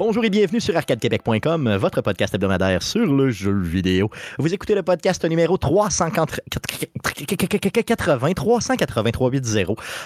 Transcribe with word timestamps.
Bonjour 0.00 0.24
et 0.24 0.30
bienvenue 0.30 0.62
sur 0.62 0.74
arcadequebec.com, 0.74 1.76
votre 1.76 2.00
podcast 2.00 2.34
hebdomadaire 2.34 2.82
sur 2.82 3.04
le 3.04 3.30
jeu 3.30 3.60
vidéo. 3.60 4.08
Vous 4.38 4.54
écoutez 4.54 4.74
le 4.74 4.82
podcast 4.82 5.22
numéro 5.26 5.58
383 5.58 8.34
383 8.34 9.30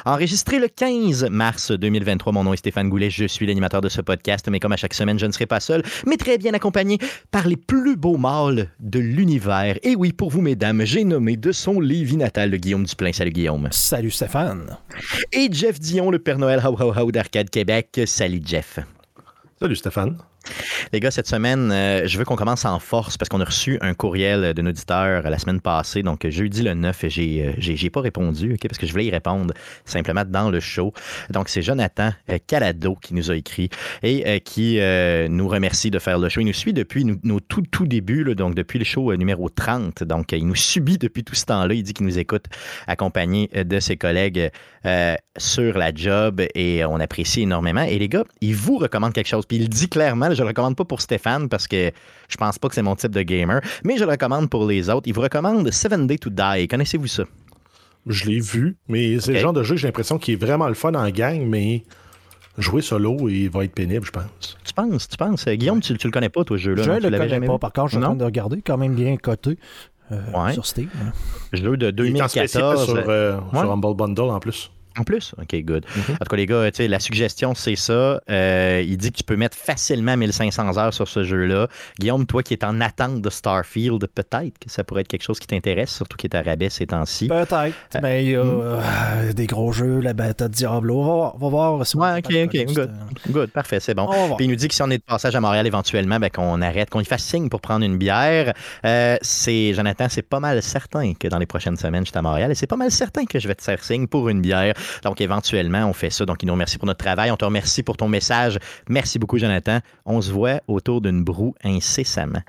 enregistré 0.04 0.58
le 0.58 0.66
15 0.66 1.28
mars 1.30 1.70
2023. 1.70 2.32
Mon 2.32 2.42
nom 2.42 2.52
est 2.52 2.56
Stéphane 2.56 2.88
Goulet, 2.88 3.08
je 3.08 3.26
suis 3.26 3.46
l'animateur 3.46 3.82
de 3.82 3.88
ce 3.88 4.00
podcast, 4.00 4.48
mais 4.50 4.58
comme 4.58 4.72
à 4.72 4.76
chaque 4.76 4.94
semaine, 4.94 5.20
je 5.20 5.26
ne 5.26 5.30
serai 5.30 5.46
pas 5.46 5.60
seul, 5.60 5.84
mais 6.06 6.16
très 6.16 6.38
bien 6.38 6.54
accompagné 6.54 6.98
par 7.30 7.46
les 7.46 7.56
plus 7.56 7.94
beaux 7.94 8.16
mâles 8.16 8.70
de 8.80 8.98
l'univers. 8.98 9.78
Et 9.84 9.94
oui, 9.94 10.12
pour 10.12 10.28
vous, 10.28 10.40
mesdames, 10.40 10.84
j'ai 10.84 11.04
nommé 11.04 11.36
de 11.36 11.52
son 11.52 11.78
Lévis 11.78 12.16
natal 12.16 12.50
Guillaume 12.56 12.82
Duplain. 12.82 13.12
Salut 13.12 13.30
Guillaume. 13.30 13.68
Salut 13.70 14.10
Stéphane. 14.10 14.76
Et 15.32 15.48
Jeff 15.52 15.78
Dion, 15.78 16.10
le 16.10 16.18
Père 16.18 16.40
Noël 16.40 16.60
d'Arcade 17.12 17.48
Québec. 17.48 18.00
Salut 18.06 18.42
Jeff. 18.44 18.80
Salut 19.64 19.76
Stéphane. 19.76 20.18
Les 20.92 21.00
gars, 21.00 21.10
cette 21.10 21.26
semaine, 21.26 21.72
euh, 21.72 22.06
je 22.06 22.18
veux 22.18 22.26
qu'on 22.26 22.36
commence 22.36 22.66
en 22.66 22.78
force 22.78 23.16
parce 23.16 23.30
qu'on 23.30 23.40
a 23.40 23.46
reçu 23.46 23.78
un 23.80 23.94
courriel 23.94 24.52
d'un 24.52 24.66
auditeur 24.66 25.22
la 25.22 25.38
semaine 25.38 25.62
passée. 25.62 26.02
Donc, 26.02 26.28
jeudi 26.28 26.62
le 26.62 26.74
9, 26.74 27.06
j'ai, 27.08 27.46
euh, 27.46 27.52
j'ai, 27.56 27.88
pas 27.88 28.02
répondu 28.02 28.58
parce 28.60 28.76
que 28.76 28.86
je 28.86 28.92
voulais 28.92 29.06
y 29.06 29.10
répondre 29.10 29.54
simplement 29.86 30.22
dans 30.26 30.50
le 30.50 30.60
show. 30.60 30.92
Donc, 31.30 31.48
c'est 31.48 31.62
Jonathan 31.62 32.10
euh, 32.28 32.36
Calado 32.46 32.94
qui 32.96 33.14
nous 33.14 33.30
a 33.30 33.36
écrit 33.36 33.70
et 34.02 34.38
qui 34.40 34.78
nous 35.30 35.48
remercie 35.48 35.90
de 35.90 35.98
faire 35.98 36.18
le 36.18 36.28
show. 36.28 36.40
Il 36.40 36.46
nous 36.46 36.52
suit 36.52 36.74
depuis 36.74 37.06
nos, 37.06 37.40
tout, 37.40 37.62
tout 37.62 37.86
débuts, 37.86 38.34
donc 38.34 38.54
depuis 38.54 38.78
le 38.78 38.84
show 38.84 39.16
numéro 39.16 39.48
30. 39.48 40.04
Donc, 40.04 40.32
il 40.32 40.46
nous 40.46 40.54
subit 40.54 40.98
depuis 40.98 41.24
tout 41.24 41.34
ce 41.34 41.46
temps-là. 41.46 41.72
Il 41.72 41.82
dit 41.82 41.94
qu'il 41.94 42.04
nous 42.04 42.18
écoute 42.18 42.44
accompagné 42.86 43.48
de 43.48 43.80
ses 43.80 43.96
collègues 43.96 44.50
sur 45.36 45.78
la 45.78 45.94
job 45.94 46.42
et 46.54 46.84
on 46.84 47.00
apprécie 47.00 47.42
énormément. 47.42 47.82
Et 47.82 47.98
les 47.98 48.08
gars, 48.08 48.24
il 48.40 48.54
vous 48.54 48.78
recommande 48.78 49.12
quelque 49.12 49.28
chose. 49.28 49.46
Puis 49.46 49.56
il 49.56 49.68
dit 49.68 49.88
clairement, 49.88 50.32
je 50.32 50.42
le 50.42 50.48
recommande 50.48 50.76
pas 50.76 50.84
pour 50.84 51.00
Stéphane 51.00 51.48
parce 51.48 51.66
que 51.66 51.90
je 52.28 52.36
pense 52.36 52.58
pas 52.58 52.68
que 52.68 52.74
c'est 52.74 52.82
mon 52.82 52.96
type 52.96 53.12
de 53.12 53.22
gamer, 53.22 53.60
mais 53.84 53.96
je 53.96 54.04
le 54.04 54.10
recommande 54.10 54.50
pour 54.50 54.66
les 54.66 54.90
autres. 54.90 55.06
Il 55.06 55.14
vous 55.14 55.22
recommande 55.22 55.70
Seven 55.70 56.06
Day 56.06 56.18
to 56.18 56.30
Die. 56.30 56.68
Connaissez-vous 56.68 57.06
ça? 57.06 57.24
Je 58.06 58.26
l'ai 58.26 58.40
vu, 58.40 58.76
mais 58.88 59.18
c'est 59.18 59.32
le 59.32 59.38
genre 59.38 59.54
de 59.54 59.62
jeu 59.62 59.76
que 59.76 59.80
j'ai 59.80 59.88
l'impression 59.88 60.18
qu'il 60.18 60.34
est 60.34 60.36
vraiment 60.36 60.68
le 60.68 60.74
fun 60.74 60.92
en 60.92 61.08
gang, 61.08 61.40
mais 61.40 61.84
jouer 62.58 62.82
solo, 62.82 63.28
il 63.30 63.48
va 63.48 63.64
être 63.64 63.74
pénible, 63.74 64.04
je 64.04 64.10
pense. 64.10 64.58
Tu 64.62 64.74
penses, 64.74 65.08
tu 65.08 65.16
penses? 65.16 65.46
Guillaume, 65.48 65.80
tu, 65.80 65.96
tu 65.96 66.06
le 66.06 66.12
connais 66.12 66.28
pas, 66.28 66.44
toi, 66.44 66.58
ce 66.58 66.62
jeu-là? 66.62 66.82
Je 66.82 66.90
ne 66.90 67.08
le 67.08 67.18
connais 67.18 67.46
pas. 67.46 67.58
Par 67.58 67.72
contre, 67.72 67.88
je 67.92 67.96
suis 67.96 68.04
en 68.04 68.08
train 68.08 68.16
de 68.16 68.24
regarder, 68.24 68.60
quand 68.60 68.76
même 68.76 68.94
bien 68.94 69.16
coté. 69.16 69.58
Euh, 70.12 70.50
sur 70.52 70.66
Steam. 70.66 70.90
Jeu 71.54 71.78
de 71.78 71.90
2014. 71.90 72.84
sur, 72.84 72.94
euh, 73.08 73.38
sur 73.50 73.72
Humble 73.72 73.96
Bundle 73.96 74.20
en 74.30 74.38
plus. 74.38 74.70
En 74.96 75.02
plus? 75.02 75.34
OK, 75.40 75.56
good. 75.64 75.84
Mm-hmm. 75.84 76.12
En 76.12 76.16
tout 76.18 76.30
cas, 76.30 76.36
les 76.36 76.46
gars, 76.46 76.70
la 76.78 77.00
suggestion, 77.00 77.54
c'est 77.54 77.74
ça. 77.76 78.20
Euh, 78.30 78.84
il 78.86 78.96
dit 78.96 79.10
que 79.10 79.16
tu 79.18 79.24
peux 79.24 79.36
mettre 79.36 79.56
facilement 79.56 80.16
1500 80.16 80.78
heures 80.78 80.94
sur 80.94 81.08
ce 81.08 81.24
jeu-là. 81.24 81.68
Guillaume, 81.98 82.26
toi 82.26 82.42
qui 82.42 82.54
es 82.54 82.64
en 82.64 82.80
attente 82.80 83.20
de 83.20 83.30
Starfield, 83.30 84.06
peut-être 84.06 84.58
que 84.58 84.70
ça 84.70 84.84
pourrait 84.84 85.00
être 85.00 85.08
quelque 85.08 85.24
chose 85.24 85.40
qui 85.40 85.48
t'intéresse, 85.48 85.92
surtout 85.92 86.16
qui 86.16 86.26
est 86.26 86.36
à 86.36 86.42
rabais 86.42 86.70
ces 86.70 86.86
temps-ci. 86.86 87.26
Peut-être. 87.26 87.74
Euh, 87.96 87.98
mais 88.02 88.24
il 88.24 88.30
y 88.30 88.36
a 88.36 88.44
mm. 88.44 88.60
euh, 88.62 89.32
des 89.32 89.46
gros 89.46 89.72
jeux, 89.72 90.00
la 90.00 90.12
bêta 90.12 90.48
de 90.48 90.54
Diablo. 90.54 91.00
On 91.00 91.04
va, 91.04 91.32
on 91.34 91.38
va 91.38 91.48
voir. 91.48 91.86
Si 91.86 91.96
ouais, 91.96 92.18
OK, 92.18 92.32
OK. 92.44 92.74
Good. 92.74 92.90
good. 93.30 93.50
Parfait, 93.50 93.80
c'est 93.80 93.94
bon. 93.94 94.08
Puis 94.36 94.46
il 94.46 94.48
nous 94.48 94.56
dit 94.56 94.68
que 94.68 94.74
si 94.74 94.82
on 94.82 94.90
est 94.90 94.98
de 94.98 95.02
passage 95.02 95.34
à 95.34 95.40
Montréal 95.40 95.66
éventuellement, 95.66 96.20
ben, 96.20 96.30
qu'on 96.30 96.62
arrête, 96.62 96.88
qu'on 96.90 97.00
y 97.00 97.04
fasse 97.04 97.24
signe 97.24 97.48
pour 97.48 97.60
prendre 97.60 97.84
une 97.84 97.98
bière. 97.98 98.52
c'est, 99.22 99.74
Jonathan, 99.74 100.06
c'est 100.08 100.22
pas 100.22 100.40
mal 100.40 100.62
certain 100.62 101.14
que 101.14 101.26
dans 101.26 101.38
les 101.38 101.46
prochaines 101.46 101.76
semaines, 101.76 102.04
je 102.04 102.10
suis 102.10 102.18
à 102.18 102.22
Montréal 102.22 102.52
et 102.52 102.54
c'est 102.54 102.68
pas 102.68 102.76
mal 102.76 102.92
certain 102.92 103.24
que 103.24 103.40
je 103.40 103.48
vais 103.48 103.54
te 103.56 103.62
faire 103.62 103.82
signe 103.82 104.06
pour 104.06 104.28
une 104.28 104.40
bière. 104.40 104.74
Donc, 105.02 105.20
éventuellement, 105.20 105.86
on 105.86 105.92
fait 105.92 106.10
ça. 106.10 106.24
Donc, 106.24 106.42
il 106.42 106.46
nous 106.46 106.52
remercie 106.52 106.78
pour 106.78 106.86
notre 106.86 107.04
travail. 107.04 107.30
On 107.30 107.36
te 107.36 107.44
remercie 107.44 107.82
pour 107.82 107.96
ton 107.96 108.08
message. 108.08 108.58
Merci 108.88 109.18
beaucoup, 109.18 109.38
Jonathan. 109.38 109.78
On 110.04 110.20
se 110.20 110.30
voit 110.30 110.60
autour 110.68 111.00
d'une 111.00 111.22
broue 111.24 111.54
incessamment. 111.64 112.42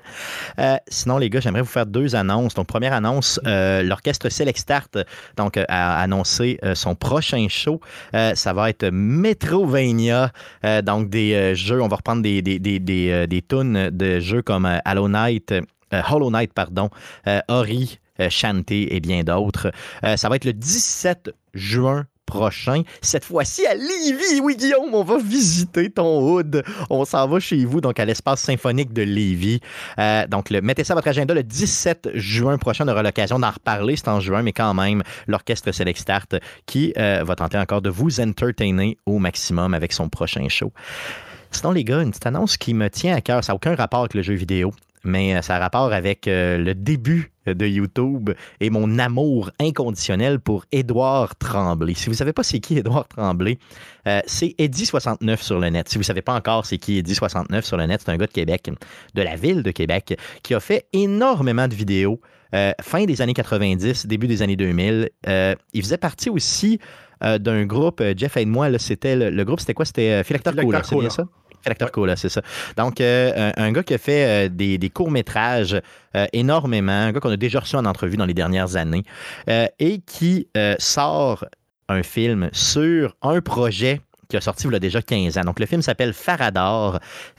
Euh, 0.58 0.76
sinon, 0.88 1.18
les 1.18 1.30
gars, 1.30 1.40
j'aimerais 1.40 1.62
vous 1.62 1.68
faire 1.68 1.86
deux 1.86 2.14
annonces. 2.14 2.54
Donc, 2.54 2.66
première 2.66 2.92
annonce, 2.92 3.40
euh, 3.46 3.82
l'orchestre 3.82 4.28
Select 4.28 4.58
Start 4.58 4.98
donc, 5.36 5.56
a 5.56 6.00
annoncé 6.00 6.58
euh, 6.64 6.74
son 6.74 6.94
prochain 6.94 7.46
show. 7.48 7.80
ça 8.12 8.52
va 8.52 8.70
être 8.70 8.88
Metrovania. 8.90 10.32
donc, 10.82 11.10
des 11.10 11.54
jeux, 11.54 11.82
on 11.82 11.88
va 11.88 11.96
reprendre 11.96 12.22
des, 12.22 12.42
des, 12.42 12.58
des, 12.58 12.78
des, 12.78 13.26
des 13.26 13.42
tunes 13.42 13.90
de 13.90 14.20
jeux 14.20 14.42
comme 14.42 14.68
Hollow 14.84 15.08
Knight. 15.08 15.54
Hollow 16.10 16.30
Knight, 16.30 16.52
pardon, 16.52 16.90
Ori, 17.48 17.98
Shanty 18.28 18.88
et 18.90 19.00
bien 19.00 19.22
d'autres. 19.22 19.70
ça 20.16 20.28
va 20.28 20.36
être 20.36 20.44
le 20.44 20.52
17 20.52 21.30
juin 21.54 22.06
prochain. 22.26 22.82
Cette 23.00 23.24
fois-ci 23.24 23.64
à 23.66 23.74
Lévis. 23.74 24.40
Oui, 24.42 24.56
Guillaume, 24.56 24.92
on 24.92 25.04
va 25.04 25.18
visiter 25.18 25.90
ton 25.90 26.20
hood. 26.20 26.62
On 26.90 27.04
s'en 27.04 27.26
va 27.26 27.40
chez 27.40 27.64
vous, 27.64 27.80
donc 27.80 27.98
à 27.98 28.04
l'espace 28.04 28.42
symphonique 28.42 28.92
de 28.92 29.02
Lévis. 29.02 29.60
Euh, 29.98 30.26
donc, 30.26 30.50
mettez 30.50 30.84
ça 30.84 30.92
à 30.92 30.96
votre 30.96 31.08
agenda. 31.08 31.32
Le 31.32 31.42
17 31.42 32.10
juin 32.14 32.58
prochain, 32.58 32.84
on 32.86 32.90
aura 32.90 33.02
l'occasion 33.02 33.38
d'en 33.38 33.50
reparler. 33.50 33.96
C'est 33.96 34.08
en 34.08 34.20
juin, 34.20 34.42
mais 34.42 34.52
quand 34.52 34.74
même, 34.74 35.02
l'orchestre 35.26 35.72
Select 35.72 35.98
Start 35.98 36.34
qui 36.66 36.92
euh, 36.98 37.22
va 37.24 37.36
tenter 37.36 37.58
encore 37.58 37.80
de 37.80 37.90
vous 37.90 38.20
entertainer 38.20 38.98
au 39.06 39.18
maximum 39.18 39.72
avec 39.72 39.92
son 39.92 40.08
prochain 40.08 40.48
show. 40.48 40.72
Sinon, 41.52 41.72
les 41.72 41.84
gars, 41.84 42.02
une 42.02 42.10
petite 42.10 42.26
annonce 42.26 42.56
qui 42.56 42.74
me 42.74 42.90
tient 42.90 43.14
à 43.14 43.20
cœur. 43.20 43.42
Ça 43.44 43.52
n'a 43.52 43.56
aucun 43.56 43.74
rapport 43.74 44.00
avec 44.00 44.14
le 44.14 44.22
jeu 44.22 44.34
vidéo 44.34 44.72
mais 45.06 45.36
euh, 45.36 45.42
ça 45.42 45.56
a 45.56 45.58
rapport 45.58 45.92
avec 45.92 46.28
euh, 46.28 46.58
le 46.58 46.74
début 46.74 47.32
de 47.46 47.66
YouTube 47.66 48.30
et 48.60 48.70
mon 48.70 48.98
amour 48.98 49.50
inconditionnel 49.60 50.40
pour 50.40 50.64
Édouard 50.72 51.36
Tremblay. 51.36 51.94
Si 51.94 52.06
vous 52.06 52.12
ne 52.12 52.16
savez 52.16 52.32
pas 52.32 52.42
c'est 52.42 52.58
qui 52.58 52.76
Édouard 52.76 53.06
Tremblay, 53.06 53.58
euh, 54.08 54.20
c'est 54.26 54.54
Eddie69 54.58 55.40
sur 55.40 55.60
le 55.60 55.70
net. 55.70 55.88
Si 55.88 55.94
vous 55.94 56.00
ne 56.00 56.06
savez 56.06 56.22
pas 56.22 56.34
encore 56.34 56.66
c'est 56.66 56.78
qui 56.78 57.00
Eddie69 57.00 57.62
sur 57.62 57.76
le 57.76 57.86
net, 57.86 58.02
c'est 58.04 58.10
un 58.10 58.16
gars 58.16 58.26
de 58.26 58.32
Québec, 58.32 58.68
de 59.14 59.22
la 59.22 59.36
ville 59.36 59.62
de 59.62 59.70
Québec, 59.70 60.18
qui 60.42 60.54
a 60.54 60.60
fait 60.60 60.86
énormément 60.92 61.68
de 61.68 61.74
vidéos 61.74 62.20
fin 62.80 63.04
des 63.04 63.20
années 63.20 63.34
90, 63.34 64.06
début 64.06 64.26
des 64.26 64.40
années 64.40 64.56
2000. 64.56 65.10
il 65.26 65.82
faisait 65.82 65.98
partie 65.98 66.30
aussi 66.30 66.78
d'un 67.20 67.66
groupe, 67.66 68.02
Jeff 68.16 68.36
aide-moi, 68.38 68.78
c'était 68.78 69.30
le, 69.30 69.44
groupe, 69.44 69.60
c'était 69.60 69.74
quoi? 69.74 69.84
C'était 69.84 70.24
Philactor 70.24 70.54
Cola, 70.54 70.82
c'est 70.82 70.96
bien 70.96 71.10
ça? 71.10 71.26
Cool, 71.92 72.12
c'est 72.16 72.28
ça. 72.28 72.42
Donc, 72.76 73.00
euh, 73.00 73.52
un, 73.56 73.72
gars 73.72 73.82
qui 73.82 73.94
a 73.94 73.98
fait 73.98 74.46
euh, 74.46 74.48
des, 74.48 74.90
courts-métrages 74.90 75.80
euh, 76.16 76.26
énormément, 76.32 76.92
un 76.92 77.12
gars 77.12 77.20
qu'on 77.20 77.30
a 77.30 77.36
déjà 77.36 77.60
reçu 77.60 77.76
en 77.76 77.84
entrevue 77.84 78.16
dans 78.16 78.26
les 78.26 78.34
dernières 78.34 78.76
années, 78.76 79.04
et 79.78 80.00
qui 80.00 80.48
sort 80.78 81.44
un 81.88 82.02
film 82.02 82.48
sur 82.52 83.16
un 83.22 83.40
projet 83.40 84.00
qui 84.28 84.36
a 84.36 84.40
sorti 84.40 84.66
il 84.66 84.72
y 84.72 84.76
a 84.76 84.80
déjà 84.80 85.02
15 85.02 85.38
ans. 85.38 85.42
Donc, 85.42 85.60
le 85.60 85.66
film 85.66 85.82
s'appelle 85.82 86.12
Farador. 86.12 86.98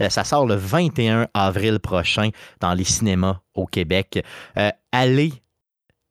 ça 0.09 0.23
sort 0.23 0.45
le 0.45 0.55
21 0.55 1.27
avril 1.33 1.79
prochain 1.79 2.29
dans 2.61 2.73
les 2.73 2.85
cinémas 2.85 3.39
au 3.55 3.65
Québec. 3.65 4.23
allez 4.91 5.33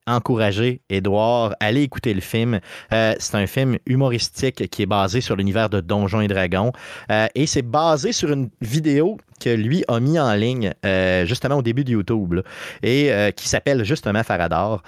encourager 0.07 0.81
Edouard, 0.89 1.55
allez 1.59 1.83
écouter 1.83 2.13
le 2.13 2.21
film. 2.21 2.59
Euh, 2.93 3.13
c'est 3.19 3.35
un 3.35 3.45
film 3.45 3.77
humoristique 3.85 4.69
qui 4.69 4.81
est 4.81 4.87
basé 4.87 5.21
sur 5.21 5.35
l'univers 5.35 5.69
de 5.69 5.81
Donjons 5.81 6.21
et 6.21 6.27
Dragons. 6.27 6.71
Euh, 7.11 7.27
et 7.35 7.45
c'est 7.45 7.61
basé 7.61 8.11
sur 8.11 8.31
une 8.31 8.49
vidéo 8.61 9.17
que 9.39 9.49
lui 9.49 9.83
a 9.87 9.99
mis 9.99 10.17
en 10.17 10.33
ligne 10.33 10.73
euh, 10.83 11.25
justement 11.25 11.57
au 11.57 11.61
début 11.61 11.83
de 11.83 11.91
YouTube 11.91 12.41
et 12.81 13.11
qui 13.35 13.47
s'appelle 13.47 13.83
justement 13.83 14.23
Farador. 14.23 14.81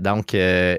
donc, 0.00 0.36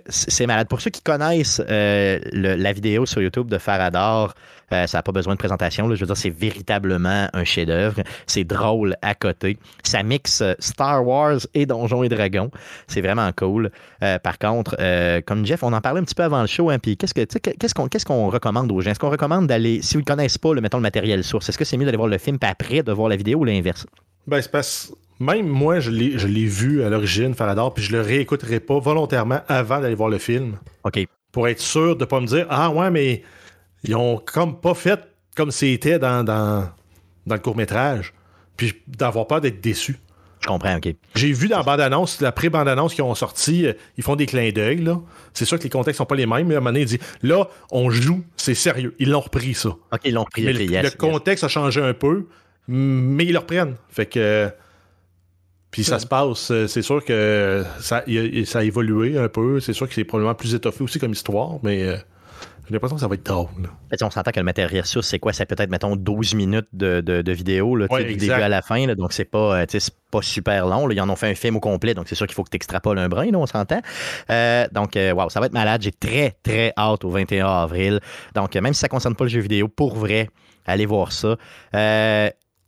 c'est 0.08 0.48
malade. 0.48 0.68
Pour 0.68 0.82
ceux 0.82 0.90
qui 0.90 1.02
connaissent 1.02 1.62
la 1.68 2.74
vidéo 2.74 3.06
sur 3.06 3.22
YouTube 3.22 3.50
de 3.50 3.58
Farador, 3.58 4.34
euh, 4.74 4.88
ça 4.88 5.00
n'a 5.00 5.04
pas 5.04 5.12
besoin 5.12 5.34
de 5.34 5.40
présentation. 5.40 5.94
Je 5.94 6.00
veux 6.00 6.06
dire, 6.06 6.18
c'est 6.18 6.30
véritablement 6.30 7.28
un 7.34 7.44
chef-d'œuvre. 7.44 8.02
C'est 8.28 8.44
drôle 8.44 8.96
à 9.02 9.16
côté. 9.16 9.58
Ça 9.84 10.04
mixe 10.04 10.42
euh, 10.42 10.54
Star 10.60 11.06
Wars 11.06 11.40
et 11.54 11.66
Donjons 11.66 12.04
et 12.04 12.10
Dragons. 12.10 12.52
C'est 12.88 13.02
vraiment 13.02 13.30
cool. 13.36 13.72
Euh, 14.04 14.20
par 14.20 14.38
contre, 14.38 14.76
comme 15.26 15.46
Jeff, 15.46 15.64
on 15.64 15.74
en 15.74 15.82
parlait 15.82 16.02
un 16.02 16.04
petit 16.04 16.16
peu 16.16 16.24
avant 16.24 16.42
le 16.42 16.48
show. 16.48 16.70
Hein, 16.70 16.80
puis 16.80 16.98
qu'est-ce, 16.98 17.14
que, 17.14 17.24
qu'est-ce, 17.24 17.74
qu'on, 17.74 17.88
qu'est-ce 17.88 18.06
qu'on 18.06 18.30
recommande 18.30 18.72
aux 18.72 18.82
gens? 18.82 18.92
Est-ce 18.92 19.00
qu'on 19.00 19.10
recommande 19.10 19.48
d'aller, 19.48 19.82
si 19.82 19.96
vous 19.96 20.02
ne 20.02 20.06
connaissez 20.06 20.40
pas, 20.40 20.54
le, 20.54 20.62
mettons 20.62 20.78
le 20.78 20.84
matériel 20.84 21.24
source, 21.24 21.50
est-ce 21.50 21.58
que 21.58 21.66
c'est 21.66 21.78
mieux 21.78 21.86
d'aller 21.86 21.98
voir 21.98 22.10
le 22.10 22.18
film 22.18 22.40
puis 22.40 22.50
après 22.50 22.84
de 22.84 22.92
voir 22.92 23.10
la 23.10 23.16
vidéo 23.16 23.40
ou 23.40 23.46
l'inverse? 23.46 23.86
Ben, 24.28 24.42
c'est 24.42 24.52
parce 24.52 24.94
même 25.20 25.48
moi, 25.48 25.80
je 25.80 25.92
l'ai, 25.92 26.18
je 26.18 26.28
l'ai 26.28 26.46
vu 26.46 26.84
à 26.84 26.90
l'origine, 26.90 27.34
Farador, 27.34 27.74
puis 27.74 27.84
je 27.84 27.92
le 27.92 28.02
réécouterai 28.02 28.60
pas 28.60 28.80
volontairement 28.80 29.40
avant 29.48 29.80
d'aller 29.80 29.96
voir 29.96 30.10
le 30.10 30.18
film. 30.18 30.58
OK. 30.84 31.06
Pour 31.32 31.48
être 31.48 31.60
sûr 31.60 31.96
de 31.96 32.02
ne 32.02 32.06
pas 32.06 32.20
me 32.20 32.28
dire 32.28 32.46
Ah 32.50 32.70
ouais, 32.70 32.92
mais 32.92 33.24
ils 33.84 33.96
ont 33.96 34.18
comme 34.18 34.60
pas 34.60 34.74
fait 34.74 35.00
comme 35.36 35.52
c'était 35.52 36.00
dans, 36.00 36.24
dans, 36.24 36.70
le 37.28 37.38
court-métrage. 37.40 38.14
Puis 38.58 38.74
d'avoir 38.88 39.28
peur 39.28 39.42
d'être 39.42 39.62
déçu. 39.62 39.98
Je 40.40 40.48
comprends, 40.48 40.76
OK. 40.76 40.94
J'ai 41.16 41.32
vu 41.32 41.48
dans 41.48 41.58
la 41.58 41.64
bande-annonce, 41.64 42.20
la 42.20 42.34
pré-bande-annonce 42.34 42.94
qu'ils 42.94 43.04
ont 43.04 43.16
sorti, 43.16 43.66
euh, 43.66 43.74
ils 43.98 44.04
font 44.04 44.18
des 44.18 44.26
clins 44.26 44.52
d'œil, 44.52 44.82
là. 44.82 45.00
C'est 45.34 45.46
sûr 45.46 45.58
que 45.58 45.64
les 45.64 45.70
contextes 45.70 46.00
sont 46.00 46.06
pas 46.06 46.16
les 46.16 46.26
mêmes, 46.26 46.48
mais 46.48 46.56
à 46.56 46.58
un 46.58 46.60
moment 46.60 46.72
donné, 46.72 46.82
il 46.82 46.86
dit 46.86 47.00
là, 47.22 47.48
on 47.72 47.90
joue, 47.90 48.24
c'est 48.36 48.54
sérieux. 48.54 48.94
Ils 49.00 49.10
l'ont 49.10 49.22
repris, 49.22 49.54
ça. 49.54 49.70
OK, 49.70 50.02
ils 50.04 50.14
l'ont 50.14 50.26
repris. 50.26 50.44
le, 50.44 50.98
contexte 50.98 51.46
a 51.46 51.48
changé 51.48 51.82
un 51.82 51.94
peu, 51.94 52.28
mais 52.68 53.24
ils 53.24 53.32
le 53.32 53.40
reprennent. 53.40 53.76
Fait 53.90 54.06
que. 54.06 54.52
Puis 55.72 55.84
ça 55.84 55.98
se 55.98 56.06
passe, 56.06 56.52
euh, 56.52 56.68
c'est 56.68 56.84
sûr 56.84 57.04
que 57.04 57.64
ça, 57.80 58.04
ça 58.46 58.60
a 58.60 58.64
évolué 58.64 59.18
un 59.18 59.30
peu. 59.30 59.60
C'est 59.60 59.74
sûr 59.74 59.88
que 59.88 59.96
c'est 59.96 60.04
probablement 60.04 60.36
plus 60.36 60.54
étoffé 60.54 60.84
aussi 60.84 61.00
comme 61.00 61.14
histoire, 61.14 61.58
mais. 61.64 61.84
Euh, 61.84 61.98
J'ai 62.68 62.74
l'impression 62.74 62.96
que 62.96 63.02
ça 63.02 63.08
va 63.08 63.16
être 63.16 63.26
drôle. 63.26 63.70
on 64.02 64.10
s'entend 64.10 64.32
que 64.32 64.40
le 64.40 64.46
matériel 64.46 64.86
source, 64.86 65.08
c'est 65.08 65.20
quoi? 65.20 65.34
C'est 65.34 65.46
peut-être, 65.46 65.70
mettons, 65.70 65.96
12 65.96 66.36
minutes 66.36 66.68
de, 66.72 67.02
de, 67.02 67.32
vidéo, 67.32 67.76
là, 67.76 67.88
du 67.88 68.16
début 68.16 68.32
à 68.32 68.48
la 68.48 68.62
fin. 68.62 68.88
donc, 68.96 69.12
c'est 69.12 69.26
pas, 69.26 69.62
euh, 69.62 69.66
pas 70.12 70.22
super 70.22 70.66
long. 70.68 70.90
Ils 70.90 71.02
en 71.02 71.10
ont 71.10 71.16
fait 71.16 71.30
un 71.30 71.36
film 71.36 71.58
au 71.58 71.60
complet, 71.60 71.94
donc 71.94 72.08
c'est 72.08 72.16
sûr 72.16 72.26
qu'il 72.26 72.36
faut 72.36 72.44
que 72.44 72.50
tu 72.50 72.56
extrapoles 72.56 72.98
un 73.00 73.10
brin, 73.10 73.34
on 73.34 73.46
s'entend. 73.46 73.82
Euh, 74.30 74.66
donc, 74.72 74.96
euh, 74.96 75.14
wow, 75.14 75.30
ça 75.30 75.40
va 75.42 75.48
être 75.48 75.54
malade. 75.54 75.82
J'ai 75.82 75.92
très, 75.92 76.38
très 76.42 76.74
hâte 76.78 77.04
au 77.04 77.10
21 77.10 77.48
avril. 77.48 78.00
Donc, 78.34 78.56
même 78.56 78.74
si 78.74 78.80
ça 78.80 78.88
ne 78.88 78.92
concerne 78.92 79.16
pas 79.16 79.26
le 79.26 79.30
jeu 79.30 79.42
vidéo, 79.42 79.68
pour 79.68 79.96
vrai, 79.96 80.30
allez 80.66 80.86
voir 80.86 81.12
ça. 81.12 81.36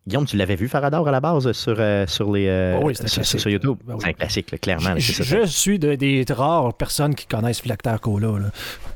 Guillaume, 0.08 0.28
tu 0.28 0.38
l'avais 0.38 0.56
vu 0.56 0.68
Farador 0.68 1.08
à 1.08 1.12
la 1.12 1.20
base 1.20 1.52
sur, 1.54 1.78
euh, 1.80 2.06
sur, 2.06 2.32
les, 2.32 2.48
euh, 2.48 2.80
oui, 2.80 2.94
sur, 2.96 3.50
YouTube? 3.50 3.80
Ben 3.88 3.98
c'est 4.00 4.10
un 4.10 4.14
classique, 4.14 4.62
clairement. 4.62 4.94
Je, 4.98 5.46
suis 5.48 5.80
des 5.80 6.24
rares 6.30 6.76
personnes 6.76 7.16
qui 7.16 7.26
connaissent 7.26 7.62
Flactor 7.62 8.00
Cola. 8.00 8.52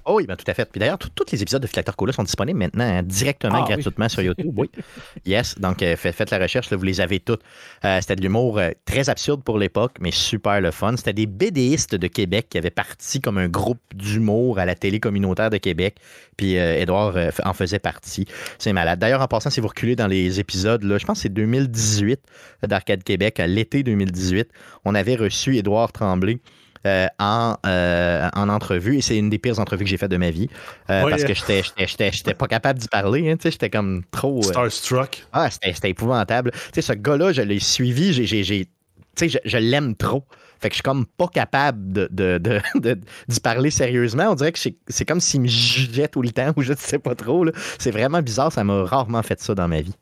Oh 0.05 0.17
oui, 0.17 0.27
ben, 0.27 0.35
tout 0.35 0.45
à 0.45 0.53
fait. 0.53 0.69
Puis 0.69 0.77
d'ailleurs, 0.77 0.99
tous 0.99 1.25
les 1.31 1.41
épisodes 1.41 1.63
de 1.63 1.65
Flactor 1.65 1.95
Cola 1.95 2.13
sont 2.13 2.21
disponibles 2.21 2.59
maintenant 2.59 2.83
hein, 2.83 3.01
directement, 3.01 3.63
ah 3.63 3.67
gratuitement 3.67 4.07
sur 4.07 4.21
YouTube. 4.21 4.53
Oui. 4.55 4.69
Yes, 5.25 5.55
donc 5.59 5.81
euh, 5.81 5.95
faites, 5.95 6.29
la 6.29 6.37
recherche, 6.37 6.71
vous 6.71 6.83
les 6.83 7.01
avez 7.01 7.19
toutes. 7.19 7.41
C'était 7.83 8.15
de 8.15 8.21
l'humour 8.21 8.59
très 8.85 9.09
absurde 9.09 9.43
pour 9.43 9.57
l'époque, 9.57 9.93
mais 9.99 10.11
super 10.11 10.61
le 10.61 10.71
fun. 10.71 10.95
C'était 10.95 11.13
des 11.13 11.25
BDistes 11.25 11.95
de 11.95 12.07
Québec 12.07 12.47
qui 12.49 12.57
avaient 12.57 12.69
parti 12.69 13.19
comme 13.19 13.37
un 13.37 13.47
groupe 13.47 13.81
d'humour 13.95 14.59
à 14.59 14.65
la 14.65 14.75
télé 14.75 14.99
communautaire 14.99 15.49
de 15.49 15.57
Québec. 15.57 15.95
Puis 16.37 16.53
Edouard 16.55 17.15
en 17.43 17.53
faisait 17.53 17.79
partie. 17.79 18.25
C'est 18.59 18.73
malade. 18.73 18.99
D'ailleurs, 18.99 19.21
en 19.21 19.27
passant, 19.27 19.49
si 19.49 19.59
vous 19.59 19.67
reculez 19.67 19.95
dans 19.95 20.07
les 20.07 20.39
épisodes, 20.39 20.83
là, 20.83 20.98
je 20.99 21.05
pense 21.05 21.19
que 21.19 21.23
c'est 21.23 21.29
2018 21.29 22.19
d'Arcade 22.67 23.03
Québec, 23.03 23.39
à 23.39 23.47
l'été 23.47 23.83
2018, 23.83 24.49
on 24.85 24.95
avait 24.95 25.15
reçu 25.15 25.57
Édouard 25.57 25.91
Tremblay. 25.91 26.39
Euh, 26.87 27.07
en, 27.19 27.57
euh, 27.65 28.29
en 28.33 28.47
entrevue. 28.47 28.95
Et 28.95 29.01
c'est 29.01 29.17
une 29.17 29.29
des 29.29 29.37
pires 29.37 29.59
entrevues 29.59 29.83
que 29.83 29.89
j'ai 29.89 29.97
faites 29.97 30.11
de 30.11 30.15
ma 30.15 30.29
vie. 30.29 30.47
Euh, 30.89 31.09
parce 31.09 31.25
que 31.25 31.33
j'étais 31.33 32.33
pas 32.33 32.47
capable 32.47 32.79
d'y 32.79 32.87
parler. 32.87 33.29
Hein, 33.29 33.35
j'étais 33.43 33.69
comme 33.69 34.03
trop. 34.11 34.41
Starstruck. 34.41 35.25
Ah, 35.33 35.49
c'était 35.49 35.89
épouvantable. 35.89 36.51
sais 36.73 36.81
ce 36.81 36.93
gars-là, 36.93 37.33
je 37.33 37.41
l'ai 37.41 37.59
suivi. 37.59 38.13
J'ai, 38.13 38.43
je, 38.43 39.37
je 39.43 39.57
l'aime 39.57 39.93
trop. 39.97 40.23
Fait 40.59 40.67
que 40.67 40.73
je 40.73 40.77
suis 40.77 40.83
comme 40.83 41.05
pas 41.05 41.27
capable 41.27 41.91
de, 41.91 42.07
de, 42.11 42.61
d'y 43.27 43.39
parler 43.39 43.71
sérieusement. 43.71 44.27
On 44.29 44.35
dirait 44.35 44.51
que 44.51 44.59
c'est, 44.59 45.05
comme 45.05 45.21
s'il 45.21 45.41
me 45.41 45.47
jugeait 45.47 46.09
tout 46.09 46.21
le 46.21 46.31
temps 46.31 46.51
ou 46.57 46.61
je 46.61 46.73
ne 46.73 46.77
sais 46.77 46.99
pas 46.99 47.15
trop. 47.15 47.45
C'est 47.77 47.91
vraiment 47.91 48.21
bizarre. 48.21 48.51
Ça 48.51 48.63
m'a 48.63 48.83
rarement 48.83 49.23
fait 49.23 49.39
ça 49.39 49.55
dans 49.55 49.67
ma 49.67 49.81
vie. 49.81 49.95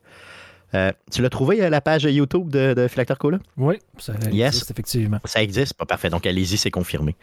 Euh, 0.76 0.92
tu 1.12 1.22
l'as 1.22 1.30
trouvé, 1.30 1.62
euh, 1.62 1.70
la 1.70 1.80
page 1.80 2.04
YouTube 2.04 2.50
de, 2.50 2.74
de 2.74 2.88
Philactor 2.88 3.18
Cola? 3.18 3.40
Oui, 3.56 3.76
ça 3.98 4.14
existe, 4.32 4.70
effectivement. 4.72 5.20
Ça 5.24 5.42
existe, 5.42 5.74
pas 5.74 5.86
parfait. 5.86 6.10
Donc, 6.10 6.26
allez-y, 6.26 6.58
c'est 6.58 6.72
confirmé. 6.72 7.16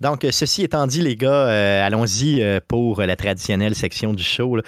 Donc, 0.00 0.24
euh, 0.24 0.32
ceci 0.32 0.64
étant 0.64 0.86
dit, 0.86 1.00
les 1.00 1.16
gars, 1.16 1.84
allons-y 1.84 2.42
pour 2.66 3.02
la 3.02 3.16
traditionnelle 3.16 3.74
section 3.74 4.12
du 4.12 4.24
show. 4.24 4.60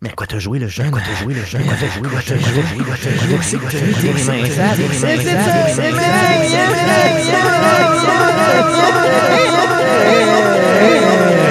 Mais 0.00 0.10
à 0.10 0.12
quoi 0.12 0.26
t'as 0.26 0.38
joué 0.38 0.58
le 0.58 0.68
jeu? 0.68 0.84
quoi 0.90 1.00
t'as 1.00 1.14
joué 1.22 1.34
le 1.34 1.44
jeu? 1.44 1.58
quoi 1.58 1.74
t'as 1.80 1.88
joué 1.88 2.08
le 2.08 2.20
jeu? 2.20 2.38
quoi 2.84 2.94
t'as 3.02 3.10
joué 3.16 3.32
le 3.32 4.18
jeu? 11.34 11.43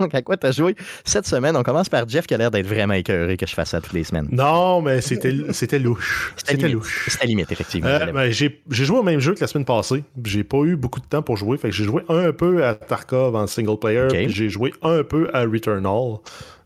Donc, 0.00 0.14
à 0.14 0.22
quoi 0.22 0.36
tu 0.36 0.46
as 0.46 0.52
joué 0.52 0.74
cette 1.04 1.26
semaine? 1.26 1.56
On 1.56 1.62
commence 1.62 1.88
par 1.88 2.08
Jeff 2.08 2.26
qui 2.26 2.34
a 2.34 2.38
l'air 2.38 2.50
d'être 2.50 2.66
vraiment 2.66 2.94
écœuré 2.94 3.36
que 3.36 3.46
je 3.46 3.54
fasse 3.54 3.70
ça 3.70 3.80
toutes 3.80 3.92
les 3.92 4.04
semaines. 4.04 4.28
Non, 4.30 4.80
mais 4.80 5.00
c'était, 5.00 5.34
c'était 5.52 5.78
louche. 5.78 6.34
C'était 6.36 6.68
louche. 6.68 7.06
C'était 7.08 7.26
limite, 7.26 7.50
effectivement. 7.50 7.88
Euh, 7.88 8.12
ben, 8.12 8.30
j'ai, 8.30 8.60
joué 8.70 8.98
au 8.98 9.02
même 9.02 9.20
jeu 9.20 9.34
que 9.34 9.40
la 9.40 9.46
semaine 9.46 9.64
passée. 9.64 10.04
J'ai 10.24 10.44
pas 10.44 10.58
eu 10.58 10.76
beaucoup 10.76 11.00
de 11.00 11.06
temps 11.06 11.22
pour 11.22 11.36
jouer. 11.36 11.58
Fait 11.58 11.70
que 11.70 11.74
j'ai 11.74 11.84
joué 11.84 12.02
un 12.08 12.32
peu 12.32 12.64
à 12.64 12.74
Tarkov 12.74 13.34
en 13.34 13.46
single 13.46 13.78
player. 13.78 14.28
J'ai 14.28 14.48
joué 14.48 14.72
un 14.82 15.02
peu 15.02 15.28
à 15.32 15.42
Returnal. 15.42 16.18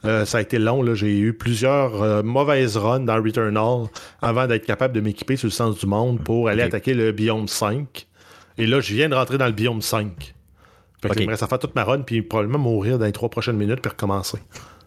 Euh, 0.04 0.24
ça 0.24 0.38
a 0.38 0.40
été 0.40 0.58
long. 0.58 0.94
J'ai 0.94 1.18
eu 1.18 1.32
plusieurs 1.32 2.02
euh, 2.02 2.22
mauvaises 2.22 2.76
runs 2.76 3.00
dans 3.00 3.22
Returnal 3.22 3.86
avant 4.20 4.46
d'être 4.46 4.66
capable 4.66 4.94
de 4.94 5.00
m'équiper 5.00 5.36
sur 5.36 5.46
le 5.46 5.52
sens 5.52 5.78
du 5.78 5.86
monde 5.86 6.20
pour 6.22 6.48
aller 6.48 6.62
attaquer 6.62 6.94
le 6.94 7.12
biome 7.12 7.48
5. 7.48 8.06
Et 8.58 8.66
là, 8.66 8.80
je 8.80 8.94
viens 8.94 9.08
de 9.08 9.14
rentrer 9.14 9.38
dans 9.38 9.46
le 9.46 9.52
biome 9.52 9.80
5. 9.80 10.34
Fait 11.02 11.08
que 11.08 11.24
okay. 11.24 11.36
ça 11.36 11.48
faire 11.48 11.58
toute 11.58 11.74
ma 11.74 11.82
run, 11.82 12.02
puis 12.02 12.22
probablement 12.22 12.58
mourir 12.58 12.98
dans 12.98 13.06
les 13.06 13.12
trois 13.12 13.28
prochaines 13.28 13.56
minutes, 13.56 13.80
puis 13.80 13.90
recommencer. 13.90 14.38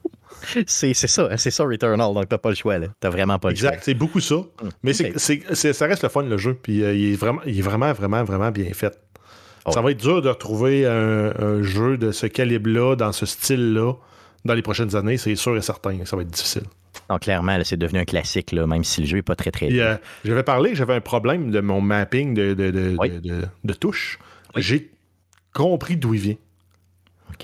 c'est 0.68 0.94
ça, 0.94 1.28
hein, 1.30 1.38
c'est 1.38 1.52
ça 1.52 1.64
Returnal, 1.64 2.14
donc 2.14 2.30
t'as 2.30 2.38
pas 2.38 2.50
le 2.50 2.56
choix, 2.56 2.78
là. 2.78 2.88
T'as 3.00 3.10
vraiment 3.10 3.38
pas 3.38 3.50
le 3.50 3.56
choix. 3.56 3.70
Exact, 3.70 3.84
c'est 3.84 3.94
beaucoup 3.94 4.22
ça. 4.22 4.36
Hum, 4.36 4.70
Mais 4.84 4.94
c'est, 4.94 5.74
ça 5.74 5.86
reste 5.86 6.04
le 6.04 6.10
fun, 6.10 6.24
le 6.24 6.38
jeu, 6.38 6.54
puis 6.54 6.84
euh, 6.84 6.94
il, 6.94 7.14
est 7.14 7.16
vraiment, 7.16 7.42
il 7.46 7.60
est 7.60 7.62
vraiment, 7.62 7.92
vraiment, 7.92 8.24
vraiment 8.24 8.52
bien 8.52 8.72
fait. 8.74 8.98
Oh. 9.66 9.72
Ça 9.72 9.82
va 9.82 9.92
être 9.92 10.00
dur 10.00 10.22
de 10.22 10.30
retrouver 10.30 10.86
un, 10.86 11.64
jeu 11.64 11.98
de 11.98 12.12
ce 12.12 12.28
calibre-là, 12.28 12.96
dans 12.96 13.12
ce 13.12 13.26
style-là, 13.26 13.94
dans 14.46 14.54
les 14.54 14.62
prochaines 14.62 14.96
années, 14.96 15.18
c'est 15.18 15.36
sûr 15.36 15.58
et 15.58 15.62
certain. 15.62 16.06
Ça 16.06 16.16
va 16.16 16.22
être 16.22 16.30
difficile. 16.30 16.64
Donc, 17.10 17.22
clairement, 17.22 17.60
c'est 17.64 17.78
devenu 17.78 18.00
un 18.00 18.06
classique, 18.06 18.52
là, 18.52 18.68
même 18.68 18.84
si 18.84 19.02
le 19.02 19.08
jeu 19.08 19.18
n'est 19.18 19.24
pas 19.24 19.36
très, 19.36 19.52
très. 19.52 19.70
Euh, 19.72 19.98
j'avais 20.24 20.44
parlé, 20.44 20.76
j'avais 20.76 20.94
un 20.94 21.02
problème 21.02 21.52
de 21.52 21.60
mon 21.62 21.82
mapping 21.82 22.36
de, 22.36 22.54
de, 22.54 22.70
de, 22.70 23.42
de 23.64 23.74
touches. 23.74 24.20
J'ai 24.56 24.92
compris 25.56 25.98
d'où 25.98 26.14
il 26.14 26.20
vient. 26.20 26.36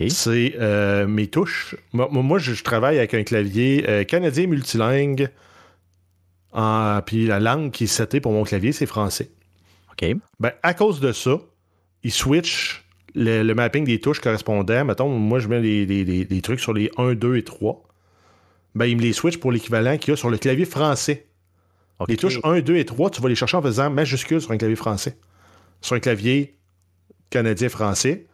C'est 0.10 0.56
euh, 0.60 1.08
mes 1.08 1.28
touches. 1.28 1.76
Moi, 1.94 2.40
je, 2.40 2.64
travaille 2.64 2.98
avec 2.98 3.14
un 3.14 3.24
clavier 3.24 3.86
euh, 3.88 4.04
canadien 4.04 4.48
multilingue. 4.48 5.30
Puis 7.06 7.28
la 7.28 7.40
langue 7.40 7.72
qui 7.72 7.86
est 7.86 7.88
setée 7.88 8.20
pour 8.20 8.32
mon 8.32 8.44
clavier, 8.44 8.72
c'est 8.72 8.86
français. 8.86 9.32
OK. 9.92 10.16
Ben, 10.40 10.52
à 10.64 10.74
cause 10.74 11.00
de 11.00 11.12
ça, 11.12 11.40
il 12.04 12.12
switch 12.12 12.84
le, 13.16 13.54
mapping 13.54 13.86
des 13.86 14.00
touches 14.00 14.20
correspondant. 14.20 14.86
Mettons, 14.86 15.10
moi, 15.10 15.40
je 15.40 15.48
mets 15.48 15.86
des, 15.86 16.42
trucs 16.42 16.60
sur 16.60 16.74
les 16.74 16.90
1, 16.98 17.14
2 17.14 17.38
et 17.38 17.44
3. 17.44 17.84
Ben, 18.76 18.86
il 18.86 18.98
me 18.98 19.02
les 19.02 19.14
switch 19.14 19.38
pour 19.38 19.52
l'équivalent 19.52 19.98
qu'il 19.98 20.12
y 20.12 20.14
a 20.14 20.18
sur 20.18 20.30
le 20.30 20.38
clavier 20.38 20.66
français. 20.66 21.28
Les 22.08 22.18
touches 22.18 22.40
1, 22.44 22.62
2 22.62 22.78
et 22.78 22.86
3, 22.86 23.12
tu 23.12 23.22
vas 23.22 23.30
les 23.30 23.36
chercher 23.36 23.58
en 23.58 23.62
faisant 23.62 23.90
majuscule 23.92 24.42
sur 24.42 24.52
un 24.52 24.58
clavier 24.58 24.76
français. 24.76 25.18
Sur 25.82 25.96
un 25.96 26.00
clavier 26.00 26.56
canadien-français, 27.32 28.28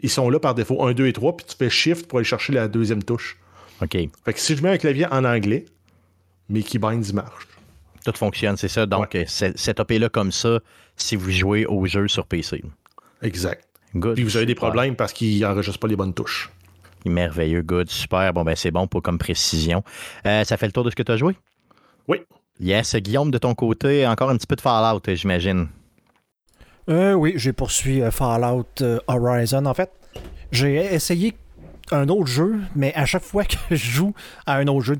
ils 0.00 0.10
sont 0.10 0.28
là 0.28 0.38
par 0.38 0.54
défaut 0.54 0.84
1, 0.84 0.92
2 0.92 1.06
et 1.06 1.12
3, 1.12 1.36
puis 1.36 1.46
tu 1.48 1.56
fais 1.56 1.70
shift 1.70 2.06
pour 2.06 2.18
aller 2.18 2.26
chercher 2.26 2.52
la 2.52 2.68
deuxième 2.68 3.02
touche. 3.02 3.38
OK. 3.82 3.92
Fait 3.92 4.32
que 4.32 4.38
si 4.38 4.56
je 4.56 4.62
mets 4.62 4.70
un 4.70 4.78
clavier 4.78 5.06
en 5.06 5.24
anglais, 5.24 5.64
mes 6.48 6.62
keybinds 6.62 7.12
marchent. 7.14 7.48
Tout 8.04 8.12
fonctionne, 8.14 8.56
c'est 8.56 8.68
ça. 8.68 8.86
Donc, 8.86 9.14
ouais. 9.14 9.26
setupé-là 9.26 10.08
comme 10.08 10.32
ça 10.32 10.60
si 10.96 11.16
vous 11.16 11.30
jouez 11.30 11.66
au 11.66 11.86
jeu 11.86 12.08
sur 12.08 12.26
PC. 12.26 12.62
Exact. 13.22 13.66
Good. 13.94 14.14
Puis 14.14 14.24
vous 14.24 14.36
avez 14.36 14.46
des 14.46 14.54
problèmes 14.54 14.96
parce 14.96 15.12
qu'il 15.12 15.40
n'enregistre 15.40 15.80
pas 15.80 15.88
les 15.88 15.96
bonnes 15.96 16.14
touches. 16.14 16.50
Merveilleux, 17.04 17.62
good, 17.62 17.88
super. 17.88 18.32
Bon, 18.32 18.44
ben 18.44 18.54
c'est 18.54 18.70
bon 18.70 18.86
pour 18.86 19.02
comme 19.02 19.18
précision. 19.18 19.82
Euh, 20.26 20.44
ça 20.44 20.56
fait 20.56 20.66
le 20.66 20.72
tour 20.72 20.84
de 20.84 20.90
ce 20.90 20.96
que 20.96 21.02
tu 21.02 21.12
as 21.12 21.16
joué? 21.16 21.36
Oui. 22.06 22.18
Yes, 22.60 22.94
Guillaume, 22.96 23.30
de 23.30 23.38
ton 23.38 23.54
côté, 23.54 24.06
encore 24.06 24.30
un 24.30 24.36
petit 24.36 24.46
peu 24.46 24.56
de 24.56 24.60
Fallout, 24.60 25.00
j'imagine. 25.06 25.68
Euh, 26.90 27.12
oui, 27.14 27.34
j'ai 27.36 27.52
poursuivi 27.52 28.02
euh, 28.02 28.10
Fallout 28.10 28.66
euh, 28.80 28.98
Horizon. 29.06 29.64
En 29.66 29.74
fait, 29.74 29.90
j'ai 30.50 30.74
essayé 30.76 31.36
un 31.92 32.08
autre 32.08 32.26
jeu, 32.26 32.60
mais 32.74 32.92
à 32.94 33.06
chaque 33.06 33.22
fois 33.22 33.44
que 33.44 33.56
je 33.70 33.76
joue 33.76 34.14
à 34.46 34.56
un 34.56 34.66
autre 34.66 34.84
jeu, 34.84 34.96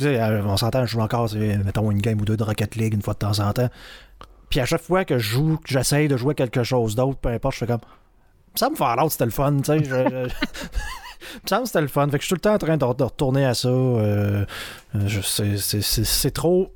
on 0.47 0.57
s'entend, 0.57 0.87
je 0.87 0.93
joue 0.93 1.01
encore, 1.01 1.29
mettons, 1.35 1.91
une 1.91 2.01
game 2.01 2.21
ou 2.21 2.25
deux 2.25 2.37
de 2.37 2.45
Rocket 2.45 2.77
League 2.77 2.95
une 2.95 3.03
fois 3.03 3.15
de 3.15 3.19
temps 3.19 3.41
en 3.41 3.53
temps. 3.53 3.69
Puis 4.49 4.61
à 4.61 4.67
chaque 4.67 4.83
fois 4.83 5.05
que 5.05 5.19
je 5.19 5.31
joue, 5.31 5.57
que 5.59 5.69
j'essaye 5.69 6.09
de 6.09 6.17
jouer 6.17 6.35
quelque 6.35 6.63
chose 6.63 6.95
d'autre, 6.95 7.19
peu 7.19 7.29
importe, 7.29 7.55
je 7.55 7.61
fais 7.61 7.67
comme. 7.67 7.81
Ça 8.55 8.69
me 8.69 8.75
Fallout, 8.75 9.11
c'était 9.11 9.27
le 9.27 9.31
fun, 9.31 9.57
tu 9.59 9.65
sais. 9.65 9.85
Je, 9.85 9.95
me 11.61 11.65
c'était 11.65 11.81
le 11.81 11.87
fun. 11.89 12.09
Fait 12.09 12.19
que 12.19 12.23
je 12.23 12.27
suis 12.27 12.31
tout 12.31 12.35
le 12.35 12.41
temps 12.41 12.55
en 12.55 12.59
train 12.59 12.77
de, 12.77 12.85
retourner 12.85 13.47
à 13.47 13.55
ça. 13.55 13.69
Euh, 13.69 14.45
c'est 15.09 16.31
trop. 16.33 16.73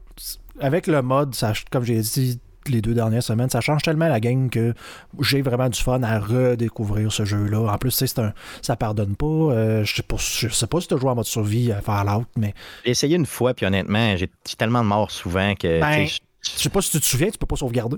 Avec 0.60 0.86
le 0.86 1.02
mode, 1.02 1.34
ça, 1.34 1.52
comme 1.72 1.82
j'ai 1.82 1.98
dit 1.98 2.40
les 2.68 2.80
deux 2.80 2.94
dernières 2.94 3.22
semaines. 3.22 3.50
Ça 3.50 3.60
change 3.60 3.82
tellement 3.82 4.08
la 4.08 4.20
game 4.20 4.50
que 4.50 4.74
j'ai 5.20 5.42
vraiment 5.42 5.68
du 5.68 5.80
fun 5.80 6.02
à 6.02 6.18
redécouvrir 6.18 7.12
ce 7.12 7.24
jeu-là. 7.24 7.72
En 7.72 7.78
plus, 7.78 7.90
c'est 7.90 8.18
un, 8.18 8.32
ça 8.62 8.76
pardonne 8.76 9.16
pas. 9.16 9.26
Euh, 9.26 9.84
je, 9.84 9.96
sais 9.96 10.02
pas 10.02 10.16
sais 10.18 10.66
pas 10.66 10.80
si 10.80 10.88
tu 10.88 10.94
as 10.94 10.96
joué 10.96 11.10
en 11.10 11.14
mode 11.14 11.24
survie 11.24 11.72
à 11.72 11.80
Fallout, 11.80 12.26
mais. 12.36 12.54
J'ai 12.84 12.90
essayé 12.90 13.16
une 13.16 13.26
fois, 13.26 13.54
puis 13.54 13.66
honnêtement, 13.66 14.16
j'ai 14.16 14.30
tellement 14.56 14.82
de 14.82 14.88
morts 14.88 15.10
souvent 15.10 15.54
que. 15.54 15.80
Ben, 15.80 16.06
je 16.06 16.60
sais 16.60 16.68
pas 16.68 16.82
si 16.82 16.90
tu 16.90 17.00
te 17.00 17.06
souviens, 17.06 17.30
tu 17.30 17.38
peux 17.38 17.46
pas 17.46 17.56
sauvegarder. 17.56 17.96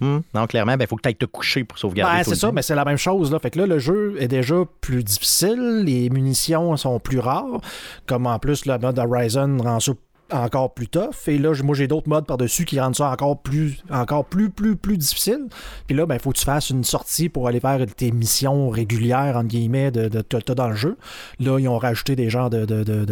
Hmm. 0.00 0.20
non, 0.34 0.46
clairement, 0.46 0.72
il 0.72 0.78
ben, 0.78 0.88
faut 0.88 0.96
que 0.96 1.02
tu 1.02 1.08
ailles 1.08 1.14
te 1.14 1.24
coucher 1.24 1.62
pour 1.62 1.78
sauvegarder. 1.78 2.18
Ben, 2.18 2.24
c'est 2.24 2.34
ça, 2.34 2.50
mais 2.50 2.62
c'est 2.62 2.74
la 2.74 2.84
même 2.84 2.96
chose. 2.96 3.30
Là. 3.30 3.38
Fait 3.38 3.50
que 3.50 3.60
là, 3.60 3.66
le 3.66 3.78
jeu 3.78 4.16
est 4.18 4.28
déjà 4.28 4.56
plus 4.80 5.04
difficile, 5.04 5.82
les 5.84 6.10
munitions 6.10 6.76
sont 6.76 6.98
plus 6.98 7.20
rares. 7.20 7.60
Comme 8.06 8.26
en 8.26 8.38
plus, 8.38 8.66
le 8.66 8.76
mode 8.78 8.98
Horizon 8.98 9.56
rend 9.62 9.78
ça 9.80 9.92
encore 10.30 10.74
plus 10.74 10.88
tough. 10.88 11.28
Et 11.28 11.38
là, 11.38 11.52
moi, 11.62 11.74
j'ai 11.74 11.86
d'autres 11.86 12.08
modes 12.08 12.26
par-dessus 12.26 12.64
qui 12.64 12.80
rendent 12.80 12.96
ça 12.96 13.10
encore 13.10 13.40
plus, 13.40 13.82
encore 13.90 14.24
plus, 14.24 14.50
plus, 14.50 14.76
plus 14.76 14.96
difficile. 14.96 15.48
Puis 15.86 15.96
là, 15.96 16.06
ben, 16.06 16.14
il 16.14 16.20
faut 16.20 16.32
que 16.32 16.38
tu 16.38 16.44
fasses 16.44 16.70
une 16.70 16.84
sortie 16.84 17.28
pour 17.28 17.48
aller 17.48 17.60
faire 17.60 17.78
tes 17.96 18.10
missions 18.10 18.68
régulières, 18.68 19.36
entre 19.36 19.48
guillemets, 19.48 19.90
de, 19.90 20.08
de, 20.08 20.54
dans 20.54 20.68
le 20.68 20.76
jeu. 20.76 20.96
Là, 21.40 21.58
ils 21.58 21.68
ont 21.68 21.78
rajouté 21.78 22.16
des 22.16 22.30
genres 22.30 22.50
de, 22.50 22.64
de, 22.64 22.84
de, 22.84 23.04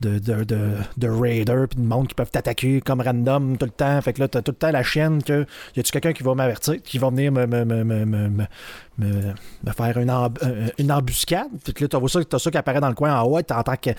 de, 0.00 0.18
de, 0.20 0.44
de 0.96 1.08
raiders, 1.08 1.68
puis 1.68 1.80
de 1.80 1.86
monde 1.86 2.08
qui 2.08 2.14
peuvent 2.14 2.30
t'attaquer 2.30 2.80
comme 2.80 3.00
random 3.00 3.56
tout 3.58 3.66
le 3.66 3.72
temps. 3.72 4.00
Fait 4.00 4.12
que 4.12 4.20
là, 4.20 4.28
t'as 4.28 4.42
tout 4.42 4.52
le 4.52 4.56
temps 4.56 4.70
la 4.70 4.82
chienne 4.82 5.22
que 5.22 5.46
y 5.76 5.80
a-tu 5.80 5.92
quelqu'un 5.92 6.12
qui 6.12 6.22
va 6.22 6.34
m'avertir, 6.34 6.80
qui 6.82 6.98
va 6.98 7.10
venir 7.10 7.32
me, 7.32 7.46
faire 8.98 9.98
une, 9.98 10.10
euh, 10.10 10.68
une 10.78 10.92
embuscade. 10.92 11.48
Puis 11.64 11.74
là, 11.80 11.88
tu 11.88 11.96
vois 11.96 12.08
ça, 12.08 12.20
as 12.32 12.38
ça 12.38 12.50
qui 12.50 12.56
apparaît 12.56 12.80
dans 12.80 12.88
le 12.88 12.94
coin 12.94 13.18
en 13.18 13.24
haut, 13.24 13.40
tu 13.42 13.54
entends, 13.54 13.76
que, 13.76 13.90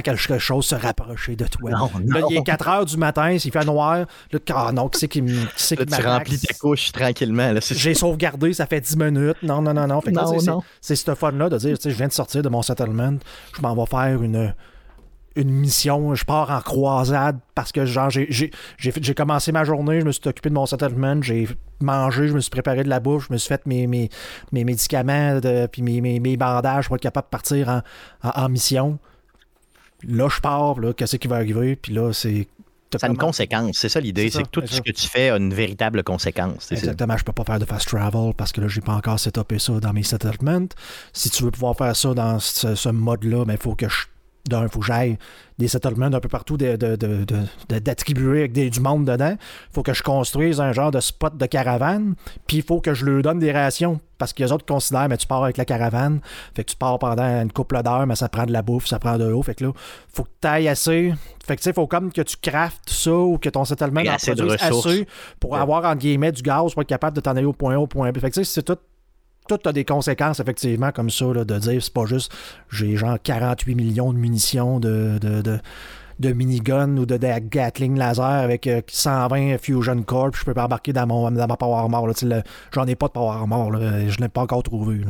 quelque 0.00 0.38
chose 0.38 0.66
se 0.66 0.74
rapprocher 0.74 1.36
de 1.36 1.46
toi. 1.46 1.70
Non, 1.70 1.90
là, 2.06 2.20
il 2.30 2.36
est 2.36 2.42
4 2.42 2.68
heures 2.68 2.84
du 2.84 2.96
matin, 2.96 3.38
s'il 3.38 3.52
fait 3.52 3.64
noir. 3.64 4.06
Là, 4.32 4.38
ah 4.54 4.72
non, 4.72 4.88
qui 4.88 5.00
c'est 5.00 5.08
qui, 5.08 5.22
qui 5.22 5.86
Tu 5.86 6.06
remplis 6.06 6.38
ta 6.38 6.54
couche 6.54 6.92
tranquillement. 6.92 7.54
J'ai 7.60 7.94
sauvegardé, 7.94 8.52
ça 8.52 8.66
fait 8.66 8.80
10 8.80 8.96
minutes. 8.96 9.36
Non, 9.42 9.62
non, 9.62 9.74
non, 9.74 9.86
non. 9.86 10.00
C'est 10.80 10.96
ce 10.96 11.14
fun-là 11.14 11.48
de 11.48 11.58
dire, 11.58 11.78
tu 11.78 11.82
sais, 11.82 11.90
je 11.90 11.96
viens 11.96 12.08
de 12.08 12.12
sortir 12.12 12.42
de 12.42 12.48
mon 12.48 12.62
settlement, 12.62 13.14
je 13.56 13.62
m'en 13.62 13.74
vais 13.74 13.86
faire 13.86 14.22
une 14.22 14.54
une 15.40 15.52
mission, 15.52 16.14
je 16.14 16.24
pars 16.24 16.50
en 16.50 16.60
croisade 16.60 17.38
parce 17.54 17.72
que 17.72 17.84
genre 17.84 18.10
j'ai 18.10 19.14
commencé 19.14 19.52
ma 19.52 19.64
journée, 19.64 20.00
je 20.00 20.06
me 20.06 20.12
suis 20.12 20.26
occupé 20.26 20.48
de 20.48 20.54
mon 20.54 20.66
settlement, 20.66 21.20
j'ai 21.22 21.48
mangé, 21.80 22.28
je 22.28 22.34
me 22.34 22.40
suis 22.40 22.50
préparé 22.50 22.84
de 22.84 22.88
la 22.88 23.00
bouffe, 23.00 23.28
je 23.28 23.32
me 23.32 23.38
suis 23.38 23.48
fait 23.48 23.64
mes, 23.66 23.86
mes, 23.86 24.08
mes 24.52 24.64
médicaments, 24.64 25.40
puis 25.70 25.82
mes, 25.82 26.00
mes, 26.00 26.36
bandages 26.36 26.86
pour 26.86 26.96
être 26.96 27.02
capable 27.02 27.26
de 27.26 27.30
partir 27.30 27.82
en, 28.22 28.48
mission. 28.48 28.98
Là, 30.06 30.28
je 30.28 30.40
pars, 30.40 30.76
qu'est-ce 30.96 31.16
qui 31.16 31.28
va 31.28 31.36
arriver, 31.36 31.76
puis 31.76 31.92
là, 31.92 32.12
c'est 32.12 32.48
ça 32.98 33.06
a 33.06 33.10
une 33.10 33.16
conséquence, 33.16 33.78
c'est 33.78 33.88
ça 33.88 34.00
l'idée, 34.00 34.30
c'est 34.30 34.42
que 34.42 34.48
tout 34.48 34.62
ce 34.66 34.80
que 34.80 34.90
tu 34.90 35.06
fais 35.06 35.30
a 35.30 35.36
une 35.36 35.54
véritable 35.54 36.02
conséquence. 36.02 36.72
Exactement, 36.72 37.16
je 37.16 37.24
peux 37.24 37.32
pas 37.32 37.44
faire 37.44 37.58
de 37.58 37.64
fast 37.64 37.86
travel 37.88 38.34
parce 38.36 38.50
que 38.52 38.60
là, 38.60 38.68
j'ai 38.68 38.80
pas 38.80 38.94
encore 38.94 39.20
setupé 39.20 39.58
ça 39.58 39.78
dans 39.78 39.92
mes 39.92 40.02
settlements. 40.02 40.66
Si 41.12 41.30
tu 41.30 41.44
veux 41.44 41.52
pouvoir 41.52 41.76
faire 41.76 41.94
ça 41.94 42.14
dans 42.14 42.40
ce, 42.40 42.88
mode-là, 42.88 43.42
il 43.42 43.46
ben, 43.46 43.56
faut 43.56 43.76
que 43.76 43.88
je 43.88 44.06
d'un, 44.48 44.62
il 44.62 44.68
faut 44.68 44.80
que 44.80 44.86
j'aille 44.86 45.18
des 45.58 45.68
settlements 45.68 46.08
d'un 46.08 46.20
peu 46.20 46.28
partout 46.28 46.56
d'attribuer 46.56 48.38
avec 48.40 48.52
du 48.52 48.80
monde 48.80 49.04
dedans. 49.04 49.36
Il 49.38 49.74
faut 49.74 49.82
que 49.82 49.92
je 49.92 50.02
construise 50.02 50.60
un 50.60 50.72
genre 50.72 50.90
de 50.90 51.00
spot 51.00 51.36
de 51.36 51.46
caravane, 51.46 52.14
puis 52.46 52.58
il 52.58 52.62
faut 52.62 52.80
que 52.80 52.94
je 52.94 53.04
leur 53.04 53.22
donne 53.22 53.38
des 53.38 53.52
rations, 53.52 54.00
parce 54.16 54.32
que 54.32 54.42
les 54.42 54.52
autres 54.52 54.64
considèrent, 54.64 55.08
mais 55.08 55.18
tu 55.18 55.26
pars 55.26 55.44
avec 55.44 55.58
la 55.58 55.66
caravane, 55.66 56.20
fait 56.54 56.64
que 56.64 56.70
tu 56.70 56.76
pars 56.76 56.98
pendant 56.98 57.22
une 57.22 57.52
couple 57.52 57.82
d'heures, 57.82 58.06
mais 58.06 58.16
ça 58.16 58.30
prend 58.30 58.46
de 58.46 58.52
la 58.52 58.62
bouffe, 58.62 58.86
ça 58.86 58.98
prend 58.98 59.18
de 59.18 59.24
l'eau, 59.24 59.42
fait 59.42 59.54
que 59.54 59.64
là, 59.64 59.72
faut 60.12 60.24
que 60.24 60.30
tu 60.40 60.48
ailles 60.48 60.68
assez. 60.68 61.12
Fait 61.46 61.56
que 61.56 61.60
tu 61.60 61.64
sais, 61.64 61.72
faut 61.72 61.86
comme 61.86 62.10
que 62.10 62.22
tu 62.22 62.36
craftes 62.40 62.88
ça 62.88 63.12
ou 63.12 63.36
que 63.36 63.48
ton 63.50 63.64
settlement 63.64 64.00
en 64.00 64.14
assez, 64.14 64.32
assez 64.60 65.06
pour 65.40 65.56
avoir, 65.56 65.84
entre 65.84 65.98
guillemets, 65.98 66.32
du 66.32 66.42
gaz 66.42 66.72
pour 66.72 66.82
être 66.82 66.88
capable 66.88 67.16
de 67.16 67.20
t'en 67.20 67.32
aller 67.32 67.44
au 67.44 67.52
point 67.52 67.74
A, 67.74 67.78
au 67.78 67.86
point 67.86 68.10
B. 68.12 68.18
Fait 68.18 68.30
que 68.30 68.34
tu 68.34 68.44
sais, 68.44 68.50
c'est 68.50 68.62
tout 68.62 68.78
tout 69.56 69.68
a 69.68 69.72
des 69.72 69.84
conséquences, 69.84 70.40
effectivement, 70.40 70.92
comme 70.92 71.10
ça, 71.10 71.26
de 71.26 71.58
dire 71.58 71.82
c'est 71.82 71.92
pas 71.92 72.06
juste 72.06 72.32
j'ai 72.70 72.96
genre 72.96 73.16
48 73.22 73.74
millions 73.74 74.12
de 74.12 74.18
munitions 74.18 74.78
de, 74.78 75.18
de, 75.20 75.42
de, 75.42 75.58
de 76.20 76.32
minigun 76.32 76.96
ou 76.98 77.06
de, 77.06 77.16
Gatling 77.16 77.96
laser 77.96 78.24
avec 78.24 78.68
120 78.86 79.54
euh, 79.54 79.58
Fusion 79.58 80.02
Corp, 80.02 80.36
je 80.36 80.44
peux 80.44 80.54
pas 80.54 80.66
embarquer 80.66 80.92
dans, 80.92 81.06
mon, 81.06 81.30
dans 81.30 81.46
ma 81.46 81.56
Power 81.56 81.78
Armor. 81.78 82.08
J'en 82.72 82.86
ai 82.86 82.94
pas 82.94 83.06
de 83.08 83.12
Power 83.12 83.32
Armor, 83.32 83.72
je 83.72 84.16
ne 84.16 84.22
l'ai 84.22 84.28
pas 84.28 84.42
encore 84.42 84.62
trouvé. 84.62 85.00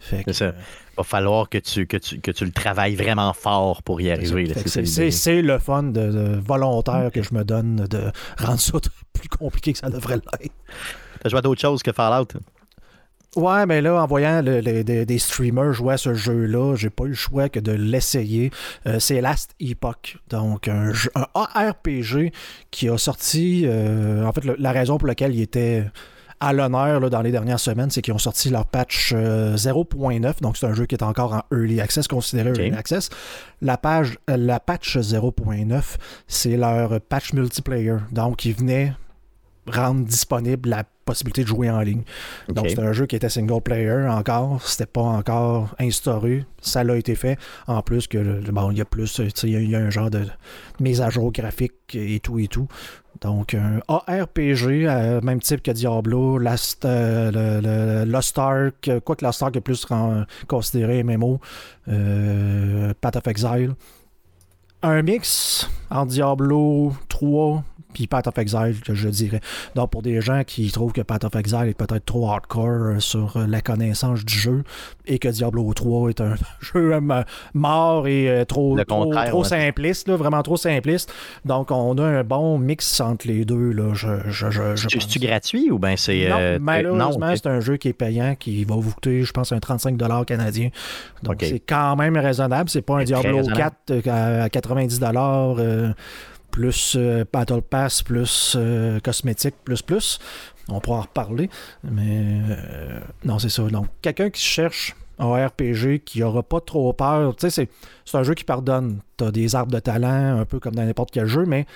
Ça. 0.00 0.16
Il 0.16 0.98
va 0.98 1.04
falloir 1.04 1.48
que 1.48 1.58
tu, 1.58 1.86
que, 1.86 1.96
tu, 1.96 2.20
que 2.20 2.30
tu 2.30 2.44
le 2.44 2.52
travailles 2.52 2.94
vraiment 2.94 3.32
fort 3.32 3.82
pour 3.82 4.00
y 4.00 4.10
arriver. 4.10 4.52
C'est 4.64 5.42
le 5.42 5.58
fun 5.58 5.82
de, 5.84 6.40
volontaire 6.40 7.10
que 7.12 7.22
je 7.22 7.34
me 7.34 7.44
donne 7.44 7.86
de 7.90 8.10
rendre 8.38 8.60
ça 8.60 8.78
plus 9.12 9.28
compliqué 9.28 9.72
que 9.72 9.78
ça 9.78 9.90
devrait 9.90 10.16
l'être. 10.16 10.54
T'as 11.20 11.28
joué 11.28 11.38
à 11.38 11.42
d'autres 11.42 11.60
choses 11.60 11.82
que 11.82 11.92
Fallout? 11.92 12.28
Ouais, 13.36 13.66
mais 13.66 13.80
là, 13.80 14.02
en 14.02 14.06
voyant 14.06 14.42
des 14.42 15.18
streamers 15.18 15.72
jouer 15.72 15.94
à 15.94 15.96
ce 15.96 16.14
jeu-là, 16.14 16.76
j'ai 16.76 16.90
pas 16.90 17.04
eu 17.04 17.08
le 17.08 17.14
choix 17.14 17.48
que 17.48 17.58
de 17.58 17.72
l'essayer. 17.72 18.50
Euh, 18.86 19.00
c'est 19.00 19.20
Last 19.20 19.54
Epoch, 19.60 20.18
donc 20.28 20.68
un, 20.68 20.92
un, 21.14 21.26
ARPG 21.34 22.32
qui 22.70 22.88
a 22.88 22.96
sorti. 22.96 23.64
Euh, 23.66 24.24
en 24.24 24.32
fait, 24.32 24.44
la 24.44 24.72
raison 24.72 24.98
pour 24.98 25.08
laquelle 25.08 25.34
il 25.34 25.40
était 25.40 25.84
à 26.38 26.52
l'honneur 26.52 27.08
dans 27.10 27.22
les 27.22 27.32
dernières 27.32 27.60
semaines, 27.60 27.90
c'est 27.90 28.02
qu'ils 28.02 28.14
ont 28.14 28.18
sorti 28.18 28.50
leur 28.50 28.66
patch 28.66 29.12
0.9. 29.12 30.26
Euh, 30.26 30.32
donc, 30.40 30.56
c'est 30.56 30.66
un 30.66 30.74
jeu 30.74 30.86
qui 30.86 30.94
est 30.94 31.02
encore 31.02 31.32
en 31.32 31.42
early 31.56 31.80
access, 31.80 32.06
considéré 32.06 32.50
early 32.50 32.72
access. 32.72 33.08
La, 33.62 33.78
page, 33.78 34.18
la 34.28 34.60
patch 34.60 34.96
0.9, 34.96 35.96
c'est 36.28 36.56
leur 36.56 37.00
patch 37.00 37.32
multiplayer. 37.32 37.96
Donc, 38.12 38.44
il 38.44 38.54
venait 38.54 38.92
rendre 39.66 40.04
disponible 40.04 40.68
la 40.68 40.84
possibilité 41.04 41.42
de 41.42 41.48
jouer 41.48 41.70
en 41.70 41.80
ligne. 41.80 42.02
Donc, 42.48 42.68
c'est 42.68 42.78
un 42.78 42.92
jeu 42.92 43.06
qui 43.06 43.16
était 43.16 43.28
single 43.28 43.60
player 43.60 44.06
encore. 44.08 44.62
C'était 44.66 44.86
pas 44.86 45.02
encore 45.02 45.74
instauré. 45.78 46.44
Ça 46.60 46.82
l'a 46.82 46.96
été 46.96 47.14
fait. 47.14 47.38
En 47.66 47.82
plus 47.82 48.06
que, 48.06 48.40
bon, 48.50 48.70
il 48.70 48.78
y 48.78 48.80
a 48.80 48.84
plus, 48.84 49.20
il 49.42 49.70
y, 49.70 49.76
a 49.76 49.78
un 49.78 49.90
genre 49.90 50.10
de 50.10 50.26
mise 50.80 51.00
à 51.00 51.10
jour 51.10 51.30
graphique 51.32 51.94
et 51.94 52.20
tout 52.20 52.38
et 52.38 52.48
tout. 52.48 52.68
Donc, 53.20 53.54
un 53.54 53.80
ARPG, 53.88 54.86
euh, 54.86 55.20
même 55.20 55.40
type 55.40 55.62
que 55.62 55.70
Diablo, 55.70 56.38
Last, 56.38 56.84
euh, 56.84 58.04
Lost 58.04 58.38
Ark, 58.38 58.90
quoi 59.04 59.16
que 59.16 59.24
Lost 59.24 59.42
Ark 59.42 59.56
est 59.56 59.60
plus 59.60 59.86
considéré 60.48 61.02
MMO, 61.02 61.40
euh, 61.88 62.92
Path 63.00 63.16
of 63.16 63.26
Exile. 63.28 63.74
Un 64.82 65.02
mix 65.02 65.70
en 65.90 66.06
Diablo 66.06 66.92
3 67.08 67.64
puis 67.94 68.06
Path 68.06 68.26
of 68.26 68.36
Exile, 68.36 68.76
que 68.84 68.94
je 68.94 69.08
dirais. 69.08 69.40
Donc, 69.74 69.90
pour 69.90 70.02
des 70.02 70.20
gens 70.20 70.42
qui 70.44 70.70
trouvent 70.70 70.92
que 70.92 71.00
Path 71.00 71.24
of 71.24 71.34
Exile 71.36 71.68
est 71.68 71.78
peut-être 71.78 72.04
trop 72.04 72.28
hardcore 72.28 72.68
euh, 72.68 73.00
sur 73.00 73.36
euh, 73.36 73.46
la 73.46 73.60
connaissance 73.60 74.24
du 74.24 74.34
jeu 74.34 74.64
et 75.06 75.18
que 75.18 75.28
Diablo 75.28 75.72
3 75.72 76.10
est 76.10 76.20
un 76.20 76.34
jeu 76.60 76.92
euh, 76.92 77.22
mort 77.54 78.06
et 78.06 78.44
trop, 78.46 78.76
trop, 78.84 79.44
simpliste, 79.44 80.10
vraiment 80.10 80.42
trop 80.42 80.56
simpliste. 80.56 81.12
Donc, 81.44 81.70
on 81.70 81.96
a 81.98 82.04
un 82.04 82.24
bon 82.24 82.58
mix 82.58 83.00
entre 83.00 83.28
les 83.28 83.44
deux. 83.44 83.70
Là, 83.70 83.94
je, 83.94 84.08
je, 84.28 84.50
je, 84.50 84.88
C'est 84.88 85.20
gratuit 85.20 85.70
ou 85.70 85.78
bien 85.78 85.96
c'est. 85.96 86.28
Non, 86.28 86.58
malheureusement, 86.60 87.34
c'est 87.34 87.46
un 87.46 87.60
jeu 87.60 87.76
qui 87.76 87.88
est 87.88 87.92
payant, 87.92 88.34
qui 88.34 88.64
va 88.64 88.74
vous 88.74 88.92
coûter, 88.92 89.22
je 89.22 89.32
pense, 89.32 89.52
un 89.52 89.60
35 89.60 89.96
canadien. 90.26 90.70
Donc, 91.22 91.36
c'est 91.40 91.60
quand 91.60 91.96
même 91.96 92.16
raisonnable. 92.16 92.68
C'est 92.68 92.82
pas 92.82 92.98
un 92.98 93.04
Diablo 93.04 93.42
4 93.42 94.08
à 94.08 94.48
90 94.48 95.00
plus 96.54 96.94
euh, 96.96 97.24
Battle 97.32 97.62
Pass, 97.62 98.02
plus 98.04 98.54
euh, 98.56 99.00
cosmétique, 99.00 99.56
plus 99.64 99.82
plus. 99.82 100.20
On 100.68 100.78
pourra 100.78 100.98
en 100.98 101.00
reparler. 101.00 101.50
Mais 101.82 102.42
euh, 102.48 103.00
non, 103.24 103.40
c'est 103.40 103.48
ça. 103.48 103.64
Donc, 103.64 103.88
quelqu'un 104.00 104.30
qui 104.30 104.40
cherche 104.40 104.94
un 105.18 105.46
RPG 105.46 106.04
qui 106.04 106.22
aura 106.22 106.44
pas 106.44 106.60
trop 106.60 106.92
peur. 106.92 107.34
Tu 107.34 107.50
sais, 107.50 107.68
c'est 108.04 108.16
un 108.16 108.22
jeu 108.22 108.34
qui 108.34 108.44
pardonne. 108.44 109.00
Tu 109.16 109.24
as 109.24 109.32
des 109.32 109.56
arbres 109.56 109.72
de 109.72 109.80
talent, 109.80 110.38
un 110.38 110.44
peu 110.44 110.60
comme 110.60 110.76
dans 110.76 110.84
n'importe 110.84 111.10
quel 111.10 111.26
jeu, 111.26 111.44
mais 111.44 111.66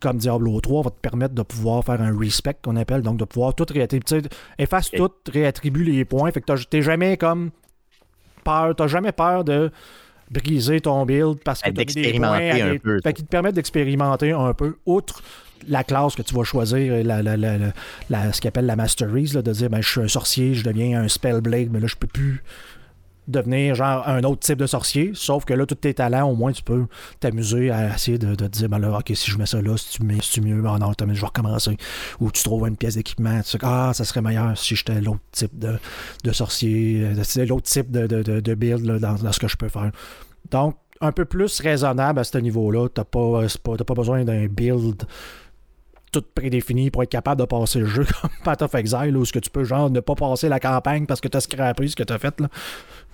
comme 0.00 0.18
Diablo 0.18 0.60
3 0.60 0.82
va 0.82 0.90
te 0.90 1.00
permettre 1.00 1.34
de 1.34 1.42
pouvoir 1.42 1.84
faire 1.84 2.02
un 2.02 2.18
respect 2.18 2.56
qu'on 2.60 2.74
appelle, 2.74 3.02
donc 3.02 3.18
de 3.18 3.24
pouvoir 3.24 3.54
tout 3.54 3.66
réattribuer. 3.70 4.22
Efface 4.58 4.90
tout, 4.90 5.12
réattribue 5.32 5.84
les 5.84 6.04
points. 6.04 6.32
Fait 6.32 6.40
que 6.40 6.64
t'es 6.64 6.82
jamais 6.82 7.16
comme 7.16 7.52
peur, 8.42 8.74
t'as 8.74 8.88
jamais 8.88 9.12
peur 9.12 9.44
de 9.44 9.70
briser 10.30 10.80
ton 10.80 11.04
build 11.06 11.38
parce 11.44 11.62
que 11.62 11.70
d'expérimenter 11.70 12.62
un 12.62 12.76
peu. 12.78 13.00
Fait 13.02 13.12
qu'il 13.12 13.24
te 13.24 13.30
permet 13.30 13.52
d'expérimenter 13.52 14.32
un 14.32 14.54
peu, 14.54 14.76
outre 14.86 15.22
la 15.68 15.84
classe 15.84 16.14
que 16.14 16.22
tu 16.22 16.34
vas 16.34 16.44
choisir, 16.44 17.04
la, 17.04 17.22
la, 17.22 17.36
la, 17.36 18.32
ce 18.32 18.40
qu'on 18.40 18.48
appelle 18.48 18.66
la 18.66 18.76
Masteries, 18.76 19.32
de 19.32 19.52
dire 19.52 19.70
ben, 19.70 19.80
je 19.80 19.88
suis 19.88 20.00
un 20.00 20.08
sorcier, 20.08 20.54
je 20.54 20.64
deviens 20.64 21.00
un 21.00 21.08
Spellblade, 21.08 21.68
mais 21.70 21.80
là 21.80 21.86
je 21.86 21.96
peux 21.96 22.06
plus 22.06 22.42
devenir 23.28 23.74
genre 23.74 24.06
un 24.06 24.22
autre 24.24 24.40
type 24.40 24.58
de 24.58 24.66
sorcier, 24.66 25.12
sauf 25.14 25.44
que 25.44 25.54
là, 25.54 25.66
tous 25.66 25.74
tes 25.74 25.94
talents, 25.94 26.28
au 26.30 26.34
moins, 26.34 26.52
tu 26.52 26.62
peux 26.62 26.86
t'amuser 27.20 27.70
à 27.70 27.94
essayer 27.94 28.18
de, 28.18 28.34
te 28.34 28.44
dire, 28.44 28.68
ben 28.68 28.78
là, 28.78 28.98
ok, 28.98 29.12
si 29.14 29.30
je 29.30 29.38
mets 29.38 29.46
ça 29.46 29.60
là, 29.60 29.76
si 29.76 29.98
tu 29.98 30.04
mets, 30.04 30.20
si 30.20 30.32
tu 30.32 30.40
mieux, 30.40 30.60
ben 30.60 30.78
non, 30.78 30.92
je 30.98 31.04
vais 31.04 31.26
recommencer. 31.26 31.76
Ou 32.20 32.30
tu 32.30 32.42
trouves 32.42 32.66
une 32.68 32.76
pièce 32.76 32.94
d'équipement, 32.94 33.40
tu 33.42 33.50
sais, 33.50 33.58
ah, 33.62 33.92
ça 33.94 34.04
serait 34.04 34.22
meilleur 34.22 34.56
si 34.56 34.76
j'étais 34.76 35.00
l'autre 35.00 35.20
type 35.32 35.58
de, 35.58 35.78
de 36.24 36.32
sorcier, 36.32 37.12
l'autre 37.48 37.62
type 37.66 37.90
de, 37.90 38.06
de, 38.06 38.40
de 38.40 38.54
build 38.54 38.84
dans, 38.98 39.14
dans, 39.14 39.32
ce 39.32 39.40
que 39.40 39.48
je 39.48 39.56
peux 39.56 39.68
faire. 39.68 39.90
Donc, 40.50 40.76
un 41.00 41.12
peu 41.12 41.24
plus 41.24 41.60
raisonnable 41.60 42.20
à 42.20 42.24
ce 42.24 42.38
niveau-là. 42.38 42.88
Tu 42.88 43.00
n'as 43.00 43.04
pas, 43.04 43.42
pas, 43.62 43.84
pas 43.84 43.94
besoin 43.94 44.24
d'un 44.24 44.46
build 44.46 45.04
tout 46.20 46.26
prédéfini 46.34 46.90
pour 46.90 47.02
être 47.02 47.10
capable 47.10 47.40
de 47.40 47.46
passer 47.46 47.80
le 47.80 47.86
jeu 47.86 48.04
comme 48.20 48.30
Path 48.44 48.62
of 48.62 48.74
Exile, 48.74 49.16
où 49.16 49.24
ce 49.24 49.32
que 49.32 49.38
tu 49.38 49.50
peux 49.50 49.64
genre 49.64 49.90
ne 49.90 50.00
pas 50.00 50.14
passer 50.14 50.48
la 50.48 50.60
campagne 50.60 51.06
parce 51.06 51.20
que 51.20 51.28
tu 51.28 51.36
as 51.36 51.40
scrappé 51.40 51.88
ce 51.88 51.96
que 51.96 52.02
tu 52.02 52.12
as 52.12 52.18
fait. 52.18 52.40
Là. 52.40 52.48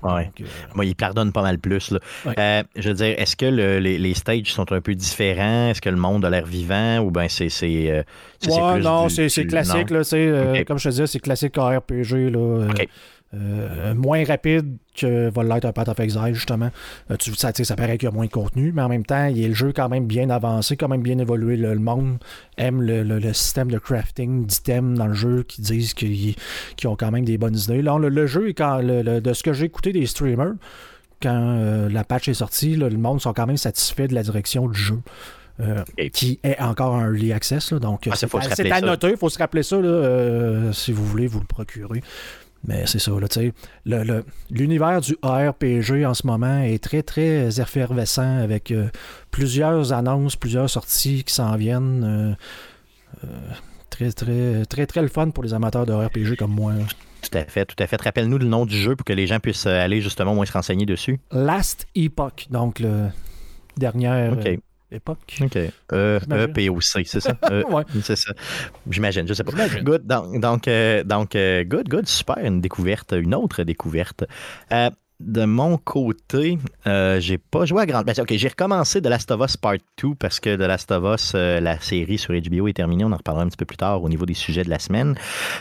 Ouais. 0.02 0.30
Euh, 0.40 0.44
Moi, 0.74 0.84
il 0.84 0.96
pardonne 0.96 1.32
pas 1.32 1.42
mal 1.42 1.58
plus. 1.58 1.92
Là. 1.92 2.00
Euh, 2.38 2.62
je 2.76 2.88
veux 2.88 2.94
dire, 2.94 3.14
est-ce 3.18 3.36
que 3.36 3.46
les, 3.46 3.98
les, 3.98 4.14
stages 4.14 4.52
sont 4.52 4.70
un 4.72 4.80
peu 4.80 4.94
différents? 4.94 5.70
Est-ce 5.70 5.80
que 5.80 5.90
le 5.90 5.96
monde 5.96 6.24
a 6.24 6.30
l'air 6.30 6.44
vivant 6.44 6.98
ou 6.98 7.10
bien 7.10 7.28
c'est. 7.28 7.48
c'est, 7.48 7.90
euh, 7.90 8.02
ouais, 8.48 8.80
non, 8.80 9.08
c'est, 9.08 9.28
classique. 9.46 9.90
Là, 9.90 10.64
Comme 10.64 10.78
je 10.78 10.84
te 10.84 10.88
disais, 10.88 11.06
c'est 11.06 11.20
classique 11.20 11.56
RPG. 11.56 12.30
Là, 12.30 12.68
euh, 13.34 13.94
moins 13.94 14.24
rapide 14.24 14.76
que 14.94 15.30
va 15.30 15.42
l'être 15.42 15.64
un 15.64 15.72
Path 15.72 15.88
of 15.88 15.98
Exile, 16.00 16.34
justement. 16.34 16.70
Euh, 17.10 17.16
tu, 17.16 17.34
ça, 17.34 17.50
ça 17.54 17.76
paraît 17.76 17.96
qu'il 17.96 18.06
y 18.06 18.12
a 18.12 18.14
moins 18.14 18.26
de 18.26 18.30
contenu, 18.30 18.72
mais 18.74 18.82
en 18.82 18.90
même 18.90 19.06
temps, 19.06 19.26
il 19.26 19.38
y 19.38 19.44
a 19.44 19.48
le 19.48 19.54
jeu 19.54 19.72
quand 19.74 19.88
même 19.88 20.06
bien 20.06 20.28
avancé, 20.28 20.76
quand 20.76 20.88
même 20.88 21.00
bien 21.00 21.18
évolué. 21.18 21.56
Le, 21.56 21.74
monde 21.76 22.18
aime 22.58 22.82
le, 22.82 23.32
système 23.32 23.70
de 23.70 23.78
crafting 23.78 24.44
d'items 24.44 24.98
dans 24.98 25.06
le 25.06 25.14
jeu 25.14 25.44
qui 25.44 25.62
disent 25.62 25.94
qu'ils 25.94 26.36
ont 26.84 26.96
quand 26.96 27.10
même 27.10 27.24
des 27.24 27.38
bonnes 27.38 27.56
idées. 27.56 27.80
Là, 27.80 27.96
le, 27.98 28.26
jeu, 28.26 28.50
est 28.50 28.54
quand, 28.54 28.82
de 28.82 29.32
ce 29.32 29.42
que 29.42 29.54
j'ai 29.54 29.64
écouté 29.64 29.94
des 29.94 30.04
streamers, 30.04 30.54
quand 31.22 31.56
euh, 31.58 31.88
la 31.88 32.04
patch 32.04 32.28
est 32.28 32.34
sortie, 32.34 32.76
le 32.76 32.90
monde 32.90 33.20
sont 33.20 33.32
quand 33.32 33.46
même 33.46 33.56
satisfaits 33.56 34.08
de 34.08 34.14
la 34.14 34.22
direction 34.22 34.68
du 34.68 34.78
jeu. 34.78 35.00
qui 36.12 36.38
est 36.42 36.60
encore 36.60 36.96
un 36.96 37.06
early 37.06 37.32
access. 37.32 37.72
donc, 37.72 38.08
ah, 38.10 38.16
c'est 38.16 38.70
à 38.70 38.80
noter, 38.82 39.10
il 39.10 39.16
faut 39.16 39.30
se 39.30 39.38
rappeler 39.38 39.62
ça 39.62 39.76
si 40.74 40.92
vous 40.92 41.06
voulez 41.06 41.28
vous 41.28 41.40
le 41.40 41.46
procurer. 41.46 42.02
Mais 42.66 42.86
c'est 42.86 43.00
ça, 43.00 43.10
là, 43.18 43.26
tu 43.28 43.40
sais. 43.40 43.52
L'univers 44.50 45.00
du 45.00 45.16
ARPG 45.22 46.04
en 46.04 46.14
ce 46.14 46.26
moment 46.26 46.60
est 46.60 46.82
très, 46.82 47.02
très 47.02 47.60
effervescent 47.60 48.38
avec 48.38 48.70
euh, 48.70 48.88
plusieurs 49.30 49.92
annonces, 49.92 50.36
plusieurs 50.36 50.70
sorties 50.70 51.24
qui 51.24 51.34
s'en 51.34 51.56
viennent. 51.56 52.36
Euh, 53.24 53.28
très, 53.90 54.12
très, 54.12 54.64
très, 54.66 54.86
très 54.86 55.02
le 55.02 55.08
fun 55.08 55.30
pour 55.30 55.42
les 55.42 55.54
amateurs 55.54 55.86
de 55.86 55.92
RPG 55.92 56.36
comme 56.38 56.54
moi. 56.54 56.72
Tout 57.22 57.36
à 57.36 57.44
fait, 57.44 57.64
tout 57.64 57.76
à 57.80 57.86
fait. 57.86 58.00
Rappelle-nous 58.00 58.38
le 58.38 58.46
nom 58.46 58.64
du 58.64 58.76
jeu 58.76 58.94
pour 58.94 59.04
que 59.04 59.12
les 59.12 59.26
gens 59.26 59.40
puissent 59.40 59.66
aller 59.66 60.00
justement 60.00 60.34
moins 60.34 60.46
se 60.46 60.52
renseigner 60.52 60.86
dessus. 60.86 61.18
Last 61.32 61.86
Epoch, 61.94 62.46
donc 62.50 62.78
le 62.78 63.08
dernier 63.76 64.30
époque. 64.92 65.38
OK. 65.40 65.56
E, 65.56 65.70
e 65.92 66.46
P, 66.48 66.68
O, 66.68 66.80
C, 66.80 67.02
c'est 67.06 67.20
ça? 67.20 67.36
E, 67.50 67.62
C'est 68.02 68.16
ça. 68.16 68.32
J'imagine, 68.90 69.26
je 69.26 69.34
sais 69.34 69.44
pas. 69.44 69.52
Good. 69.82 70.06
Donc, 70.06 70.40
donc, 70.40 70.68
euh, 70.68 71.04
donc 71.04 71.36
euh, 71.36 71.64
good, 71.64 71.88
good. 71.88 72.06
Super. 72.06 72.38
Une 72.38 72.60
découverte, 72.60 73.14
une 73.16 73.34
autre 73.34 73.62
découverte. 73.62 74.24
Euh, 74.72 74.90
de 75.20 75.44
mon 75.44 75.78
côté, 75.78 76.58
euh, 76.86 77.20
j'ai 77.20 77.38
pas 77.38 77.64
joué 77.64 77.82
à 77.82 77.86
grande. 77.86 78.04
Ben, 78.06 78.14
ok, 78.18 78.32
j'ai 78.34 78.48
recommencé 78.48 79.00
The 79.00 79.06
Last 79.06 79.30
of 79.30 79.40
Us 79.40 79.56
Part 79.56 79.76
2 80.02 80.14
parce 80.18 80.40
que 80.40 80.56
The 80.56 80.60
Last 80.66 80.90
of 80.90 81.04
Us, 81.14 81.34
la 81.34 81.78
série 81.78 82.18
sur 82.18 82.34
HBO 82.34 82.66
est 82.66 82.72
terminée. 82.72 83.04
On 83.04 83.12
en 83.12 83.16
reparlera 83.16 83.44
un 83.44 83.48
petit 83.48 83.56
peu 83.56 83.64
plus 83.64 83.76
tard 83.76 84.02
au 84.02 84.08
niveau 84.08 84.26
des 84.26 84.34
sujets 84.34 84.64
de 84.64 84.70
la 84.70 84.80
semaine. 84.80 85.14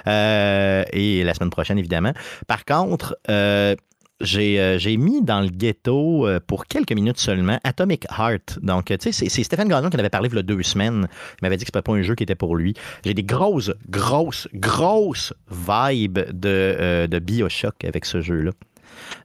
et 0.07 1.23
la 1.23 1.33
semaine 1.35 1.51
prochaine, 1.51 1.77
évidemment. 1.77 2.13
Par 2.47 2.65
contre, 2.65 3.15
euh, 3.29 3.75
j'ai 4.23 4.97
mis 4.97 5.23
dans 5.23 5.41
le 5.41 5.49
ghetto 5.49 6.27
euh, 6.27 6.39
pour 6.45 6.65
quelques 6.65 6.91
minutes 6.91 7.19
seulement 7.19 7.59
Atomic 7.63 8.05
Heart. 8.17 8.59
Donc, 8.61 8.85
tu 8.85 9.11
sais, 9.11 9.29
c'est 9.29 9.43
Stéphane 9.43 9.67
Gagnon 9.67 9.89
qui 9.89 9.97
en 9.97 9.99
avait 9.99 10.09
parlé 10.09 10.29
il 10.31 10.35
y 10.35 10.39
a 10.39 10.43
deux 10.43 10.63
semaines. 10.63 11.07
Il 11.33 11.43
m'avait 11.43 11.57
dit 11.57 11.65
que 11.65 11.71
c'était 11.73 11.81
pas 11.81 11.93
un 11.93 12.01
jeu 12.01 12.15
qui 12.15 12.23
était 12.23 12.35
pour 12.35 12.55
lui. 12.55 12.73
J'ai 13.03 13.13
des 13.13 13.23
grosses, 13.23 13.71
grosses, 13.89 14.47
grosses 14.53 15.33
vibes 15.49 16.19
de, 16.31 16.49
euh, 16.49 17.07
de 17.07 17.19
Bioshock 17.19 17.83
avec 17.83 18.05
ce 18.05 18.21
jeu-là. 18.21 18.51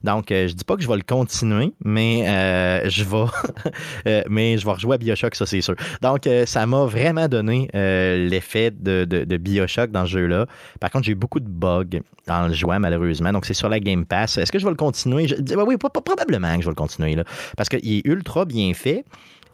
Donc, 0.03 0.31
euh, 0.31 0.47
je 0.47 0.53
dis 0.53 0.63
pas 0.63 0.75
que 0.75 0.81
je 0.81 0.87
vais 0.87 0.95
le 0.95 1.03
continuer, 1.03 1.73
mais 1.83 2.27
euh, 2.27 2.89
je 2.89 3.03
vais 3.03 3.25
euh, 4.07 4.23
mais 4.29 4.57
je 4.57 4.65
vais 4.65 4.71
rejouer 4.71 4.95
à 4.95 4.97
Bioshock, 4.97 5.35
ça 5.35 5.45
c'est 5.45 5.61
sûr. 5.61 5.75
Donc, 6.01 6.27
ça 6.45 6.65
m'a 6.65 6.85
vraiment 6.85 7.27
donné 7.27 7.69
l'effet 7.73 8.71
de, 8.71 9.37
Bioshock 9.37 9.91
dans 9.91 10.05
ce 10.05 10.11
jeu-là. 10.11 10.45
Par 10.79 10.89
contre, 10.91 11.05
j'ai 11.05 11.11
eu 11.13 11.15
beaucoup 11.15 11.39
de 11.39 11.49
bugs 11.49 11.99
en 12.27 12.47
le 12.47 12.53
jouant, 12.53 12.79
malheureusement. 12.79 13.31
Donc, 13.31 13.45
c'est 13.45 13.53
sur 13.53 13.69
la 13.69 13.79
Game 13.79 14.05
Pass. 14.05 14.37
Est-ce 14.37 14.51
que 14.51 14.59
je 14.59 14.65
vais 14.65 14.71
le 14.71 14.77
continuer? 14.77 15.27
Je, 15.27 15.35
oui, 15.55 15.77
probablement 15.77 16.55
que 16.55 16.61
je 16.61 16.67
vais 16.67 16.71
le 16.71 16.75
continuer, 16.75 17.15
là, 17.15 17.23
parce 17.55 17.69
qu'il 17.69 17.97
est 17.97 18.05
ultra 18.05 18.45
bien 18.45 18.73
fait. 18.73 19.05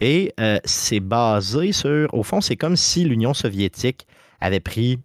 Et 0.01 0.34
c'est 0.65 1.00
basé 1.00 1.72
sur. 1.72 2.13
Au 2.13 2.24
fond, 2.24 2.41
c'est 2.41 2.55
comme 2.55 2.75
si 2.75 3.05
l'Union 3.05 3.34
soviétique 3.34 4.08
avait 4.41 4.60
pris, 4.60 5.00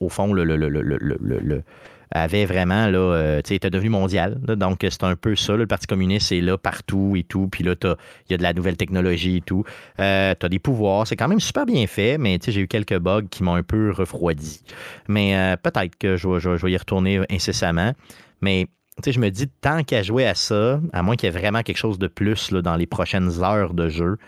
au 0.00 0.08
fond, 0.08 0.32
le 0.32 1.62
avait 2.10 2.46
vraiment, 2.46 2.86
là, 2.86 2.98
euh, 2.98 3.42
tu 3.42 3.48
sais, 3.48 3.56
était 3.56 3.70
devenu 3.70 3.90
mondial. 3.90 4.38
donc, 4.40 4.78
c'est 4.88 5.04
un 5.04 5.16
peu 5.16 5.36
ça. 5.36 5.56
le 5.56 5.66
Parti 5.66 5.86
communiste 5.86 6.32
est 6.32 6.40
là 6.40 6.56
partout 6.56 7.14
et 7.16 7.24
tout. 7.24 7.48
Puis 7.48 7.64
là, 7.64 7.74
il 7.82 8.30
y 8.30 8.34
a 8.34 8.36
de 8.36 8.42
la 8.42 8.52
nouvelle 8.52 8.76
technologie 8.76 9.36
et 9.36 9.40
tout. 9.40 9.64
Euh, 10.00 10.34
tu 10.38 10.46
as 10.46 10.48
des 10.48 10.58
pouvoirs. 10.58 11.06
C'est 11.06 11.16
quand 11.16 11.28
même 11.28 11.40
super 11.40 11.66
bien 11.66 11.86
fait, 11.86 12.18
mais 12.18 12.38
tu 12.38 12.46
sais, 12.46 12.52
j'ai 12.52 12.60
eu 12.62 12.68
quelques 12.68 12.98
bugs 12.98 13.26
qui 13.30 13.42
m'ont 13.42 13.54
un 13.54 13.62
peu 13.62 13.90
refroidi. 13.90 14.62
Mais 15.08 15.36
euh, 15.36 15.56
peut-être 15.56 15.96
que 15.96 16.16
je, 16.16 16.38
je, 16.38 16.50
vais 16.50 16.72
y 16.72 16.76
retourner 16.76 17.20
incessamment. 17.30 17.92
Mais 18.40 18.66
tu 18.96 19.04
sais, 19.04 19.12
je 19.12 19.20
me 19.20 19.30
dis, 19.30 19.48
tant 19.48 19.84
qu'à 19.84 20.02
jouer 20.02 20.26
à 20.26 20.34
ça, 20.34 20.80
à 20.92 21.02
moins 21.02 21.16
qu'il 21.16 21.32
y 21.32 21.34
ait 21.34 21.38
vraiment 21.38 21.62
quelque 21.62 21.76
chose 21.76 21.98
de 21.98 22.08
plus 22.08 22.50
là, 22.50 22.62
dans 22.62 22.76
les 22.76 22.86
prochaines 22.86 23.42
heures 23.42 23.74
de 23.74 23.88
jeu, 23.88 24.18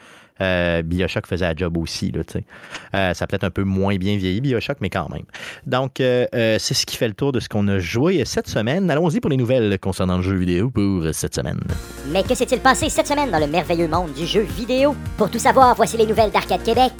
euh, 0.41 0.83
Bioshock 0.83 1.27
faisait 1.27 1.47
la 1.47 1.55
job 1.55 1.77
aussi. 1.77 2.11
Là, 2.11 2.23
euh, 2.95 3.15
ça 3.15 3.27
peut-être 3.27 3.45
un 3.45 3.51
peu 3.51 3.65
moins 3.65 3.97
bien 3.97 4.17
vieilli, 4.17 4.41
Bioshock, 4.41 4.79
mais 4.81 4.91
quand 4.91 5.09
même. 5.11 5.25
Donc, 5.67 6.01
euh, 6.01 6.27
c'est 6.59 6.75
ce 6.75 6.87
qui 6.87 6.97
fait 6.97 7.09
le 7.09 7.15
tour 7.15 7.33
de 7.33 7.41
ce 7.41 7.49
qu'on 7.49 7.67
a 7.69 7.79
joué 7.79 8.25
cette 8.25 8.49
semaine. 8.49 8.91
Allons-y 8.91 9.21
pour 9.21 9.31
les 9.31 9.37
nouvelles 9.37 9.79
concernant 9.79 10.17
le 10.17 10.23
jeu 10.23 10.37
vidéo 10.37 10.71
pour 10.71 11.05
cette 11.13 11.35
semaine. 11.35 11.61
Mais 12.09 12.23
que 12.23 12.35
s'est-il 12.35 12.61
passé 12.61 12.89
cette 12.89 13.07
semaine 13.07 13.31
dans 13.31 13.39
le 13.39 13.47
merveilleux 13.47 13.89
monde 13.89 14.13
du 14.13 14.27
jeu 14.27 14.43
vidéo? 14.43 14.95
Pour 15.17 15.31
tout 15.31 15.39
savoir, 15.39 15.75
voici 15.75 15.97
les 15.97 16.07
nouvelles 16.07 16.31
d'Arcade 16.31 16.63
Québec. 16.63 16.93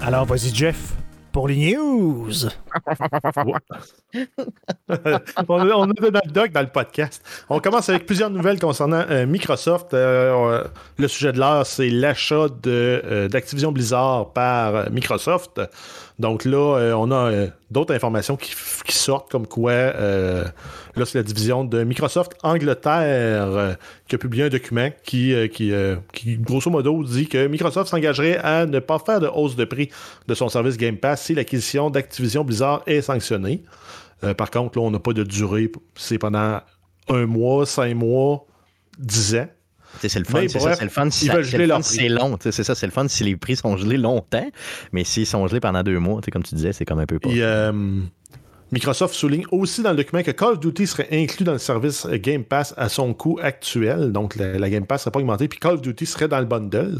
Alors, 0.00 0.26
vas-y, 0.26 0.54
Jeff 0.54 0.94
pour 1.34 1.48
les 1.48 1.74
news. 1.74 2.30
on, 5.48 5.58
a, 5.58 5.64
notre 5.64 6.28
doc 6.30 6.52
dans 6.52 6.60
le 6.60 6.68
podcast. 6.68 7.24
On 7.50 7.58
commence 7.58 7.88
avec 7.88 8.06
plusieurs 8.06 8.30
nouvelles 8.30 8.60
concernant 8.60 9.04
euh, 9.10 9.26
Microsoft. 9.26 9.94
Euh, 9.94 10.62
le 10.96 11.08
sujet 11.08 11.32
de 11.32 11.40
l'heure, 11.40 11.66
c'est 11.66 11.90
l'achat 11.90 12.46
euh, 12.68 13.26
d'Activision 13.26 13.72
Blizzard 13.72 14.32
par 14.32 14.88
Microsoft. 14.92 15.60
Donc 16.18 16.44
là, 16.44 16.78
euh, 16.78 16.92
on 16.92 17.10
a 17.10 17.32
euh, 17.32 17.48
d'autres 17.72 17.92
informations 17.92 18.36
qui, 18.36 18.54
sortent, 18.88 19.30
comme 19.30 19.48
quoi, 19.48 19.72
euh, 19.72 20.44
là, 20.94 21.04
c'est 21.04 21.18
la 21.18 21.24
division 21.24 21.64
de 21.64 21.82
Microsoft 21.82 22.36
Angleterre 22.44 23.76
qui 24.06 24.14
a 24.14 24.18
publié 24.18 24.44
un 24.44 24.48
document 24.48 24.90
qui, 25.02 25.34
qui, 25.50 25.72
qui, 26.12 26.36
grosso 26.36 26.70
modo, 26.70 27.02
dit 27.02 27.26
que 27.26 27.48
Microsoft 27.48 27.90
s'engagerait 27.90 28.38
à 28.38 28.64
ne 28.66 28.78
pas 28.78 29.00
faire 29.00 29.20
de 29.20 29.26
hausse 29.26 29.56
de 29.56 29.64
prix 29.64 29.90
de 30.28 30.34
son 30.34 30.48
service 30.48 30.76
Game 30.76 30.98
Pass 30.98 31.22
si 31.22 31.34
l'acquisition 31.34 31.90
d'Activision 31.90 32.44
Blizzard 32.44 32.82
est 32.86 33.02
sanctionnée. 33.02 33.64
par 34.36 34.50
contre, 34.52 34.78
là, 34.78 34.84
on 34.84 34.90
n'a 34.92 35.00
pas 35.00 35.12
de 35.12 35.24
durée. 35.24 35.70
C'est 35.96 36.18
pendant 36.18 36.60
un 37.08 37.26
mois, 37.26 37.66
cinq 37.66 37.94
mois, 37.94 38.46
dix 38.98 39.34
ans. 39.34 39.48
C'est 40.00 40.18
le 40.18 40.24
fun, 40.24 40.42
c'est 40.48 40.58
ça, 40.58 40.74
c'est 40.74 40.84
le 40.84 40.90
fun 40.90 41.10
si 41.10 41.30
c'est 41.82 42.08
long. 42.08 42.36
C'est 42.40 42.52
ça, 42.52 42.74
c'est 42.74 42.86
le 42.86 42.92
fun 42.92 43.08
si 43.08 43.24
les 43.24 43.36
prix 43.36 43.56
sont 43.56 43.76
gelés 43.76 43.96
longtemps, 43.96 44.48
mais 44.92 45.04
s'ils 45.04 45.26
sont 45.26 45.46
gelés 45.46 45.60
pendant 45.60 45.82
deux 45.82 45.98
mois, 45.98 46.20
comme 46.32 46.42
tu 46.42 46.54
disais, 46.54 46.72
c'est 46.72 46.84
comme 46.84 46.98
un 46.98 47.06
peu 47.06 47.18
pas. 47.18 47.30
Euh, 47.30 47.72
Microsoft 48.72 49.14
souligne 49.14 49.44
aussi 49.52 49.82
dans 49.82 49.90
le 49.90 49.96
document 49.96 50.22
que 50.22 50.32
Call 50.32 50.54
of 50.54 50.60
Duty 50.60 50.86
serait 50.86 51.08
inclus 51.12 51.44
dans 51.44 51.52
le 51.52 51.58
service 51.58 52.06
Game 52.06 52.44
Pass 52.44 52.74
à 52.76 52.88
son 52.88 53.14
coût 53.14 53.38
actuel, 53.42 54.12
donc 54.12 54.36
la, 54.36 54.68
Game 54.68 54.86
Pass 54.86 55.00
ne 55.00 55.04
serait 55.04 55.10
pas 55.12 55.20
augmentée, 55.20 55.48
puis 55.48 55.58
Call 55.58 55.74
of 55.74 55.82
Duty 55.82 56.06
serait 56.06 56.28
dans 56.28 56.40
le 56.40 56.46
bundle. 56.46 56.98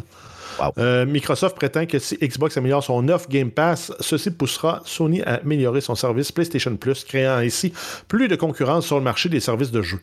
Euh, 0.79 1.05
Microsoft 1.05 1.57
prétend 1.57 1.85
que 1.85 1.99
si 1.99 2.17
Xbox 2.17 2.57
améliore 2.57 2.85
son 2.85 3.09
offre 3.09 3.29
Game 3.29 3.51
Pass, 3.51 3.93
ceci 3.99 4.31
poussera 4.31 4.83
Sony 4.85 5.21
à 5.23 5.37
améliorer 5.37 5.81
son 5.81 5.97
service 5.97 6.31
PlayStation 6.31 6.77
Plus, 6.77 7.03
créant 7.03 7.39
ainsi 7.39 7.73
plus 8.07 8.29
de 8.29 8.37
concurrence 8.37 8.87
sur 8.87 8.97
le 8.97 9.03
marché 9.03 9.29
des 9.29 9.41
services 9.41 9.73
de 9.73 9.83
jeu. 9.83 9.99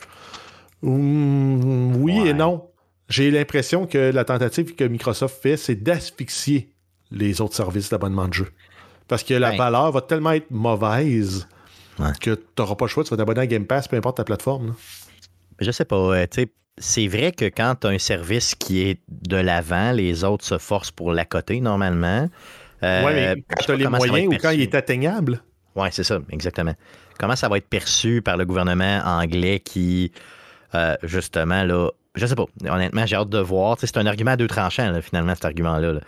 oui 0.83 2.27
et 2.27 2.33
non. 2.33 2.65
J'ai 3.11 3.29
l'impression 3.29 3.85
que 3.85 3.97
la 3.97 4.23
tentative 4.23 4.73
que 4.75 4.85
Microsoft 4.85 5.41
fait, 5.41 5.57
c'est 5.57 5.75
d'asphyxier 5.75 6.69
les 7.11 7.41
autres 7.41 7.55
services 7.55 7.89
d'abonnement 7.89 8.27
de 8.27 8.33
jeu. 8.33 8.47
Parce 9.07 9.23
que 9.23 9.33
la 9.33 9.51
valeur 9.51 9.91
va 9.91 10.01
tellement 10.01 10.31
être 10.31 10.49
mauvaise 10.49 11.47
que 12.21 12.35
tu 12.35 12.41
n'auras 12.57 12.75
pas 12.75 12.85
le 12.85 12.89
choix, 12.89 13.03
tu 13.03 13.09
vas 13.09 13.17
t'abonner 13.17 13.41
à 13.41 13.47
Game 13.47 13.65
Pass, 13.65 13.87
peu 13.87 13.97
importe 13.97 14.17
ta 14.17 14.23
plateforme. 14.23 14.75
Je 15.59 15.71
sais 15.71 15.85
pas. 15.85 15.97
Euh, 15.97 16.25
c'est 16.77 17.07
vrai 17.07 17.31
que 17.31 17.45
quand 17.45 17.75
tu 17.81 17.87
as 17.87 17.89
un 17.89 17.99
service 17.99 18.55
qui 18.55 18.81
est 18.81 19.01
de 19.09 19.35
l'avant, 19.35 19.91
les 19.91 20.23
autres 20.23 20.45
se 20.45 20.57
forcent 20.57 20.91
pour 20.91 21.11
l'accoter 21.11 21.59
normalement. 21.59 22.29
Euh, 22.83 23.05
oui, 23.05 23.11
mais 23.13 23.43
quand 23.49 23.65
tu 23.65 23.71
as 23.71 23.75
les 23.75 23.87
moyens 23.87 24.27
ou 24.33 24.37
quand 24.37 24.51
il 24.51 24.61
est 24.61 24.73
atteignable. 24.73 25.41
Oui, 25.75 25.89
c'est 25.91 26.03
ça, 26.03 26.19
exactement. 26.31 26.73
Comment 27.19 27.35
ça 27.35 27.49
va 27.49 27.57
être 27.57 27.67
perçu 27.67 28.21
par 28.21 28.37
le 28.37 28.45
gouvernement 28.45 29.01
anglais 29.05 29.59
qui, 29.59 30.11
euh, 30.73 30.95
justement, 31.03 31.63
là, 31.63 31.89
je 32.15 32.25
sais 32.25 32.35
pas. 32.35 32.45
Honnêtement, 32.67 33.05
j'ai 33.05 33.15
hâte 33.15 33.29
de 33.29 33.39
voir. 33.39 33.77
c'est 33.79 33.97
un 33.97 34.05
argument 34.05 34.31
à 34.31 34.37
deux 34.37 34.47
tranchants, 34.47 34.99
finalement, 35.01 35.33
cet 35.33 35.45
argument-là. 35.45 35.99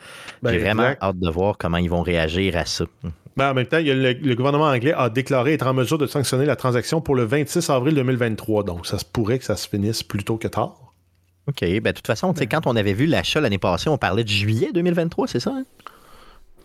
Ben, 0.41 0.51
j'ai 0.51 0.59
vraiment 0.59 0.93
hâte 1.01 1.19
de 1.19 1.29
voir 1.29 1.57
comment 1.57 1.77
ils 1.77 1.89
vont 1.89 2.01
réagir 2.01 2.57
à 2.57 2.65
ça. 2.65 2.85
Ben, 3.37 3.51
en 3.51 3.53
même 3.53 3.65
temps, 3.65 3.79
le, 3.79 4.33
gouvernement 4.35 4.65
anglais 4.65 4.93
a 4.93 5.09
déclaré 5.09 5.53
être 5.53 5.65
en 5.65 5.73
mesure 5.73 5.97
de 5.97 6.05
sanctionner 6.05 6.45
la 6.45 6.55
transaction 6.55 7.01
pour 7.01 7.15
le 7.15 7.23
26 7.23 7.69
avril 7.69 7.95
2023. 7.95 8.63
Donc, 8.63 8.85
ça 8.85 8.99
se 8.99 9.05
pourrait 9.05 9.39
que 9.39 9.45
ça 9.45 9.55
se 9.55 9.67
finisse 9.67 10.03
plus 10.03 10.23
tôt 10.23 10.37
que 10.37 10.47
tard. 10.47 10.93
OK. 11.47 11.61
Ben, 11.61 11.81
de 11.81 11.91
toute 11.91 12.07
façon, 12.07 12.33
ben. 12.33 12.47
quand 12.47 12.67
on 12.67 12.75
avait 12.75 12.93
vu 12.93 13.05
l'achat 13.05 13.39
l'année 13.39 13.57
passée, 13.57 13.89
on 13.89 13.97
parlait 13.97 14.23
de 14.23 14.29
juillet 14.29 14.71
2023, 14.73 15.27
c'est 15.27 15.39
ça? 15.39 15.51
Hein? 15.51 15.63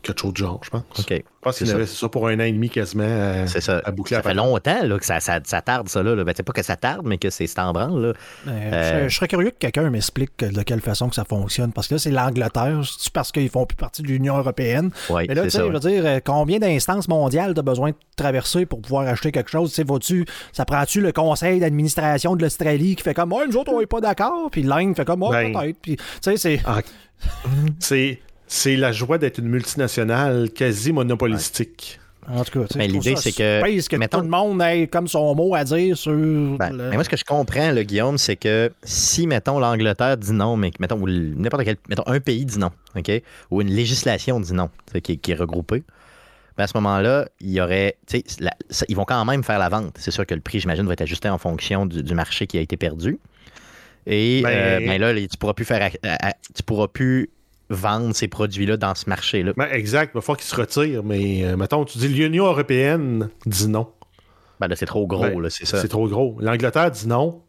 Quelque 0.02 0.20
chose 0.20 0.32
de 0.32 0.38
genre, 0.38 0.60
je 0.62 0.70
pense. 0.70 0.82
OK. 0.98 1.10
Je 1.10 1.22
pense 1.40 1.58
qu'il 1.58 1.70
avait 1.70 1.86
ça 1.86 2.08
pour 2.08 2.26
un 2.26 2.34
an 2.40 2.44
et 2.44 2.52
demi 2.52 2.68
quasiment 2.68 3.04
à, 3.04 3.46
ça. 3.46 3.80
à 3.84 3.90
boucler. 3.90 4.16
Ça 4.16 4.22
fait 4.22 4.34
longtemps 4.34 4.82
là, 4.82 4.98
que 4.98 5.04
ça, 5.04 5.20
ça, 5.20 5.40
tarde, 5.40 5.88
ça. 5.88 6.02
Là. 6.02 6.24
Ben, 6.24 6.32
c'est 6.36 6.42
pas 6.42 6.52
que 6.52 6.62
ça 6.62 6.76
tarde, 6.76 7.02
mais 7.04 7.18
que 7.18 7.30
c'est 7.30 7.58
en 7.58 7.72
branle. 7.72 8.06
Là. 8.06 8.12
Ben, 8.44 8.52
euh, 8.52 9.08
je, 9.08 9.14
serais 9.14 9.28
curieux 9.28 9.50
que 9.50 9.58
quelqu'un 9.58 9.88
m'explique 9.90 10.38
de 10.38 10.62
quelle 10.62 10.80
façon 10.80 11.08
que 11.08 11.14
ça 11.14 11.24
fonctionne. 11.24 11.72
Parce 11.72 11.88
que 11.88 11.94
là, 11.94 11.98
c'est 11.98 12.10
l'Angleterre. 12.10 12.80
C'est 12.98 13.12
parce 13.12 13.30
qu'ils 13.30 13.48
font 13.50 13.66
plus 13.66 13.76
partie 13.76 14.02
de 14.02 14.08
l'Union 14.08 14.36
européenne? 14.36 14.90
Oui, 15.10 15.26
mais 15.28 15.34
là, 15.34 15.44
tu 15.44 15.50
sais, 15.50 15.58
je 15.58 15.64
veux 15.64 15.78
dire, 15.78 16.02
euh, 16.04 16.18
combien 16.24 16.58
d'instances 16.58 17.08
mondiales 17.08 17.54
tu 17.54 17.60
as 17.60 17.62
besoin 17.62 17.90
de 17.90 17.96
traverser 18.16 18.66
pour 18.66 18.80
pouvoir 18.82 19.06
acheter 19.06 19.32
quelque 19.32 19.50
chose? 19.50 19.72
tu 20.00 20.24
ça 20.52 20.64
prend-tu 20.64 21.00
le 21.00 21.12
conseil 21.12 21.60
d'administration 21.60 22.36
de 22.36 22.42
l'Australie 22.42 22.96
qui 22.96 23.02
fait 23.02 23.14
comme, 23.14 23.30
moi, 23.30 23.46
nous 23.46 23.56
autres, 23.56 23.72
on 23.72 23.80
n'est 23.80 23.86
pas 23.86 24.00
d'accord? 24.00 24.50
Puis 24.50 24.62
l'Inde 24.62 24.96
fait 24.96 25.04
comme, 25.04 25.20
moi, 25.20 25.30
ben, 25.30 25.52
peut-être. 25.52 25.78
Puis, 25.80 25.96
tu 25.96 26.04
sais, 26.20 26.36
c'est. 26.36 26.60
Ah, 26.64 26.80
c'est 27.78 28.20
c'est 28.48 28.76
la 28.76 28.92
joie 28.92 29.18
d'être 29.18 29.38
une 29.38 29.48
multinationale 29.48 30.50
quasi 30.50 30.92
monopolistique. 30.92 32.00
En 32.30 32.44
tout 32.44 32.60
cas, 32.60 32.66
ben, 32.74 32.90
l'idée, 32.90 33.16
c'est 33.16 33.32
que. 33.32 33.88
que 33.88 33.96
mettons, 33.96 34.18
tout 34.18 34.24
le 34.24 34.30
monde 34.30 34.60
ait 34.60 34.86
comme 34.86 35.08
son 35.08 35.34
mot 35.34 35.54
à 35.54 35.64
dire 35.64 35.96
sur. 35.96 36.12
Ben, 36.12 36.72
mais 36.72 36.94
moi, 36.94 37.04
ce 37.04 37.08
que 37.08 37.16
je 37.16 37.24
comprends, 37.24 37.72
le 37.72 37.82
Guillaume, 37.84 38.18
c'est 38.18 38.36
que 38.36 38.70
si, 38.82 39.26
mettons, 39.26 39.58
l'Angleterre 39.58 40.18
dit 40.18 40.32
non, 40.32 40.56
mais 40.56 40.70
mettons, 40.78 40.98
n'importe 41.06 41.64
quel. 41.64 41.76
Mettons, 41.88 42.06
un 42.06 42.20
pays 42.20 42.44
dit 42.44 42.58
non, 42.58 42.70
OK? 42.96 43.10
Ou 43.50 43.62
une 43.62 43.70
législation 43.70 44.40
dit 44.40 44.52
non, 44.52 44.68
qui, 45.02 45.18
qui 45.18 45.32
est 45.32 45.36
regroupée 45.36 45.84
ben, 46.58 46.64
à 46.64 46.66
ce 46.66 46.76
moment-là, 46.76 47.28
il 47.40 47.50
y 47.50 47.60
aurait. 47.60 47.96
ils 48.88 48.96
vont 48.96 49.04
quand 49.04 49.24
même 49.24 49.44
faire 49.44 49.60
la 49.60 49.68
vente. 49.68 49.94
C'est 49.98 50.10
sûr 50.10 50.26
que 50.26 50.34
le 50.34 50.40
prix, 50.40 50.58
j'imagine, 50.58 50.84
va 50.86 50.92
être 50.92 51.02
ajusté 51.02 51.28
en 51.28 51.38
fonction 51.38 51.86
du, 51.86 52.14
marché 52.14 52.48
qui 52.48 52.58
a 52.58 52.60
été 52.60 52.76
perdu. 52.76 53.18
Et 54.06 54.42
ben, 54.42 54.50
euh, 54.50 54.78
ben 54.80 55.00
là, 55.00 55.14
tu 55.14 55.36
pourras 55.38 55.54
plus 55.54 55.64
faire. 55.64 55.90
Tu 56.54 56.62
pourras 56.64 56.88
plus 56.88 57.30
vendre 57.70 58.14
ces 58.14 58.28
produits-là 58.28 58.76
dans 58.76 58.94
ce 58.94 59.08
marché-là. 59.08 59.52
Ben, 59.56 59.68
exact. 59.70 60.12
Il 60.12 60.16
va 60.16 60.20
falloir 60.20 60.38
qu'ils 60.38 60.48
se 60.48 60.56
retirent. 60.56 61.04
Mais 61.04 61.44
euh, 61.44 61.56
mettons, 61.56 61.84
tu 61.84 61.98
dis 61.98 62.08
l'Union 62.08 62.46
européenne 62.46 63.28
dit 63.46 63.68
non. 63.68 63.88
Ben 64.60 64.66
là, 64.66 64.76
c'est 64.76 64.86
trop 64.86 65.06
gros, 65.06 65.22
ben, 65.22 65.40
là, 65.40 65.50
c'est 65.50 65.66
ça. 65.66 65.80
C'est 65.80 65.88
trop 65.88 66.08
gros. 66.08 66.36
L'Angleterre 66.40 66.90
dit 66.90 67.06
non. 67.06 67.42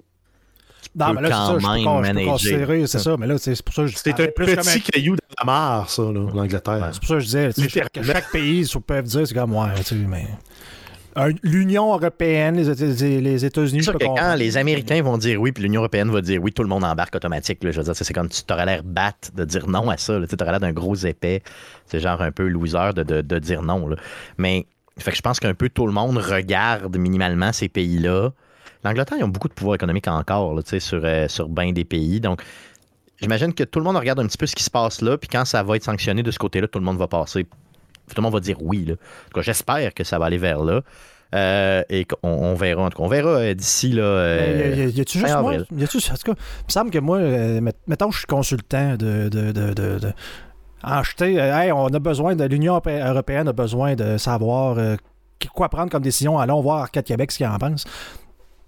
Non, 0.95 1.13
mais 1.13 1.21
là, 1.21 1.29
c'est 1.29 1.33
ça, 1.33 1.57
je 1.59 2.65
peux 2.65 2.87
c'est 2.87 2.99
ça, 2.99 3.17
mais 3.17 3.27
là, 3.27 3.37
c'est 3.37 3.61
pour 3.61 3.73
ça 3.73 3.83
que 3.83 3.87
je 3.89 3.97
C'est 3.97 4.19
un 4.19 4.27
petit 4.27 4.81
caillou 4.81 5.15
dans 5.15 5.21
la 5.39 5.45
mare, 5.45 5.89
ça, 5.89 6.01
l'Angleterre. 6.01 6.89
c'est 6.93 6.99
pour 6.99 7.07
ça 7.07 7.13
que 7.15 7.19
je 7.19 7.25
disais, 7.25 7.69
chaque, 7.69 8.03
chaque 8.03 8.31
pays 8.31 8.67
peut 8.85 9.01
dire, 9.03 9.27
c'est 9.27 9.33
comme, 9.33 9.55
ouais, 9.55 9.75
tu 9.77 9.83
sais, 9.83 9.95
mais... 9.95 10.27
L'Union 11.43 11.93
européenne, 11.93 12.55
les, 12.55 13.45
États-Unis. 13.45 13.83
C'est 13.83 13.93
quand 13.99 14.35
les 14.35 14.57
Américains 14.57 15.01
vont 15.01 15.17
dire 15.17 15.41
oui, 15.41 15.51
puis 15.51 15.63
l'Union 15.63 15.81
européenne 15.81 16.09
va 16.09 16.21
dire 16.21 16.41
oui, 16.41 16.51
tout 16.51 16.63
le 16.63 16.69
monde 16.69 16.83
embarque 16.83 17.15
automatique. 17.15 17.59
je 17.61 17.67
veux 17.67 17.83
dire, 17.83 17.95
c'est 17.95 18.13
comme 18.13 18.29
tu 18.29 18.43
t'aurais 18.43 18.65
l'air 18.65 18.83
batte 18.83 19.31
de 19.35 19.45
dire 19.45 19.67
non 19.67 19.89
à 19.89 19.97
ça. 19.97 20.19
Tu 20.27 20.35
aurais 20.39 20.51
l'air 20.51 20.59
d'un 20.59 20.73
gros 20.73 20.95
épais. 20.95 21.41
C'est 21.85 21.99
genre 21.99 22.21
un 22.21 22.31
peu 22.31 22.47
loser 22.47 22.93
de, 22.95 23.21
de, 23.21 23.39
dire 23.39 23.61
non. 23.61 23.89
Mais 24.37 24.65
fait 24.97 25.11
que 25.11 25.17
je 25.17 25.21
pense 25.21 25.39
qu'un 25.39 25.53
peu 25.53 25.69
tout 25.69 25.85
le 25.85 25.93
monde 25.93 26.17
regarde 26.17 26.95
minimalement 26.97 27.53
ces 27.53 27.69
pays-là. 27.69 28.31
L'Angleterre, 28.83 29.17
ils 29.19 29.23
ont 29.23 29.29
beaucoup 29.29 29.49
de 29.49 29.53
pouvoir 29.53 29.75
économique 29.75 30.07
encore 30.07 30.55
là, 30.55 30.61
sur, 30.79 31.01
euh, 31.03 31.27
sur 31.27 31.49
bien 31.49 31.71
des 31.73 31.83
pays. 31.83 32.21
Donc, 32.21 32.41
j'imagine 33.19 33.53
que 33.53 33.63
tout 33.63 33.79
le 33.79 33.85
monde 33.85 33.97
regarde 33.97 34.19
un 34.19 34.27
petit 34.27 34.37
peu 34.37 34.45
ce 34.45 34.55
qui 34.55 34.63
se 34.63 34.69
passe 34.69 35.01
là, 35.01 35.17
puis 35.17 35.27
quand 35.27 35.43
ça 35.43 35.63
va 35.63 35.75
être 35.75 35.83
sanctionné 35.83 36.23
de 36.23 36.31
ce 36.31 36.39
côté-là, 36.39 36.67
tout 36.67 36.79
le 36.79 36.85
monde 36.85 36.97
va 36.97 37.07
passer. 37.07 37.45
Tout 38.09 38.21
le 38.21 38.23
monde 38.23 38.33
va 38.33 38.39
dire 38.39 38.57
oui. 38.61 38.85
Là. 38.85 38.93
En 38.93 38.95
tout 38.95 39.33
cas, 39.35 39.41
j'espère 39.41 39.93
que 39.93 40.03
ça 40.03 40.19
va 40.19 40.25
aller 40.25 40.37
vers 40.37 40.63
là. 40.63 40.81
Euh, 41.35 41.83
et 41.89 42.05
qu'on 42.05 42.27
on 42.27 42.55
verra. 42.55 42.83
En 42.83 42.89
tout 42.89 42.97
cas, 42.97 43.03
on 43.03 43.07
verra 43.07 43.29
euh, 43.29 43.53
d'ici 43.53 43.91
là. 43.91 44.35
y, 44.87 44.99
a-tu 44.99 45.19
juste 45.19 45.39
moi? 45.39 45.53
Y 45.55 45.83
a-tu, 45.83 45.97
en 45.97 46.15
tout 46.15 46.33
cas, 46.33 46.33
il 46.33 46.65
me 46.67 46.71
semble 46.71 46.91
que 46.91 46.97
moi, 46.97 47.19
mettons 47.87 48.09
je 48.09 48.19
suis 48.19 48.27
consultant 48.27 48.95
de, 48.95 49.29
de, 49.29 49.51
de, 49.51 49.73
de, 49.73 49.99
de 49.99 50.13
acheter. 50.81 51.35
hey, 51.35 51.71
on 51.71 51.87
a 51.87 51.99
besoin 51.99 52.35
de 52.35 52.45
l'Union 52.45 52.81
européenne 52.83 53.47
a 53.47 53.53
besoin 53.53 53.95
de 53.95 54.17
savoir 54.17 54.77
quoi 55.53 55.69
prendre 55.69 55.91
comme 55.91 56.01
décision. 56.01 56.39
Allons 56.39 56.61
voir 56.61 56.79
Arcade 56.79 57.05
Québec 57.05 57.31
ce 57.31 57.37
qu'il 57.37 57.47
en 57.47 57.57
pense 57.59 57.85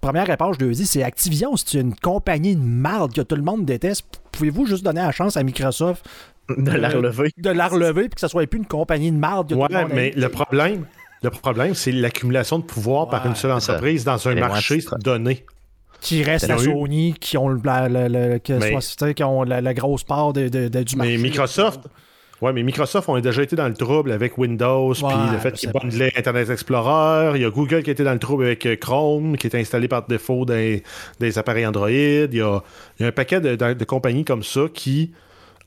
première 0.02 0.26
réponse, 0.26 0.58
je 0.60 0.66
lui 0.66 0.76
dis, 0.76 0.86
c'est 0.86 1.04
Activision, 1.04 1.56
c'est 1.56 1.80
une 1.80 1.96
compagnie 1.96 2.56
de 2.56 2.62
marde 2.62 3.14
que 3.14 3.22
tout 3.22 3.36
le 3.36 3.44
monde 3.44 3.66
déteste. 3.66 4.06
Pouvez-vous 4.32 4.66
juste 4.66 4.84
donner 4.84 5.02
la 5.02 5.12
chance 5.12 5.38
à 5.38 5.44
Microsoft 5.44 6.06
de, 6.50 6.72
la 6.72 6.90
relever? 6.90 7.32
De 7.38 7.50
la 7.50 7.68
relever, 7.68 8.04
puis 8.04 8.16
que 8.16 8.22
ça 8.22 8.28
soit 8.28 8.48
plus 8.48 8.60
une 8.60 8.66
compagnie 8.66 9.12
de 9.12 9.18
marde. 9.18 9.54
Ouais, 9.54 9.68
mais 9.94 10.12
le 10.16 10.30
problème, 10.30 10.86
le 11.24 11.30
problème, 11.30 11.74
c'est 11.76 11.92
l'accumulation 11.92 12.60
de 12.60 12.64
pouvoir 12.64 13.10
par 13.10 13.26
une 13.26 13.36
seule 13.36 13.52
entreprise 13.52 14.04
dans 14.04 14.28
un 14.28 14.36
marché 14.36 14.80
donné. 15.04 15.46
Qui 16.00 16.24
reste 16.24 16.50
à 16.50 16.58
Sony, 16.58 17.14
qui 17.20 17.38
ont, 17.38 17.50
la, 17.50 18.40
qui 18.40 18.54
ont 19.24 19.44
la, 19.44 19.74
grosse 19.76 20.04
part 20.04 20.34
de, 20.34 20.48
de, 20.48 20.68
du 20.84 20.96
marché. 20.96 21.18
Mais 21.18 21.22
Microsoft, 21.22 21.82
oui, 22.42 22.52
mais 22.54 22.64
Microsoft 22.64 23.08
ont 23.08 23.20
déjà 23.20 23.44
été 23.44 23.56
dans 23.56 23.68
le 23.68 23.76
trouble 23.76 24.12
avec 24.12 24.36
Windows, 24.38 24.94
puis 24.94 25.06
le 25.32 25.38
fait 25.38 25.52
qu'ils 25.52 25.72
bundlaient 25.72 26.12
Internet 26.18 26.50
Explorer. 26.50 27.34
Il 27.36 27.42
y 27.44 27.46
a 27.46 27.52
Google 27.52 27.84
qui 27.84 27.92
a 27.92 27.94
été 27.94 28.04
dans 28.04 28.14
le 28.14 28.20
trouble 28.20 28.46
avec 28.46 28.66
euh, 28.66 28.76
Chrome, 28.76 29.38
qui 29.38 29.46
est 29.46 29.56
installé 29.56 29.88
par 29.88 30.08
défaut 30.08 30.44
dans 30.46 30.80
des 31.20 31.38
appareils 31.38 31.68
Android. 31.68 31.90
Il 31.90 32.34
y, 32.34 32.42
a, 32.42 32.64
un 33.00 33.12
paquet 33.12 33.40
de, 33.42 33.84
compagnies 33.84 34.26
comme 34.26 34.44
ça 34.44 34.62
qui. 34.74 35.12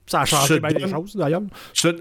Ça 0.07 0.21
a 0.21 0.25
changé 0.25 0.61
bien 0.61 0.71
des 0.71 0.89
choses, 0.89 1.17
d'ailleurs. 1.17 1.43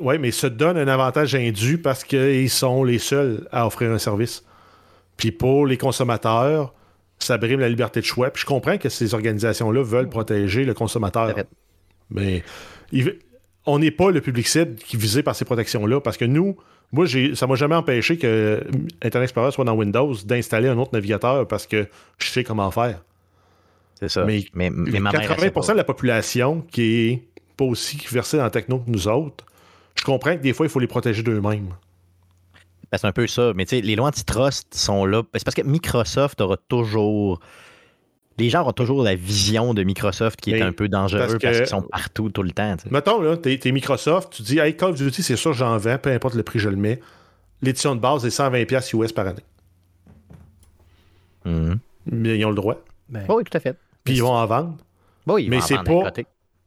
Oui, 0.02 0.18
mais 0.20 0.32
se 0.32 0.48
donnent 0.48 0.78
un 0.78 0.88
avantage 0.88 1.36
indu 1.36 1.78
parce 1.78 2.04
qu'ils 2.04 2.50
sont 2.50 2.84
les 2.84 3.00
seuls 3.00 3.48
à 3.52 3.66
offrir 3.66 3.92
un 3.92 3.98
service. 3.98 4.44
Puis 5.16 5.32
pour 5.32 5.66
les 5.66 5.78
consommateurs, 5.78 6.74
ça 7.20 7.38
brime 7.38 7.60
la 7.60 7.70
liberté 7.70 8.02
de 8.02 8.06
choix. 8.06 8.30
Puis 8.30 8.42
je 8.42 8.46
comprends 8.46 8.78
que 8.78 8.90
ces 8.90 9.14
organisations-là 9.14 9.84
veulent 9.84 10.10
protéger 10.10 10.66
le 10.66 10.74
consommateur. 10.74 11.34
Mais 12.10 12.44
on 13.66 13.80
n'est 13.80 13.92
pas 13.92 14.12
le 14.12 14.22
public 14.22 14.48
cible 14.48 14.76
qui 14.76 14.98
est 14.98 15.00
visé 15.00 15.24
par 15.24 15.36
ces 15.36 15.46
protections-là 15.46 16.02
parce 16.02 16.18
que 16.18 16.26
nous, 16.26 16.58
moi, 16.92 17.06
ça 17.34 17.48
m'a 17.48 17.56
jamais 17.56 17.76
empêché 17.76 18.18
que 18.18 18.64
Internet 19.02 19.28
Explorer 19.28 19.52
soit 19.52 19.66
dans 19.66 19.74
Windows 19.74 20.14
d'installer 20.26 20.68
un 20.68 20.78
autre 20.78 20.92
navigateur 20.94 21.48
parce 21.48 21.66
que 21.66 21.88
je 22.18 22.28
sais 22.28 22.44
comment 22.44 22.70
faire. 22.72 23.02
C'est 24.00 24.10
ça. 24.10 24.26
Mais, 24.26 24.44
mais, 24.54 24.70
80% 24.70 25.72
de 25.72 25.78
la 25.78 25.84
population 25.84 26.62
qui 26.72 26.84
est 26.84 27.24
pas 27.56 27.66
aussi 27.66 27.98
versée 28.12 28.38
dans 28.38 28.44
la 28.44 28.50
techno 28.50 28.80
que 28.80 28.90
nous 28.90 29.08
autres, 29.08 29.46
je 29.96 30.04
comprends 30.04 30.36
que 30.36 30.42
des 30.42 30.54
fois, 30.54 30.66
il 30.66 30.70
faut 30.70 30.80
les 30.80 30.88
protéger 30.88 31.24
d'eux-mêmes. 31.24 31.70
Ben, 32.92 32.98
c'est 32.98 33.08
un 33.08 33.12
peu 33.12 33.28
ça. 33.28 33.54
Mais 33.56 33.66
tu 33.66 33.76
sais, 33.76 33.82
les 33.82 33.96
lois 33.96 34.08
antitrust 34.08 34.74
sont 34.74 35.06
là. 35.06 35.24
C'est 35.34 35.44
parce 35.44 35.56
que 35.56 35.62
Microsoft 35.62 36.42
aura 36.42 36.58
toujours 36.58 37.40
les 38.38 38.50
gens 38.50 38.68
ont 38.68 38.72
toujours 38.72 39.04
la 39.04 39.16
vision 39.16 39.74
de 39.74 39.84
Microsoft 39.84 40.40
qui 40.42 40.52
est 40.52 40.62
un 40.62 40.72
peu 40.72 40.88
dangereux 40.90 41.38
parce, 41.40 41.58
qu'ils 41.58 41.68
sont 41.68 41.84
partout 41.84 42.30
tout 42.30 42.44
le 42.44 42.52
temps. 42.52 42.76
Mettons, 42.90 43.22
là, 43.22 43.38
t'es, 43.38 43.72
Microsoft, 43.72 44.34
tu 44.34 44.42
dis, 44.42 44.60
hey, 44.60 44.76
Call 44.76 44.92
of 44.92 44.98
Duty, 44.98 45.22
c'est 45.22 45.36
sûr, 45.36 45.54
j'en 45.54 45.78
vends, 45.78 45.98
peu 45.98 46.12
importe 46.12 46.36
le 46.36 46.44
prix, 46.44 46.60
je 46.60 46.70
le 46.70 46.76
mets. 46.76 47.00
L'édition 47.62 47.96
de 47.96 48.00
base 48.02 48.26
est 48.26 48.36
120$ 48.36 48.96
US 48.96 49.12
par 49.12 49.28
année. 49.28 49.44
Mhm. 51.46 51.80
Mais 52.12 52.38
ils 52.38 52.46
ont 52.46 52.50
le 52.50 52.56
droit. 52.56 52.78
Ben, 53.10 53.26
oui, 53.30 53.44
tout 53.44 53.56
à 53.56 53.60
fait. 53.60 53.78
Puis 54.04 54.16
ils 54.16 54.24
vont 54.24 54.34
en 54.34 54.46
vendre. 54.46 54.78
Oui, 55.28 55.48
mais 55.50 55.62
c'est 55.62 55.82
pas. 55.84 56.12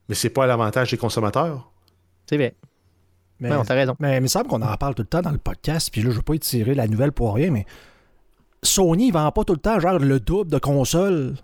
Mais 0.09 0.15
c'est 0.15 0.31
pas 0.31 0.45
à 0.45 0.47
l'avantage 0.47 0.91
des 0.91 0.97
consommateurs. 0.97 1.71
C'est 2.29 2.37
vrai. 2.37 2.55
Mais, 3.41 3.51
non, 3.51 3.65
t'as 3.65 3.75
raison. 3.75 3.95
Mais 3.99 4.17
il 4.17 4.23
me 4.23 4.29
semble 4.29 4.47
qu'on 4.49 4.63
en 4.63 4.77
parle 4.77 4.95
tout 4.95 5.03
le 5.03 5.09
temps 5.09 5.21
dans 5.21 5.31
le 5.31 5.39
podcast, 5.39 5.91
puis 5.93 6.03
là, 6.03 6.11
je 6.11 6.17
veux 6.17 6.23
pas 6.23 6.35
étirer 6.35 6.75
la 6.75 6.87
nouvelle 6.87 7.13
pour 7.13 7.35
rien, 7.35 7.51
mais 7.51 7.67
Sony 8.63 9.09
ne 9.09 9.13
vend 9.13 9.31
pas 9.31 9.45
tout 9.45 9.53
le 9.53 9.59
temps 9.59 9.79
genre 9.79 9.99
le 9.99 10.21
double 10.21 10.51
de 10.51 10.59
consoles 10.59 11.35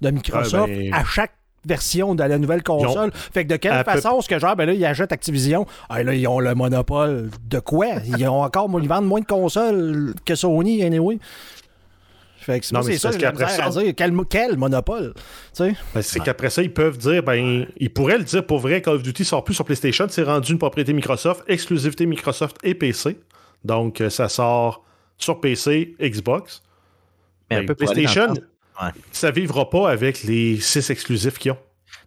de 0.00 0.10
Microsoft 0.10 0.72
ben, 0.72 0.92
à 0.92 1.04
chaque 1.04 1.32
version 1.64 2.14
de 2.14 2.22
la 2.22 2.38
nouvelle 2.38 2.62
console. 2.62 3.10
fait 3.12 3.44
que 3.44 3.50
de 3.50 3.56
quelle 3.56 3.84
façon 3.84 4.18
est-ce 4.18 4.28
que 4.28 4.38
genre 4.38 4.54
ben 4.54 4.66
là 4.66 4.72
ils 4.72 4.84
achètent 4.84 5.12
Activision, 5.12 5.66
ah, 5.88 6.02
là 6.02 6.14
ils 6.14 6.26
ont 6.28 6.38
le 6.38 6.54
monopole 6.54 7.30
de 7.48 7.58
quoi? 7.58 7.86
Ils 8.04 8.28
ont 8.28 8.42
encore 8.42 8.68
ils 8.80 8.88
vendent 8.88 9.06
moins 9.06 9.20
de 9.20 9.26
consoles 9.26 10.14
que 10.24 10.34
Sony 10.34 10.82
anyway. 10.82 11.18
Fait 12.46 12.60
que 12.60 12.66
c'est 12.66 12.98
ça, 12.98 13.10
qu'après 13.10 13.48
ça, 13.48 13.68
dire. 13.70 13.92
Quel, 13.96 14.14
quel 14.30 14.56
monopole? 14.56 15.14
Ben, 15.58 15.74
c'est 16.00 16.20
qu'après 16.20 16.48
ça, 16.48 16.62
ils 16.62 16.72
peuvent 16.72 16.96
dire, 16.96 17.24
ben, 17.24 17.66
ils 17.76 17.92
pourraient 17.92 18.18
le 18.18 18.24
dire 18.24 18.46
pour 18.46 18.60
vrai, 18.60 18.80
Call 18.80 18.94
of 18.94 19.02
Duty 19.02 19.24
sort 19.24 19.42
plus 19.42 19.54
sur 19.54 19.64
PlayStation, 19.64 20.06
c'est 20.08 20.22
rendu 20.22 20.52
une 20.52 20.58
propriété 20.58 20.92
Microsoft, 20.92 21.42
exclusivité 21.48 22.06
Microsoft 22.06 22.56
et 22.62 22.76
PC. 22.76 23.18
Donc, 23.64 24.00
euh, 24.00 24.10
ça 24.10 24.28
sort 24.28 24.84
sur 25.18 25.40
PC, 25.40 25.96
Xbox. 26.00 26.62
Mais 27.50 27.64
ben, 27.64 27.74
PlayStation, 27.74 28.32
ça 29.10 29.30
ne 29.30 29.34
vivra 29.34 29.68
pas 29.68 29.90
avec 29.90 30.22
les 30.22 30.60
six 30.60 30.88
exclusifs 30.88 31.38
qu'ils 31.38 31.50
ont. 31.50 31.58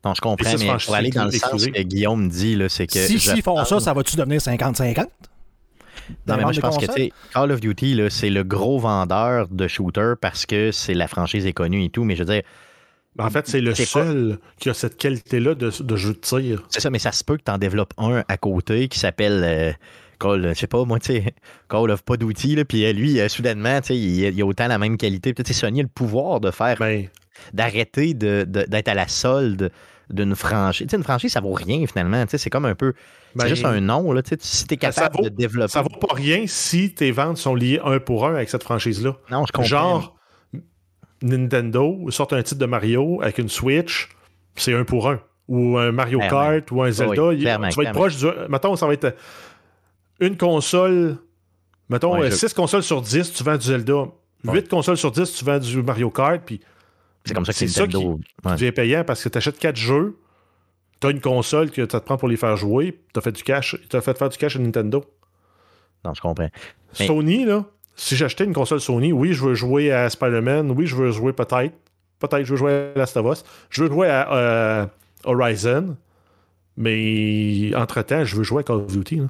Non, 0.05 0.13
je 0.13 0.21
comprends, 0.21 0.55
mais 0.57 0.77
pour 0.85 0.95
aller 0.95 1.09
dans 1.09 1.25
le 1.25 1.31
sens 1.31 1.65
que 1.65 1.81
Guillaume 1.81 2.29
dit, 2.29 2.57
c'est 2.69 2.87
que. 2.87 2.97
Si 2.97 3.15
ils 3.15 3.41
font 3.41 3.65
ça, 3.65 3.81
ça 3.81 3.93
va-tu 3.93 4.15
devenir 4.15 4.39
50-50? 4.39 5.05
Non, 6.27 6.37
mais 6.37 6.43
moi, 6.43 6.51
je 6.51 6.61
pense 6.61 6.77
que 6.77 6.85
Call 7.33 7.51
of 7.51 7.59
Duty, 7.59 7.99
c'est 8.09 8.29
le 8.29 8.43
gros 8.43 8.79
vendeur 8.79 9.47
de 9.49 9.67
shooter 9.67 10.13
parce 10.19 10.45
que 10.45 10.71
c'est 10.71 10.93
la 10.93 11.07
franchise 11.07 11.45
est 11.45 11.53
connue 11.53 11.83
et 11.83 11.89
tout, 11.89 12.03
mais 12.03 12.15
je 12.15 12.23
veux 12.23 12.33
dire. 12.33 12.43
Ben, 13.15 13.25
en 13.25 13.29
fait, 13.29 13.47
c'est 13.47 13.61
le 13.61 13.73
seul 13.75 14.37
qui 14.59 14.69
a 14.69 14.73
cette 14.73 14.97
qualité-là 14.97 15.55
de, 15.55 15.69
jeu 15.71 16.13
de 16.13 16.19
tir. 16.19 16.63
C'est 16.69 16.79
ça, 16.79 16.89
mais 16.89 16.99
ça 16.99 17.11
se 17.11 17.23
peut 17.23 17.37
que 17.37 17.43
tu 17.43 17.51
en 17.51 17.57
développes 17.57 17.93
un 17.97 18.23
à 18.27 18.37
côté 18.37 18.87
qui 18.87 18.99
s'appelle. 18.99 19.43
Euh, 19.43 19.71
Call, 20.19 20.49
je 20.53 20.59
sais 20.59 20.67
pas, 20.67 20.83
moi, 20.83 20.99
tu 20.99 21.13
sais, 21.13 21.33
Call 21.69 21.91
of 21.91 22.03
pas 22.03 22.17
d'outils, 22.17 22.61
puis 22.65 22.85
euh, 22.85 22.91
lui, 22.91 23.19
euh, 23.21 23.29
soudainement, 23.29 23.79
tu 23.79 23.87
sais, 23.87 23.97
il, 23.97 24.41
a 24.41 24.45
autant 24.45 24.67
la 24.67 24.77
même 24.77 24.97
qualité. 24.97 25.33
Peut-être 25.33 25.53
Sony 25.53 25.79
a 25.79 25.83
le 25.83 25.89
pouvoir 25.89 26.41
de 26.41 26.51
faire, 26.51 26.75
ben. 26.77 27.07
d'arrêter 27.53 28.13
d'être 28.13 28.87
à 28.89 28.93
la 28.93 29.07
solde 29.07 29.71
d'une 30.09 30.35
franchise. 30.35 30.87
Tu 30.87 30.91
sais, 30.91 30.97
une 30.97 31.03
franchise, 31.03 31.31
ça 31.31 31.41
vaut 31.41 31.53
rien, 31.53 31.85
finalement. 31.85 32.25
Tu 32.25 32.37
c'est 32.37 32.49
comme 32.49 32.65
un 32.65 32.75
peu, 32.75 32.93
c'est 33.33 33.39
ben, 33.43 33.47
juste 33.47 33.65
un 33.65 33.79
nom, 33.79 34.11
là, 34.11 34.21
tu 34.21 34.35
si 34.39 34.65
t'es 34.65 34.77
capable 34.77 35.23
de 35.23 35.29
développer. 35.29 35.71
Ça 35.71 35.81
vaut 35.81 35.89
pas 35.89 36.13
rien 36.13 36.45
si 36.47 36.93
tes 36.93 37.11
ventes 37.11 37.37
sont 37.37 37.55
liées 37.55 37.79
un 37.83 37.99
pour 37.99 38.25
un 38.25 38.35
avec 38.35 38.49
cette 38.49 38.63
franchise-là. 38.63 39.15
Non, 39.31 39.45
je 39.45 39.51
comprends. 39.51 39.67
Genre, 39.67 40.15
Nintendo 41.21 42.09
sort 42.09 42.31
un 42.31 42.43
titre 42.43 42.59
de 42.59 42.65
Mario 42.65 43.21
avec 43.21 43.37
une 43.37 43.49
Switch, 43.49 44.09
c'est 44.55 44.73
un 44.73 44.83
pour 44.83 45.09
un. 45.09 45.19
Ou 45.47 45.77
un 45.79 45.91
Mario 45.91 46.19
Kart, 46.19 46.69
ou 46.71 46.83
un 46.83 46.91
Zelda. 46.91 47.31
tu 47.35 47.43
vas 47.43 47.83
être 47.83 47.91
proche 47.91 48.17
du. 48.17 48.25
Mettons, 48.49 48.75
ça 48.75 48.87
va 48.87 48.93
être 48.93 49.15
une 50.19 50.37
console, 50.37 51.17
mettons 51.89 52.29
6 52.29 52.43
euh, 52.43 52.47
consoles 52.55 52.83
sur 52.83 53.01
10, 53.01 53.33
tu 53.33 53.43
vends 53.43 53.57
du 53.57 53.65
Zelda. 53.65 54.07
8 54.43 54.69
consoles 54.69 54.97
sur 54.97 55.11
10, 55.11 55.33
tu 55.33 55.45
vends 55.45 55.59
du 55.59 55.81
Mario 55.81 56.09
Kart. 56.09 56.41
Puis 56.45 56.61
c'est 57.25 57.33
comme 57.33 57.45
ça 57.45 57.51
que 57.51 57.57
c'est 57.57 57.67
ça 57.67 57.87
qui, 57.87 57.97
devient 57.97 58.71
payant 58.71 59.03
parce 59.03 59.23
que 59.23 59.29
tu 59.29 59.37
achètes 59.37 59.59
4 59.59 59.75
jeux, 59.75 60.17
tu 60.99 61.07
as 61.07 61.11
une 61.11 61.21
console 61.21 61.71
que 61.71 61.81
ça 61.81 61.99
te 61.99 62.05
prend 62.05 62.17
pour 62.17 62.27
les 62.27 62.37
faire 62.37 62.57
jouer, 62.57 62.99
tu 63.13 63.19
as 63.19 63.21
fait 63.21 63.31
du 63.31 63.43
cash, 63.43 63.77
tu 63.89 63.95
as 63.95 64.01
fait 64.01 64.17
faire 64.17 64.29
du 64.29 64.37
cash 64.37 64.55
à 64.55 64.59
Nintendo. 64.59 65.03
Non, 66.05 66.13
je 66.13 66.21
comprends. 66.21 66.49
Sony, 66.93 67.45
là, 67.45 67.65
si 67.95 68.15
j'achetais 68.15 68.45
une 68.45 68.53
console 68.53 68.79
Sony, 68.79 69.11
oui, 69.11 69.33
je 69.33 69.43
veux 69.43 69.53
jouer 69.53 69.91
à 69.91 70.09
Spider-Man, 70.09 70.71
oui, 70.71 70.87
je 70.87 70.95
veux 70.95 71.11
jouer 71.11 71.33
peut-être, 71.33 71.75
peut-être 72.19 72.43
je 72.45 72.51
veux 72.51 72.57
jouer 72.57 72.91
à 72.95 72.97
Last 72.97 73.17
of 73.17 73.25
Us, 73.31 73.43
je 73.69 73.83
veux 73.83 73.89
jouer 73.89 74.07
à 74.07 74.33
euh, 74.33 74.85
Horizon, 75.25 75.97
mais 76.77 77.75
entre-temps, 77.75 78.23
je 78.23 78.37
veux 78.37 78.43
jouer 78.43 78.61
à 78.61 78.63
Call 78.63 78.77
of 78.77 78.87
Duty. 78.87 79.17
Là. 79.17 79.27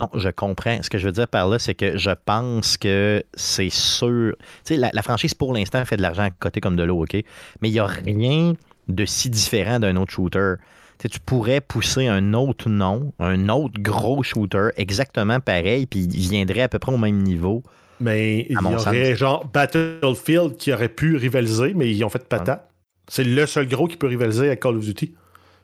Non, 0.00 0.10
je 0.14 0.28
comprends. 0.28 0.82
Ce 0.82 0.90
que 0.90 0.98
je 0.98 1.06
veux 1.06 1.12
dire 1.12 1.28
par 1.28 1.48
là, 1.48 1.58
c'est 1.58 1.74
que 1.74 1.96
je 1.96 2.10
pense 2.24 2.76
que 2.76 3.22
c'est 3.34 3.70
sûr. 3.70 4.34
Tu 4.64 4.74
sais, 4.74 4.76
la, 4.76 5.02
franchise 5.02 5.34
pour 5.34 5.54
l'instant 5.54 5.84
fait 5.84 5.96
de 5.96 6.02
l'argent 6.02 6.24
à 6.24 6.30
côté 6.30 6.60
comme 6.60 6.76
de 6.76 6.82
l'eau, 6.82 7.02
OK? 7.02 7.14
Mais 7.14 7.68
il 7.68 7.72
n'y 7.72 7.78
a 7.78 7.86
rien 7.86 8.54
de 8.88 9.04
si 9.04 9.30
différent 9.30 9.80
d'un 9.80 9.96
autre 9.96 10.12
shooter. 10.12 10.54
Tu, 10.98 11.08
tu 11.08 11.20
pourrais 11.20 11.60
pousser 11.60 12.06
un 12.06 12.34
autre 12.34 12.68
nom, 12.68 13.12
un 13.18 13.48
autre 13.48 13.80
gros 13.80 14.22
shooter, 14.22 14.68
exactement 14.76 15.40
pareil, 15.40 15.86
puis 15.86 16.04
il 16.04 16.30
viendrait 16.30 16.62
à 16.62 16.68
peu 16.68 16.78
près 16.78 16.92
au 16.92 16.98
même 16.98 17.22
niveau. 17.22 17.62
Mais 18.00 18.46
il 18.50 18.52
y 18.52 18.74
aurait 18.74 19.16
genre 19.16 19.46
Battlefield 19.46 20.56
qui 20.56 20.72
aurait 20.72 20.88
pu 20.88 21.16
rivaliser, 21.16 21.72
mais 21.74 21.90
ils 21.90 22.04
ont 22.04 22.10
fait 22.10 22.26
patate. 22.26 22.70
C'est 23.08 23.24
le 23.24 23.46
seul 23.46 23.68
gros 23.68 23.86
qui 23.86 23.96
peut 23.96 24.06
rivaliser 24.06 24.48
avec 24.48 24.60
Call 24.60 24.76
of 24.76 24.84
Duty. 24.84 25.14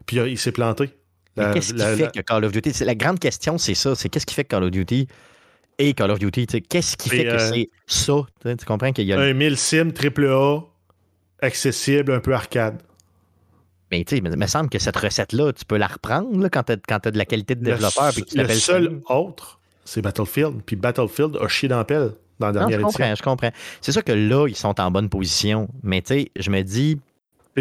Puis 0.07 0.17
il 0.17 0.39
s'est 0.39 0.53
planté. 0.53 0.91
Qu'est-ce 1.37 1.75
qui 1.75 1.81
fait 1.81 2.13
que 2.13 2.21
Call 2.21 2.45
of 2.45 2.53
Duty 2.53 2.85
La 2.85 2.95
grande 2.95 3.19
question, 3.19 3.59
c'est 3.59 3.75
ça. 3.75 3.95
C'est 3.95 4.09
qu'est-ce 4.09 4.27
qui 4.27 4.35
fait 4.35 4.45
que 4.45 4.51
Call 4.51 4.65
of 4.65 4.71
Duty 4.71 5.09
et 5.79 5.95
Call 5.95 6.11
of 6.11 6.19
Duty 6.19 6.47
Qu'est-ce 6.47 6.97
qui 6.97 7.09
fait 7.09 7.25
que 7.25 7.31
euh, 7.31 7.51
c'est 7.51 7.71
ça 7.87 8.27
Tu 8.45 8.65
comprends 8.67 8.93
qu'il 8.93 9.07
y 9.07 9.13
a. 9.13 9.21
Un 9.21 9.33
1000 9.33 9.57
sim 9.57 9.91
AAA, 9.91 10.65
accessible, 11.41 12.13
un 12.13 12.21
peu 12.21 12.35
arcade. 12.35 12.83
Mais 13.91 14.05
tu 14.05 14.17
sais, 14.17 14.23
il 14.25 14.37
me 14.37 14.47
semble 14.47 14.71
que 14.71 14.79
cette 14.79 14.97
recette-là, 14.97 15.53
tu 15.53 15.65
peux 15.65 15.77
la 15.77 15.87
reprendre 15.87 16.49
quand 16.49 16.63
tu 16.63 16.73
as, 16.73 17.11
de 17.11 17.19
la 17.19 17.27
qualité 17.27 17.55
de 17.55 17.63
développeur. 17.65 18.13
Le, 18.35 18.43
le 18.43 18.49
seul 18.55 19.01
autre, 19.09 19.61
c'est 19.85 20.01
Battlefield. 20.01 20.63
Puis 20.65 20.77
Battlefield 20.77 21.37
a 21.37 21.49
chié 21.49 21.69
dans 21.69 21.77
la 21.77 21.85
pelle 21.85 22.13
dans 22.39 22.47
la 22.49 22.53
dernière 22.53 22.81
non, 22.81 22.89
je 22.89 22.97
comprends, 22.97 23.15
je 23.15 23.23
comprends. 23.23 23.51
C'est 23.81 23.93
sûr 23.93 24.05
que 24.05 24.13
là, 24.13 24.47
ils 24.49 24.57
sont 24.57 24.79
en 24.81 24.91
bonne 24.91 25.09
position. 25.09 25.69
Mais 25.83 26.03
tu 26.03 26.15
sais, 26.15 26.31
je 26.39 26.51
me 26.51 26.63
dis, 26.63 26.99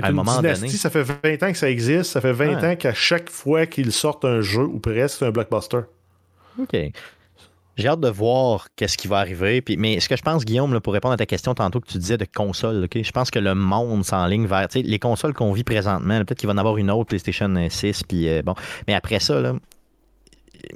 à 0.01 0.07
un 0.07 0.11
moment 0.11 0.41
donné... 0.41 0.67
Ça 0.69 0.89
fait 0.89 1.03
20 1.03 1.43
ans 1.43 1.51
que 1.51 1.57
ça 1.57 1.69
existe. 1.69 2.11
Ça 2.11 2.21
fait 2.21 2.33
20 2.33 2.63
ans 2.63 2.75
qu'à 2.75 2.93
chaque 2.93 3.29
fois 3.29 3.65
qu'ils 3.65 3.91
sortent 3.91 4.25
un 4.25 4.41
jeu, 4.41 4.63
ou 4.63 4.79
presque, 4.79 5.17
c'est 5.19 5.25
un 5.25 5.31
blockbuster. 5.31 5.81
OK. 6.59 6.77
J'ai 7.77 7.87
hâte 7.87 8.01
de 8.01 8.09
voir 8.09 8.67
qu'est-ce 8.75 8.97
qui 8.97 9.07
va 9.07 9.17
arriver. 9.19 9.61
Puis, 9.61 9.77
mais 9.77 9.99
ce 9.99 10.09
que 10.09 10.15
je 10.15 10.21
pense, 10.21 10.45
Guillaume, 10.45 10.79
pour 10.81 10.93
répondre 10.93 11.13
à 11.13 11.17
ta 11.17 11.25
question 11.25 11.53
tantôt 11.53 11.79
que 11.79 11.87
tu 11.87 11.97
disais 11.97 12.17
de 12.17 12.25
console, 12.25 12.83
ok, 12.83 13.01
je 13.01 13.11
pense 13.11 13.31
que 13.31 13.39
le 13.39 13.55
monde 13.55 14.03
s'enligne 14.03 14.45
vers 14.45 14.67
les 14.75 14.99
consoles 14.99 15.33
qu'on 15.33 15.53
vit 15.53 15.63
présentement. 15.63 16.19
Peut-être 16.19 16.37
qu'il 16.37 16.47
va 16.47 16.53
en 16.53 16.57
avoir 16.57 16.77
une 16.77 16.91
autre 16.91 17.05
PlayStation 17.05 17.53
6. 17.69 18.03
Puis, 18.03 18.29
euh, 18.29 18.41
bon. 18.43 18.55
Mais 18.87 18.93
après 18.93 19.19
ça, 19.19 19.39
là, 19.39 19.53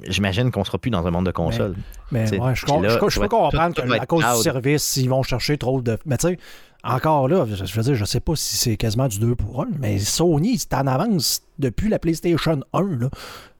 j'imagine 0.08 0.50
qu'on 0.50 0.60
ne 0.60 0.64
sera 0.64 0.78
plus 0.78 0.90
dans 0.90 1.06
un 1.06 1.10
monde 1.10 1.26
de 1.26 1.32
consoles. 1.32 1.76
Mais, 2.10 2.22
ouais, 2.38 2.54
je, 2.54 2.66
je, 2.66 3.20
peux 3.20 3.28
comprendre 3.28 3.74
qu'à 3.74 4.06
cause 4.06 4.24
du 4.24 4.42
service, 4.42 4.96
ils 4.96 5.08
vont 5.08 5.22
chercher 5.22 5.58
trop 5.58 5.82
de. 5.82 5.98
Mais 6.06 6.16
tu 6.16 6.28
sais, 6.28 6.38
encore 6.86 7.28
là, 7.28 7.44
je 7.46 7.74
veux 7.76 7.82
dire, 7.82 7.94
je 7.94 8.04
sais 8.04 8.20
pas 8.20 8.36
si 8.36 8.56
c'est 8.56 8.76
quasiment 8.76 9.08
du 9.08 9.18
2 9.18 9.34
pour 9.34 9.62
1, 9.62 9.66
mais 9.80 9.98
Sony, 9.98 10.58
c'est 10.58 10.74
en 10.74 10.86
avance 10.86 11.42
depuis 11.58 11.88
la 11.88 11.98
PlayStation 11.98 12.60
1. 12.72 12.82
Là. 12.98 13.10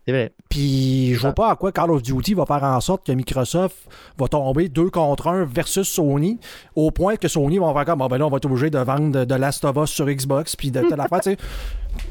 C'est 0.07 0.13
vrai. 0.13 0.33
Puis 0.49 1.15
je 1.15 1.21
vois 1.21 1.33
pas 1.33 1.51
à 1.51 1.57
quoi 1.57 1.73
Call 1.73 1.91
of 1.91 2.01
Duty 2.01 2.35
va 2.35 2.47
faire 2.47 2.63
en 2.63 2.81
sorte 2.81 3.05
que 3.05 3.11
Microsoft 3.11 3.77
va 4.17 4.29
tomber 4.29 4.69
2 4.69 4.89
contre 4.91 5.27
1 5.27 5.47
versus 5.47 5.89
Sony, 5.89 6.39
au 6.77 6.93
point 6.93 7.17
que 7.17 7.27
Sony 7.27 7.59
va 7.59 7.73
faire 7.73 7.85
comme 7.85 7.99
bon 7.99 8.07
ben 8.07 8.19
là 8.19 8.27
on 8.27 8.31
va 8.31 8.37
être 8.37 8.45
obligé 8.45 8.71
de 8.71 8.79
vendre 8.79 9.25
de, 9.25 9.35
Last 9.35 9.65
of 9.65 9.77
Us 9.77 9.91
sur 9.91 10.07
Xbox 10.07 10.55
puis 10.55 10.71
de, 10.71 10.81
de 10.89 10.95
la 10.95 11.09
faire, 11.09 11.21
tu 11.21 11.31
sais. 11.31 11.37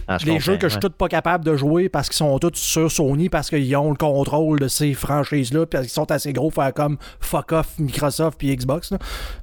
Ah, 0.08 0.18
les 0.26 0.40
jeux 0.40 0.58
que 0.58 0.68
je 0.68 0.74
suis 0.74 0.80
tout 0.80 0.90
pas 0.90 1.08
capable 1.08 1.46
de 1.46 1.56
jouer 1.56 1.90
parce 1.90 2.10
qu'ils 2.10 2.18
sont 2.18 2.40
tous 2.40 2.56
sur 2.56 2.92
Sony 2.92 3.30
parce 3.30 3.52
qu'ils 3.52 3.76
ont 3.76 3.92
le 3.92 3.96
contrôle 3.96 4.60
de 4.60 4.68
ces 4.68 4.96
franchises-là 4.96 5.68
puis 5.68 5.80
qu'ils 5.82 5.90
sont 5.90 6.10
assez 6.12 6.34
gros 6.34 6.50
pour 6.50 6.64
faire 6.64 6.74
comme 6.74 6.98
fuck 7.20 7.52
off 7.52 7.78
Microsoft 7.78 8.40
puis 8.40 8.56
Xbox. 8.56 8.94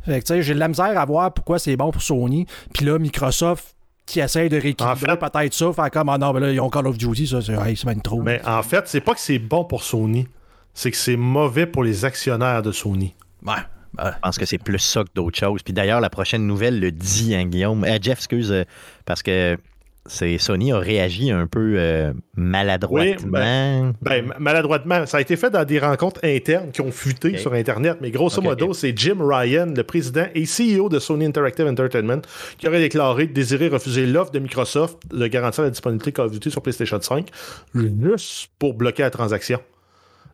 Fait 0.04 0.20
que 0.20 0.26
tu 0.26 0.34
sais, 0.34 0.42
j'ai 0.42 0.54
de 0.54 0.58
la 0.58 0.66
misère 0.66 0.98
à 0.98 1.04
voir 1.04 1.32
pourquoi 1.32 1.60
c'est 1.60 1.76
bon 1.76 1.92
pour 1.92 2.02
Sony. 2.02 2.46
Puis 2.74 2.84
là, 2.84 2.98
Microsoft 2.98 3.76
qui 4.06 4.20
essaye 4.20 4.48
de 4.48 4.56
rééquilibrer 4.56 5.18
peut-être 5.18 5.54
ça, 5.54 5.72
faire 5.72 5.90
comme, 5.90 6.08
ah 6.08 6.18
non, 6.18 6.32
mais 6.32 6.40
là, 6.40 6.52
ils 6.52 6.60
ont 6.60 6.70
Call 6.70 6.86
of 6.86 6.98
Duty, 6.98 7.26
ça, 7.26 7.40
c'est 7.40 7.52
hey, 7.52 7.78
même 7.86 8.02
trop. 8.02 8.20
Mais 8.20 8.40
en 8.44 8.62
fait, 8.62 8.88
c'est 8.88 9.00
pas 9.00 9.14
que 9.14 9.20
c'est 9.20 9.38
bon 9.38 9.64
pour 9.64 9.82
Sony, 9.82 10.26
c'est 10.74 10.90
que 10.90 10.96
c'est 10.96 11.16
mauvais 11.16 11.66
pour 11.66 11.84
les 11.84 12.04
actionnaires 12.04 12.62
de 12.62 12.72
Sony. 12.72 13.14
Ouais. 13.44 13.54
Je 13.98 14.10
pense 14.22 14.38
que 14.38 14.46
c'est 14.46 14.58
plus 14.58 14.78
ça 14.78 15.04
que 15.04 15.10
d'autres 15.14 15.38
choses. 15.38 15.62
Puis 15.62 15.74
d'ailleurs, 15.74 16.00
la 16.00 16.08
prochaine 16.08 16.46
nouvelle 16.46 16.80
le 16.80 16.90
dit, 16.90 17.34
hein, 17.34 17.44
Guillaume. 17.44 17.84
Euh, 17.84 17.98
Jeff, 18.00 18.18
excuse, 18.18 18.50
euh, 18.50 18.64
parce 19.04 19.22
que 19.22 19.58
Sony 20.06 20.72
a 20.72 20.78
réagi 20.78 21.30
un 21.30 21.46
peu 21.46 21.74
euh, 21.76 22.12
maladroitement. 22.34 23.30
Ben, 23.30 23.94
ben, 24.02 24.32
maladroitement. 24.38 25.06
Ça 25.06 25.18
a 25.18 25.20
été 25.20 25.36
fait 25.36 25.50
dans 25.50 25.64
des 25.64 25.78
rencontres 25.78 26.20
internes 26.24 26.72
qui 26.72 26.80
ont 26.80 26.90
fuité 26.90 27.38
sur 27.38 27.52
Internet, 27.52 27.98
mais 28.00 28.10
grosso 28.10 28.42
modo, 28.42 28.74
c'est 28.74 28.96
Jim 28.96 29.18
Ryan, 29.20 29.72
le 29.76 29.82
président 29.84 30.26
et 30.34 30.44
CEO 30.44 30.88
de 30.88 30.98
Sony 30.98 31.26
Interactive 31.26 31.66
Entertainment, 31.66 32.22
qui 32.58 32.66
aurait 32.66 32.80
déclaré 32.80 33.26
désirer 33.28 33.68
refuser 33.68 34.06
l'offre 34.06 34.32
de 34.32 34.40
Microsoft 34.40 34.98
de 35.08 35.26
garantir 35.28 35.62
la 35.64 35.70
disponibilité 35.70 36.12
Call 36.12 36.26
of 36.26 36.32
Duty 36.32 36.50
sur 36.50 36.62
PlayStation 36.62 37.00
5 37.00 37.28
juste 37.74 38.50
pour 38.58 38.74
bloquer 38.74 39.02
la 39.02 39.10
transaction. 39.10 39.60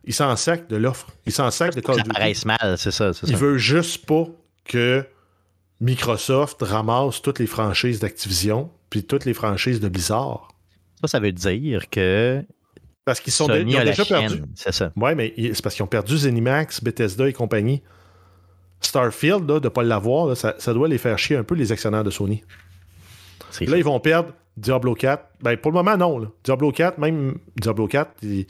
Il 0.05 0.13
s'en 0.13 0.35
sac 0.35 0.67
de 0.67 0.77
l'offre. 0.77 1.07
Il 1.27 1.31
s'en 1.31 1.51
sac 1.51 1.75
de 1.75 1.81
Call 1.81 1.95
of 1.95 2.03
Duty. 2.03 2.47
mal, 2.47 2.77
c'est 2.77 2.91
ça, 2.91 3.11
Il 3.27 3.37
veut 3.37 3.57
juste 3.57 4.05
pas 4.07 4.25
que 4.65 5.05
Microsoft 5.79 6.57
ramasse 6.61 7.21
toutes 7.21 7.39
les 7.39 7.47
franchises 7.47 7.99
d'Activision 7.99 8.71
puis 8.89 9.03
toutes 9.03 9.25
les 9.25 9.33
franchises 9.33 9.79
de 9.79 9.89
Blizzard. 9.89 10.49
Ça, 11.01 11.07
ça 11.07 11.19
veut 11.19 11.31
dire 11.31 11.89
que. 11.89 12.43
Parce 13.05 13.19
qu'ils 13.19 13.33
sont 13.33 13.47
déjà 13.47 14.05
perdus. 14.05 14.43
C'est 14.55 14.73
ça. 14.73 14.91
Oui, 14.95 15.15
mais 15.15 15.33
c'est 15.37 15.61
parce 15.61 15.75
qu'ils 15.75 15.83
ont 15.83 15.87
perdu 15.87 16.17
Zenimax, 16.17 16.83
Bethesda 16.83 17.27
et 17.27 17.33
compagnie. 17.33 17.81
Starfield, 18.81 19.45
de 19.45 19.53
ne 19.55 19.69
pas 19.69 19.83
l'avoir, 19.83 20.37
ça, 20.37 20.73
doit 20.73 20.87
les 20.87 20.97
faire 20.97 21.17
chier 21.17 21.35
un 21.35 21.43
peu, 21.43 21.55
les 21.55 21.71
actionnaires 21.71 22.03
de 22.03 22.09
Sony. 22.09 22.43
Là, 23.61 23.77
ils 23.77 23.83
vont 23.83 23.99
perdre 23.99 24.33
Diablo 24.57 24.93
4. 24.93 25.23
Ben, 25.41 25.57
pour 25.57 25.71
le 25.71 25.75
moment, 25.75 25.97
non. 25.97 26.31
Diablo 26.43 26.71
4, 26.71 26.97
même 26.97 27.39
Diablo 27.57 27.87
4, 27.87 28.11
il 28.21 28.45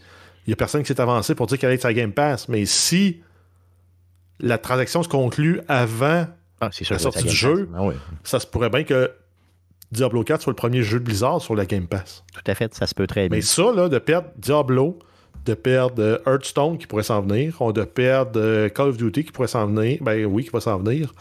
n'y 0.45 0.53
a 0.53 0.55
personne 0.55 0.81
qui 0.83 0.87
s'est 0.87 1.01
avancé 1.01 1.35
pour 1.35 1.47
dire 1.47 1.57
qu'elle 1.57 1.71
est 1.71 1.81
sa 1.81 1.93
Game 1.93 2.11
Pass. 2.11 2.47
Mais 2.47 2.65
si 2.65 3.21
la 4.39 4.57
transaction 4.57 5.03
se 5.03 5.09
conclut 5.09 5.61
avant 5.67 6.27
ah, 6.61 6.69
la 6.89 6.99
sortie 6.99 7.23
du 7.23 7.35
jeu, 7.35 7.69
ah 7.75 7.89
ça 8.23 8.39
se 8.39 8.47
pourrait 8.47 8.69
bien 8.69 8.83
que 8.83 9.11
Diablo 9.91 10.23
4 10.23 10.41
soit 10.41 10.51
le 10.51 10.55
premier 10.55 10.83
jeu 10.83 10.99
de 10.99 11.03
Blizzard 11.05 11.41
sur 11.41 11.55
la 11.55 11.65
Game 11.65 11.87
Pass. 11.87 12.23
Tout 12.33 12.43
à 12.45 12.55
fait, 12.55 12.73
ça 12.73 12.85
se 12.85 12.93
peut 12.93 13.07
très 13.07 13.27
bien. 13.27 13.37
Mais 13.37 13.41
ça, 13.41 13.71
là, 13.73 13.89
de 13.89 13.97
perdre 13.97 14.29
Diablo, 14.37 14.99
de 15.45 15.53
perdre 15.53 16.01
euh, 16.01 16.17
Hearthstone 16.27 16.77
qui 16.77 16.85
pourrait 16.85 17.03
s'en 17.03 17.21
venir, 17.21 17.57
de 17.73 17.83
perdre 17.83 18.39
euh, 18.39 18.69
Call 18.69 18.89
of 18.89 18.97
Duty 18.97 19.25
qui 19.25 19.31
pourrait 19.31 19.47
s'en 19.47 19.67
venir, 19.67 19.97
ben 20.01 20.25
oui, 20.25 20.43
qui 20.43 20.51
va 20.51 20.59
s'en 20.59 20.77
venir, 20.77 21.13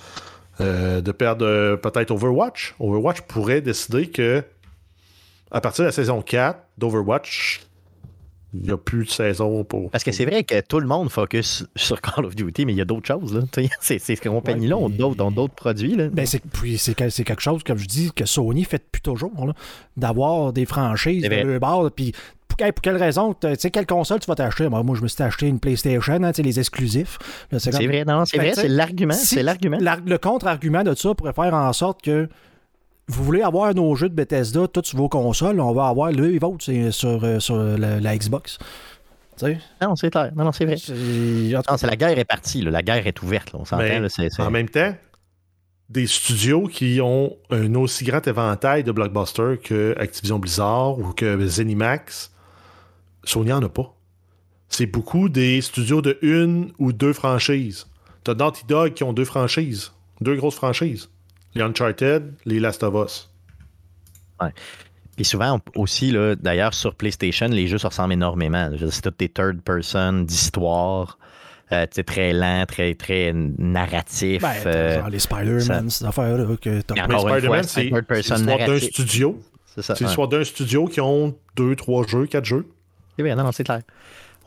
euh, 0.61 1.01
de 1.01 1.13
perdre 1.13 1.77
peut-être 1.77 2.11
Overwatch. 2.11 2.75
Overwatch 2.79 3.23
pourrait 3.23 3.61
décider 3.61 4.09
que 4.09 4.43
à 5.51 5.61
partir 5.61 5.83
de 5.83 5.89
la 5.89 5.93
saison 5.93 6.21
4 6.21 6.59
d'Overwatch, 6.77 7.63
il 8.55 8.63
n'y 8.63 8.71
a 8.71 8.79
plus 8.79 9.05
de 9.05 9.11
saison 9.11 9.63
pour. 9.65 9.91
Parce 9.91 10.05
que 10.05 10.13
c'est 10.13 10.25
vrai 10.25 10.43
que 10.43 10.61
tout 10.61 10.81
le 10.81 10.87
monde 10.87 11.11
focus 11.11 11.67
sur 11.77 12.01
Call 12.01 12.25
of 12.25 12.35
Duty, 12.35 12.65
mais 12.65 12.73
il 12.73 12.79
y 12.79 12.81
a 12.81 12.87
d'autres 12.87 13.07
choses. 13.07 13.35
Là. 13.35 13.43
Ces, 13.81 13.99
ces 13.99 14.17
compagnies-là 14.17 14.77
ont 14.77 14.89
d'autres 14.89 15.55
produits. 15.55 15.97
Là. 15.97 16.09
Ben 16.09 16.25
c'est, 16.25 16.43
c'est, 16.79 16.95
quelque 16.95 17.43
chose, 17.43 17.63
comme 17.63 17.79
je 17.79 17.87
dis, 17.87 18.11
que 18.13 18.25
Sony 18.25 18.65
fait 18.65 18.79
depuis 18.79 19.03
toujours, 19.03 19.33
d'avoir 19.97 20.53
des 20.53 20.65
franchises 20.65 21.23
de 21.23 21.29
le 21.29 21.59
bord. 21.59 21.91
Puis 21.91 22.13
pour, 22.49 22.57
quelle 22.57 22.97
raison, 22.97 23.35
tu 23.35 23.49
sais, 23.57 23.71
quelle 23.71 23.87
console 23.87 24.21
tu 24.21 24.27
vas 24.27 24.35
t'acheter? 24.35 24.69
Moi, 24.69 24.83
je 24.95 25.03
me 25.03 25.09
suis 25.09 25.23
acheté 25.23 25.47
une 25.47 25.61
PlayStation, 25.61 26.23
hein, 26.23 26.33
les 26.39 26.59
exclusifs. 26.59 27.19
c'est, 27.59 27.71
vrai, 27.71 28.05
non, 28.07 28.25
c'est 28.25 28.39
vrai, 28.39 28.55
c'est 28.55 28.69
l'argument. 28.69 29.15
c'est 29.15 29.43
l'argument. 29.43 29.79
le 29.79 30.17
contre-argument 30.17 30.85
de 30.85 30.95
ça 30.95 31.15
pourrait 31.15 31.35
faire 31.35 31.53
en 31.53 31.73
sorte 31.75 32.03
que 32.03 32.29
vous 33.09 33.25
voulez 33.25 33.43
avoir 33.43 33.75
nos 33.75 33.95
jeux 33.95 34.09
de 34.09 34.15
Bethesda 34.15 34.69
tous 34.69 34.85
sur 34.85 34.99
vos 34.99 35.09
consoles, 35.09 35.61
on 35.61 35.73
va 35.73 35.89
avoir 35.89 36.13
le 36.13 36.39
vote 36.39 36.63
sur, 36.91 37.25
euh, 37.25 37.41
sur 37.41 37.57
la, 37.57 38.17
Xbox. 38.17 38.59
Non, 39.81 39.97
c'est 39.97 40.11
clair. 40.11 40.33
Non, 40.37 40.45
non, 40.45 40.53
c'est 40.53 40.67
vrai. 40.67 40.77
c'est 40.77 41.87
la 41.87 41.97
guerre 41.97 42.19
est 42.19 42.25
partie. 42.25 42.63
La 42.63 42.83
guerre 42.83 43.07
est 43.07 43.23
ouverte. 43.23 43.51
On 43.55 43.65
s'entend. 43.65 43.85
En 44.39 44.51
même 44.51 44.69
temps, 44.69 44.95
des 45.89 46.07
studios 46.07 46.67
qui 46.67 47.01
ont 47.01 47.37
un 47.51 47.75
aussi 47.77 48.05
grand 48.05 48.27
éventail 48.27 48.85
de 48.85 48.93
blockbusters 48.93 49.61
que 49.63 49.95
Activision 49.99 50.39
Blizzard 50.39 50.99
ou 50.99 51.13
que 51.13 51.47
Zenimax, 51.47 52.33
Sony 53.25 53.51
n'en 53.51 53.63
a 53.63 53.69
pas. 53.69 53.95
C'est 54.69 54.87
beaucoup 54.87 55.31
des 55.31 55.63
studios 55.63 56.03
de 56.03 56.19
une 56.21 56.73
ou 56.79 56.93
deux 56.93 57.15
franchises. 57.15 57.87
T'as 58.25 58.35
Naughty 58.35 58.65
Dog 58.67 58.93
qui 58.93 59.05
ont 59.05 59.15
deux 59.15 59.25
franchises, 59.25 59.93
deux 60.21 60.37
grosses 60.37 60.57
franchises 60.57 61.09
les 61.55 61.63
Uncharted, 61.63 62.35
les 62.45 62.61
Last 62.61 62.83
of 62.83 62.95
Us. 63.07 63.31
Ouais. 64.41 64.53
Puis 65.17 65.25
souvent 65.25 65.61
aussi, 65.75 66.15
d'ailleurs, 66.41 66.75
sur 66.75 66.95
PlayStation, 66.95 67.49
les 67.49 67.67
jeux 67.67 67.79
se 67.79 67.87
ressemblent 67.87 68.13
énormément. 68.13 68.71
C'est 68.91 69.03
tout 69.03 69.13
des 69.19 69.29
third 69.29 69.61
person 69.63 70.23
d'histoire. 70.23 71.19
Euh, 71.71 71.87
très 72.07 72.33
lent, 72.33 72.65
très, 72.67 72.95
très 72.95 73.33
narratif. 73.35 74.41
Ben, 74.41 74.55
euh, 74.65 75.01
genre 75.01 75.11
les 75.11 75.19
Spider-Man, 75.19 75.91
ces 75.91 76.05
affaires-là. 76.05 76.47
Que 76.57 76.81
Spider-Man, 76.81 77.65
c'est 77.65 77.91
l'histoire 77.91 78.59
d'un 78.59 78.79
studio. 78.79 79.41
C'est 79.77 80.01
l'histoire 80.01 80.29
d'un 80.29 80.45
studio 80.45 80.87
qui 80.87 81.01
ont 81.01 81.37
deux, 81.57 81.77
trois 81.77 82.07
jeux, 82.07 82.27
quatre 82.27 82.47
jeux. 82.47 82.67
C'est 83.17 83.23
bien, 83.23 83.37
non, 83.37 83.53
c'est 83.53 83.65
clair. 83.65 83.83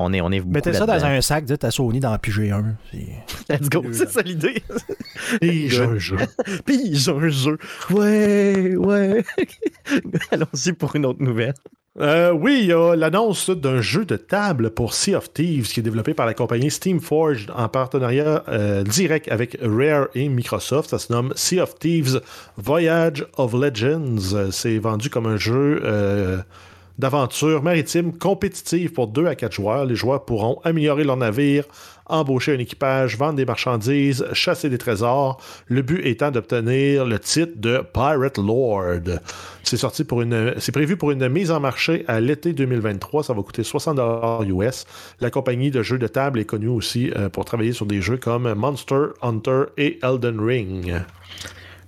On 0.01 0.13
est, 0.13 0.21
on 0.21 0.31
est 0.31 0.45
Mettez 0.45 0.73
ça 0.73 0.85
dans 0.85 1.05
un 1.05 1.21
sac, 1.21 1.45
dites 1.45 1.63
à 1.63 1.71
Sony 1.71 1.99
d'en 1.99 2.17
piger 2.17 2.51
un. 2.51 2.75
Let's 3.49 3.69
go, 3.69 3.83
c'est 3.91 4.09
ça 4.09 4.21
l'idée. 4.21 4.63
Pige 5.39 5.79
un 5.79 5.97
jeu. 5.97 6.17
Pige 6.65 7.09
un 7.09 7.29
jeu. 7.29 7.57
Ouais, 7.89 8.75
ouais. 8.75 9.23
Allons-y 10.31 10.73
pour 10.73 10.95
une 10.95 11.05
autre 11.05 11.21
nouvelle. 11.21 11.53
Euh, 11.99 12.31
oui, 12.31 12.59
il 12.61 12.65
y 12.67 12.73
a 12.73 12.95
l'annonce 12.95 13.49
d'un 13.49 13.81
jeu 13.81 14.05
de 14.05 14.15
table 14.15 14.71
pour 14.71 14.93
Sea 14.93 15.15
of 15.15 15.33
Thieves 15.33 15.67
qui 15.67 15.81
est 15.81 15.83
développé 15.83 16.13
par 16.13 16.25
la 16.25 16.33
compagnie 16.33 16.71
Steamforged 16.71 17.51
en 17.53 17.67
partenariat 17.67 18.45
euh, 18.47 18.83
direct 18.83 19.29
avec 19.29 19.57
Rare 19.61 20.07
et 20.15 20.29
Microsoft. 20.29 20.89
Ça 20.89 20.99
se 20.99 21.11
nomme 21.11 21.33
Sea 21.35 21.59
of 21.59 21.75
Thieves 21.77 22.21
Voyage 22.55 23.27
of 23.35 23.53
Legends. 23.53 24.51
C'est 24.51 24.77
vendu 24.77 25.09
comme 25.09 25.25
un 25.25 25.35
jeu 25.35 25.81
euh, 25.83 26.37
d'aventure 27.01 27.63
maritime 27.63 28.15
compétitive 28.15 28.93
pour 28.93 29.07
2 29.07 29.25
à 29.25 29.33
4 29.33 29.51
joueurs. 29.51 29.85
Les 29.85 29.95
joueurs 29.95 30.23
pourront 30.23 30.61
améliorer 30.63 31.03
leur 31.03 31.17
navire, 31.17 31.65
embaucher 32.05 32.53
un 32.53 32.59
équipage, 32.59 33.17
vendre 33.17 33.33
des 33.33 33.45
marchandises, 33.45 34.23
chasser 34.33 34.69
des 34.69 34.77
trésors, 34.77 35.41
le 35.65 35.81
but 35.81 36.05
étant 36.05 36.29
d'obtenir 36.29 37.05
le 37.05 37.17
titre 37.17 37.53
de 37.55 37.81
Pirate 37.91 38.37
Lord. 38.37 39.19
C'est 39.63 39.77
sorti 39.77 40.03
pour 40.03 40.21
une 40.21 40.53
c'est 40.59 40.71
prévu 40.71 40.95
pour 40.95 41.09
une 41.09 41.27
mise 41.27 41.49
en 41.49 41.59
marché 41.59 42.05
à 42.07 42.19
l'été 42.19 42.53
2023, 42.53 43.23
ça 43.23 43.33
va 43.33 43.41
coûter 43.41 43.63
60 43.63 43.99
US. 44.47 44.85
La 45.19 45.31
compagnie 45.31 45.71
de 45.71 45.81
jeux 45.81 45.97
de 45.97 46.07
table 46.07 46.39
est 46.39 46.45
connue 46.45 46.67
aussi 46.67 47.11
euh, 47.15 47.29
pour 47.29 47.45
travailler 47.45 47.73
sur 47.73 47.87
des 47.87 48.01
jeux 48.01 48.17
comme 48.17 48.53
Monster 48.53 49.07
Hunter 49.23 49.63
et 49.77 49.97
Elden 50.03 50.39
Ring. 50.39 51.01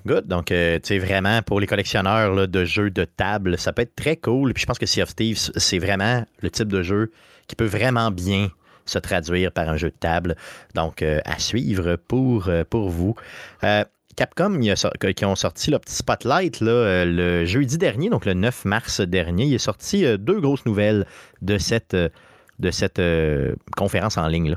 Good. 0.06 0.28
Donc, 0.28 0.52
euh, 0.52 0.80
tu 0.80 0.88
sais, 0.88 0.98
vraiment, 1.00 1.42
pour 1.42 1.62
les 1.62 1.68
collectionneurs 1.68 2.48
de 2.48 2.66
jeux 2.66 2.90
de 2.90 3.06
table, 3.06 3.58
ça 3.58 3.72
peut 3.72 3.84
être 3.84 3.96
très 3.96 4.18
cool. 4.18 4.54
Puis 4.54 4.62
je 4.62 4.66
pense 4.66 4.78
que 4.78 4.86
Sea 4.86 5.02
of 5.02 5.16
Thieves, 5.16 5.52
c'est 5.56 5.80
vraiment 5.80 6.26
le 6.42 6.50
type 6.50 6.68
de 6.68 6.84
jeu 6.84 7.12
qui 7.48 7.56
peut 7.56 7.66
vraiment 7.66 8.12
bien 8.12 8.50
se 8.86 9.00
traduire 9.00 9.54
par 9.54 9.70
un 9.70 9.78
jeu 9.78 9.92
de 9.92 9.96
table. 9.96 10.36
Donc, 10.76 11.02
euh, 11.02 11.20
à 11.24 11.40
suivre 11.40 11.96
pour, 11.96 12.50
euh, 12.50 12.64
pour 12.70 12.90
vous. 12.90 13.16
Capcom, 14.16 14.60
qui 15.16 15.26
ont 15.26 15.36
sorti 15.36 15.72
le 15.72 15.80
petit 15.80 15.96
spotlight 15.96 16.60
le 16.62 17.46
jeudi 17.46 17.80
dernier, 17.80 18.12
donc 18.12 18.26
le 18.26 18.36
9 18.36 18.66
mars 18.66 19.02
dernier, 19.02 19.46
il 19.46 19.54
est 19.56 19.58
sorti 19.58 20.06
deux 20.20 20.40
grosses 20.40 20.68
nouvelles 20.68 21.08
de 21.42 21.58
cette, 21.58 21.96
de 21.96 22.72
cette 22.72 23.02
conférence 23.76 24.20
en 24.20 24.28
ligne. 24.28 24.56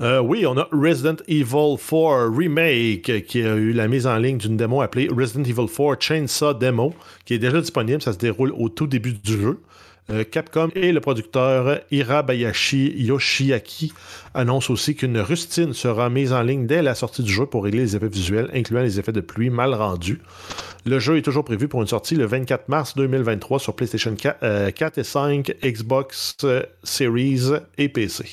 Oui, 0.00 0.46
on 0.46 0.56
a 0.56 0.68
Resident 0.72 1.16
Evil 1.26 1.76
4 1.76 2.30
Remake 2.36 3.26
qui 3.26 3.42
a 3.42 3.54
eu 3.54 3.72
la 3.72 3.88
mise 3.88 4.06
en 4.06 4.16
ligne 4.16 4.38
d'une 4.38 4.56
démo 4.56 4.80
appelée 4.80 5.08
Resident 5.08 5.44
Evil 5.44 5.66
4 5.68 6.00
Chainsaw 6.00 6.54
Demo, 6.54 6.94
qui 7.24 7.34
est 7.34 7.38
déjà 7.38 7.60
disponible. 7.60 8.02
Ça 8.02 8.12
se 8.12 8.18
déroule 8.18 8.52
au 8.56 8.68
tout 8.68 8.86
début 8.86 9.12
du 9.12 9.32
jeu. 9.32 9.60
Euh, 10.10 10.24
Capcom 10.24 10.70
et 10.74 10.90
le 10.90 11.00
producteur 11.00 11.80
Hirabayashi 11.90 12.94
Yoshiaki 12.96 13.92
annoncent 14.32 14.72
aussi 14.72 14.94
qu'une 14.94 15.18
rustine 15.18 15.74
sera 15.74 16.08
mise 16.08 16.32
en 16.32 16.42
ligne 16.42 16.66
dès 16.66 16.80
la 16.80 16.94
sortie 16.94 17.22
du 17.22 17.30
jeu 17.30 17.44
pour 17.44 17.64
régler 17.64 17.80
les 17.80 17.96
effets 17.96 18.08
visuels, 18.08 18.48
incluant 18.54 18.80
les 18.80 18.98
effets 18.98 19.12
de 19.12 19.20
pluie 19.20 19.50
mal 19.50 19.74
rendus. 19.74 20.20
Le 20.86 20.98
jeu 20.98 21.18
est 21.18 21.22
toujours 21.22 21.44
prévu 21.44 21.68
pour 21.68 21.82
une 21.82 21.88
sortie 21.88 22.14
le 22.14 22.24
24 22.24 22.70
mars 22.70 22.94
2023 22.96 23.58
sur 23.58 23.76
PlayStation 23.76 24.14
4, 24.14 24.38
euh, 24.42 24.70
et 24.96 25.04
5, 25.04 25.52
Xbox 25.62 26.36
euh, 26.44 26.62
Series 26.82 27.50
et 27.76 27.90
PC. 27.90 28.24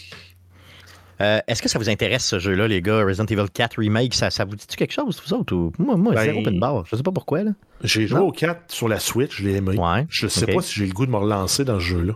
Euh, 1.22 1.40
est-ce 1.48 1.62
que 1.62 1.70
ça 1.70 1.80
vous 1.80 1.90
intéresse 1.90 2.26
ce 2.26 2.40
jeu-là, 2.40 2.68
les 2.68 2.82
gars? 2.82 3.04
Resident 3.04 3.26
Evil 3.26 3.50
4 3.52 3.78
Remake, 3.78 4.14
ça, 4.14 4.30
ça 4.30 4.44
vous 4.46 4.56
dit 4.56 4.66
quelque 4.68 4.92
chose, 4.92 5.16
tout 5.16 5.28
ça? 5.28 5.38
Moi, 5.78 5.96
moi 5.96 6.14
c'est 6.18 6.34
ben, 6.34 6.40
open 6.40 6.60
bar. 6.60 6.86
Je 6.86 6.96
sais 6.96 7.04
pas 7.04 7.12
pourquoi. 7.12 7.44
là. 7.44 7.52
J'ai 7.84 8.08
joué 8.08 8.20
au 8.20 8.32
4 8.32 8.72
sur 8.72 8.88
la 8.88 9.00
Switch, 9.00 9.38
je 9.38 9.48
l'ai 9.48 9.56
aimé. 9.56 9.78
Ouais, 9.78 10.06
je 10.10 10.28
sais 10.28 10.46
pas 10.46 10.62
si 10.62 10.74
j'ai 10.80 10.88
le 10.88 10.94
goût 10.94 11.06
de 11.06 11.12
me 11.12 11.18
relancer 11.18 11.64
dans 11.64 11.80
ce 11.80 11.86
jeu-là. 11.86 12.14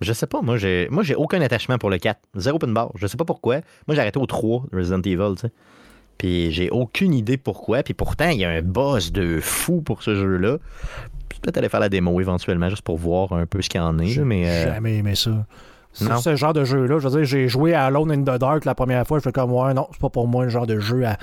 Je 0.00 0.12
sais 0.14 0.26
pas. 0.26 0.40
Moi, 0.40 0.56
j'ai 0.56 0.88
moi 0.90 1.02
j'ai 1.02 1.14
aucun 1.14 1.40
attachement 1.42 1.76
pour 1.76 1.90
le 1.90 1.98
4. 1.98 2.18
Zéro 2.36 2.56
open 2.56 2.72
bar. 2.72 2.90
Je 2.94 3.06
sais 3.06 3.18
pas 3.18 3.26
pourquoi. 3.26 3.56
Moi, 3.86 3.94
j'ai 3.94 4.00
arrêté 4.00 4.18
au 4.18 4.26
3 4.26 4.64
Resident 4.72 5.02
Evil, 5.02 5.34
tu 5.34 5.42
sais. 5.42 5.52
Puis 6.16 6.52
j'ai 6.52 6.70
aucune 6.70 7.14
idée 7.14 7.36
pourquoi. 7.36 7.82
Puis 7.82 7.94
pourtant, 7.94 8.28
il 8.28 8.38
y 8.38 8.44
a 8.44 8.50
un 8.50 8.62
boss 8.62 9.12
de 9.12 9.40
fou 9.40 9.80
pour 9.80 10.02
ce 10.02 10.14
jeu-là. 10.14 10.58
Peut-être 11.28 11.56
aller 11.56 11.70
faire 11.70 11.80
la 11.80 11.88
démo 11.88 12.20
éventuellement, 12.20 12.68
juste 12.68 12.82
pour 12.82 12.98
voir 12.98 13.32
un 13.32 13.46
peu 13.46 13.62
ce 13.62 13.70
qu'il 13.70 13.80
y 13.80 13.84
en 13.84 13.98
est. 13.98 14.18
Mais, 14.18 14.46
euh... 14.46 14.74
jamais 14.74 14.98
aimé 14.98 15.14
ça. 15.14 15.46
C'est 15.92 16.16
ce 16.18 16.36
genre 16.36 16.52
de 16.52 16.64
jeu-là. 16.64 16.98
Je 16.98 17.08
veux 17.08 17.16
dire, 17.18 17.24
j'ai 17.24 17.48
joué 17.48 17.74
à 17.74 17.86
Alone 17.86 18.12
in 18.12 18.22
the 18.22 18.38
Dark 18.38 18.64
la 18.64 18.74
première 18.74 19.06
fois. 19.06 19.18
Je 19.18 19.24
fais 19.24 19.32
comme, 19.32 19.52
ouais, 19.52 19.74
non, 19.74 19.88
c'est 19.92 20.00
pas 20.00 20.08
pour 20.08 20.28
moi 20.28 20.44
le 20.44 20.50
genre 20.50 20.66
de 20.66 20.78
jeu 20.78 21.04
à, 21.04 21.16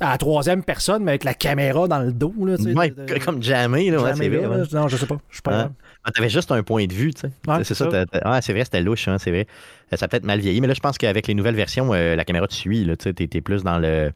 à 0.00 0.10
la 0.12 0.18
troisième 0.18 0.62
personne, 0.62 1.02
mais 1.02 1.12
avec 1.12 1.24
la 1.24 1.34
caméra 1.34 1.88
dans 1.88 1.98
le 1.98 2.12
dos. 2.12 2.32
Là, 2.44 2.56
ouais, 2.74 2.94
comme 3.24 3.42
jamais. 3.42 3.90
Là, 3.90 4.14
c'est 4.14 4.28
vrai. 4.28 4.62
Non, 4.72 4.88
je 4.88 4.96
sais 4.96 5.06
pas. 5.06 5.16
Je 5.28 5.36
suis 5.36 5.42
pas 5.42 5.70
ah, 6.04 6.10
T'avais 6.12 6.28
juste 6.28 6.50
un 6.52 6.62
point 6.62 6.86
de 6.86 6.92
vue, 6.92 7.12
tu 7.12 7.22
sais. 7.22 7.64
c'est 7.64 7.74
ça. 7.74 7.88
Ah, 8.22 8.40
c'est 8.40 8.52
vrai, 8.52 8.64
c'était 8.64 8.80
louche, 8.80 9.08
hein, 9.08 9.16
c'est 9.18 9.30
vrai. 9.30 9.46
Ça 9.92 10.04
a 10.04 10.08
peut-être 10.08 10.24
mal 10.24 10.38
vieilli, 10.40 10.60
mais 10.60 10.68
là, 10.68 10.74
je 10.74 10.80
pense 10.80 10.96
qu'avec 10.96 11.26
les 11.26 11.34
nouvelles 11.34 11.56
versions, 11.56 11.92
euh, 11.92 12.14
la 12.14 12.24
caméra 12.24 12.46
te 12.46 12.54
suit. 12.54 12.88
Tu 12.98 13.28
es 13.32 13.40
plus 13.40 13.62
dans 13.64 13.78
le 13.78 14.12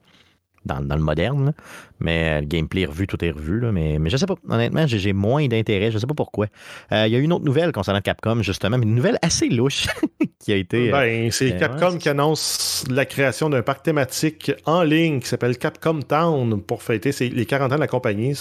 dans, 0.65 0.81
le 0.81 1.03
moderne. 1.03 1.55
Mais 2.01 2.39
euh, 2.39 2.41
le 2.41 2.47
gameplay 2.47 2.85
revu, 2.85 3.07
tout 3.07 3.23
est 3.25 3.31
revu. 3.31 3.61
Là. 3.61 3.73
Mais, 3.73 3.99
mais 3.99 4.11
je 4.11 4.17
sais 4.17 4.27
pas. 4.27 4.35
Honnêtement, 4.49 4.87
j'ai 4.87 5.13
moins 5.13 5.47
d'intérêt. 5.47 5.91
Je 5.91 5.99
sais 5.99 6.07
pas 6.07 6.15
pourquoi. 6.15 6.47
Euh, 6.93 7.07
il 7.07 7.13
y 7.13 7.17
a 7.17 7.19
une 7.19 7.33
autre 7.33 7.45
nouvelle 7.45 7.73
concernant 7.73 8.01
Capcom, 8.01 8.43
justement, 8.43 8.79
mais 8.79 8.85
une 8.85 8.95
nouvelle 8.95 9.19
assez 9.23 9.49
louche 9.49 9.89
qui 10.41 10.53
a 10.53 10.57
été. 10.57 10.89
Euh, 10.89 10.93
ben, 10.93 11.31
c'est 11.31 11.57
Capcom 11.59 11.99
qui 11.99 12.09
annonce 12.09 12.85
la 12.91 13.05
création 13.05 13.51
d'un 13.51 13.63
parc 13.63 13.83
thématique 13.83 14.53
en 14.67 14.83
ligne 14.83 15.21
qui 15.21 15.29
s'appelle 15.29 15.57
Capcom 15.59 16.01
Town 16.01 16.61
pour 16.63 16.83
fêter 16.83 17.13
les 17.29 17.47
40 17.47 17.73
ans 17.73 17.77
de 17.77 17.81
la 17.81 17.87
compagnie. 17.87 18.39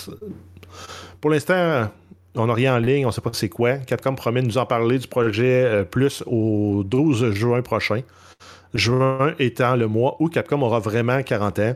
Pour 1.19 1.29
l'instant, 1.29 1.89
on 2.35 2.47
n'a 2.47 2.53
rien 2.53 2.75
en 2.75 2.79
ligne, 2.79 3.05
on 3.05 3.09
ne 3.09 3.13
sait 3.13 3.21
pas 3.21 3.29
c'est 3.33 3.49
quoi. 3.49 3.77
Capcom 3.77 4.15
promet 4.15 4.41
de 4.41 4.47
nous 4.47 4.57
en 4.57 4.65
parler 4.65 4.97
du 4.97 5.07
projet 5.07 5.85
plus 5.89 6.23
au 6.25 6.83
12 6.85 7.31
juin 7.33 7.61
prochain. 7.61 8.01
Juin 8.73 9.33
étant 9.37 9.75
le 9.75 9.87
mois 9.87 10.15
où 10.19 10.29
Capcom 10.29 10.61
aura 10.61 10.79
vraiment 10.79 11.21
40 11.21 11.59
ans. 11.59 11.75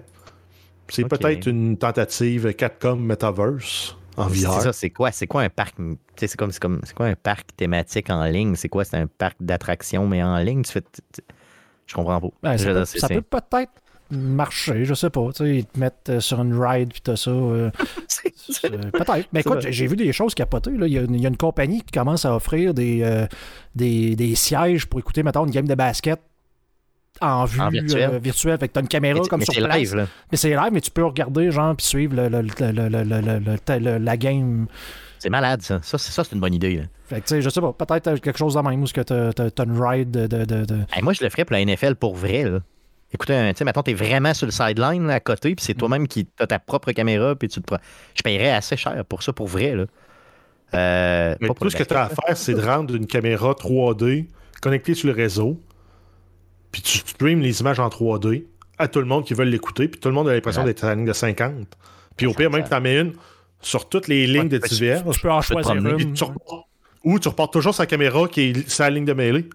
C'est 0.87 1.07
peut-être 1.07 1.47
une 1.47 1.77
tentative 1.77 2.53
Capcom 2.53 2.95
Metaverse 2.95 3.97
en 4.17 4.27
VR. 4.27 4.33
C'est 4.33 4.61
ça, 4.61 4.73
c'est 4.73 4.89
quoi? 4.89 5.11
C'est 5.11 5.27
quoi 5.27 5.41
un 5.41 5.49
parc? 5.49 5.75
C'est 6.15 6.35
comme, 6.35 6.51
comme 6.53 6.79
c'est 6.83 6.95
quoi 6.95 7.07
un 7.07 7.15
parc 7.15 7.55
thématique 7.55 8.09
en 8.09 8.23
ligne? 8.25 8.55
C'est 8.55 8.69
quoi? 8.69 8.85
C'est 8.85 8.97
un 8.97 9.07
parc 9.07 9.37
d'attractions, 9.39 10.07
mais 10.07 10.23
en 10.23 10.37
ligne? 10.37 10.61
Tu 10.63 10.71
fais, 10.71 10.83
je 11.85 11.93
comprends 11.93 12.21
pas. 12.21 12.29
Ben, 12.43 12.57
ça, 12.85 13.07
peut, 13.09 13.21
peut-être 13.21 13.71
marcher, 14.11 14.85
je 14.85 14.93
sais 14.93 15.09
pas. 15.09 15.29
Ils 15.41 15.65
te 15.65 15.79
mettent 15.79 16.09
euh, 16.09 16.19
sur 16.19 16.41
une 16.41 16.57
ride 16.57 16.91
puis 16.91 17.01
tout 17.01 17.15
ça. 17.15 17.31
Euh, 17.31 17.71
euh, 18.65 18.91
peut-être. 18.91 19.27
Mais 19.33 19.39
écoute, 19.41 19.65
j'ai 19.69 19.87
vu 19.87 19.95
des 19.95 20.13
choses 20.13 20.33
capotées. 20.35 20.71
Là. 20.71 20.87
Il, 20.87 20.93
y 20.93 20.99
a, 20.99 21.01
il, 21.01 21.21
y 21.21 21.25
a, 21.25 21.29
une 21.29 21.37
compagnie 21.37 21.81
qui 21.81 21.91
commence 21.91 22.25
à 22.25 22.35
offrir 22.35 22.73
des, 22.73 23.27
des, 23.75 24.15
des 24.15 24.35
sièges 24.35 24.85
pour 24.85 24.99
écouter, 24.99 25.23
mettons, 25.23 25.45
une 25.45 25.51
game 25.51 25.67
de 25.67 25.75
basket 25.75 26.19
en 27.21 27.45
vue 27.45 27.61
virtuelle. 27.71 28.19
virtuelle. 28.19 28.57
Fait 28.59 28.67
que 28.67 28.73
t'as 28.73 28.81
une 28.81 28.87
caméra 28.87 29.19
comme 29.29 29.41
sur 29.41 29.53
place. 29.53 29.77
Live, 29.77 29.95
là. 29.95 30.07
Mais 30.31 30.37
c'est 30.37 30.49
live, 30.49 30.69
mais 30.71 30.81
tu 30.81 30.91
peux 30.91 31.05
regarder, 31.05 31.51
genre, 31.51 31.75
puis 31.75 31.85
suivre 31.85 32.15
le, 32.15 33.97
la 33.99 34.17
game. 34.17 34.67
C'est 35.19 35.29
malade, 35.29 35.61
ça. 35.61 35.79
Ça, 35.81 35.97
c'est 35.97 36.31
une 36.33 36.39
bonne 36.39 36.53
idée. 36.53 36.77
Là. 36.77 36.83
Fait 37.07 37.15
que, 37.21 37.27
tu 37.27 37.35
sais, 37.35 37.41
je 37.41 37.49
sais 37.49 37.61
pas, 37.61 37.73
peut-être 37.73 38.15
quelque 38.19 38.37
chose 38.37 38.55
de 38.55 38.59
même 38.59 38.81
où 38.81 38.87
tu 38.87 38.99
as, 38.99 39.63
une 39.63 39.81
ride 39.81 40.11
de. 40.11 40.27
de, 40.27 40.65
de... 40.65 40.79
moi, 41.01 41.13
je 41.13 41.23
le 41.23 41.29
ferais 41.29 41.45
pour 41.45 41.55
la 41.55 41.63
NFL 41.63 41.95
pour 41.95 42.15
vrai. 42.15 42.43
Là. 42.43 42.59
Écoute, 43.13 43.27
tu 43.27 43.33
sais, 43.33 43.63
maintenant, 43.63 43.83
t'es 43.83 43.93
vraiment 43.93 44.33
sur 44.33 44.45
le 44.45 44.51
sideline 44.51 45.09
à 45.09 45.19
côté, 45.19 45.55
puis 45.55 45.63
c'est 45.63 45.73
toi-même 45.73 46.07
qui 46.07 46.27
as 46.39 46.47
ta 46.47 46.59
propre 46.59 46.91
caméra, 46.91 47.35
puis 47.35 47.47
tu 47.47 47.61
te 47.61 47.75
Je 48.13 48.21
paierais 48.23 48.51
assez 48.51 48.75
cher 48.75 49.05
pour 49.05 49.23
ça, 49.23 49.31
pour 49.31 49.47
vrai. 49.47 49.75
Là. 49.75 49.85
Euh, 50.73 51.35
mais 51.39 51.47
tout 51.47 51.69
ce 51.69 51.77
que 51.77 51.83
tu 51.83 51.93
as 51.93 52.03
à 52.03 52.09
faire, 52.09 52.35
c'est 52.35 52.53
de 52.53 52.61
rendre 52.61 52.93
une 52.95 53.07
caméra 53.07 53.51
3D 53.53 54.25
connectée 54.61 54.95
sur 54.95 55.07
le 55.07 55.13
réseau, 55.13 55.59
puis 56.75 56.81
tu 56.81 56.97
streams 56.97 57.39
les 57.39 57.61
images 57.61 57.79
en 57.79 57.87
3D 57.87 58.43
à 58.77 58.89
tout 58.89 58.99
le 58.99 59.05
monde 59.05 59.23
qui 59.23 59.33
veut 59.33 59.45
l'écouter, 59.45 59.87
puis 59.87 59.97
tout 59.97 60.09
le 60.09 60.13
monde 60.13 60.27
a 60.27 60.33
l'impression 60.33 60.65
d'être 60.65 60.83
à 60.83 60.89
la 60.89 60.95
ligne 60.95 61.05
de 61.05 61.13
50. 61.13 61.53
Puis 62.17 62.27
au 62.27 62.33
pire, 62.33 62.51
même 62.51 62.65
que 62.65 62.67
tu 62.67 62.75
en 62.75 62.81
mets 62.81 62.99
une 62.99 63.13
sur 63.61 63.87
toutes 63.87 64.09
les 64.09 64.27
lignes 64.27 64.49
de 64.49 64.57
divers. 64.57 65.09
Je 65.09 65.21
peux 65.21 65.31
en 65.31 65.41
choisir 65.41 65.73
une. 65.73 66.13
ou 67.05 67.17
tu 67.17 67.27
reportes 67.29 67.53
toujours 67.53 67.73
sa 67.73 67.85
caméra 67.85 68.27
qui 68.27 68.41
est 68.41 68.69
sa 68.69 68.89
ligne 68.89 69.05
de 69.05 69.13
mêlée. 69.13 69.47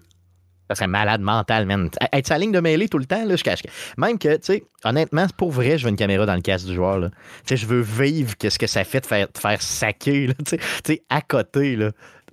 Ça 0.67 0.73
serait 0.73 0.87
malade 0.87 1.21
mental, 1.21 1.67
man. 1.67 1.91
Être 2.11 2.27
sa 2.27 2.39
ligne 2.39 2.53
de 2.53 2.59
mêlée 2.59 2.89
tout 2.89 2.97
le 2.97 3.05
temps, 3.05 3.23
là, 3.23 3.35
je 3.35 3.43
cache. 3.43 3.61
Même 3.99 4.17
que, 4.17 4.37
tu 4.37 4.41
sais, 4.41 4.63
honnêtement, 4.83 5.27
pour 5.37 5.51
vrai, 5.51 5.77
je 5.77 5.83
veux 5.83 5.91
une 5.91 5.97
caméra 5.97 6.25
dans 6.25 6.33
le 6.33 6.41
casque 6.41 6.65
du 6.65 6.73
joueur. 6.73 7.01
Tu 7.01 7.09
sais, 7.45 7.57
je 7.57 7.67
veux 7.67 7.81
vivre 7.81 8.35
qu'est-ce 8.35 8.57
que 8.57 8.65
ça 8.67 8.83
fait 8.83 9.01
de 9.01 9.05
faire, 9.05 9.27
de 9.31 9.37
faire 9.37 9.61
saquer, 9.61 10.29
tu 10.43 10.57
sais, 10.83 11.03
à 11.07 11.21
côté, 11.21 11.75
là 11.75 11.91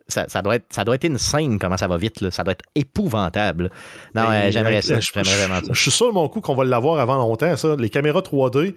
ça, 0.08 0.42
doit 0.42 0.56
être, 0.56 0.66
ça 0.70 0.84
doit 0.84 0.94
être 0.94 1.04
une 1.04 1.18
scène, 1.18 1.58
comment 1.58 1.76
ça 1.76 1.86
va 1.86 1.96
vite. 1.98 2.20
Là. 2.20 2.30
Ça 2.30 2.42
doit 2.42 2.52
être 2.52 2.64
épouvantable. 2.74 3.70
Non, 4.14 4.24
euh, 4.30 4.50
j'aimerais 4.50 4.80
ça. 4.82 4.98
Je, 5.00 5.12
vraiment 5.12 5.60
ça. 5.60 5.72
Je 5.72 5.80
suis 5.80 5.90
sûr 5.90 6.12
mon 6.12 6.28
coup 6.28 6.40
qu'on 6.40 6.54
va 6.54 6.64
l'avoir 6.64 6.98
avant 6.98 7.16
longtemps, 7.16 7.56
ça. 7.56 7.76
Les 7.76 7.90
caméras 7.90 8.20
3D, 8.20 8.74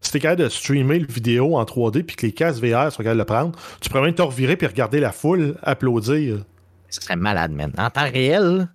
si 0.00 0.12
t'es 0.12 0.18
capable 0.18 0.42
de 0.42 0.48
streamer 0.48 0.98
le 0.98 1.06
vidéo 1.06 1.56
en 1.56 1.62
3D 1.62 2.02
puis 2.02 2.16
que 2.16 2.26
les 2.26 2.32
casques 2.32 2.62
VR 2.62 2.90
sont 2.90 3.02
capables 3.02 3.14
de 3.14 3.22
le 3.22 3.24
prendre, 3.24 3.52
tu 3.80 3.88
pourrais 3.88 4.02
même 4.02 4.14
te 4.14 4.22
revirer 4.22 4.56
puis 4.56 4.66
regarder 4.66 4.98
la 4.98 5.12
foule 5.12 5.56
applaudir. 5.62 6.44
Ce 6.90 7.00
serait 7.00 7.16
malade, 7.16 7.52
man. 7.52 7.72
En 7.78 7.88
temps 7.88 8.10
réel, 8.10 8.68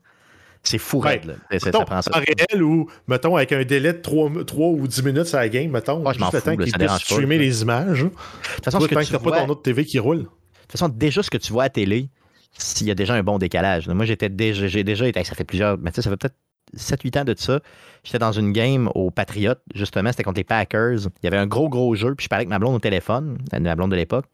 c'est 0.63 0.77
fou, 0.77 1.01
ouais. 1.01 1.21
là. 1.25 1.59
ça 1.59 1.71
prend 1.71 2.01
ça. 2.01 2.11
En 2.13 2.19
réel 2.19 2.63
ou, 2.63 2.89
mettons, 3.07 3.35
avec 3.35 3.51
un 3.51 3.63
délai 3.63 3.93
de 3.93 3.99
3, 3.99 4.45
3 4.45 4.67
ou 4.67 4.87
10 4.87 5.03
minutes 5.03 5.25
sur 5.25 5.37
la 5.37 5.49
game, 5.49 5.71
mettons, 5.71 6.05
ouais, 6.05 6.13
je 6.13 6.19
m'en 6.19 6.31
fous, 6.31 6.39
qu'il 6.57 6.71
puisse 6.71 6.97
streamer 6.99 7.37
les 7.37 7.61
images. 7.61 8.03
De 8.03 8.09
toute 8.55 8.65
façon, 8.65 8.79
que 8.79 8.85
tu 8.85 9.17
pas 9.19 9.39
ton 9.39 9.49
autre 9.49 9.61
TV 9.61 9.85
qui 9.85 9.99
roule. 9.99 10.25
De 10.67 10.71
toute 10.71 10.79
façon, 10.79 10.89
déjà 10.89 11.23
ce 11.23 11.29
que 11.29 11.37
tu 11.37 11.53
vois 11.53 11.65
à 11.65 11.69
télé, 11.69 12.09
s'il 12.57 12.87
y 12.87 12.91
a 12.91 12.95
déjà 12.95 13.13
un 13.13 13.23
bon 13.23 13.37
décalage. 13.37 13.87
Moi, 13.87 14.05
j'étais 14.05 14.29
déjà, 14.29 14.67
j'ai 14.67 14.83
déjà 14.83 15.07
été, 15.07 15.23
ça 15.23 15.35
fait 15.35 15.43
plusieurs, 15.43 15.77
mais 15.77 15.91
tu 15.91 15.95
sais, 15.95 16.01
ça 16.01 16.09
fait 16.09 16.17
peut-être 16.17 16.35
7-8 16.75 17.19
ans 17.19 17.23
de 17.23 17.35
ça. 17.37 17.61
J'étais 18.03 18.19
dans 18.19 18.31
une 18.31 18.51
game 18.51 18.89
au 18.95 19.11
Patriot, 19.11 19.55
justement, 19.73 20.11
c'était 20.11 20.23
contre 20.23 20.39
les 20.39 20.43
Packers. 20.43 20.99
Il 21.05 21.23
y 21.23 21.27
avait 21.27 21.37
un 21.37 21.47
gros, 21.47 21.69
gros 21.69 21.95
jeu, 21.95 22.15
puis 22.15 22.25
je 22.25 22.29
parlais 22.29 22.41
avec 22.41 22.49
ma 22.49 22.59
blonde 22.59 22.75
au 22.75 22.79
téléphone, 22.79 23.37
ma 23.53 23.75
blonde 23.75 23.91
de 23.91 23.95
l'époque. 23.95 24.25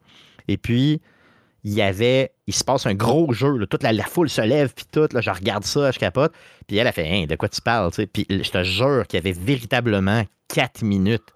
Et 0.48 0.56
puis, 0.56 1.00
il 1.64 1.72
y 1.72 1.82
avait, 1.82 2.32
il 2.46 2.54
se 2.54 2.62
passe 2.62 2.86
un 2.86 2.94
gros 2.94 3.32
jeu, 3.32 3.66
toute 3.66 3.82
la, 3.82 3.92
foule 4.04 4.28
se 4.28 4.42
lève, 4.42 4.72
puis 4.74 4.84
tout, 4.90 5.08
là, 5.12 5.20
je 5.20 5.30
regarde 5.30 5.64
ça, 5.64 5.90
je 5.90 5.98
capote, 5.98 6.32
puis 6.66 6.76
elle 6.76 6.86
a 6.86 6.92
fait, 6.92 7.08
hein, 7.08 7.26
de 7.26 7.36
quoi 7.36 7.48
tu 7.48 7.60
parles, 7.62 7.90
tu 7.90 7.96
sais, 7.96 8.06
puis 8.06 8.26
je 8.28 8.50
te 8.50 8.62
jure 8.62 9.06
qu'il 9.06 9.18
y 9.18 9.22
avait 9.22 9.38
véritablement 9.38 10.24
quatre 10.48 10.82
minutes. 10.82 11.33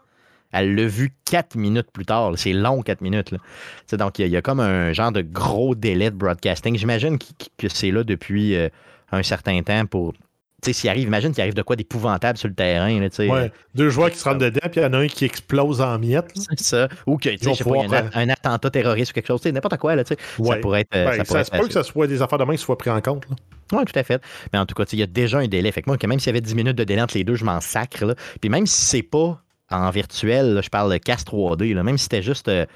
Elle 0.53 0.75
l'a 0.75 0.87
vu 0.87 1.15
quatre 1.25 1.57
minutes 1.57 1.91
plus 1.93 2.07
tard. 2.07 2.33
C'est 2.37 2.53
long, 2.53 2.83
quatre 2.83 3.01
minutes. 3.01 3.33
Là. 3.33 3.39
Donc, 3.97 4.19
il 4.19 4.29
y, 4.29 4.37
a 4.37 4.43
comme 4.43 4.61
un 4.61 4.93
genre 4.93 5.13
de 5.13 5.23
gros 5.23 5.75
délai 5.75 6.11
de 6.11 6.17
broadcasting. 6.17 6.77
J'imagine 6.77 7.19
que, 7.19 7.69
c'est 7.69 7.91
là 7.91 8.03
depuis 8.03 8.55
euh, 8.55 8.69
un 9.13 9.23
certain 9.23 9.63
temps 9.63 9.87
pour 9.87 10.15
tu 10.61 10.73
sais, 10.73 10.81
s'il 10.81 10.91
arrive, 10.91 11.07
imagine 11.07 11.31
qu'il 11.31 11.41
arrive 11.41 11.55
de 11.55 11.63
quoi 11.63 11.77
d'épouvantable 11.77 12.37
sur 12.37 12.49
le 12.49 12.55
terrain. 12.55 12.89
Là, 12.99 13.09
ouais, 13.17 13.53
deux 13.77 13.91
joueurs 13.91 14.11
qui 14.11 14.19
se 14.19 14.25
rentrent 14.25 14.41
dedans, 14.41 14.59
puis 14.65 14.81
il 14.81 14.83
y 14.83 14.87
en 14.87 14.93
a 14.93 14.99
un 14.99 15.07
qui 15.07 15.25
explose 15.25 15.81
en 15.81 15.97
miettes. 16.01 16.33
C'est 16.35 16.59
ça. 16.61 16.89
Ou 17.07 17.17
que, 17.17 17.29
tu 17.29 17.55
sais, 17.55 17.63
pas, 17.63 17.71
un, 17.81 18.11
un, 18.13 18.29
attentat 18.29 18.69
terroriste 18.71 19.13
ou 19.13 19.15
quelque 19.15 19.29
chose, 19.29 19.45
n'importe 19.45 19.77
quoi. 19.77 19.95
Là, 19.95 20.03
ouais. 20.03 20.49
Ça 20.49 20.57
pourrait 20.57 20.81
être. 20.81 20.91
Ben, 20.91 21.25
ça, 21.25 21.45
se 21.45 21.51
peut 21.53 21.69
que 21.69 21.73
ce 21.73 21.85
soit 21.85 22.09
des 22.09 22.23
affaires 22.23 22.41
de 22.41 22.45
main 22.45 22.57
qui 22.57 22.63
soient 22.63 22.77
pris 22.77 22.91
en 22.91 23.01
compte. 23.01 23.25
Oui, 23.71 23.85
tout 23.85 23.97
à 23.97 24.03
fait. 24.03 24.21
Mais 24.53 24.59
en 24.59 24.67
tout 24.67 24.75
cas, 24.75 24.83
il 24.93 24.99
y 24.99 25.03
a 25.03 25.07
déjà 25.07 25.39
un 25.39 25.47
délai. 25.47 25.71
Fait 25.71 25.83
que 25.83 25.89
moi, 25.89 25.97
même 26.09 26.19
s'il 26.19 26.29
y 26.29 26.31
avait 26.31 26.41
10 26.41 26.57
minutes 26.57 26.77
de 26.77 26.85
délai 26.85 27.03
entre 27.03 27.17
les 27.17 27.25
deux, 27.25 27.37
je 27.37 27.45
m'en 27.45 27.61
sacre. 27.61 28.05
Là. 28.05 28.15
Puis 28.41 28.51
même 28.51 28.67
si 28.67 28.81
c'est 28.81 29.03
pas 29.03 29.41
en 29.71 29.91
virtuel, 29.91 30.61
je 30.63 30.69
parle 30.69 30.93
de 30.93 30.99
casse 30.99 31.25
3D, 31.25 31.75
là, 31.75 31.83
même 31.83 31.99
si 31.99 32.05
c'était 32.05 32.23
juste. 32.23 32.49
Euh, 32.49 32.67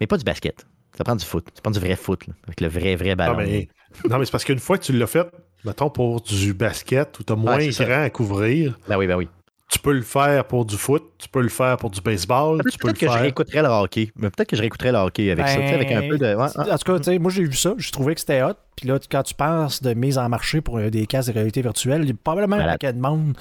mais 0.00 0.06
pas 0.06 0.16
du 0.16 0.24
basket. 0.24 0.66
Ça 0.96 1.04
prend 1.04 1.16
du 1.16 1.24
foot. 1.24 1.46
Ça 1.54 1.62
prend 1.62 1.72
du 1.72 1.80
vrai 1.80 1.96
foot, 1.96 2.26
là, 2.26 2.34
avec 2.44 2.60
le 2.60 2.68
vrai, 2.68 2.94
vrai 2.96 3.16
ballon. 3.16 3.34
Non, 3.34 3.38
mais, 3.38 3.68
non, 4.08 4.18
mais 4.18 4.24
c'est 4.24 4.30
parce 4.30 4.44
qu'une 4.44 4.58
fois 4.58 4.78
que 4.78 4.84
tu 4.84 4.92
l'as 4.92 5.06
fait, 5.06 5.26
mettons, 5.64 5.90
pour 5.90 6.20
du 6.20 6.54
basket 6.54 7.18
où 7.18 7.24
tu 7.24 7.32
as 7.32 7.36
moins 7.36 7.58
grand 7.58 8.02
à 8.02 8.10
couvrir. 8.10 8.78
Ben 8.88 8.96
oui, 8.96 9.06
ben 9.06 9.16
oui. 9.16 9.28
Tu 9.70 9.78
peux 9.78 9.92
le 9.92 10.02
faire 10.02 10.44
pour 10.44 10.66
du 10.66 10.76
foot, 10.76 11.02
tu 11.18 11.28
peux 11.28 11.40
le 11.40 11.48
faire 11.48 11.78
pour 11.78 11.90
du 11.90 12.00
baseball. 12.00 12.60
Peut-être 12.62 12.98
que 12.98 13.06
je 13.06 13.12
réécouterais 13.12 13.62
le 13.62 13.68
hockey. 13.68 14.12
Mais 14.14 14.30
peut-être 14.30 14.48
que 14.50 14.56
je 14.56 14.60
réécouterais 14.60 14.92
le 14.92 14.98
hockey 14.98 15.30
avec 15.30 15.48
ça, 15.48 15.58
avec 15.58 15.90
un 15.90 16.08
peu 16.08 16.18
de. 16.18 16.36
En 16.36 16.78
tout 16.78 16.98
cas, 16.98 17.18
moi 17.18 17.30
j'ai 17.30 17.44
vu 17.44 17.56
ça, 17.56 17.74
j'ai 17.78 17.90
trouvé 17.90 18.14
que 18.14 18.20
c'était 18.20 18.42
hot. 18.42 18.52
Puis 18.76 18.86
là, 18.86 18.98
quand 19.10 19.22
tu 19.22 19.34
penses 19.34 19.82
de 19.82 19.94
mise 19.94 20.18
en 20.18 20.28
marché 20.28 20.60
pour 20.60 20.78
euh, 20.78 20.90
des 20.90 21.06
cases 21.06 21.26
de 21.26 21.32
réalité 21.32 21.62
virtuelle, 21.62 22.02
il 22.02 22.08
y 22.08 22.12
a 22.12 22.14
probablement 22.22 22.56
un 22.56 22.66
paquet 22.66 22.92
de 22.92 23.00
monde 23.00 23.36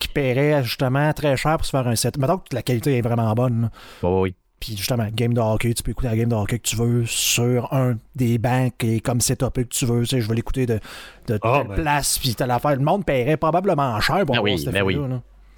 qui 0.00 0.08
paierait 0.08 0.64
justement 0.64 1.12
très 1.12 1.36
cher 1.36 1.56
pour 1.56 1.66
se 1.66 1.70
faire 1.70 1.86
un 1.86 1.94
set. 1.94 2.18
Mettons 2.18 2.38
que 2.38 2.54
la 2.54 2.62
qualité 2.62 2.96
est 2.96 3.02
vraiment 3.02 3.32
bonne. 3.34 3.70
oui. 4.02 4.34
Puis 4.58 4.76
justement, 4.76 5.06
game 5.10 5.32
de 5.32 5.40
hockey, 5.40 5.72
tu 5.72 5.82
peux 5.82 5.92
écouter 5.92 6.08
la 6.08 6.16
game 6.16 6.28
de 6.28 6.34
hockey 6.34 6.58
que 6.58 6.68
tu 6.68 6.76
veux 6.76 7.06
sur 7.06 7.72
un 7.72 7.96
des 8.14 8.36
bancs 8.36 8.74
et 8.84 9.00
comme 9.00 9.22
setupé 9.22 9.64
que 9.64 9.70
tu 9.70 9.86
veux. 9.86 10.02
Tu 10.02 10.08
sais, 10.08 10.20
je 10.20 10.28
vais 10.28 10.34
l'écouter 10.34 10.66
de, 10.66 10.78
de 11.28 11.38
ah, 11.40 11.64
ben. 11.66 11.76
place, 11.76 12.18
puis 12.18 12.34
t'as 12.34 12.46
l'affaire. 12.46 12.76
Le 12.76 12.82
monde 12.82 13.06
paierait 13.06 13.38
probablement 13.38 13.98
cher 14.00 14.26
pour 14.26 14.34
ben 14.34 14.42
oui, 14.42 14.62
ben 14.70 14.82
oui. 14.82 14.98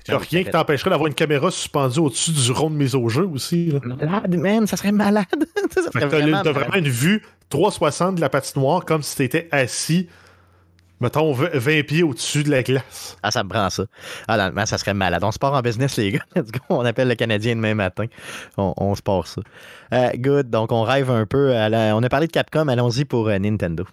Il 0.06 0.10
n'y 0.10 0.14
a 0.14 0.18
rien 0.18 0.44
qui 0.44 0.50
t'empêcherait 0.50 0.90
d'avoir 0.90 1.08
une 1.08 1.14
caméra 1.14 1.50
suspendue 1.50 1.98
au-dessus 1.98 2.30
du 2.30 2.52
rond 2.52 2.70
de 2.70 2.76
mise 2.76 2.94
au 2.94 3.08
jeu 3.08 3.26
aussi. 3.26 3.72
Malade, 3.84 4.36
man, 4.36 4.66
ça 4.68 4.76
serait 4.76 4.92
malade. 4.92 5.26
ça 5.74 5.90
serait 5.90 6.06
vraiment, 6.06 6.42
vraiment 6.42 6.74
une 6.74 6.88
vue 6.88 7.22
360 7.50 8.16
de 8.16 8.20
la 8.20 8.28
patinoire 8.28 8.84
comme 8.84 9.02
si 9.02 9.16
tu 9.16 9.24
étais 9.24 9.48
assis 9.50 10.08
mettons, 11.02 11.32
20 11.32 11.86
pieds 11.86 12.02
au-dessus 12.02 12.44
de 12.44 12.50
la 12.50 12.62
glace. 12.62 13.16
Ah, 13.22 13.30
ça 13.30 13.44
me 13.44 13.48
prend 13.48 13.68
ça. 13.68 13.84
Ah, 14.28 14.50
non, 14.50 14.66
ça 14.66 14.78
serait 14.78 14.94
malade. 14.94 15.22
On 15.24 15.32
se 15.32 15.38
part 15.38 15.52
en 15.52 15.60
business, 15.60 15.96
les 15.96 16.12
gars. 16.12 16.24
On 16.70 16.84
appelle 16.84 17.08
le 17.08 17.14
Canadien 17.14 17.56
demain 17.56 17.74
matin. 17.74 18.06
On, 18.56 18.94
se 18.94 19.02
part 19.02 19.26
ça. 19.26 19.42
Euh, 19.92 20.10
good. 20.16 20.48
Donc, 20.48 20.72
on 20.72 20.82
rêve 20.82 21.10
un 21.10 21.26
peu. 21.26 21.52
On 21.52 22.02
a 22.02 22.08
parlé 22.08 22.26
de 22.26 22.32
Capcom. 22.32 22.68
Allons-y 22.68 23.04
pour 23.04 23.28
euh, 23.28 23.38
Nintendo. 23.38 23.84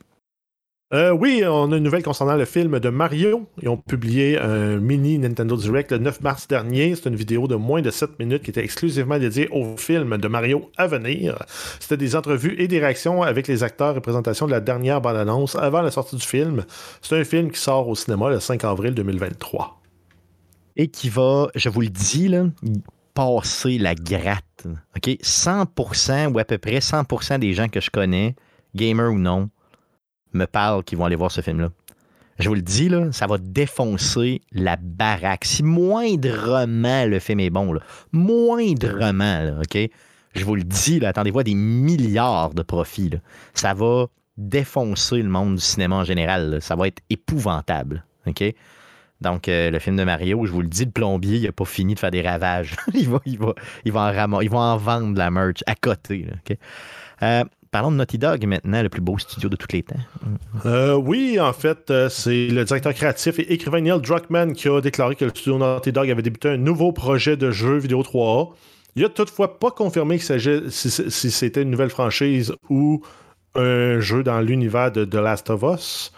Euh, 0.91 1.11
oui, 1.11 1.43
on 1.45 1.71
a 1.71 1.77
une 1.77 1.83
nouvelle 1.83 2.01
concernant 2.01 2.35
le 2.35 2.45
film 2.45 2.79
de 2.79 2.89
Mario. 2.89 3.47
Ils 3.61 3.69
ont 3.69 3.77
publié 3.77 4.39
un 4.39 4.77
mini 4.77 5.19
Nintendo 5.19 5.55
Direct 5.55 5.91
le 5.91 5.99
9 5.99 6.21
mars 6.21 6.47
dernier. 6.47 6.95
C'est 6.95 7.09
une 7.09 7.15
vidéo 7.15 7.47
de 7.47 7.53
moins 7.53 7.83
de 7.83 7.91
7 7.91 8.17
minutes 8.17 8.41
qui 8.41 8.49
était 8.49 8.63
exclusivement 8.63 9.19
dédiée 9.19 9.47
au 9.51 9.77
film 9.77 10.17
de 10.17 10.27
Mario 10.27 10.71
à 10.77 10.87
venir. 10.87 11.37
C'était 11.79 11.97
des 11.97 12.15
entrevues 12.15 12.55
et 12.57 12.67
des 12.67 12.79
réactions 12.79 13.21
avec 13.21 13.47
les 13.47 13.61
acteurs 13.61 13.97
et 13.97 14.01
présentations 14.01 14.47
de 14.47 14.51
la 14.51 14.61
dernière 14.61 14.99
bande-annonce 14.99 15.55
avant 15.55 15.83
la 15.83 15.91
sortie 15.91 16.15
du 16.15 16.25
film. 16.25 16.65
C'est 17.03 17.19
un 17.19 17.23
film 17.23 17.51
qui 17.51 17.59
sort 17.59 17.87
au 17.87 17.93
cinéma 17.93 18.31
le 18.31 18.39
5 18.39 18.63
avril 18.63 18.95
2023. 18.95 19.79
Et 20.75 20.87
qui 20.87 21.09
va, 21.09 21.49
je 21.53 21.69
vous 21.69 21.81
le 21.81 21.89
dis, 21.89 22.33
passer 23.13 23.77
la 23.77 23.93
gratte. 23.93 24.65
OK? 24.97 25.07
100% 25.21 26.33
ou 26.33 26.39
à 26.39 26.45
peu 26.45 26.57
près 26.57 26.79
100% 26.79 27.37
des 27.37 27.53
gens 27.53 27.67
que 27.67 27.79
je 27.79 27.91
connais, 27.91 28.35
gamers 28.73 29.11
ou 29.11 29.19
non, 29.19 29.51
me 30.33 30.45
parlent 30.45 30.83
qu'ils 30.83 30.97
vont 30.97 31.05
aller 31.05 31.15
voir 31.15 31.31
ce 31.31 31.41
film-là. 31.41 31.69
Je 32.39 32.47
vous 32.47 32.55
le 32.55 32.61
dis, 32.61 32.87
là, 32.87 33.11
ça 33.11 33.27
va 33.27 33.37
défoncer 33.37 34.41
la 34.53 34.77
baraque. 34.77 35.43
Si 35.43 35.61
moindrement 35.61 37.05
le 37.05 37.19
film 37.19 37.41
est 37.41 37.49
bon, 37.49 37.73
là, 37.73 37.81
moindrement, 38.13 39.59
OK? 39.59 39.77
Je 40.35 40.45
vous 40.45 40.55
le 40.55 40.63
dis, 40.63 41.05
attendez-vous 41.05 41.39
à 41.39 41.43
des 41.43 41.55
milliards 41.55 42.53
de 42.53 42.61
profits. 42.61 43.11
Ça 43.53 43.73
va 43.73 44.05
défoncer 44.37 45.21
le 45.21 45.27
monde 45.27 45.55
du 45.55 45.61
cinéma 45.61 45.97
en 45.97 46.03
général. 46.05 46.59
Ça 46.61 46.75
va 46.75 46.87
être 46.87 47.01
épouvantable. 47.09 48.05
Donc, 49.21 49.49
euh, 49.49 49.69
le 49.69 49.79
film 49.79 49.97
de 49.97 50.03
Mario, 50.03 50.45
je 50.45 50.51
vous 50.51 50.61
le 50.61 50.67
dis, 50.67 50.85
le 50.85 50.91
plombier, 50.91 51.37
il 51.37 51.43
n'a 51.43 51.51
pas 51.51 51.65
fini 51.65 51.93
de 51.93 51.99
faire 51.99 52.11
des 52.11 52.21
ravages. 52.21 52.75
il, 52.93 53.09
va, 53.09 53.17
en 53.17 54.41
il 54.41 54.49
va 54.49 54.59
en 54.59 54.77
vendre 54.77 55.17
la 55.17 55.29
merch 55.29 55.61
à 55.65 55.75
côté. 55.75 56.25
Euh, 57.21 57.43
parlons 57.71 57.91
de 57.91 57.97
Naughty 57.97 58.17
Dog 58.17 58.45
maintenant, 58.45 58.81
le 58.81 58.89
plus 58.89 59.01
beau 59.01 59.17
studio 59.17 59.49
de 59.49 59.55
tous 59.55 59.67
les 59.71 59.83
temps. 59.83 59.95
Euh, 60.65 60.93
oui, 60.93 61.39
en 61.39 61.53
fait, 61.53 61.89
euh, 61.91 62.09
c'est 62.09 62.47
le 62.47 62.63
directeur 62.63 62.93
créatif 62.93 63.39
et 63.39 63.53
écrivain 63.53 63.81
Neil 63.81 64.01
Druckmann 64.01 64.53
qui 64.53 64.67
a 64.67 64.81
déclaré 64.81 65.15
que 65.15 65.25
le 65.25 65.31
studio 65.31 65.57
Naughty 65.57 65.91
Dog 65.91 66.09
avait 66.09 66.21
débuté 66.21 66.49
un 66.49 66.57
nouveau 66.57 66.91
projet 66.91 67.37
de 67.37 67.51
jeu 67.51 67.77
vidéo 67.77 68.01
3A. 68.01 68.53
Il 68.95 69.05
a 69.05 69.09
toutefois 69.09 69.59
pas 69.59 69.71
confirmé 69.71 70.17
s'agit 70.17 70.61
si, 70.69 71.31
c'était 71.31 71.61
une 71.61 71.69
nouvelle 71.69 71.89
franchise 71.89 72.53
ou 72.69 73.01
un 73.55 73.99
jeu 73.99 74.23
dans 74.23 74.41
l'univers 74.41 74.91
de 74.91 75.05
The 75.05 75.15
Last 75.15 75.49
of 75.49 75.63
Us. 75.63 76.11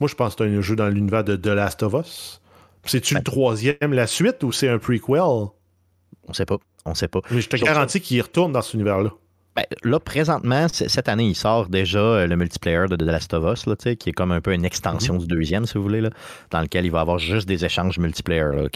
Moi, 0.00 0.08
je 0.08 0.14
pense 0.14 0.34
que 0.34 0.44
c'est 0.44 0.56
un 0.56 0.60
jeu 0.60 0.76
dans 0.76 0.88
l'univers 0.88 1.24
de 1.24 1.36
The 1.36 1.48
Last 1.48 1.82
of 1.82 1.94
Us. 1.94 2.40
C'est-tu 2.84 3.14
le 3.14 3.20
ben. 3.20 3.24
troisième, 3.24 3.92
la 3.92 4.06
suite, 4.06 4.42
ou 4.42 4.52
c'est 4.52 4.68
un 4.68 4.78
prequel? 4.78 5.20
On 5.20 6.32
sait 6.32 6.46
pas. 6.46 6.58
On 6.84 6.94
sait 6.94 7.08
pas. 7.08 7.20
Mais 7.30 7.40
je 7.40 7.48
te 7.48 7.56
garantis 7.56 8.00
qu'il 8.00 8.20
retourne 8.22 8.52
dans 8.52 8.62
cet 8.62 8.74
univers-là. 8.74 9.10
Ben, 9.56 9.64
là, 9.82 9.98
présentement, 9.98 10.66
cette 10.68 11.08
année, 11.08 11.26
il 11.26 11.34
sort 11.34 11.68
déjà 11.68 11.98
euh, 11.98 12.26
le 12.26 12.36
multiplayer 12.36 12.86
de 12.88 12.96
The 12.96 13.02
Last 13.02 13.34
of 13.34 13.52
Us, 13.52 13.66
là, 13.66 13.74
qui 13.76 14.10
est 14.10 14.12
comme 14.12 14.30
un 14.30 14.40
peu 14.40 14.52
une 14.52 14.64
extension 14.64 15.14
mhm. 15.14 15.20
du 15.20 15.26
deuxième, 15.26 15.66
si 15.66 15.74
vous 15.74 15.82
voulez, 15.82 16.00
là, 16.00 16.10
dans 16.50 16.60
lequel 16.60 16.86
il 16.86 16.92
va 16.92 17.00
avoir 17.00 17.18
juste 17.18 17.48
des 17.48 17.64
échanges 17.64 17.98
multiplayer. 17.98 18.68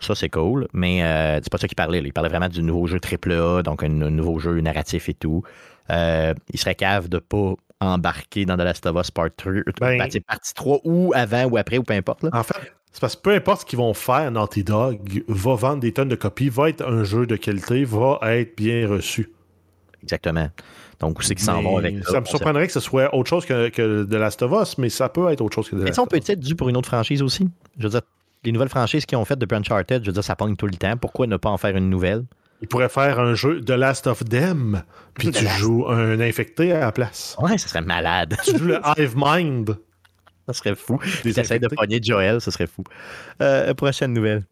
Ça, 0.00 0.14
c'est 0.14 0.28
cool, 0.28 0.68
mais 0.74 1.02
euh, 1.02 1.40
c'est 1.42 1.50
pas 1.50 1.58
ça 1.58 1.66
qu'il 1.66 1.76
parlait. 1.76 2.00
Il 2.04 2.12
parlait 2.12 2.28
vraiment 2.28 2.48
du 2.48 2.62
nouveau 2.62 2.86
jeu 2.86 2.98
AAA, 3.00 3.62
donc 3.62 3.82
un, 3.82 3.88
nouveau 3.88 4.38
jeu 4.38 4.60
narratif 4.60 5.08
et 5.08 5.14
tout. 5.14 5.42
Euh, 5.90 6.34
il 6.52 6.58
serait 6.58 6.74
cave 6.74 7.08
de 7.08 7.18
pas 7.18 7.54
embarquer 7.80 8.44
dans 8.44 8.56
The 8.56 8.62
Last 8.62 8.86
of 8.86 8.96
Us 9.00 9.10
Part 9.10 9.30
3, 9.36 9.52
ben, 9.80 9.98
partie 10.26 10.54
3 10.54 10.80
ou 10.84 11.12
avant 11.14 11.44
ou 11.44 11.56
après 11.56 11.78
ou 11.78 11.82
peu 11.82 11.94
importe. 11.94 12.24
En 12.32 12.42
fait, 12.42 12.56
c'est 12.92 13.00
parce 13.00 13.16
que 13.16 13.22
peu 13.22 13.34
importe 13.34 13.60
ce 13.62 13.66
qu'ils 13.66 13.78
vont 13.78 13.94
faire, 13.94 14.30
Naughty 14.30 14.64
Dog 14.64 15.22
va 15.28 15.54
vendre 15.54 15.80
des 15.80 15.92
tonnes 15.92 16.08
de 16.08 16.14
copies, 16.14 16.48
va 16.48 16.70
être 16.70 16.82
un 16.86 17.04
jeu 17.04 17.26
de 17.26 17.36
qualité, 17.36 17.84
va 17.84 18.18
être 18.22 18.56
bien 18.56 18.88
reçu. 18.88 19.30
Exactement. 20.02 20.48
Donc, 21.00 21.18
où 21.18 21.22
c'est 21.22 21.34
qu'ils 21.34 21.44
s'en 21.44 21.62
vont 21.62 21.78
avec 21.78 22.04
ça? 22.04 22.20
me 22.20 22.26
surprendrait 22.26 22.66
que 22.66 22.72
ce 22.72 22.80
soit 22.80 23.14
autre 23.14 23.28
chose 23.28 23.44
que, 23.44 23.68
que 23.68 24.04
The 24.04 24.14
Last 24.14 24.42
of 24.42 24.52
Us, 24.62 24.78
mais 24.78 24.88
ça 24.88 25.08
peut 25.08 25.30
être 25.30 25.40
autre 25.40 25.54
chose 25.54 25.68
que 25.68 25.76
The 25.76 25.80
Last 25.80 25.88
of 25.90 25.94
Us. 25.94 25.98
on 25.98 26.06
peut 26.06 26.16
être 26.16 26.40
dû 26.40 26.54
pour 26.54 26.68
une 26.68 26.76
autre 26.76 26.88
franchise 26.88 27.22
aussi? 27.22 27.48
Je 27.78 27.82
veux 27.84 27.90
dire, 27.90 28.02
les 28.44 28.52
nouvelles 28.52 28.68
franchises 28.68 29.04
qu'ils 29.04 29.18
ont 29.18 29.24
faites 29.24 29.38
de 29.38 29.54
Uncharted, 29.54 30.02
je 30.02 30.06
veux 30.06 30.12
dire, 30.12 30.24
ça 30.24 30.36
pogne 30.36 30.56
tout 30.56 30.66
le 30.66 30.74
temps. 30.74 30.96
Pourquoi 30.96 31.26
ne 31.26 31.36
pas 31.36 31.50
en 31.50 31.58
faire 31.58 31.76
une 31.76 31.90
nouvelle? 31.90 32.24
Ils 32.62 32.68
pourraient 32.68 32.88
faire 32.88 33.20
un 33.20 33.34
jeu 33.34 33.60
The 33.60 33.70
Last 33.70 34.06
of 34.06 34.24
Them, 34.24 34.82
puis 35.14 35.30
tu 35.32 35.46
joues 35.46 35.86
un 35.88 36.18
infecté 36.20 36.72
à 36.72 36.80
la 36.80 36.92
place. 36.92 37.36
Ouais, 37.40 37.58
ça 37.58 37.68
serait 37.68 37.82
malade. 37.82 38.36
tu 38.44 38.56
joues 38.56 38.66
le 38.66 38.80
Hive 38.96 39.14
Mind. 39.16 39.76
Ça 40.46 40.52
serait 40.52 40.76
fou. 40.76 40.98
Tu 41.22 41.28
essaies 41.28 41.58
de 41.58 41.66
pogner 41.68 41.98
Joel, 42.00 42.40
ça 42.40 42.50
serait 42.52 42.68
fou. 42.68 42.84
Euh, 43.42 43.74
prochaine 43.74 44.12
nouvelle. 44.12 44.44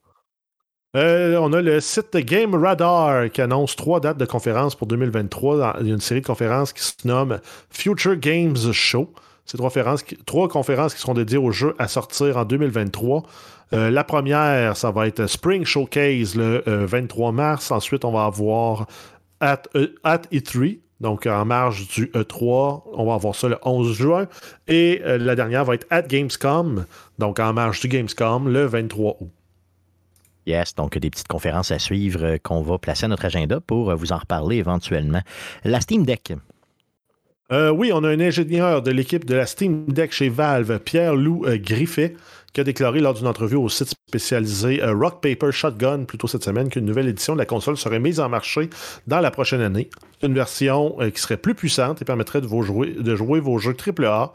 Euh, 0.97 1.37
on 1.39 1.53
a 1.53 1.61
le 1.61 1.81
site 1.81 2.17
Game 2.19 2.55
Radar 2.55 3.29
qui 3.31 3.41
annonce 3.41 3.75
trois 3.75 3.99
dates 3.99 4.19
de 4.19 4.25
conférences 4.27 4.77
pour 4.77 4.87
2023. 4.87 5.79
Il 5.81 5.89
y 5.89 5.91
a 5.91 5.95
une 5.95 6.01
série 6.01 6.21
de 6.21 6.27
conférences 6.27 6.73
qui 6.73 6.83
se 6.83 6.93
nomme 7.05 7.41
Future 7.71 8.17
Games 8.17 8.57
Show. 8.73 9.13
C'est 9.45 9.59
trois 9.59 10.49
conférences, 10.49 10.95
qui 10.95 11.01
seront 11.01 11.15
dédiées 11.15 11.39
aux 11.39 11.51
jeux 11.51 11.75
à 11.79 11.89
sortir 11.89 12.37
en 12.37 12.45
2023. 12.45 13.25
Euh, 13.73 13.91
la 13.91 14.05
première, 14.05 14.77
ça 14.77 14.91
va 14.91 15.07
être 15.07 15.27
Spring 15.27 15.65
Showcase 15.65 16.37
le 16.37 16.63
23 16.67 17.29
euh, 17.29 17.33
mars. 17.33 17.71
Ensuite, 17.71 18.05
on 18.05 18.13
va 18.13 18.25
avoir 18.25 18.87
At, 19.41 19.63
at 20.05 20.23
E3, 20.33 20.79
donc 21.01 21.27
en 21.27 21.45
marge 21.45 21.89
du 21.89 22.07
E3. 22.07 22.85
On 22.95 23.05
va 23.05 23.15
avoir 23.15 23.35
ça 23.35 23.49
le 23.49 23.59
11 23.65 23.93
juin. 23.93 24.27
Et 24.69 25.03
la 25.05 25.35
dernière 25.35 25.65
va 25.65 25.75
être 25.75 25.87
At 25.91 26.03
Gamescom, 26.03 26.87
donc 27.19 27.41
en 27.41 27.53
marge 27.53 27.81
du 27.81 27.89
Gamescom 27.89 28.49
le 28.49 28.65
23 28.65 29.17
août. 29.21 29.44
Yes, 30.47 30.75
donc 30.75 30.99
des 30.99 31.11
petites 31.11 31.29
conférences 31.29 31.71
à 31.71 31.79
suivre 31.79 32.25
euh, 32.25 32.37
qu'on 32.43 32.61
va 32.61 32.79
placer 32.79 33.07
à 33.07 33.09
notre 33.09 33.25
agenda 33.25 33.61
pour 33.61 33.91
euh, 33.91 33.95
vous 33.95 34.13
en 34.13 34.19
reparler 34.19 34.57
éventuellement. 34.57 35.21
La 35.65 35.81
Steam 35.81 36.05
Deck. 36.05 36.35
Euh, 37.53 37.71
oui, 37.71 37.93
on 37.95 38.05
a 38.05 38.09
un 38.09 38.21
ingénieur 38.21 38.83
de 38.83 38.91
l'équipe 38.91 39.25
de 39.25 39.35
la 39.35 39.47
Steam 39.47 39.87
Deck 39.87 40.13
chez 40.13 40.29
Valve, 40.29 40.79
Pierre-Loup 40.81 41.45
Griffet, 41.57 42.15
qui 42.53 42.61
a 42.61 42.65
déclaré 42.65 43.01
lors 43.01 43.15
d'une 43.15 43.27
entrevue 43.27 43.57
au 43.57 43.69
site 43.69 43.93
spécialisé 44.09 44.81
Rock 44.83 45.21
Paper 45.21 45.53
Shotgun, 45.53 46.05
plutôt 46.05 46.27
cette 46.27 46.43
semaine, 46.43 46.69
qu'une 46.69 46.87
nouvelle 46.87 47.09
édition 47.09 47.35
de 47.35 47.39
la 47.39 47.47
console 47.47 47.77
serait 47.77 47.99
mise 48.01 48.19
en 48.19 48.31
marché 48.31 48.71
dans 49.07 49.21
la 49.21 49.31
prochaine 49.31 49.61
année. 49.61 49.91
Une 50.23 50.33
version 50.33 50.97
qui 51.15 51.21
serait 51.21 51.37
plus 51.37 51.55
puissante 51.55 52.01
et 52.01 52.07
permettrait 52.07 52.41
de, 52.41 52.49
jouer, 52.49 52.93
de 52.93 53.15
jouer 53.15 53.41
vos 53.41 53.59
jeux 53.59 53.77
AAA 53.77 54.33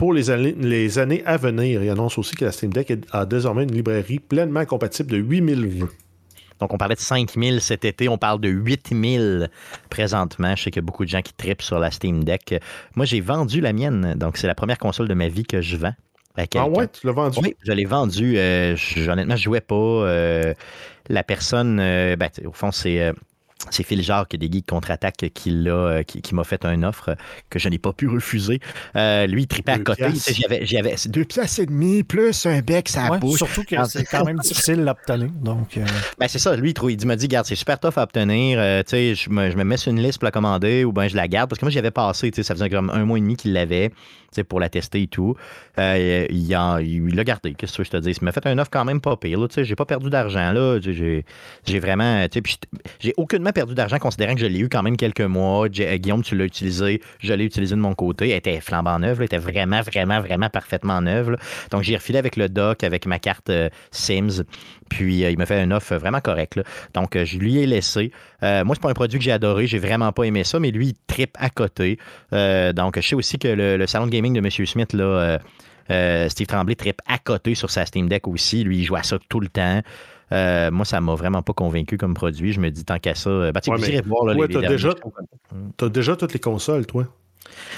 pour 0.00 0.14
les 0.14 0.30
années, 0.30 0.56
les 0.58 0.98
années 0.98 1.22
à 1.26 1.36
venir. 1.36 1.82
Il 1.82 1.90
annonce 1.90 2.16
aussi 2.16 2.34
que 2.34 2.46
la 2.46 2.52
Steam 2.52 2.72
Deck 2.72 2.90
a 3.12 3.26
désormais 3.26 3.64
une 3.64 3.72
librairie 3.72 4.18
pleinement 4.18 4.64
compatible 4.64 5.10
de 5.10 5.18
8000 5.18 5.78
jeux. 5.78 5.90
Donc, 6.58 6.72
on 6.72 6.78
parlait 6.78 6.94
de 6.94 7.00
5000 7.00 7.60
cet 7.60 7.84
été, 7.84 8.08
on 8.08 8.16
parle 8.16 8.40
de 8.40 8.48
8000 8.48 9.50
présentement. 9.90 10.56
Je 10.56 10.62
sais 10.62 10.70
qu'il 10.70 10.80
y 10.80 10.84
a 10.84 10.86
beaucoup 10.86 11.04
de 11.04 11.10
gens 11.10 11.20
qui 11.20 11.34
tripent 11.34 11.60
sur 11.60 11.78
la 11.78 11.90
Steam 11.90 12.24
Deck. 12.24 12.54
Moi, 12.96 13.04
j'ai 13.04 13.20
vendu 13.20 13.60
la 13.60 13.74
mienne, 13.74 14.14
donc 14.16 14.38
c'est 14.38 14.46
la 14.46 14.54
première 14.54 14.78
console 14.78 15.06
de 15.06 15.12
ma 15.12 15.28
vie 15.28 15.44
que 15.44 15.60
je 15.60 15.76
vends. 15.76 15.92
ah 16.38 16.66
ouais, 16.66 16.88
tu 16.88 17.06
l'as 17.06 17.12
vendu? 17.12 17.38
Oui, 17.42 17.54
je 17.62 17.72
l'ai 17.72 17.84
vendu. 17.84 18.38
Euh, 18.38 18.76
honnêtement, 19.06 19.36
je 19.36 19.42
jouais 19.42 19.60
pas. 19.60 19.74
Euh, 19.74 20.54
la 21.10 21.22
personne, 21.24 21.78
euh, 21.78 22.16
ben, 22.16 22.30
au 22.46 22.52
fond, 22.52 22.72
c'est 22.72 23.12
c'est 23.68 23.82
Phil 23.82 24.02
Jacques 24.02 24.34
des 24.34 24.50
Geeks 24.50 24.66
Contre-Attaque 24.66 25.30
qui, 25.34 25.50
l'a, 25.50 26.02
qui, 26.04 26.34
m'a 26.34 26.44
fait 26.44 26.64
une 26.64 26.84
offre 26.84 27.14
que 27.50 27.58
je 27.58 27.68
n'ai 27.68 27.78
pas 27.78 27.92
pu 27.92 28.08
refuser. 28.08 28.60
Euh, 28.96 29.26
lui, 29.26 29.42
il 29.42 29.46
tripait 29.46 29.72
à 29.72 29.78
côté. 29.78 30.06
J'avais, 30.30 30.64
j'avais 30.64 30.94
deux 31.06 31.24
pièces 31.24 31.58
et 31.58 31.66
demi 31.66 32.02
plus 32.02 32.46
un 32.46 32.60
bec, 32.60 32.88
ça 32.88 33.10
ouais, 33.10 33.18
Surtout 33.36 33.64
que 33.64 33.76
c'est 33.86 34.04
quand 34.04 34.24
même 34.24 34.38
difficile 34.38 34.84
d'obtenir. 34.84 35.30
Donc, 35.40 35.76
euh. 35.76 35.84
ben, 36.18 36.28
c'est 36.28 36.38
ça. 36.38 36.56
Lui, 36.56 36.72
il, 36.88 37.06
m'a 37.06 37.16
dit 37.16 37.28
Garde, 37.28 37.46
c'est 37.46 37.54
super 37.54 37.78
tough 37.78 37.96
à 37.96 38.02
obtenir. 38.02 38.58
Euh, 38.58 38.82
je, 38.90 39.30
me, 39.30 39.50
je 39.50 39.56
me 39.56 39.64
mets 39.64 39.76
sur 39.76 39.92
une 39.92 40.00
liste 40.00 40.18
pour 40.18 40.24
la 40.24 40.30
commander 40.32 40.84
ou 40.84 40.92
bien 40.92 41.08
je 41.08 41.16
la 41.16 41.28
garde. 41.28 41.50
Parce 41.50 41.58
que 41.58 41.64
moi, 41.64 41.70
j'y 41.70 41.78
avais 41.78 41.90
passé. 41.90 42.30
Ça 42.34 42.54
faisait 42.54 42.70
comme 42.70 42.90
un 42.90 43.04
mois 43.04 43.18
et 43.18 43.20
demi 43.20 43.36
qu'il 43.36 43.52
l'avait 43.52 43.90
pour 44.48 44.60
la 44.60 44.68
tester 44.68 45.02
et 45.02 45.06
tout. 45.06 45.34
Euh, 45.78 46.26
il, 46.30 46.48
l'a 47.14 47.24
gardé, 47.24 47.54
qu'est-ce 47.54 47.76
que 47.76 47.84
je 47.84 47.90
te 47.90 47.96
dis? 47.96 48.10
Il 48.10 48.24
m'a 48.24 48.32
fait 48.32 48.46
un 48.46 48.58
offre 48.58 48.70
quand 48.70 48.84
même 48.84 49.00
pas 49.00 49.16
pire. 49.16 49.38
J'ai 49.56 49.76
pas 49.76 49.84
perdu 49.84 50.10
d'argent. 50.10 50.52
J'ai 50.80 51.24
vraiment. 51.78 52.26
J'ai 53.00 53.14
aucunement 53.16 53.52
perdu 53.52 53.74
d'argent 53.74 53.98
considérant 53.98 54.34
que 54.34 54.40
je 54.40 54.46
l'ai 54.46 54.60
eu 54.60 54.68
quand 54.68 54.82
même 54.82 54.96
quelques 54.96 55.20
mois. 55.20 55.66
Euh, 55.66 55.96
Guillaume, 55.96 56.22
tu 56.22 56.36
l'as 56.36 56.44
utilisé. 56.44 57.00
Je 57.20 57.32
l'ai 57.32 57.44
utilisé 57.44 57.74
de 57.74 57.80
mon 57.80 57.94
côté. 57.94 58.30
Elle 58.30 58.36
était 58.36 58.60
flambant 58.60 58.98
neuve. 58.98 59.18
Elle 59.20 59.26
était 59.26 59.38
vraiment, 59.38 59.80
vraiment, 59.80 60.20
vraiment 60.20 60.50
parfaitement 60.50 61.00
neuve. 61.00 61.36
Donc, 61.70 61.82
j'ai 61.82 61.96
refilé 61.96 62.18
avec 62.18 62.36
le 62.36 62.48
dock, 62.48 62.84
avec 62.84 63.06
ma 63.06 63.18
carte 63.18 63.50
euh, 63.50 63.68
Sims. 63.90 64.44
Puis 64.88 65.20
il 65.20 65.38
m'a 65.38 65.46
fait 65.46 65.60
un 65.60 65.70
offre 65.70 65.94
vraiment 65.94 66.20
correct. 66.20 66.60
Donc, 66.94 67.16
je 67.16 67.38
lui 67.38 67.58
ai 67.58 67.66
laissé. 67.66 68.10
moi, 68.42 68.74
c'est 68.74 68.82
pas 68.82 68.90
un 68.90 68.94
produit 68.94 69.20
que 69.20 69.24
j'ai 69.24 69.30
adoré. 69.30 69.68
J'ai 69.68 69.78
vraiment 69.78 70.10
pas 70.10 70.24
aimé 70.24 70.42
ça, 70.42 70.58
mais 70.58 70.72
lui, 70.72 70.88
il 70.88 70.94
tripe 71.06 71.36
à 71.38 71.48
côté. 71.48 71.96
donc, 72.32 72.96
je 72.96 73.00
sais 73.00 73.14
aussi 73.14 73.38
que 73.38 73.46
le, 73.46 73.76
le 73.76 73.86
salon 73.86 74.06
de 74.06 74.10
gaming 74.20 74.34
de 74.34 74.40
M. 74.40 74.66
Smith, 74.66 74.92
là, 74.92 75.04
euh, 75.04 75.38
euh, 75.90 76.28
Steve 76.28 76.46
Tremblay 76.46 76.74
tripe 76.74 77.00
à 77.06 77.18
côté 77.18 77.54
sur 77.54 77.70
sa 77.70 77.86
Steam 77.86 78.08
Deck 78.08 78.28
aussi. 78.28 78.62
Lui, 78.62 78.78
il 78.78 78.84
joue 78.84 78.96
à 78.96 79.02
ça 79.02 79.18
tout 79.28 79.40
le 79.40 79.48
temps. 79.48 79.80
Euh, 80.32 80.70
moi, 80.70 80.84
ça 80.84 81.00
m'a 81.00 81.14
vraiment 81.14 81.42
pas 81.42 81.52
convaincu 81.52 81.96
comme 81.96 82.14
produit. 82.14 82.52
Je 82.52 82.60
me 82.60 82.70
dis, 82.70 82.84
tant 82.84 82.98
qu'à 82.98 83.14
ça, 83.14 83.50
bah, 83.52 83.60
tu 83.60 83.70
ouais, 83.70 84.02
voir 84.06 84.26
là, 84.26 84.34
les, 84.34 84.68
déjà, 84.68 84.94
as 85.82 85.88
déjà 85.88 86.16
toutes 86.16 86.32
les 86.32 86.38
consoles, 86.38 86.86
toi? 86.86 87.06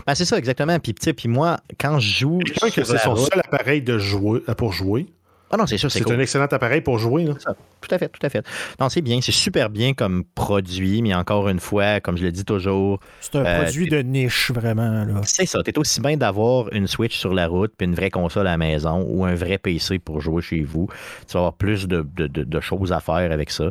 Ben, 0.06 0.14
c'est 0.14 0.26
ça, 0.26 0.36
exactement. 0.36 0.78
Puis, 0.78 0.92
puis 0.92 1.28
moi, 1.28 1.60
quand 1.80 1.98
je 1.98 2.18
joue. 2.18 2.40
Je 2.44 2.70
que 2.70 2.84
c'est 2.84 2.98
son 2.98 3.16
seul 3.16 3.40
appareil 3.40 3.80
de 3.80 3.98
jouer, 3.98 4.40
pour 4.58 4.72
jouer. 4.72 5.06
Ah 5.54 5.58
non, 5.58 5.66
c'est 5.66 5.76
sûr, 5.76 5.90
c'est 5.90 6.10
un 6.10 6.18
excellent 6.18 6.46
appareil 6.46 6.80
pour 6.80 6.98
jouer. 6.98 7.24
Là. 7.24 7.34
Tout 7.34 7.94
à 7.94 7.98
fait, 7.98 8.08
tout 8.08 8.24
à 8.24 8.30
fait. 8.30 8.42
Non, 8.80 8.88
c'est 8.88 9.02
bien, 9.02 9.20
c'est 9.20 9.32
super 9.32 9.68
bien 9.68 9.92
comme 9.92 10.24
produit, 10.24 11.02
mais 11.02 11.12
encore 11.12 11.46
une 11.50 11.60
fois, 11.60 12.00
comme 12.00 12.16
je 12.16 12.22
le 12.22 12.32
dis 12.32 12.46
toujours. 12.46 13.00
C'est 13.20 13.36
un 13.36 13.44
euh, 13.44 13.62
produit 13.62 13.86
de 13.86 13.98
niche, 13.98 14.50
vraiment. 14.50 15.04
C'est 15.24 15.44
ça. 15.44 15.62
T'es 15.62 15.78
aussi 15.78 16.00
bien 16.00 16.16
d'avoir 16.16 16.72
une 16.72 16.86
Switch 16.86 17.18
sur 17.18 17.34
la 17.34 17.48
route, 17.48 17.70
puis 17.76 17.86
une 17.86 17.94
vraie 17.94 18.08
console 18.08 18.46
à 18.46 18.52
la 18.52 18.56
maison 18.56 19.04
ou 19.06 19.26
un 19.26 19.34
vrai 19.34 19.58
PC 19.58 19.98
pour 19.98 20.22
jouer 20.22 20.40
chez 20.40 20.62
vous. 20.62 20.88
Tu 21.28 21.34
vas 21.34 21.40
avoir 21.40 21.52
plus 21.52 21.86
de, 21.86 22.60
choses 22.60 22.90
à 22.90 23.00
faire 23.00 23.30
avec 23.30 23.50
ça. 23.50 23.64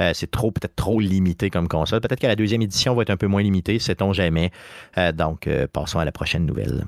Euh, 0.00 0.10
c'est 0.14 0.32
trop, 0.32 0.50
peut-être 0.50 0.74
trop 0.74 0.98
limité 0.98 1.50
comme 1.50 1.68
console. 1.68 2.00
Peut-être 2.00 2.20
que 2.20 2.26
la 2.26 2.36
deuxième 2.36 2.62
édition 2.62 2.96
va 2.96 3.02
être 3.02 3.10
un 3.10 3.16
peu 3.16 3.28
moins 3.28 3.42
limitée, 3.42 3.78
sait-on 3.78 4.12
jamais. 4.12 4.50
Euh, 4.96 5.12
donc, 5.12 5.48
passons 5.72 6.00
à 6.00 6.04
la 6.04 6.12
prochaine 6.12 6.46
nouvelle. 6.46 6.84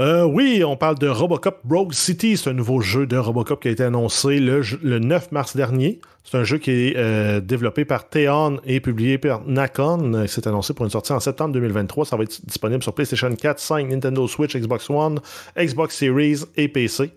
Euh, 0.00 0.24
oui, 0.24 0.64
on 0.64 0.76
parle 0.76 0.98
de 0.98 1.06
Robocop 1.06 1.60
Rogue 1.70 1.92
City. 1.92 2.36
C'est 2.36 2.50
un 2.50 2.54
nouveau 2.54 2.80
jeu 2.80 3.06
de 3.06 3.16
Robocop 3.16 3.62
qui 3.62 3.68
a 3.68 3.70
été 3.70 3.84
annoncé 3.84 4.40
le, 4.40 4.98
9 4.98 5.30
mars 5.30 5.54
dernier. 5.54 6.00
C'est 6.24 6.36
un 6.36 6.42
jeu 6.42 6.58
qui 6.58 6.72
est 6.72 6.96
euh, 6.96 7.40
développé 7.40 7.84
par 7.84 8.08
Theon 8.08 8.58
et 8.64 8.80
publié 8.80 9.18
par 9.18 9.46
Nakon. 9.46 10.24
C'est 10.26 10.48
annoncé 10.48 10.74
pour 10.74 10.84
une 10.84 10.90
sortie 10.90 11.12
en 11.12 11.20
septembre 11.20 11.52
2023. 11.52 12.06
Ça 12.06 12.16
va 12.16 12.24
être 12.24 12.44
disponible 12.44 12.82
sur 12.82 12.92
PlayStation 12.92 13.32
4, 13.32 13.60
5, 13.60 13.88
Nintendo 13.88 14.26
Switch, 14.26 14.56
Xbox 14.56 14.90
One, 14.90 15.20
Xbox 15.56 15.96
Series 15.96 16.40
et 16.56 16.66
PC. 16.66 17.12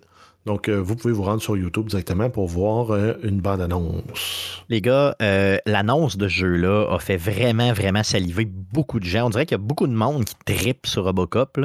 Donc, 0.48 0.70
euh, 0.70 0.78
vous 0.78 0.96
pouvez 0.96 1.14
vous 1.14 1.24
rendre 1.24 1.42
sur 1.42 1.58
YouTube 1.58 1.88
directement 1.88 2.30
pour 2.30 2.48
voir 2.48 2.92
euh, 2.92 3.16
une 3.22 3.42
bande-annonce. 3.42 4.64
Les 4.70 4.80
gars, 4.80 5.14
euh, 5.22 5.58
l'annonce 5.66 6.16
de 6.16 6.30
ce 6.30 6.34
jeu-là 6.36 6.88
a 6.90 7.00
fait 7.00 7.18
vraiment, 7.18 7.74
vraiment 7.74 8.02
saliver 8.02 8.46
beaucoup 8.46 9.02
de 9.02 9.04
gens. 9.04 9.28
On 9.28 9.30
dirait 9.30 9.46
qu'il 9.46 9.56
y 9.58 9.62
a 9.62 9.64
beaucoup 9.64 9.88
de 9.88 9.94
monde 9.94 10.24
qui 10.24 10.36
tripe 10.46 10.88
sur 10.88 11.04
Robocop. 11.04 11.60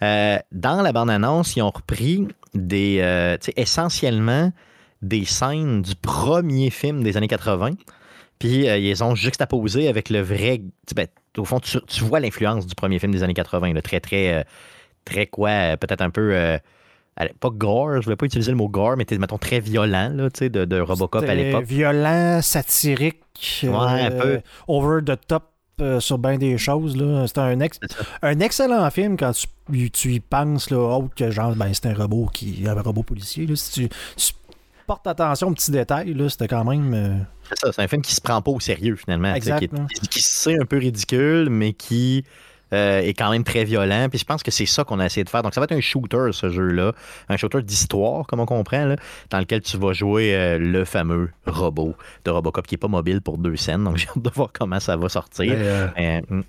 dans 0.00 0.82
la 0.82 0.92
bande-annonce, 0.92 1.56
ils 1.56 1.62
ont 1.62 1.70
repris 1.70 2.26
des, 2.54 3.36
essentiellement 3.56 4.50
des 5.02 5.26
scènes 5.26 5.82
du 5.82 5.94
premier 5.94 6.70
film 6.70 7.02
des 7.02 7.18
années 7.18 7.28
80. 7.28 7.72
Puis 8.38 8.64
ils 8.64 8.64
les 8.64 9.02
ont 9.02 9.14
juxtaposé 9.14 9.88
avec 9.88 10.08
le 10.08 10.22
vrai. 10.22 10.62
Ben, 10.96 11.06
au 11.36 11.44
fond, 11.44 11.60
tu, 11.60 12.04
vois 12.04 12.18
l'influence 12.18 12.66
du 12.66 12.74
premier 12.74 12.98
film 12.98 13.12
des 13.12 13.22
années 13.22 13.34
80. 13.34 13.78
très, 13.82 14.00
très, 14.00 14.46
très 15.04 15.26
quoi, 15.26 15.76
peut-être 15.76 16.00
un 16.00 16.10
peu 16.10 16.58
pas 17.40 17.50
gore, 17.50 18.00
je 18.00 18.04
voulais 18.04 18.16
pas 18.16 18.26
utiliser 18.26 18.50
le 18.50 18.56
mot 18.56 18.68
gore, 18.68 18.96
mais 18.96 19.06
mettons 19.18 19.38
très 19.38 19.60
violent 19.60 20.10
là, 20.14 20.28
de, 20.30 20.64
de 20.64 20.80
Robocop 20.80 21.24
à 21.24 21.34
l'époque. 21.34 21.64
Violent, 21.64 22.40
satirique, 22.42 23.60
ouais, 23.62 23.68
un 23.70 24.10
euh, 24.12 24.20
peu. 24.20 24.40
over 24.66 25.00
the 25.04 25.18
top 25.26 25.44
euh, 25.80 26.00
sur 26.00 26.18
bien 26.18 26.38
des 26.38 26.58
choses. 26.58 26.96
C'est 27.26 27.38
un, 27.38 27.58
un 28.22 28.40
excellent 28.40 28.90
film 28.90 29.16
quand 29.16 29.32
tu, 29.32 29.90
tu 29.90 30.12
y 30.12 30.20
penses, 30.20 30.70
là, 30.70 30.78
autre 30.78 31.14
que 31.14 31.30
genre, 31.30 31.54
ben, 31.56 31.72
c'est 31.72 31.86
un 31.86 31.94
robot 31.94 32.28
qui 32.32 32.64
un 32.66 32.80
robot 32.80 33.02
policier. 33.02 33.46
Là. 33.46 33.56
Si 33.56 33.88
tu, 34.16 34.34
portes 34.86 35.06
attention 35.06 35.48
aux 35.48 35.54
petits 35.54 35.70
détails, 35.70 36.14
c'était 36.28 36.48
quand 36.48 36.64
même. 36.64 36.92
Euh, 36.94 37.16
c'est 37.48 37.58
ça, 37.58 37.72
c'est 37.72 37.82
un 37.82 37.88
film 37.88 38.02
qui 38.02 38.14
se 38.14 38.20
prend 38.20 38.40
pas 38.42 38.50
au 38.50 38.60
sérieux 38.60 38.96
finalement. 38.96 39.34
Qui, 39.34 39.68
qui, 40.08 40.22
se 40.22 40.30
sait 40.30 40.58
un 40.60 40.64
peu 40.64 40.78
ridicule, 40.78 41.48
mais 41.50 41.72
qui 41.72 42.24
euh, 42.72 43.00
est 43.00 43.14
quand 43.14 43.30
même 43.30 43.44
très 43.44 43.64
violent. 43.64 44.08
Puis 44.08 44.18
je 44.18 44.24
pense 44.24 44.42
que 44.42 44.50
c'est 44.50 44.66
ça 44.66 44.84
qu'on 44.84 44.98
a 44.98 45.06
essayé 45.06 45.24
de 45.24 45.28
faire. 45.28 45.42
Donc 45.42 45.54
ça 45.54 45.60
va 45.60 45.64
être 45.64 45.72
un 45.72 45.80
shooter, 45.80 46.28
ce 46.32 46.50
jeu-là. 46.50 46.92
Un 47.28 47.36
shooter 47.36 47.62
d'histoire, 47.62 48.26
comme 48.26 48.40
on 48.40 48.46
comprend, 48.46 48.84
là, 48.84 48.96
dans 49.30 49.38
lequel 49.38 49.60
tu 49.60 49.76
vas 49.76 49.92
jouer 49.92 50.34
euh, 50.34 50.58
le 50.58 50.84
fameux 50.84 51.30
robot 51.46 51.94
de 52.24 52.30
Robocop 52.30 52.66
qui 52.66 52.74
n'est 52.74 52.78
pas 52.78 52.88
mobile 52.88 53.20
pour 53.20 53.38
deux 53.38 53.56
scènes. 53.56 53.84
Donc 53.84 53.96
j'ai 53.98 54.08
hâte 54.08 54.22
de 54.22 54.30
voir 54.30 54.50
comment 54.52 54.80
ça 54.80 54.96
va 54.96 55.08
sortir. 55.08 55.54
Euh, 55.56 56.20
hmm. 56.28 56.42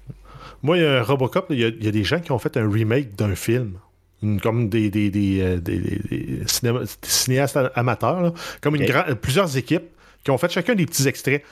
Moi, 0.62 0.78
il 0.78 0.84
y 0.84 0.86
a 0.86 1.04
Robocop, 1.04 1.48
il 1.50 1.60
y, 1.60 1.88
a, 1.88 1.92
des 1.92 2.04
gens 2.04 2.20
qui 2.20 2.32
ont 2.32 2.40
fait 2.40 2.56
un 2.56 2.70
remake 2.70 3.16
d'un 3.16 3.36
film. 3.36 3.74
comme 4.42 4.70
des, 4.70 4.90
des, 4.90 5.10
des, 5.10 5.60
des 5.60 6.42
cinéastes 6.48 7.60
amateurs, 7.76 8.34
comme 8.62 8.76
une 8.76 8.86
plusieurs 9.22 9.58
équipes 9.58 9.90
qui 10.24 10.32
ont 10.32 10.38
fait 10.38 10.50
chacun 10.50 10.76
des 10.76 10.86
petits 10.86 11.08
extraits. 11.08 11.44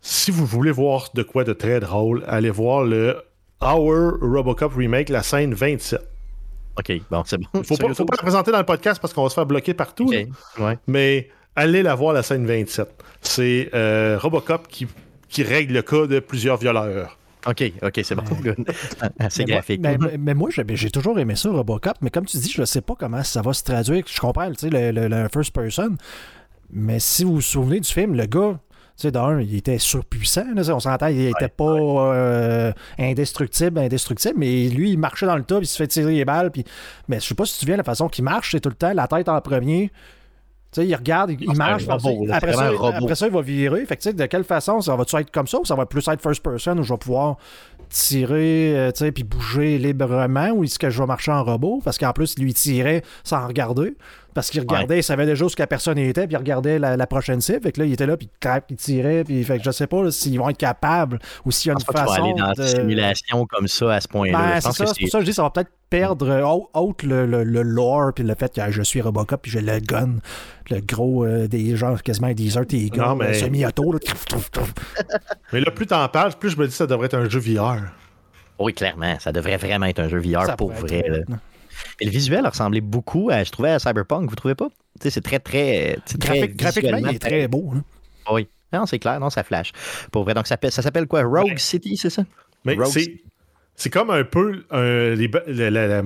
Si 0.00 0.30
vous 0.30 0.46
voulez 0.46 0.70
voir 0.70 1.10
de 1.14 1.22
quoi 1.22 1.44
de 1.44 1.52
très 1.52 1.80
drôle, 1.80 2.24
allez 2.26 2.50
voir 2.50 2.84
le 2.84 3.16
Our 3.62 4.18
Robocop 4.20 4.74
Remake, 4.74 5.08
la 5.08 5.22
scène 5.22 5.54
27. 5.54 6.00
OK, 6.78 6.92
bon, 7.10 7.22
c'est 7.24 7.38
bon. 7.38 7.62
Faut 7.62 7.76
pas, 7.76 7.94
faut 7.94 8.04
pas 8.04 8.16
la 8.16 8.22
présenter 8.22 8.50
dans 8.50 8.58
le 8.58 8.64
podcast 8.64 9.00
parce 9.00 9.14
qu'on 9.14 9.22
va 9.22 9.28
se 9.28 9.34
faire 9.34 9.46
bloquer 9.46 9.72
partout. 9.72 10.12
Mais 10.88 11.28
allez 11.54 11.82
la 11.82 11.94
voir, 11.94 12.12
la 12.12 12.22
scène 12.24 12.44
27. 12.44 12.88
C'est 13.20 13.70
euh, 13.72 14.18
Robocop 14.18 14.66
qui, 14.66 14.88
qui 15.28 15.44
règle 15.44 15.74
le 15.74 15.82
cas 15.82 16.06
de 16.06 16.18
plusieurs 16.18 16.56
violeurs. 16.56 17.18
OK, 17.46 17.72
OK, 17.82 18.00
c'est 18.02 18.14
bon. 18.14 18.24
c'est 19.28 19.44
graphique. 19.44 19.80
mais, 20.18 20.34
moi, 20.34 20.50
j'ai 20.50 20.90
toujours 20.90 21.18
aimé 21.18 21.36
ça, 21.36 21.50
Robocop, 21.50 21.96
mais 22.00 22.10
comme 22.10 22.26
tu 22.26 22.38
dis, 22.38 22.50
je 22.50 22.60
ne 22.60 22.66
sais 22.66 22.80
pas 22.80 22.94
comment 22.98 23.22
ça 23.22 23.42
va 23.42 23.52
se 23.52 23.62
traduire. 23.62 24.04
Je 24.08 24.20
comprends, 24.20 24.50
tu 24.50 24.70
sais, 24.70 24.92
le, 24.92 25.08
le, 25.08 25.28
first 25.32 25.52
person. 25.52 25.96
Mais 26.72 26.98
si 26.98 27.22
vous 27.22 27.34
vous 27.34 27.40
souvenez 27.40 27.78
du 27.78 27.88
film, 27.88 28.14
le 28.14 28.26
gars, 28.26 28.58
sais, 28.96 29.10
d'un, 29.10 29.40
il 29.40 29.56
était 29.56 29.78
surpuissant. 29.78 30.44
on 30.56 30.80
s'entend, 30.80 31.08
il 31.08 31.26
n'était 31.26 31.48
pas 31.48 31.64
euh, 31.64 32.72
indestructible, 32.98 33.78
indestructible, 33.78 34.34
mais 34.36 34.68
lui, 34.68 34.92
il 34.92 34.98
marchait 34.98 35.26
dans 35.26 35.36
le 35.36 35.44
tas, 35.44 35.56
puis 35.56 35.64
il 35.64 35.68
se 35.68 35.76
fait 35.76 35.86
tirer 35.86 36.14
les 36.14 36.24
balles. 36.24 36.50
Puis... 36.50 36.64
Mais 37.08 37.20
je 37.20 37.26
sais 37.26 37.34
pas 37.34 37.44
si 37.44 37.58
tu 37.58 37.66
viens 37.66 37.76
la 37.76 37.84
façon 37.84 38.08
qu'il 38.08 38.24
marche, 38.24 38.52
c'est 38.52 38.60
tout 38.60 38.68
le 38.68 38.74
temps 38.74 38.92
la 38.92 39.06
tête 39.06 39.28
en 39.28 39.40
premier. 39.40 39.90
Tu 40.72 40.80
sais, 40.80 40.86
il 40.86 40.94
regarde, 40.94 41.32
il, 41.38 41.54
marche. 41.54 41.84
après, 41.86 42.54
ça, 42.54 42.70
après, 42.96 43.14
ça, 43.14 43.26
il 43.26 43.32
va 43.32 43.42
virer. 43.42 43.84
Fait 43.84 43.96
que, 43.98 44.08
de 44.08 44.24
quelle 44.24 44.44
façon 44.44 44.80
ça 44.80 44.96
va-tu 44.96 45.16
être 45.16 45.30
comme 45.30 45.46
ça 45.46 45.58
ou 45.60 45.66
ça 45.66 45.74
va 45.74 45.84
plus 45.84 46.06
être 46.08 46.22
first 46.22 46.42
person 46.42 46.78
où 46.78 46.82
je 46.82 46.94
vais 46.94 46.98
pouvoir 46.98 47.36
tirer, 47.90 48.72
euh, 48.74 49.10
puis 49.12 49.22
bouger 49.22 49.76
librement 49.76 50.50
ou 50.52 50.64
est-ce 50.64 50.78
que 50.78 50.88
je 50.88 50.98
vais 50.98 51.06
marcher 51.06 51.30
en 51.30 51.44
robot? 51.44 51.82
Parce 51.84 51.98
qu'en 51.98 52.14
plus, 52.14 52.38
lui, 52.38 52.50
il 52.50 52.54
tirait 52.54 53.02
sans 53.22 53.46
regarder. 53.46 53.94
Parce 54.34 54.50
qu'il 54.50 54.60
regardait, 54.60 54.98
il 54.98 55.02
savait 55.02 55.26
déjà 55.26 55.44
où 55.44 55.48
la 55.58 55.66
personne 55.66 55.98
était, 55.98 56.26
puis 56.26 56.34
il 56.34 56.38
regardait 56.38 56.78
la, 56.78 57.06
prochaine 57.06 57.40
cible. 57.40 57.62
Fait 57.62 57.72
que 57.72 57.80
là, 57.80 57.86
il 57.86 57.92
était 57.92 58.06
là, 58.06 58.16
puis 58.16 58.28
il 58.30 58.62
il 58.70 58.76
tirait, 58.76 59.24
puis 59.24 59.44
fait 59.44 59.58
que 59.58 59.64
je 59.64 59.70
sais 59.70 59.86
pas 59.86 60.10
s'ils 60.10 60.38
vont 60.38 60.48
être 60.48 60.58
capables 60.58 61.18
ou 61.44 61.50
s'il 61.50 61.68
y 61.68 61.74
a 61.74 61.74
une 61.78 61.84
façon. 61.84 62.12
aller 62.12 62.34
dans 62.34 62.54
une 62.54 62.66
simulation 62.66 63.46
comme 63.46 63.68
ça 63.68 63.94
à 63.94 64.00
ce 64.00 64.08
point-là. 64.08 64.38
Ben, 64.38 64.60
c'est 64.60 64.72
ça, 64.72 64.86
c'est 64.86 65.00
pour 65.00 65.10
ça 65.10 65.18
que 65.18 65.24
je 65.24 65.30
dis 65.30 65.34
ça 65.34 65.42
va 65.42 65.50
peut-être 65.50 65.70
perdre 65.90 66.66
autre 66.72 67.06
le, 67.06 67.26
le, 67.26 67.62
lore, 67.62 68.12
puis 68.14 68.24
le 68.24 68.34
fait 68.34 68.54
que 68.54 68.70
je 68.70 68.82
suis 68.82 69.02
Robocop, 69.02 69.42
puis 69.42 69.50
j'ai 69.50 69.60
le 69.60 69.78
gun, 69.80 70.16
le 70.70 70.80
gros 70.80 71.26
euh, 71.26 71.46
des 71.48 71.76
gens 71.76 71.96
quasiment 71.96 72.32
des 72.32 72.56
heures, 72.56 72.66
tes 72.66 72.88
gars, 72.88 73.14
mais... 73.18 73.34
semi-auto. 73.34 73.94
mais 75.52 75.60
là, 75.60 75.70
plus 75.70 75.86
t'en 75.86 76.08
parles, 76.08 76.32
plus 76.38 76.50
je 76.50 76.56
me 76.56 76.64
dis 76.64 76.70
que 76.70 76.76
ça 76.76 76.86
devrait 76.86 77.06
être 77.06 77.18
un 77.18 77.28
jeu 77.28 77.40
VR. 77.40 77.76
Oui, 78.58 78.72
clairement, 78.72 79.18
ça 79.18 79.32
devrait 79.32 79.58
vraiment 79.58 79.86
être 79.86 79.98
un 79.98 80.08
jeu 80.08 80.18
VR 80.18 80.56
pour 80.56 80.72
vrai. 80.72 81.04
Et 82.00 82.04
le 82.04 82.10
visuel 82.10 82.46
ressemblait 82.46 82.80
beaucoup 82.80 83.30
à, 83.30 83.44
je 83.44 83.50
trouvais, 83.50 83.70
à 83.70 83.78
Cyberpunk, 83.78 84.28
vous 84.28 84.36
trouvez 84.36 84.54
pas? 84.54 84.68
c'est 85.00 85.20
très, 85.20 85.38
très. 85.40 85.98
très 86.20 86.48
graphiquement, 86.48 86.98
il 86.98 87.16
est 87.16 87.18
très 87.18 87.48
beau. 87.48 87.72
Hein. 87.74 87.82
Oui. 88.30 88.46
Non, 88.72 88.86
c'est 88.86 88.98
clair, 88.98 89.20
non, 89.20 89.30
ça 89.30 89.42
flash. 89.42 89.72
Pour 90.10 90.24
vrai. 90.24 90.34
Donc, 90.34 90.46
ça, 90.46 90.56
ça 90.70 90.82
s'appelle 90.82 91.06
quoi? 91.06 91.22
Rogue 91.22 91.58
City, 91.58 91.96
c'est 91.96 92.10
ça? 92.10 92.24
Mais 92.64 92.76
c'est 93.74 93.90
comme 93.90 94.10
un 94.10 94.24
peu 94.24 94.64
la, 94.70 96.02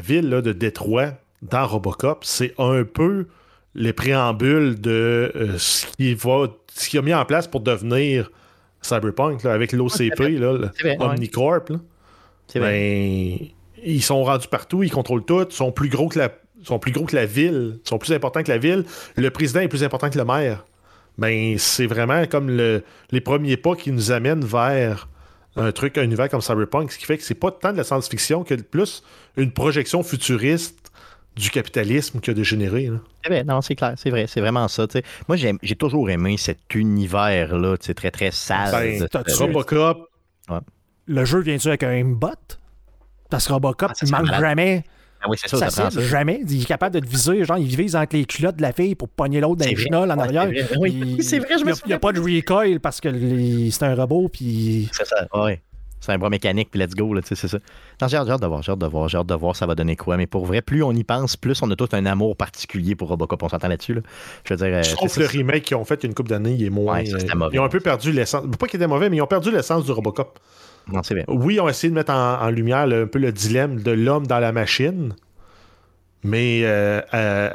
ville 0.00 0.30
de 0.30 0.52
Détroit 0.52 1.12
dans 1.42 1.66
Robocop. 1.66 2.24
C'est 2.24 2.54
un 2.58 2.84
peu 2.84 3.26
les 3.74 3.92
préambules 3.92 4.80
de 4.80 5.32
euh, 5.34 5.58
ce 5.58 5.86
qui 5.86 6.14
va 6.14 6.48
ce 6.74 6.88
qui 6.88 6.98
a 6.98 7.02
mis 7.02 7.14
en 7.14 7.24
place 7.24 7.46
pour 7.46 7.60
devenir 7.60 8.30
Cyberpunk 8.82 9.44
avec 9.44 9.72
l'OCP, 9.72 10.40
Omnicorp. 10.98 11.72
Ben, 12.54 13.38
ils 13.84 14.02
sont 14.02 14.22
rendus 14.24 14.48
partout, 14.48 14.82
ils 14.82 14.90
contrôlent 14.90 15.24
tout, 15.24 15.46
ils 15.48 15.54
sont 15.54 15.72
plus 15.72 15.88
gros 15.88 16.08
que 16.08 16.18
la 16.18 16.30
sont 16.64 16.78
plus 16.78 16.92
gros 16.92 17.06
que 17.06 17.16
la 17.16 17.26
ville, 17.26 17.80
sont 17.84 17.98
plus 17.98 18.12
importants 18.12 18.42
que 18.42 18.50
la 18.50 18.58
ville. 18.58 18.84
Le 19.16 19.30
président 19.30 19.60
est 19.60 19.68
plus 19.68 19.82
important 19.82 20.10
que 20.10 20.18
le 20.18 20.24
maire. 20.24 20.64
Ben, 21.18 21.58
c'est 21.58 21.86
vraiment 21.86 22.24
comme 22.26 22.50
les 22.50 23.20
premiers 23.20 23.56
pas 23.56 23.74
qui 23.74 23.90
nous 23.92 24.12
amènent 24.12 24.44
vers 24.44 25.08
un 25.56 25.72
truc, 25.72 25.98
un 25.98 26.04
univers 26.04 26.28
comme 26.28 26.40
Cyberpunk, 26.40 26.92
ce 26.92 26.98
qui 26.98 27.04
fait 27.04 27.18
que 27.18 27.24
c'est 27.24 27.34
pas 27.34 27.50
tant 27.50 27.72
de 27.72 27.76
la 27.76 27.84
science-fiction 27.84 28.44
que 28.44 28.54
plus 28.54 29.02
une 29.36 29.52
projection 29.52 30.02
futuriste 30.02 30.90
du 31.36 31.50
capitalisme 31.50 32.20
qui 32.20 32.30
a 32.30 32.34
dégénéré. 32.34 32.90
Eh 33.28 33.44
non, 33.44 33.60
c'est 33.60 33.74
clair, 33.74 33.94
c'est 33.96 34.10
vrai, 34.10 34.26
c'est 34.26 34.40
vraiment 34.40 34.68
ça. 34.68 34.86
Moi, 35.28 35.36
j'ai 35.36 35.76
toujours 35.76 36.08
aimé 36.10 36.36
cet 36.38 36.74
univers-là, 36.74 37.76
très, 37.76 38.10
très 38.10 38.30
sale. 38.30 38.70
Ben, 38.70 39.08
Robocop. 39.38 40.08
Le 41.06 41.24
jeu 41.24 41.40
vient-tu 41.40 41.68
avec 41.68 41.82
un 41.82 42.04
bot? 42.04 42.30
Parce 43.32 43.46
que 43.46 43.52
Robocop, 43.52 43.90
ah, 43.90 43.94
il 44.02 44.10
manque 44.10 44.26
jamais. 44.26 44.84
Ah 45.22 45.26
oui, 45.28 45.36
c'est 45.40 45.48
ça, 45.48 45.70
ça, 45.70 45.90
ça 45.90 46.00
jamais. 46.00 46.42
Il 46.48 46.62
est 46.62 46.66
capable 46.66 47.00
de 47.00 47.00
te 47.00 47.10
viser. 47.10 47.44
Genre, 47.44 47.58
il 47.58 47.74
vise 47.76 47.96
entre 47.96 48.16
les 48.16 48.24
culottes 48.24 48.56
de 48.56 48.62
la 48.62 48.72
fille 48.72 48.94
pour 48.94 49.08
pogner 49.08 49.40
l'autre 49.40 49.56
dans 49.56 49.66
les 49.66 49.76
genoux 49.76 49.98
en 49.98 50.10
arrière. 50.10 50.50
Oui, 50.78 51.16
c'est 51.22 51.38
vrai, 51.38 51.58
je 51.58 51.64
me 51.64 51.72
Il 51.72 51.88
n'y 51.88 51.92
a, 51.94 51.98
pas 51.98 52.12
de 52.12 52.20
recoil 52.20 52.78
parce 52.80 53.00
que 53.00 53.08
c'est 53.70 53.84
un 53.84 53.94
robot. 53.94 54.28
Puis... 54.28 54.88
C'est 54.92 55.06
ça, 55.06 55.26
oui. 55.34 55.58
C'est 56.00 56.10
un 56.10 56.18
bras 56.18 56.30
mécanique, 56.30 56.68
puis 56.68 56.80
let's 56.80 56.96
go, 56.96 57.14
c'est 57.22 57.36
ça. 57.36 57.58
j'ai 58.08 58.16
hâte 58.16 58.40
de 58.40 58.46
voir, 58.48 58.60
j'ai 58.60 58.72
hâte 58.72 58.80
de 58.80 58.86
voir, 58.86 59.08
j'ai 59.08 59.18
hâte 59.18 59.26
de 59.28 59.34
voir 59.34 59.54
ça 59.54 59.66
va 59.66 59.76
donner 59.76 59.94
quoi. 59.94 60.16
Mais 60.16 60.26
pour 60.26 60.44
vrai, 60.46 60.60
plus 60.60 60.82
on 60.82 60.90
y 60.90 61.04
pense, 61.04 61.36
plus 61.36 61.62
on 61.62 61.70
a 61.70 61.76
tout 61.76 61.88
un 61.92 62.04
amour 62.06 62.36
particulier 62.36 62.96
pour 62.96 63.08
Robocop. 63.08 63.40
On 63.40 63.48
s'entend 63.48 63.68
là-dessus. 63.68 63.94
Là. 63.94 64.00
Je 64.44 64.52
veux 64.52 64.58
dire. 64.58 64.78
Euh, 64.78 64.82
je 64.82 64.96
trouve 64.96 65.14
que 65.14 65.20
le 65.20 65.26
remake 65.26 65.62
qu'ils 65.62 65.76
ont 65.76 65.84
fait 65.84 65.94
il 65.94 66.02
y 66.02 66.06
a 66.06 66.08
une 66.08 66.14
couple 66.14 66.30
d'années, 66.30 66.54
il 66.54 66.64
est 66.64 66.70
moins. 66.70 67.00
Ouais, 67.00 67.14
euh, 67.14 67.48
ils 67.52 67.60
ont 67.60 67.64
un 67.64 67.68
peu 67.68 67.78
perdu 67.78 68.10
l'essence. 68.10 68.44
Pas 68.58 68.66
qu'il 68.66 68.78
était 68.78 68.88
mauvais, 68.88 69.10
mais 69.10 69.18
ils 69.18 69.22
ont 69.22 69.28
perdu 69.28 69.52
l'essence 69.52 69.84
du 69.84 69.92
Robocop. 69.92 70.40
Non, 70.88 71.02
c'est 71.02 71.14
bien. 71.14 71.24
Oui, 71.28 71.54
ils 71.54 71.60
ont 71.60 71.68
essayé 71.68 71.90
de 71.90 71.94
mettre 71.94 72.12
en, 72.12 72.48
lumière 72.50 72.80
un 72.80 73.06
peu 73.06 73.18
le 73.18 73.32
dilemme 73.32 73.80
de 73.80 73.90
l'homme 73.90 74.26
dans 74.26 74.38
la 74.38 74.52
machine. 74.52 75.14
Mais 76.24 76.60
euh, 76.62 77.00
euh, 77.14 77.50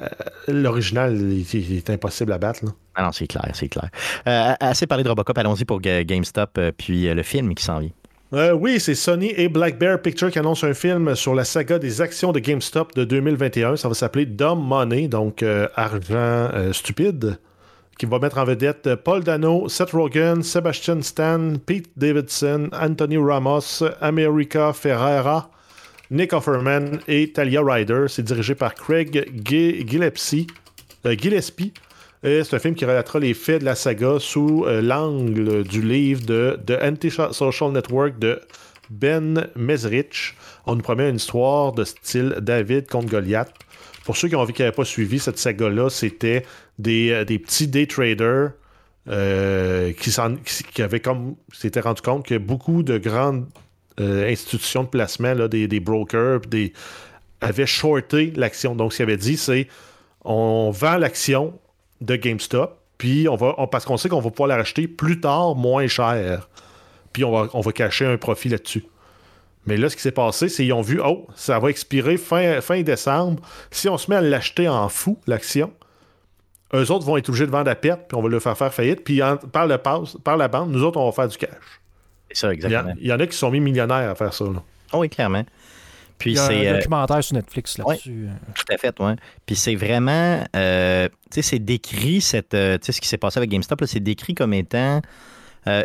l'original, 0.47 1.15
il, 1.15 1.77
est 1.77 1.89
impossible 1.89 2.33
à 2.33 2.37
battre. 2.37 2.65
Là. 2.65 2.71
Ah 2.95 3.03
non, 3.03 3.11
c'est 3.11 3.27
clair, 3.27 3.49
c'est 3.53 3.69
clair. 3.69 3.89
Euh, 4.27 4.53
assez 4.59 4.87
parlé 4.87 5.03
de 5.03 5.09
Robocop, 5.09 5.37
allons-y 5.37 5.63
pour 5.63 5.79
GameStop, 5.79 6.59
puis 6.77 7.13
le 7.13 7.23
film 7.23 7.55
qui 7.55 7.63
s'en 7.63 7.79
vient. 7.79 8.53
oui, 8.53 8.79
c'est 8.79 8.95
Sony 8.95 9.33
et 9.37 9.47
Black 9.47 9.77
Bear 9.77 10.01
Pictures 10.01 10.31
qui 10.31 10.39
annoncent 10.39 10.67
un 10.67 10.73
film 10.73 11.15
sur 11.15 11.33
la 11.33 11.45
saga 11.45 11.79
des 11.79 12.01
actions 12.01 12.33
de 12.33 12.39
GameStop 12.39 12.93
de 12.95 13.05
2021. 13.05 13.77
Ça 13.77 13.87
va 13.87 13.93
s'appeler 13.93 14.25
Dumb 14.25 14.59
Money, 14.61 15.07
donc 15.07 15.45
argent 15.75 16.49
stupide, 16.73 17.39
qui 17.97 18.05
va 18.05 18.19
mettre 18.19 18.37
en 18.37 18.43
vedette 18.43 18.95
Paul 18.95 19.23
Dano, 19.23 19.67
Seth 19.69 19.91
Rogen, 19.91 20.43
Sebastian 20.43 21.01
Stan, 21.01 21.55
Pete 21.65 21.89
Davidson, 21.97 22.69
Anthony 22.71 23.17
Ramos, 23.17 23.83
America 24.01 24.71
Ferreira, 24.71 25.49
Nick 26.11 26.33
Offerman 26.33 26.99
et 27.07 27.31
Talia 27.31 27.61
Ryder. 27.63 28.05
C'est 28.07 28.23
dirigé 28.23 28.55
par 28.55 28.75
Craig 28.75 29.29
Gillespie. 29.43 30.47
Euh, 31.05 31.15
Gillespie. 31.17 31.73
C'est 32.23 32.53
un 32.53 32.59
film 32.59 32.75
qui 32.75 32.83
relatera 32.83 33.19
les 33.19 33.33
faits 33.33 33.61
de 33.61 33.65
la 33.65 33.75
saga 33.75 34.17
sous 34.19 34.65
euh, 34.65 34.81
l'angle 34.81 35.63
du 35.63 35.81
livre 35.81 36.25
de 36.25 36.59
The 36.65 36.73
Anti-Social 36.83 37.71
Network 37.71 38.19
de 38.19 38.41
Ben 38.89 39.47
Mesrich. 39.55 40.35
On 40.65 40.75
nous 40.75 40.81
promet 40.81 41.09
une 41.09 41.17
histoire 41.17 41.73
de 41.73 41.83
style 41.83 42.35
David 42.41 42.87
contre 42.87 43.07
Goliath. 43.07 43.53
Pour 44.03 44.17
ceux 44.17 44.29
qui 44.29 44.35
n'avaient 44.35 44.71
pas 44.71 44.85
suivi 44.85 45.19
cette 45.19 45.37
saga-là, 45.37 45.89
c'était 45.89 46.45
des, 46.79 47.11
euh, 47.11 47.25
petits 47.25 47.67
day 47.67 47.87
traders 47.87 48.51
qui, 49.07 50.11
qui, 50.73 50.81
avaient 50.81 50.99
comme 50.99 51.35
s'étaient 51.53 51.79
rendu 51.79 52.01
compte 52.01 52.25
que 52.25 52.37
beaucoup 52.37 52.83
de 52.83 52.97
grandes 52.97 53.47
euh, 53.99 54.29
institutions 54.29 54.83
de 54.83 54.89
placement, 54.89 55.33
des, 55.47 55.79
brokers, 55.79 56.41
des, 56.41 56.71
avaient 57.41 57.65
shorté 57.65 58.31
l'action. 58.35 58.75
Donc, 58.75 58.91
ce 58.91 58.97
qu'il 58.97 59.03
avait 59.03 59.17
dit, 59.17 59.37
c'est 59.37 59.67
on 60.23 60.69
vend 60.69 60.97
l'action 60.97 61.57
de 62.01 62.15
GameStop, 62.15 62.79
puis 62.99 63.27
on 63.27 63.35
va, 63.35 63.55
parce 63.71 63.85
qu'on 63.85 63.97
sait 63.97 64.07
qu'on 64.07 64.19
va 64.19 64.29
pouvoir 64.29 64.49
la 64.49 64.57
racheter 64.57 64.87
plus 64.87 65.19
tard, 65.19 65.55
moins 65.55 65.87
cher. 65.87 66.47
Puis 67.11 67.23
on 67.23 67.31
va, 67.31 67.49
on 67.53 67.61
va 67.61 67.71
cacher 67.71 68.05
un 68.05 68.17
profit 68.17 68.49
là-dessus. 68.49 68.83
Mais 69.65 69.77
là, 69.77 69.89
ce 69.89 69.95
qui 69.95 70.03
s'est 70.03 70.11
passé, 70.11 70.47
c'est 70.47 70.63
qu'ils 70.63 70.73
ont 70.73 70.81
vu, 70.81 71.01
oh, 71.03 71.25
ça 71.35 71.57
va 71.57 71.71
expirer 71.71 72.17
fin, 72.17 72.61
fin 72.61 72.83
décembre. 72.83 73.41
Si 73.71 73.89
on 73.89 73.97
se 73.97 74.11
met 74.11 74.17
à 74.17 74.21
l'acheter 74.21 74.67
en 74.67 74.89
fou, 74.89 75.17
l'action, 75.25 75.73
eux 76.73 76.91
autres 76.91 77.05
vont 77.05 77.17
être 77.17 77.29
obligés 77.29 77.45
de 77.45 77.51
vendre 77.51 77.71
à 77.71 77.75
perte, 77.75 78.01
puis 78.07 78.17
on 78.17 78.21
va 78.21 78.29
le 78.29 78.39
faire 78.39 78.57
faire 78.57 78.73
faillite. 78.73 79.03
Puis 79.03 79.21
par, 79.51 79.67
le 79.67 79.77
par 79.77 80.37
la 80.37 80.47
bande, 80.47 80.71
nous 80.71 80.83
autres, 80.83 80.99
on 80.99 81.05
va 81.05 81.11
faire 81.11 81.27
du 81.27 81.37
cash. 81.37 81.81
C'est 82.29 82.37
ça, 82.37 82.53
exactement. 82.53 82.93
Il 82.99 83.07
y, 83.07 83.13
en 83.13 83.19
a 83.19 83.27
qui 83.27 83.37
sont 83.37 83.51
mis 83.51 83.59
millionnaires 83.59 84.09
à 84.09 84.15
faire 84.15 84.33
ça. 84.33 84.45
Là. 84.45 84.61
Oh 84.93 84.99
oui, 84.99 85.09
clairement. 85.09 85.45
Puis 86.17 86.31
Il 86.31 86.35
y 86.35 86.39
a 86.39 86.45
un 86.45 86.51
euh, 86.51 86.77
documentaire 86.77 87.23
sur 87.23 87.35
Netflix 87.35 87.77
là-dessus. 87.77 88.27
Euh. 88.27 88.51
tout 88.55 88.73
à 88.73 88.77
fait, 88.77 88.95
oui. 88.99 89.11
Puis 89.45 89.55
c'est 89.55 89.75
vraiment, 89.75 90.43
euh, 90.55 91.07
tu 91.31 91.35
sais, 91.35 91.41
c'est 91.41 91.59
décrit, 91.59 92.21
cette, 92.21 92.49
tu 92.49 92.57
sais, 92.57 92.91
ce 92.91 92.99
qui 92.99 93.07
s'est 93.07 93.17
passé 93.17 93.37
avec 93.37 93.51
GameStop, 93.51 93.83
c'est 93.85 93.99
décrit 93.99 94.33
comme 94.33 94.53
étant 94.53 95.01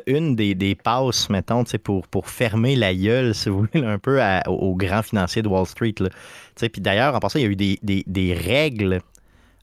une 0.07 0.37
des, 0.37 0.55
des 0.55 0.77
passes, 0.77 1.29
mettons, 1.29 1.65
pour, 1.83 2.07
pour 2.07 2.29
fermer 2.29 2.77
la 2.77 2.95
gueule, 2.95 3.35
si 3.35 3.49
vous 3.49 3.67
voulez, 3.67 3.85
un 3.85 3.99
peu 3.99 4.21
aux 4.47 4.77
grands 4.77 5.03
financiers 5.03 5.43
de 5.43 5.49
Wall 5.49 5.67
Street. 5.67 5.95
Là. 5.99 6.09
Puis 6.55 6.81
d'ailleurs, 6.81 7.17
en 7.17 7.19
passant, 7.19 7.41
il 7.41 7.43
y 7.43 7.49
a 7.49 7.51
eu 7.51 7.57
des, 7.57 7.81
des, 7.83 8.05
des, 8.07 8.33
règles 8.33 9.01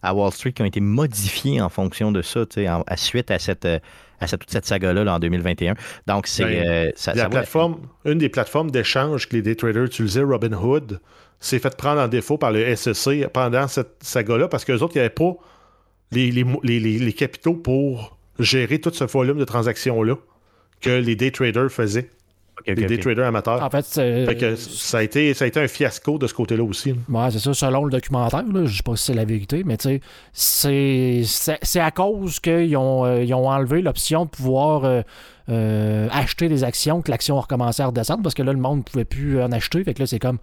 à 0.01 0.13
Wall 0.13 0.31
Street 0.31 0.53
qui 0.53 0.61
ont 0.61 0.65
été 0.65 0.79
modifiées 0.79 1.61
en 1.61 1.69
fonction 1.69 2.11
de 2.11 2.21
ça, 2.21 2.45
à 2.87 2.97
suite 2.97 3.31
à 3.31 3.39
cette 3.39 3.67
à 4.21 4.27
toute 4.27 4.49
cette 4.51 4.65
saga-là 4.65 5.13
en 5.13 5.19
2021. 5.19 5.75
Donc, 6.07 6.27
c'est. 6.27 6.43
Ben, 6.43 6.67
euh, 6.67 7.13
la 7.15 7.29
plateforme, 7.29 7.77
une 8.05 8.17
des 8.17 8.29
plateformes 8.29 8.71
d'échange 8.71 9.27
que 9.27 9.35
les 9.35 9.41
day 9.41 9.55
traders 9.55 9.85
utilisaient, 9.85 10.23
Robinhood, 10.23 10.99
s'est 11.39 11.59
fait 11.59 11.75
prendre 11.75 12.01
en 12.01 12.07
défaut 12.07 12.37
par 12.37 12.51
le 12.51 12.75
SEC 12.75 13.27
pendant 13.29 13.67
cette 13.67 13.95
saga-là 14.01 14.47
parce 14.47 14.65
qu'eux 14.65 14.79
autres, 14.79 14.95
il 14.95 14.99
n'y 14.99 15.05
avait 15.05 15.09
pas 15.09 15.35
les, 16.11 16.31
les, 16.31 17.13
capitaux 17.13 17.53
pour 17.53 18.17
gérer 18.39 18.79
tout 18.79 18.91
ce 18.93 19.05
volume 19.05 19.37
de 19.37 19.45
transactions-là 19.45 20.15
que 20.81 20.89
les 20.89 21.15
day 21.15 21.31
traders 21.31 21.71
faisaient 21.71 22.09
des 22.67 22.85
day 22.85 22.97
traders 22.97 23.27
amateurs. 23.27 23.63
En 23.63 23.69
fait, 23.69 23.85
ça, 23.85 24.01
a 24.97 25.03
été, 25.03 25.33
ça 25.33 25.45
a 25.45 25.47
été 25.47 25.59
un 25.59 25.67
fiasco 25.67 26.17
de 26.17 26.27
ce 26.27 26.33
côté-là 26.33 26.63
aussi. 26.63 26.93
Ouais, 27.09 27.31
c'est 27.31 27.39
ça, 27.39 27.53
selon 27.53 27.85
le 27.85 27.91
documentaire. 27.91 28.43
je 28.53 28.59
ne 28.59 28.67
sais 28.67 28.83
pas 28.83 28.95
si 28.95 29.05
c'est 29.05 29.13
la 29.13 29.25
vérité, 29.25 29.63
mais 29.65 29.77
tu 29.77 29.99
sais, 30.33 31.21
c'est 31.61 31.79
à 31.79 31.91
cause 31.91 32.39
qu'ils 32.39 32.77
ont, 32.77 33.05
euh, 33.05 33.23
ils 33.23 33.33
ont 33.33 33.47
enlevé 33.49 33.81
l'option 33.81 34.25
de 34.25 34.29
pouvoir 34.29 35.03
euh, 35.49 36.07
acheter 36.11 36.47
des 36.47 36.63
actions, 36.63 37.01
que 37.01 37.09
l'action 37.09 37.37
a 37.37 37.41
recommencé 37.41 37.81
à 37.81 37.87
redescendre 37.87 38.21
parce 38.21 38.35
que 38.35 38.43
là, 38.43 38.53
le 38.53 38.59
monde 38.59 38.79
ne 38.79 38.83
pouvait 38.83 39.05
plus 39.05 39.41
en 39.41 39.51
acheter. 39.51 39.83
Fait 39.83 39.93
que 39.93 40.01
là, 40.01 40.05
c'est 40.05 40.19
comme, 40.19 40.37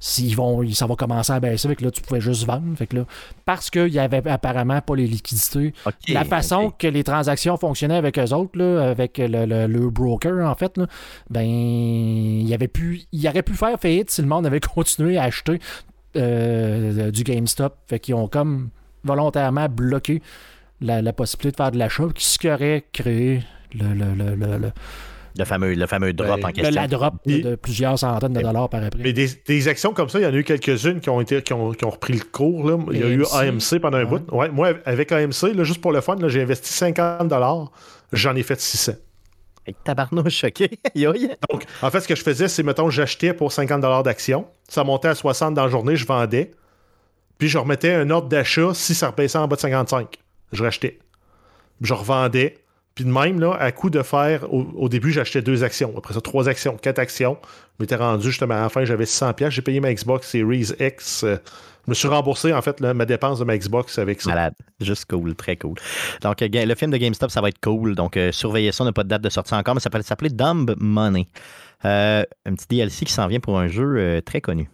s'ils 0.00 0.36
vont, 0.36 0.68
ça 0.72 0.86
va 0.86 0.96
commencer 0.96 1.32
à 1.32 1.40
baisser, 1.40 1.68
fait 1.68 1.76
que 1.76 1.84
là, 1.84 1.90
tu 1.90 2.02
pouvais 2.02 2.20
juste 2.20 2.44
vendre. 2.44 2.76
Fait 2.76 2.86
que 2.86 2.96
là, 2.96 3.04
parce 3.46 3.70
qu'il 3.70 3.90
n'y 3.90 3.98
avait 3.98 4.28
apparemment 4.28 4.80
pas 4.82 4.96
les 4.96 5.06
liquidités. 5.06 5.72
la 6.08 6.24
façon 6.24 6.70
que 6.70 6.86
les 6.86 7.04
transactions 7.04 7.56
fonctionnaient 7.56 7.96
avec 7.96 8.18
eux 8.18 8.34
autres, 8.34 8.58
là, 8.58 8.90
avec 8.90 9.18
le, 9.18 9.88
broker, 9.88 10.46
en 10.46 10.54
fait, 10.54 10.76
là, 10.76 10.86
ben, 11.30 11.42
il, 11.42 12.52
avait 12.52 12.68
pu, 12.68 13.02
il 13.12 13.26
aurait 13.28 13.42
pu 13.42 13.54
faire 13.54 13.80
faillite 13.80 14.10
si 14.10 14.20
le 14.20 14.28
monde 14.28 14.46
avait 14.46 14.60
continué 14.74 15.16
à 15.16 15.24
acheter 15.24 15.58
euh, 16.16 17.10
du 17.10 17.22
GameStop. 17.22 17.78
Fait 17.88 17.98
qu'ils 17.98 18.14
ont 18.14 18.28
comme 18.28 18.68
volontairement 19.04 19.68
bloqué 19.68 20.20
la, 20.80 21.12
possibilité 21.12 21.52
de 21.52 21.56
faire 21.56 21.70
de 21.70 21.78
l'achat, 21.78 22.04
ce 22.16 22.38
qui 22.38 22.50
aurait 22.50 22.84
créé 22.92 23.42
le, 23.74 24.70
Le 25.38 25.44
fameux, 25.44 25.74
le 25.74 25.86
fameux 25.86 26.12
drop 26.12 26.44
en 26.44 26.48
question. 26.50 26.74
La 26.74 26.88
drop 26.88 27.14
de, 27.26 27.54
plusieurs 27.54 27.98
centaines 27.98 28.32
de 28.32 28.40
dollars 28.40 28.68
par 28.68 28.82
après. 28.82 29.02
Mais 29.02 29.12
des, 29.12 29.68
actions 29.68 29.92
comme 29.92 30.08
ça, 30.08 30.18
il 30.18 30.22
y 30.22 30.26
en 30.26 30.32
a 30.32 30.36
eu 30.36 30.44
quelques-unes 30.44 31.00
qui 31.00 31.10
ont, 31.10 31.20
été, 31.20 31.42
qui 31.42 31.52
ont, 31.52 31.68
repris 31.68 32.14
le 32.14 32.24
cours. 32.24 32.68
Là. 32.68 32.78
Il 32.92 32.98
y 32.98 33.02
a 33.02 33.08
eu 33.08 33.24
AMC 33.32 33.80
pendant 33.80 33.98
un 33.98 34.04
bout. 34.04 34.22
Ouais, 34.32 34.48
moi, 34.50 34.72
avec 34.84 35.12
AMC, 35.12 35.54
là, 35.54 35.64
juste 35.64 35.80
pour 35.80 35.92
le 35.92 36.00
fun, 36.00 36.16
j'ai 36.28 36.42
investi 36.42 36.72
50 36.72 37.28
dollars. 37.28 37.70
J'en 38.12 38.34
ai 38.34 38.42
fait 38.42 38.60
600. 38.60 38.92
Tabarnouche, 39.84 40.34
choqué. 40.34 40.70
Donc, 40.94 41.64
en 41.82 41.90
fait, 41.90 42.00
ce 42.00 42.08
que 42.08 42.14
je 42.14 42.22
faisais, 42.22 42.48
c'est, 42.48 42.62
mettons, 42.62 42.90
j'achetais 42.90 43.34
pour 43.34 43.52
50 43.52 43.80
d'actions. 44.04 44.46
Ça 44.68 44.84
montait 44.84 45.08
à 45.08 45.14
60 45.14 45.54
dans 45.54 45.64
la 45.64 45.70
journée, 45.70 45.96
je 45.96 46.06
vendais. 46.06 46.50
Puis 47.38 47.48
je 47.48 47.58
remettais 47.58 47.94
un 47.94 48.10
ordre 48.10 48.28
d'achat 48.28 48.72
si 48.74 48.94
ça 48.94 49.08
repassait 49.08 49.38
en 49.38 49.48
bas 49.48 49.56
de 49.56 49.60
55. 49.60 50.16
Je 50.52 50.62
rachetais. 50.62 50.98
Je 51.80 51.94
revendais. 51.94 52.58
Puis 52.94 53.04
de 53.04 53.10
même, 53.10 53.40
là, 53.40 53.54
à 53.54 53.72
coup 53.72 53.88
de 53.88 54.02
faire, 54.02 54.52
au, 54.52 54.88
début, 54.88 55.12
j'achetais 55.12 55.42
deux 55.42 55.64
actions. 55.64 55.94
Après 55.96 56.12
ça, 56.14 56.20
trois 56.20 56.48
actions, 56.48 56.76
quatre 56.76 56.98
actions. 56.98 57.38
Je 57.78 57.84
m'étais 57.84 57.96
rendu 57.96 58.26
justement 58.26 58.54
à 58.54 58.62
la 58.62 58.68
fin, 58.68 58.84
j'avais 58.84 59.04
600$. 59.04 59.50
J'ai 59.50 59.62
payé 59.62 59.80
ma 59.80 59.92
Xbox 59.94 60.28
Series 60.28 60.72
X. 60.78 61.24
Euh, 61.24 61.36
je 61.86 61.90
me 61.90 61.94
suis 61.94 62.08
remboursé, 62.08 62.52
en 62.52 62.60
fait, 62.60 62.80
ma 62.80 63.06
dépense 63.06 63.38
de 63.38 63.44
ma 63.44 63.56
Xbox 63.56 63.98
avec 63.98 64.20
ça. 64.20 64.30
Malade. 64.30 64.54
Juste 64.80 65.06
cool, 65.08 65.34
très 65.34 65.56
cool. 65.56 65.76
Donc, 66.20 66.42
euh, 66.42 66.48
le 66.52 66.74
film 66.74 66.90
de 66.90 66.96
GameStop, 66.96 67.30
ça 67.30 67.40
va 67.40 67.48
être 67.48 67.60
cool. 67.62 67.94
Donc, 67.94 68.16
euh, 68.16 68.32
surveillez 68.32 68.72
ça. 68.72 68.82
On 68.82 68.86
n'a 68.86 68.92
pas 68.92 69.04
de 69.04 69.08
date 69.08 69.22
de 69.22 69.30
sortie 69.30 69.54
encore, 69.54 69.74
mais 69.74 69.80
ça 69.80 69.88
peut 69.88 70.02
s'appeler 70.02 70.30
Dumb 70.30 70.74
Money. 70.78 71.26
un 71.82 72.24
petit 72.44 72.66
DLC 72.68 73.06
qui 73.06 73.12
s'en 73.12 73.28
vient 73.28 73.40
pour 73.40 73.58
un 73.58 73.68
jeu 73.68 74.20
très 74.26 74.40
connu. 74.40 74.68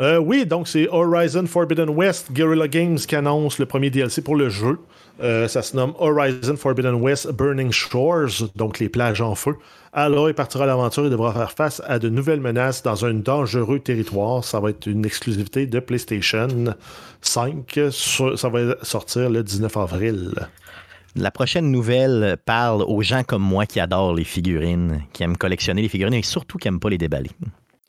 Euh, 0.00 0.18
oui, 0.18 0.46
donc 0.46 0.68
c'est 0.68 0.88
Horizon 0.88 1.46
Forbidden 1.46 1.90
West, 1.90 2.32
Guerrilla 2.32 2.66
Games 2.66 2.96
qui 2.96 3.14
annonce 3.14 3.58
le 3.58 3.66
premier 3.66 3.90
DLC 3.90 4.22
pour 4.22 4.36
le 4.36 4.48
jeu. 4.48 4.78
Euh, 5.22 5.46
ça 5.48 5.60
se 5.60 5.76
nomme 5.76 5.92
Horizon 5.98 6.56
Forbidden 6.56 6.94
West 6.94 7.30
Burning 7.30 7.70
Shores, 7.70 8.48
donc 8.56 8.78
les 8.78 8.88
plages 8.88 9.20
en 9.20 9.34
feu. 9.34 9.54
Aloy 9.92 10.32
partira 10.32 10.64
à 10.64 10.66
l'aventure 10.66 11.06
et 11.06 11.10
devra 11.10 11.34
faire 11.34 11.52
face 11.52 11.82
à 11.86 11.98
de 11.98 12.08
nouvelles 12.08 12.40
menaces 12.40 12.82
dans 12.82 13.04
un 13.04 13.12
dangereux 13.12 13.78
territoire. 13.78 14.42
Ça 14.42 14.58
va 14.58 14.70
être 14.70 14.86
une 14.86 15.04
exclusivité 15.04 15.66
de 15.66 15.78
PlayStation 15.78 16.48
5. 17.20 17.80
Ça 17.92 18.48
va 18.48 18.76
sortir 18.82 19.28
le 19.28 19.42
19 19.42 19.76
avril. 19.76 20.32
La 21.14 21.30
prochaine 21.30 21.70
nouvelle 21.70 22.38
parle 22.46 22.82
aux 22.82 23.02
gens 23.02 23.22
comme 23.22 23.42
moi 23.42 23.66
qui 23.66 23.78
adorent 23.78 24.14
les 24.14 24.24
figurines, 24.24 25.02
qui 25.12 25.22
aiment 25.22 25.36
collectionner 25.36 25.82
les 25.82 25.90
figurines 25.90 26.14
et 26.14 26.22
surtout 26.22 26.56
qui 26.56 26.68
n'aiment 26.68 26.80
pas 26.80 26.88
les 26.88 26.96
déballer. 26.96 27.30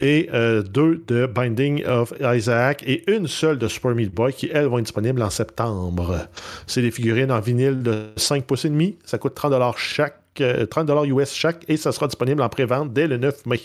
et 0.00 0.28
euh, 0.32 0.62
deux 0.62 1.02
de 1.06 1.26
Binding 1.26 1.84
of 1.84 2.12
Isaac 2.20 2.82
et 2.86 3.10
une 3.10 3.26
seule 3.26 3.58
de 3.58 3.68
Super 3.68 3.94
Meat 3.94 4.14
Boy 4.14 4.32
qui, 4.32 4.48
elles, 4.52 4.66
vont 4.66 4.78
être 4.78 4.84
disponibles 4.84 5.22
en 5.22 5.30
septembre. 5.30 6.28
C'est 6.66 6.82
des 6.82 6.90
figurines 6.90 7.32
en 7.32 7.40
vinyle 7.40 7.82
de 7.82 8.10
5 8.16 8.44
pouces 8.44 8.64
et 8.64 8.70
demi. 8.70 8.96
Ça 9.04 9.18
coûte 9.18 9.36
30$ 9.36 9.74
chaque, 9.76 10.20
30$ 10.36 10.90
euh, 10.90 11.22
US 11.22 11.32
chaque 11.32 11.64
et 11.68 11.76
ça 11.76 11.92
sera 11.92 12.06
disponible 12.06 12.42
en 12.42 12.48
pré-vente 12.48 12.92
dès 12.92 13.06
le 13.06 13.16
9 13.16 13.46
mai. 13.46 13.60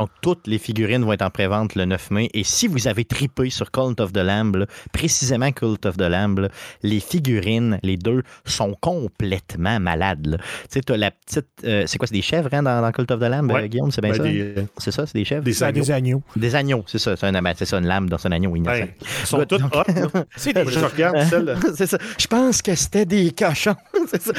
Donc, 0.00 0.08
toutes 0.22 0.46
les 0.46 0.56
figurines 0.56 1.04
vont 1.04 1.12
être 1.12 1.20
en 1.20 1.28
pré-vente 1.28 1.74
le 1.74 1.84
9 1.84 2.10
mai. 2.10 2.30
Et 2.32 2.42
si 2.42 2.68
vous 2.68 2.88
avez 2.88 3.04
tripé 3.04 3.50
sur 3.50 3.70
Cult 3.70 4.00
of 4.00 4.14
the 4.14 4.16
Lamb, 4.16 4.64
précisément 4.94 5.52
Cult 5.52 5.84
of 5.84 5.98
the 5.98 6.08
Lamb, 6.08 6.48
les 6.82 7.00
figurines, 7.00 7.78
les 7.82 7.98
deux, 7.98 8.22
sont 8.46 8.74
complètement 8.80 9.78
malades. 9.78 10.40
Tu 10.40 10.66
sais, 10.70 10.80
tu 10.80 10.94
as 10.94 10.96
la 10.96 11.10
petite. 11.10 11.48
Euh, 11.64 11.84
c'est 11.86 11.98
quoi, 11.98 12.06
c'est 12.06 12.14
des 12.14 12.22
chèvres 12.22 12.48
hein, 12.52 12.62
dans, 12.62 12.90
Cult 12.92 13.10
of 13.10 13.20
the 13.20 13.24
Lamb, 13.24 13.50
euh, 13.50 13.66
Guillaume? 13.66 13.90
C'est 13.90 14.00
bien 14.00 14.12
ben, 14.12 14.16
ça? 14.16 14.22
euh, 14.24 14.64
C'est 14.78 14.90
ça, 14.90 15.04
c'est 15.04 15.18
des 15.18 15.26
chèvres? 15.26 15.44
Des, 15.44 15.62
agneaux. 15.90 16.22
Des 16.34 16.56
agneaux, 16.56 16.82
c'est 16.86 16.98
ça. 16.98 17.14
C'est, 17.14 17.26
un, 17.26 17.54
c'est 17.54 17.66
ça, 17.66 17.76
une 17.76 17.86
lame 17.86 18.08
dans 18.08 18.26
un 18.26 18.32
agneau 18.32 18.56
innocent. 18.56 18.88
ils 19.02 19.26
sont 19.26 19.44
toutes 19.44 19.64
hot. 19.64 19.82
c'est 20.36 20.54
des 20.54 20.64
Je 20.64 20.78
regarde 20.78 21.18
celles. 21.28 21.58
c'est 21.74 21.86
ça. 21.86 21.98
Je 22.18 22.26
pense 22.26 22.62
que 22.62 22.74
c'était 22.74 23.04
des 23.04 23.32
cochons. 23.32 23.76
c'est 24.06 24.22
ça. 24.22 24.32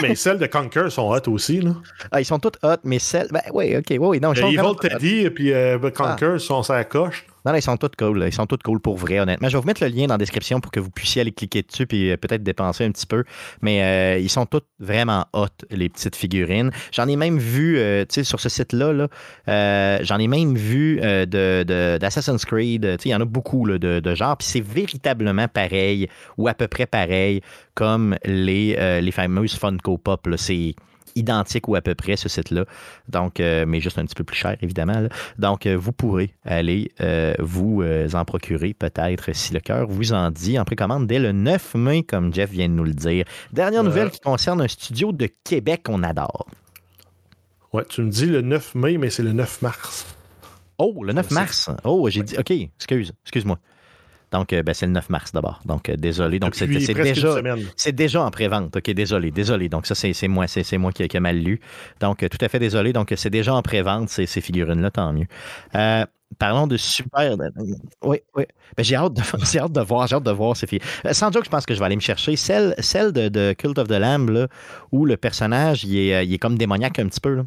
mais 0.00 0.14
celles 0.14 0.38
de 0.38 0.46
Conquer 0.46 0.90
sont 0.90 1.10
hot 1.10 1.28
aussi. 1.28 1.60
Là. 1.60 1.72
Ah, 2.12 2.20
ils 2.20 2.24
sont 2.24 2.38
toutes 2.38 2.58
hot, 2.62 2.76
mais 2.84 3.00
celles. 3.00 3.26
Ben, 3.32 3.42
oui, 3.52 3.76
OK. 3.76 3.86
Oui, 3.90 3.98
oui. 3.98 4.20
Non, 4.20 4.32
je 4.32 4.42
et 5.08 5.30
puis 5.30 5.52
euh, 5.52 5.78
Conquer 5.78 6.34
ah. 6.34 6.38
sont 6.38 6.62
sa 6.62 6.84
coche. 6.84 7.26
Non, 7.46 7.54
ils 7.54 7.62
sont 7.62 7.76
tous 7.76 7.90
cool. 7.98 8.24
Ils 8.26 8.32
sont 8.32 8.46
tous 8.46 8.58
cool 8.62 8.80
pour 8.80 8.96
vrai, 8.96 9.20
honnêtement. 9.20 9.48
Je 9.48 9.56
vais 9.56 9.60
vous 9.60 9.66
mettre 9.66 9.82
le 9.82 9.88
lien 9.88 10.06
dans 10.06 10.14
la 10.14 10.18
description 10.18 10.60
pour 10.60 10.70
que 10.70 10.80
vous 10.80 10.90
puissiez 10.90 11.22
aller 11.22 11.32
cliquer 11.32 11.62
dessus 11.62 11.86
et 11.92 12.12
euh, 12.12 12.16
peut-être 12.16 12.42
dépenser 12.42 12.84
un 12.84 12.90
petit 12.90 13.06
peu. 13.06 13.24
Mais 13.62 13.82
euh, 13.82 14.18
ils 14.18 14.28
sont 14.28 14.44
tous 14.44 14.62
vraiment 14.80 15.24
hot, 15.32 15.46
les 15.70 15.88
petites 15.88 16.16
figurines. 16.16 16.70
J'en 16.92 17.08
ai 17.08 17.16
même 17.16 17.38
vu, 17.38 17.76
tu 18.08 18.14
sais, 18.14 18.24
sur 18.24 18.40
ce 18.40 18.48
site-là, 18.48 18.92
là, 18.92 20.02
j'en 20.02 20.18
ai 20.18 20.28
même 20.28 20.56
vu 20.56 20.96
d'Assassin's 21.00 22.42
de, 22.42 22.46
Creed. 22.46 22.98
Il 23.04 23.10
y 23.10 23.14
en 23.14 23.20
a 23.20 23.24
beaucoup 23.24 23.64
là, 23.64 23.78
de, 23.78 24.00
de 24.00 24.14
genre. 24.14 24.36
Puis 24.36 24.48
c'est 24.48 24.60
véritablement 24.60 25.48
pareil 25.48 26.08
ou 26.36 26.48
à 26.48 26.54
peu 26.54 26.68
près 26.68 26.86
pareil 26.86 27.40
comme 27.74 28.16
les, 28.24 29.00
les 29.00 29.12
fameuses 29.12 29.54
Funko 29.54 29.96
Pop. 29.96 30.28
C'est 30.36 30.74
identique 31.18 31.68
ou 31.68 31.74
à 31.74 31.80
peu 31.80 31.94
près, 31.94 32.16
ce 32.16 32.28
site-là. 32.28 32.64
Donc, 33.08 33.40
euh, 33.40 33.64
mais 33.66 33.80
juste 33.80 33.98
un 33.98 34.04
petit 34.04 34.14
peu 34.14 34.24
plus 34.24 34.36
cher, 34.36 34.56
évidemment. 34.62 35.08
Donc, 35.38 35.66
euh, 35.66 35.76
vous 35.76 35.92
pourrez 35.92 36.34
aller 36.44 36.92
euh, 37.00 37.34
vous 37.38 37.82
en 38.14 38.24
procurer 38.24 38.74
peut-être 38.74 39.34
si 39.34 39.52
le 39.52 39.60
cœur 39.60 39.86
vous 39.88 40.12
en 40.12 40.30
dit 40.30 40.58
en 40.58 40.64
précommande 40.64 41.06
dès 41.06 41.18
le 41.18 41.32
9 41.32 41.74
mai, 41.74 42.02
comme 42.02 42.32
Jeff 42.32 42.50
vient 42.50 42.68
de 42.68 42.74
nous 42.74 42.84
le 42.84 42.94
dire. 42.94 43.24
Dernière 43.52 43.84
nouvelle 43.84 44.10
qui 44.10 44.20
concerne 44.20 44.60
un 44.60 44.68
studio 44.68 45.12
de 45.12 45.28
Québec 45.44 45.82
qu'on 45.84 46.02
adore. 46.02 46.46
Ouais, 47.72 47.84
tu 47.86 48.00
me 48.02 48.10
dis 48.10 48.26
le 48.26 48.40
9 48.40 48.74
mai, 48.76 48.96
mais 48.96 49.10
c'est 49.10 49.22
le 49.22 49.32
9 49.32 49.62
mars. 49.62 50.06
Oh, 50.78 51.02
le 51.02 51.12
9 51.12 51.30
mars. 51.32 51.70
Oh, 51.84 52.08
j'ai 52.08 52.22
dit. 52.22 52.36
OK, 52.38 52.50
excuse, 52.50 53.12
excuse-moi. 53.24 53.58
Donc, 54.32 54.52
euh, 54.52 54.62
ben, 54.62 54.74
c'est 54.74 54.86
le 54.86 54.92
9 54.92 55.08
mars 55.10 55.32
d'abord. 55.32 55.60
Donc, 55.64 55.88
euh, 55.88 55.96
désolé. 55.96 56.38
Donc, 56.38 56.54
c'est 56.54 56.66
déjà, 56.66 57.40
c'est 57.76 57.94
déjà 57.94 58.22
en 58.22 58.30
pré-vente. 58.30 58.76
OK, 58.76 58.90
désolé, 58.90 59.30
désolé. 59.30 59.68
Donc, 59.68 59.86
ça, 59.86 59.94
c'est 59.94 60.28
moi, 60.28 60.46
c'est 60.46 60.78
moi 60.78 60.92
qui, 60.92 61.02
ai 61.02 61.20
mal 61.20 61.38
lu. 61.38 61.60
Donc, 62.00 62.22
euh, 62.22 62.28
tout 62.28 62.38
à 62.40 62.48
fait 62.48 62.58
désolé. 62.58 62.92
Donc, 62.92 63.12
c'est 63.16 63.30
déjà 63.30 63.54
en 63.54 63.62
pré-vente, 63.62 64.10
ces, 64.10 64.26
ces 64.26 64.40
figurines-là, 64.40 64.90
tant 64.90 65.12
mieux. 65.12 65.26
parlons 66.38 66.66
de 66.66 66.76
super. 66.76 67.36
Oui, 68.02 68.18
oui. 68.36 68.44
Ben, 68.76 68.82
j'ai 68.82 68.96
hâte, 68.96 69.14
de... 69.14 69.22
hâte 69.58 69.72
de 69.72 69.80
voir, 69.80 70.06
j'ai 70.06 70.16
hâte 70.16 70.24
de 70.24 70.30
voir 70.30 70.56
ces 70.56 70.66
filles. 70.66 70.82
Sans 71.12 71.30
doute, 71.30 71.44
je 71.46 71.50
pense 71.50 71.64
que 71.64 71.74
je 71.74 71.78
vais 71.78 71.86
aller 71.86 71.96
me 71.96 72.00
chercher 72.00 72.36
celle, 72.36 72.74
celle 72.78 73.12
de, 73.12 73.54
Cult 73.54 73.78
of 73.78 73.88
the 73.88 73.92
Lamb, 73.92 74.28
là, 74.28 74.48
où 74.92 75.06
le 75.06 75.16
personnage, 75.16 75.84
il 75.84 75.96
est, 75.96 76.26
il 76.26 76.34
est 76.34 76.38
comme 76.38 76.58
démoniaque 76.58 76.98
un 76.98 77.08
petit 77.08 77.20
peu. 77.20 77.38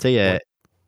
Tu 0.00 0.08
sais, 0.08 0.40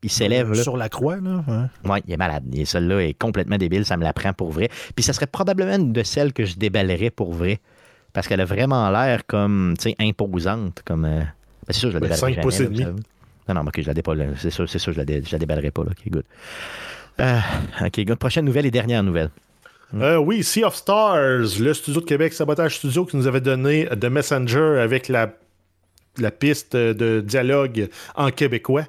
il 0.02 0.10
s'élève. 0.10 0.54
Sur 0.54 0.76
la 0.76 0.88
croix, 0.88 1.16
là. 1.16 1.68
Oui, 1.84 1.98
il 2.06 2.12
est 2.12 2.16
malade. 2.16 2.44
Et 2.54 2.64
celle-là 2.64 3.02
est 3.02 3.14
complètement 3.14 3.58
débile, 3.58 3.84
ça 3.84 3.96
me 3.96 4.02
la 4.02 4.12
prend 4.12 4.32
pour 4.32 4.50
vrai. 4.50 4.68
Puis 4.94 5.04
ça 5.04 5.12
serait 5.12 5.26
probablement 5.26 5.76
une 5.76 5.92
de 5.92 6.02
celles 6.02 6.32
que 6.32 6.44
je 6.44 6.56
déballerais 6.56 7.10
pour 7.10 7.32
vrai. 7.34 7.60
Parce 8.12 8.26
qu'elle 8.26 8.40
a 8.40 8.44
vraiment 8.44 8.90
l'air 8.90 9.26
comme, 9.26 9.74
tu 9.78 9.90
sais, 9.90 9.96
imposante. 10.00 10.82
Comme, 10.84 11.04
euh, 11.04 11.20
ben, 11.20 11.26
c'est 11.68 11.80
sûr, 11.80 11.90
je 11.90 11.98
la 11.98 12.00
déballerais 12.00 12.50
jamais. 12.50 12.84
non, 13.48 13.54
non, 13.54 13.60
ok, 13.62 13.80
je 13.80 13.86
la 13.86 13.94
déballe. 13.94 14.34
C'est 14.38 14.50
sûr, 14.50 14.68
c'est 14.68 14.78
sûr, 14.78 14.92
je 14.92 15.00
la, 15.00 15.04
je 15.06 15.30
la 15.32 15.38
déballerai 15.38 15.70
pas. 15.70 15.84
Là. 15.84 15.90
Ok, 15.90 16.10
good. 16.10 16.24
Euh, 17.20 17.38
ok, 17.82 18.04
good. 18.04 18.18
Prochaine 18.18 18.46
nouvelle 18.46 18.66
et 18.66 18.70
dernière 18.70 19.02
nouvelle. 19.02 19.30
Euh, 19.94 20.16
oui, 20.16 20.42
Sea 20.42 20.64
of 20.64 20.76
Stars, 20.76 21.58
le 21.60 21.74
studio 21.74 22.00
de 22.00 22.06
Québec, 22.06 22.32
Sabotage 22.32 22.76
Studio, 22.76 23.04
qui 23.04 23.16
nous 23.16 23.26
avait 23.26 23.40
donné 23.40 23.86
The 23.88 24.04
Messenger 24.06 24.80
avec 24.80 25.08
la, 25.08 25.34
la 26.18 26.30
piste 26.30 26.76
de 26.76 27.20
dialogue 27.20 27.88
en 28.14 28.30
québécois 28.30 28.86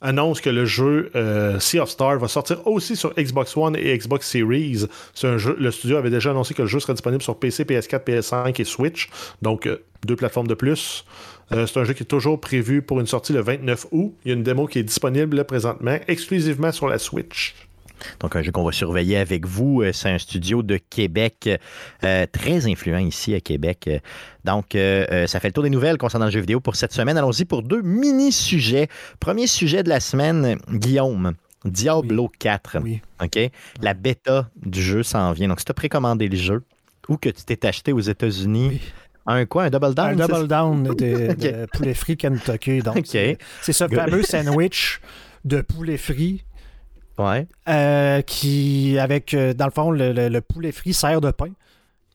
annonce 0.00 0.40
que 0.40 0.50
le 0.50 0.64
jeu 0.64 1.10
euh, 1.14 1.58
Sea 1.58 1.80
of 1.80 1.90
Stars 1.90 2.18
va 2.18 2.28
sortir 2.28 2.66
aussi 2.66 2.96
sur 2.96 3.14
Xbox 3.14 3.56
One 3.56 3.76
et 3.76 3.96
Xbox 3.96 4.28
Series. 4.28 4.86
Le 5.22 5.70
studio 5.70 5.96
avait 5.96 6.10
déjà 6.10 6.30
annoncé 6.30 6.54
que 6.54 6.62
le 6.62 6.68
jeu 6.68 6.80
serait 6.80 6.94
disponible 6.94 7.22
sur 7.22 7.38
PC, 7.38 7.64
PS4, 7.64 8.04
PS5 8.04 8.60
et 8.60 8.64
Switch. 8.64 9.08
Donc, 9.42 9.66
euh, 9.66 9.84
deux 10.06 10.16
plateformes 10.16 10.46
de 10.46 10.54
plus. 10.54 11.04
Euh, 11.52 11.66
c'est 11.66 11.80
un 11.80 11.84
jeu 11.84 11.94
qui 11.94 12.02
est 12.02 12.06
toujours 12.06 12.40
prévu 12.40 12.82
pour 12.82 13.00
une 13.00 13.06
sortie 13.06 13.32
le 13.32 13.40
29 13.40 13.86
août. 13.90 14.14
Il 14.24 14.28
y 14.28 14.30
a 14.32 14.34
une 14.34 14.42
démo 14.42 14.66
qui 14.66 14.78
est 14.78 14.84
disponible 14.84 15.44
présentement 15.44 15.98
exclusivement 16.06 16.72
sur 16.72 16.88
la 16.88 16.98
Switch. 16.98 17.54
Donc, 18.20 18.36
un 18.36 18.42
jeu 18.42 18.52
qu'on 18.52 18.64
va 18.64 18.72
surveiller 18.72 19.16
avec 19.16 19.46
vous. 19.46 19.82
Euh, 19.82 19.92
c'est 19.92 20.10
un 20.10 20.18
studio 20.18 20.62
de 20.62 20.76
Québec, 20.76 21.48
euh, 22.04 22.26
très 22.30 22.66
influent 22.66 22.98
ici 22.98 23.34
à 23.34 23.40
Québec. 23.40 23.90
Donc, 24.44 24.74
euh, 24.74 25.26
ça 25.26 25.40
fait 25.40 25.48
le 25.48 25.52
tour 25.52 25.64
des 25.64 25.70
nouvelles 25.70 25.98
concernant 25.98 26.26
le 26.26 26.30
jeu 26.30 26.40
vidéo 26.40 26.60
pour 26.60 26.76
cette 26.76 26.92
semaine. 26.92 27.16
Allons-y 27.16 27.44
pour 27.44 27.62
deux 27.62 27.82
mini-sujets. 27.82 28.88
Premier 29.20 29.46
sujet 29.46 29.82
de 29.82 29.88
la 29.88 30.00
semaine, 30.00 30.58
Guillaume. 30.70 31.34
Diablo 31.64 32.30
4. 32.38 32.78
Oui. 32.82 33.00
OK? 33.22 33.38
La 33.82 33.94
bêta 33.94 34.48
du 34.64 34.80
jeu 34.80 35.02
s'en 35.02 35.32
vient. 35.32 35.48
Donc, 35.48 35.58
si 35.58 35.64
tu 35.64 35.70
as 35.70 35.74
précommandé 35.74 36.28
le 36.28 36.36
jeu 36.36 36.62
ou 37.08 37.16
que 37.16 37.28
tu 37.28 37.42
t'es 37.44 37.66
acheté 37.66 37.92
aux 37.92 38.00
États-Unis, 38.00 38.80
Un 39.26 39.44
quoi? 39.44 39.64
Un 39.64 39.70
double 39.70 39.94
down? 39.94 40.08
Un 40.20 40.26
double 40.26 40.48
down 40.48 40.82
de, 40.94 41.66
poulet 41.72 41.94
frit 41.94 42.16
Kentucky. 42.16 42.80
Donc, 42.80 43.06
c'est 43.06 43.38
ce 43.60 43.86
fameux 43.86 44.22
sandwich 44.22 45.00
de 45.44 45.60
poulet 45.60 45.96
frit 45.96 46.44
Ouais. 47.18 47.46
Euh, 47.68 48.22
qui, 48.22 48.98
avec, 48.98 49.34
euh, 49.34 49.52
dans 49.52 49.66
le 49.66 49.72
fond, 49.72 49.90
le, 49.90 50.38
poulet 50.40 50.72
frit 50.72 50.94
sert 50.94 51.20
de 51.20 51.30
pain. 51.30 51.50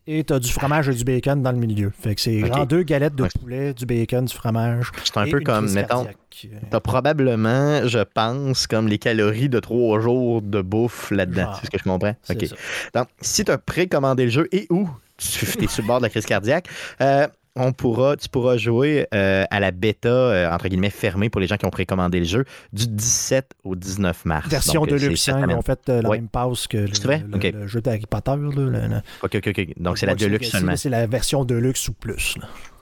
et 0.08 0.24
tu 0.24 0.34
as 0.34 0.40
du 0.40 0.52
fromage 0.52 0.90
et 0.90 0.94
du 0.94 1.04
bacon 1.04 1.42
dans 1.42 1.52
le 1.52 1.58
milieu. 1.58 1.92
Fait 1.98 2.16
que 2.16 2.22
c'est 2.22 2.40
genre 2.40 2.66
deux 2.66 2.84
galettes 2.84 3.16
de 3.16 3.28
poulet, 3.40 3.74
du 3.74 3.86
bacon, 3.86 4.26
du 4.26 4.34
fromage. 4.34 4.92
C'est 5.04 5.18
un 5.18 5.30
peu 5.30 5.42
comme, 5.42 5.72
mettons, 5.72 6.08
t'as 6.70 6.80
probablement, 6.80 7.86
je 7.88 8.00
pense, 8.00 8.68
comme 8.68 8.88
les 8.88 8.98
calories 8.98 9.50
de 9.50 9.60
trois 9.60 10.00
jours 10.00 10.42
de 10.42 10.62
bouffe 10.62 11.12
là-dedans. 11.12 11.54
C'est 11.60 11.66
ce 11.66 11.72
que 11.72 11.78
je 11.78 11.84
comprends? 11.84 12.16
OK. 12.30 12.46
Donc, 12.94 13.08
si 13.22 13.44
tu 13.44 13.52
as 13.52 13.58
précommandé 13.58 14.26
le 14.26 14.32
jeu 14.32 14.48
et 14.52 14.68
où 14.70 14.90
tu 15.18 15.64
es 15.64 15.68
sur 15.68 15.84
le 15.84 15.88
bord 15.88 15.98
de 15.98 16.04
la 16.04 16.10
crise 16.10 16.26
cardiaque, 16.26 16.68
euh, 17.02 17.28
on 17.56 17.72
pourra, 17.72 18.18
tu 18.18 18.30
pourras 18.30 18.58
jouer 18.58 19.08
euh, 19.14 19.46
à 19.50 19.60
la 19.60 19.72
bêta, 19.72 20.10
euh, 20.10 20.52
entre 20.52 20.68
guillemets, 20.68 20.90
fermée 20.90 21.30
pour 21.30 21.40
les 21.40 21.48
gens 21.48 21.58
qui 21.58 21.66
ont 21.66 21.72
précommandé 21.72 22.20
le 22.20 22.26
jeu 22.26 22.46
du 22.72 22.88
17 22.88 23.52
au 23.64 23.76
19 23.76 24.26
mars. 24.26 24.50
Version 24.50 24.86
de 24.86 24.96
luxe, 24.96 25.30
hein, 25.30 25.46
ils 25.48 25.56
ont 25.56 25.62
fait 25.62 25.88
la 25.88 26.10
même 26.10 26.28
passe 26.28 26.68
que 26.68 26.78
le, 26.78 27.68
jeu 27.68 27.82
d'Harry 27.82 28.06
Potter. 28.10 28.34
OK, 29.22 29.36
OK, 29.36 29.48
OK. 29.48 29.68
Donc, 29.78 29.98
c'est 29.98 30.06
la 30.06 30.16
Deluxe 30.16 30.50
seulement. 30.50 30.76
C'est 30.76 30.90
la 30.90 31.06
version 31.06 31.46
Deluxe 31.46 31.88
ou 31.90 31.94
plus. 31.94 32.36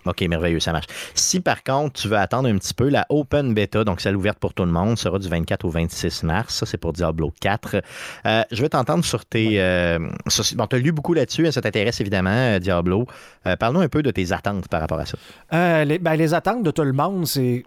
OK, 0.05 0.21
merveilleux, 0.21 0.59
ça 0.59 0.71
marche. 0.71 0.87
Si 1.13 1.39
par 1.39 1.63
contre, 1.63 2.01
tu 2.01 2.07
veux 2.07 2.17
attendre 2.17 2.49
un 2.49 2.57
petit 2.57 2.73
peu, 2.73 2.89
la 2.89 3.05
Open 3.09 3.53
Beta, 3.53 3.83
donc 3.83 4.01
celle 4.01 4.15
ouverte 4.15 4.39
pour 4.39 4.53
tout 4.53 4.65
le 4.65 4.71
monde, 4.71 4.97
sera 4.97 5.19
du 5.19 5.27
24 5.27 5.65
au 5.65 5.69
26 5.69 6.23
mars. 6.23 6.55
Ça, 6.55 6.65
c'est 6.65 6.77
pour 6.77 6.93
Diablo 6.93 7.31
4. 7.39 7.81
Euh, 8.25 8.43
je 8.51 8.61
vais 8.61 8.69
t'entendre 8.69 9.05
sur 9.05 9.25
tes. 9.25 9.61
Euh, 9.61 9.99
bon, 10.55 10.67
tu 10.67 10.75
as 10.75 10.79
lu 10.79 10.91
beaucoup 10.91 11.13
là-dessus, 11.13 11.47
hein, 11.47 11.51
ça 11.51 11.61
t'intéresse 11.61 12.01
évidemment, 12.01 12.29
euh, 12.31 12.59
Diablo. 12.59 13.05
Parlons 13.59 13.81
un 13.81 13.89
peu 13.89 14.03
de 14.03 14.11
tes 14.11 14.31
attentes 14.31 14.67
par 14.67 14.81
rapport 14.81 14.99
à 14.99 15.05
ça. 15.05 15.83
les, 15.83 15.99
ben, 15.99 16.15
les 16.15 16.33
attentes 16.33 16.63
de 16.63 16.71
tout 16.71 16.83
le 16.83 16.93
monde, 16.93 17.25
c'est 17.25 17.63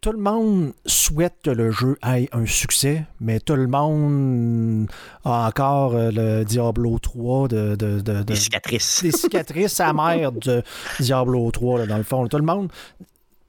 tout 0.00 0.12
le 0.12 0.18
monde 0.18 0.72
souhaite 0.86 1.34
que 1.42 1.50
le 1.50 1.70
jeu 1.70 1.98
ait 2.06 2.28
un 2.32 2.46
succès, 2.46 3.04
mais 3.20 3.40
tout 3.40 3.56
le 3.56 3.66
monde 3.66 4.88
a 5.24 5.48
encore 5.48 5.94
euh, 5.94 6.10
le 6.12 6.44
Diablo 6.44 6.98
3 6.98 7.48
de, 7.48 7.74
des 8.22 8.36
cicatrices. 8.36 9.02
Des 9.02 9.10
cicatrices 9.10 9.80
amères 9.80 10.32
de 10.32 10.62
Diablo 11.00 11.50
3, 11.50 11.86
dans 11.86 11.96
le 11.96 12.04
fond. 12.04 12.26
Tout 12.28 12.38
le 12.38 12.44
monde. 12.44 12.70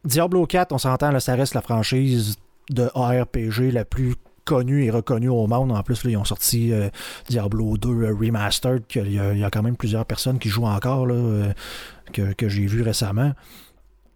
Diablo 0.03 0.45
4, 0.45 0.71
on 0.71 0.77
s'entend, 0.77 1.17
ça 1.19 1.35
reste 1.35 1.53
la 1.53 1.61
franchise 1.61 2.37
de 2.69 2.89
ARPG 2.95 3.71
la 3.71 3.85
plus 3.85 4.15
connue 4.43 4.85
et 4.85 4.89
reconnue 4.89 5.29
au 5.29 5.45
monde. 5.45 5.71
En 5.71 5.83
plus, 5.83 6.03
là, 6.03 6.11
ils 6.11 6.17
ont 6.17 6.25
sorti 6.25 6.73
euh, 6.73 6.89
Diablo 7.29 7.77
2 7.77 7.89
euh, 7.89 8.15
Remastered, 8.19 8.83
il 8.95 9.13
y, 9.13 9.19
a, 9.19 9.49
quand 9.51 9.61
même 9.61 9.77
plusieurs 9.77 10.05
personnes 10.05 10.39
qui 10.39 10.49
jouent 10.49 10.65
encore, 10.65 11.07
que, 12.11 12.33
que 12.33 12.49
j'ai 12.49 12.65
vu 12.65 12.81
récemment 12.81 13.33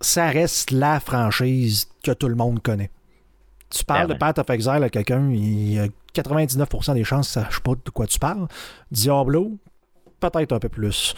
ça 0.04 0.28
reste 0.28 0.72
la 0.72 1.00
franchise 1.00 1.88
que 2.04 2.12
tout 2.12 2.28
le 2.28 2.36
monde 2.36 2.62
connaît. 2.62 2.92
Tu 3.70 3.84
parles 3.84 4.08
ben 4.08 4.14
de 4.14 4.20
Path 4.20 4.40
of 4.40 4.50
Exile 4.50 4.84
à 4.84 4.90
quelqu'un, 4.90 5.30
il 5.32 5.74
y 5.74 5.80
a 5.80 5.88
99% 6.14 6.94
des 6.94 7.04
chances 7.04 7.30
ça 7.30 7.42
ne 7.42 7.46
sache 7.46 7.60
pas 7.60 7.72
de 7.72 7.90
quoi 7.90 8.06
tu 8.06 8.20
parles. 8.20 8.48
Diablo, 8.92 9.58
peut-être 10.20 10.52
un 10.54 10.60
peu 10.60 10.70
plus. 10.70 11.16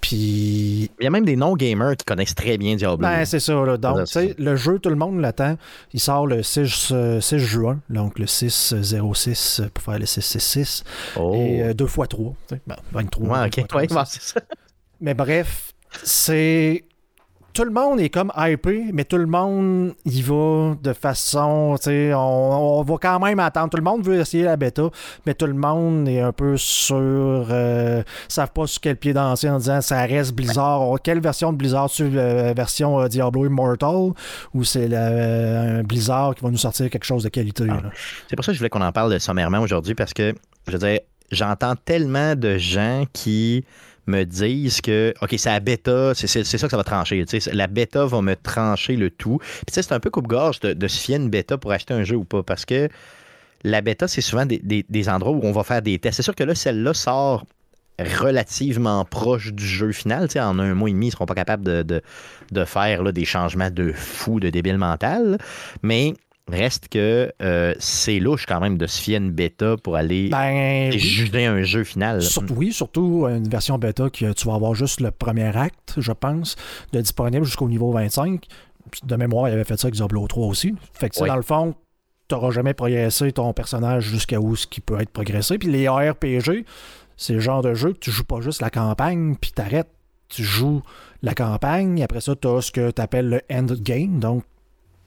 Puis. 0.00 0.90
Il 1.00 1.04
y 1.04 1.06
a 1.06 1.10
même 1.10 1.24
des 1.24 1.36
non-gamers 1.36 1.96
qui 1.96 2.04
connaissent 2.04 2.34
très 2.34 2.56
bien 2.56 2.76
Diablo. 2.76 2.98
Ben, 2.98 3.24
c'est 3.24 3.40
ça. 3.40 3.52
Là. 3.52 3.76
Donc, 3.76 4.08
le 4.38 4.56
jeu, 4.56 4.78
tout 4.78 4.88
le 4.88 4.96
monde 4.96 5.20
l'attend. 5.20 5.56
Il 5.92 6.00
sort 6.00 6.26
le 6.26 6.42
6, 6.42 6.92
euh, 6.92 7.20
juin, 7.20 7.80
donc 7.90 8.18
le 8.18 8.26
6-06 8.26 9.68
pour 9.68 9.84
faire 9.84 9.98
le 9.98 10.06
6-6-6. 10.06 10.84
Oh. 11.16 11.34
Et 11.34 11.74
2 11.74 11.84
x 11.84 11.98
3. 12.08 12.34
Ben, 12.66 12.76
23. 12.92 13.28
Ouais, 13.28 13.46
ok. 13.46 13.64
Mais 15.00 15.14
bref, 15.14 15.74
c'est 16.02 16.84
tout 17.52 17.64
le 17.64 17.70
monde 17.70 18.00
est 18.00 18.08
comme 18.08 18.32
hypé, 18.36 18.90
mais 18.92 19.04
tout 19.04 19.16
le 19.16 19.26
monde 19.26 19.94
y 20.04 20.22
va 20.22 20.76
de 20.82 20.92
façon, 20.92 21.74
tu 21.76 21.84
sais, 21.84 22.12
on, 22.14 22.82
va 22.82 22.94
quand 23.00 23.18
même 23.18 23.40
attendre. 23.40 23.70
Tout 23.70 23.78
le 23.78 23.82
monde 23.82 24.04
veut 24.04 24.20
essayer 24.20 24.44
la 24.44 24.56
bêta, 24.56 24.90
mais 25.26 25.34
tout 25.34 25.46
le 25.46 25.54
monde 25.54 26.08
est 26.08 26.20
un 26.20 26.32
peu 26.32 26.56
sur, 26.56 26.96
euh, 26.98 28.02
savent 28.28 28.52
pas 28.52 28.66
sur 28.66 28.80
quel 28.80 28.96
pied 28.96 29.12
danser 29.12 29.48
en 29.48 29.58
disant 29.58 29.80
ça 29.80 30.02
reste 30.02 30.34
Blizzard. 30.34 30.98
Quelle 31.02 31.20
version 31.20 31.52
de 31.52 31.58
Blizzard 31.58 31.90
sur 31.90 32.08
la 32.10 32.52
version 32.52 33.00
euh, 33.00 33.08
Diablo 33.08 33.46
Immortal 33.46 34.12
ou 34.54 34.64
c'est 34.64 34.94
un 34.94 35.82
Blizzard 35.82 36.34
qui 36.34 36.44
va 36.44 36.50
nous 36.50 36.58
sortir 36.58 36.88
quelque 36.90 37.04
chose 37.04 37.24
de 37.24 37.28
qualité. 37.28 37.66
Ah. 37.68 37.80
C'est 38.28 38.36
pour 38.36 38.44
ça 38.44 38.52
que 38.52 38.54
je 38.54 38.60
voulais 38.60 38.70
qu'on 38.70 38.82
en 38.82 38.92
parle 38.92 39.18
sommairement 39.20 39.60
aujourd'hui 39.60 39.94
parce 39.94 40.12
que, 40.12 40.34
je 40.66 40.72
veux 40.72 40.78
dire, 40.78 41.00
j'entends 41.30 41.74
tellement 41.76 42.34
de 42.34 42.58
gens 42.58 43.04
qui 43.12 43.64
me 44.08 44.24
disent 44.24 44.80
que, 44.80 45.14
OK, 45.22 45.34
c'est 45.36 45.50
la 45.50 45.60
bêta, 45.60 46.12
c'est 46.14 46.26
ça 46.26 46.42
que 46.42 46.70
ça 46.70 46.76
va 46.76 46.84
trancher. 46.84 47.24
La 47.52 47.66
bêta 47.66 48.04
va 48.06 48.20
me 48.20 48.34
trancher 48.34 48.96
le 48.96 49.10
tout. 49.10 49.38
Puis 49.38 49.66
c'est 49.68 49.92
un 49.92 50.00
peu 50.00 50.10
coupe-gorge 50.10 50.60
de, 50.60 50.88
se 50.88 50.98
fier 50.98 51.16
une 51.16 51.30
bêta 51.30 51.58
pour 51.58 51.72
acheter 51.72 51.94
un 51.94 52.04
jeu 52.04 52.16
ou 52.16 52.24
pas, 52.24 52.42
parce 52.42 52.64
que 52.64 52.88
la 53.64 53.80
bêta, 53.80 54.08
c'est 54.08 54.20
souvent 54.20 54.46
des, 54.46 55.08
endroits 55.08 55.32
où 55.32 55.40
on 55.42 55.52
va 55.52 55.62
faire 55.64 55.82
des 55.82 55.98
tests. 55.98 56.16
C'est 56.16 56.22
sûr 56.22 56.34
que 56.34 56.44
là, 56.44 56.54
celle-là 56.54 56.94
sort 56.94 57.44
relativement 57.98 59.04
proche 59.04 59.52
du 59.52 59.66
jeu 59.66 59.92
final. 59.92 60.28
en 60.36 60.58
un 60.58 60.74
mois 60.74 60.88
et 60.88 60.92
demi, 60.92 61.06
ils 61.06 61.08
ne 61.10 61.12
seront 61.12 61.26
pas 61.26 61.34
capables 61.34 61.64
de, 61.64 62.64
faire 62.64 63.02
là, 63.02 63.12
des 63.12 63.24
changements 63.24 63.70
de 63.70 63.92
fou, 63.92 64.40
de 64.40 64.50
débile 64.50 64.78
mental. 64.78 65.38
Mais 65.82 66.14
Reste 66.48 66.88
que 66.88 67.32
euh, 67.42 67.74
c'est 67.78 68.18
louche 68.20 68.46
quand 68.46 68.60
même 68.60 68.78
de 68.78 68.86
se 68.86 69.00
fier 69.00 69.16
une 69.16 69.30
bêta 69.30 69.76
pour 69.76 69.96
aller 69.96 70.30
ben, 70.30 70.90
juger 70.90 71.44
un 71.44 71.62
jeu 71.62 71.84
final. 71.84 72.22
oui, 72.56 72.72
surtout 72.72 73.26
une 73.26 73.48
version 73.48 73.78
bêta 73.78 74.08
que 74.08 74.32
tu 74.32 74.46
vas 74.46 74.54
avoir 74.54 74.74
juste 74.74 75.00
le 75.00 75.10
premier 75.10 75.54
acte, 75.56 75.94
je 75.98 76.12
pense, 76.12 76.56
de 76.92 77.00
disponible 77.00 77.44
jusqu'au 77.44 77.68
niveau 77.68 77.92
25. 77.92 78.46
De 79.04 79.16
mémoire, 79.16 79.48
il 79.48 79.52
avait 79.52 79.64
fait 79.64 79.78
ça 79.78 79.88
avec 79.88 79.96
Diablo 79.96 80.26
3 80.26 80.46
aussi. 80.46 80.74
Fait 80.94 81.10
que 81.10 81.26
dans 81.26 81.36
le 81.36 81.42
fond, 81.42 81.74
tu 82.28 82.34
n'auras 82.34 82.50
jamais 82.50 82.72
progressé 82.72 83.30
ton 83.32 83.52
personnage 83.52 84.04
jusqu'à 84.04 84.40
où 84.40 84.56
ce 84.56 84.66
qui 84.66 84.80
peut 84.80 85.00
être 85.00 85.10
progressé. 85.10 85.58
Puis 85.58 85.70
les 85.70 85.88
RPG, 85.88 86.64
c'est 87.18 87.34
le 87.34 87.40
genre 87.40 87.62
de 87.62 87.74
jeu 87.74 87.92
que 87.92 87.98
tu 87.98 88.10
joues 88.10 88.24
pas 88.24 88.40
juste 88.40 88.62
la 88.62 88.70
campagne, 88.70 89.36
puis 89.38 89.52
t'arrêtes. 89.52 89.90
Tu 90.28 90.44
joues 90.44 90.82
la 91.22 91.34
campagne, 91.34 92.02
après 92.02 92.20
ça, 92.20 92.36
tu 92.36 92.46
as 92.46 92.60
ce 92.60 92.70
que 92.70 92.90
tu 92.90 93.00
appelles 93.00 93.28
le 93.30 93.40
endgame, 93.50 94.20
donc 94.20 94.44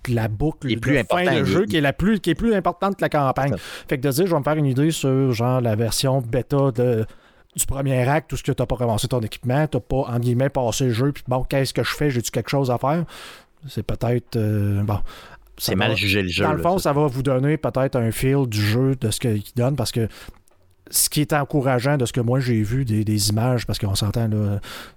la 0.10 0.28
boucle 0.28 0.68
de 0.68 0.80
plus 0.80 1.00
fin 1.10 1.40
de 1.40 1.44
jeu 1.44 1.66
qui 1.66 1.78
est 1.78 1.82
la 1.82 1.94
plus 1.94 2.20
qui 2.20 2.32
est 2.32 2.36
plus 2.36 2.54
importante 2.54 2.96
que 2.96 3.02
la 3.02 3.10
campagne. 3.10 3.56
Fait 3.88 3.98
que 3.98 4.08
de 4.08 4.12
dire 4.12 4.26
je 4.26 4.32
vais 4.32 4.40
me 4.40 4.44
faire 4.44 4.56
une 4.56 4.66
idée 4.66 4.92
sur 4.92 5.32
genre 5.34 5.62
la 5.62 5.76
version 5.76 6.22
bêta 6.22 6.72
de 6.72 7.06
du 7.56 7.66
premier 7.66 8.08
acte, 8.08 8.30
tout 8.30 8.38
ce 8.38 8.44
que 8.44 8.52
tu 8.52 8.62
n'as 8.62 8.66
pas 8.66 8.78
commencé 8.78 9.08
ton 9.08 9.20
équipement, 9.20 9.68
tu 9.68 9.78
n'as 9.78 9.82
pas, 9.82 10.10
en 10.10 10.20
guillemets, 10.20 10.50
passé 10.50 10.86
le 10.86 10.94
jeu, 10.94 11.12
puis 11.12 11.24
bon, 11.28 11.44
qu'est-ce 11.44 11.74
que 11.74 11.84
je 11.84 11.94
fais, 11.94 12.10
j'ai-tu 12.10 12.32
quelque 12.32 12.50
chose 12.50 12.72
à 12.72 12.78
faire? 12.78 13.04
C'est 13.68 13.84
peut-être. 13.84 14.38
Euh, 14.38 14.82
bon. 14.84 15.00
C'est 15.58 15.76
mal 15.76 15.96
jugé 15.96 16.24
le 16.24 16.30
jeu. 16.30 16.44
Dans 16.44 16.54
le 16.54 16.62
fond, 16.62 16.80
ça 16.80 16.92
va 16.94 17.06
vous 17.06 17.22
donner 17.22 17.58
peut-être 17.58 17.96
un 17.96 18.12
feel 18.12 18.48
du 18.48 18.60
jeu, 18.60 18.96
de 18.96 19.12
ce 19.12 19.20
qu'il 19.20 19.44
donne, 19.56 19.76
parce 19.76 19.92
que 19.92 20.08
ce 20.92 21.10
qui 21.10 21.22
est 21.22 21.34
encourageant 21.34 21.98
de 21.98 22.06
ce 22.06 22.14
que 22.14 22.22
moi 22.22 22.40
j'ai 22.40 22.62
vu 22.62 22.86
des, 22.86 23.30
images, 23.30 23.66
parce 23.66 23.80
qu'on 23.80 23.96
s'entend 23.96 24.30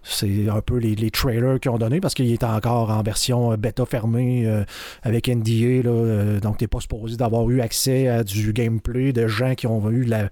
c'est 0.02 0.48
un 0.48 0.60
peu 0.60 0.76
les, 0.76 1.10
trailers 1.10 1.60
qu'ils 1.60 1.70
ont 1.70 1.78
donné, 1.78 2.00
parce 2.00 2.14
qu'il 2.14 2.30
est 2.30 2.44
encore 2.44 2.90
en 2.90 3.02
version 3.02 3.52
euh, 3.52 3.56
bêta 3.56 3.86
fermée 3.86 4.46
euh, 4.46 4.64
avec 5.02 5.28
NDA, 5.28 5.82
là, 5.82 5.90
euh, 5.90 6.40
donc 6.40 6.58
t'es 6.58 6.66
pas 6.66 6.80
supposé 6.80 7.16
d'avoir 7.16 7.48
eu 7.48 7.60
accès 7.60 8.08
à 8.08 8.24
du 8.24 8.52
gameplay 8.52 9.12
de 9.12 9.26
gens 9.26 9.54
qui 9.54 9.66
ont 9.66 9.90
eu 9.90 10.04
la, 10.04 10.28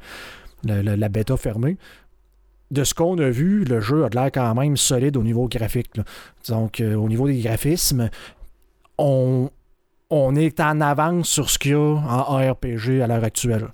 la, 0.64 1.08
bêta 1.08 1.36
fermée. 1.36 1.76
De 2.70 2.84
ce 2.84 2.94
qu'on 2.94 3.18
a 3.18 3.30
vu, 3.30 3.64
le 3.64 3.80
jeu 3.80 4.04
a 4.04 4.08
l'air 4.08 4.30
quand 4.32 4.54
même 4.54 4.76
solide 4.76 5.16
au 5.16 5.22
niveau 5.22 5.46
graphique. 5.46 5.90
Donc, 6.48 6.82
au 6.82 7.08
niveau 7.08 7.26
des 7.26 7.38
graphismes, 7.40 8.08
on, 8.96 9.50
on 10.08 10.34
est 10.34 10.58
en 10.58 10.80
avance 10.80 11.28
sur 11.28 11.50
ce 11.50 11.58
qu'il 11.58 11.72
y 11.72 11.74
a 11.74 11.78
en 11.78 12.36
ARPG 12.36 13.02
à 13.02 13.06
l'heure 13.06 13.24
actuelle. 13.24 13.68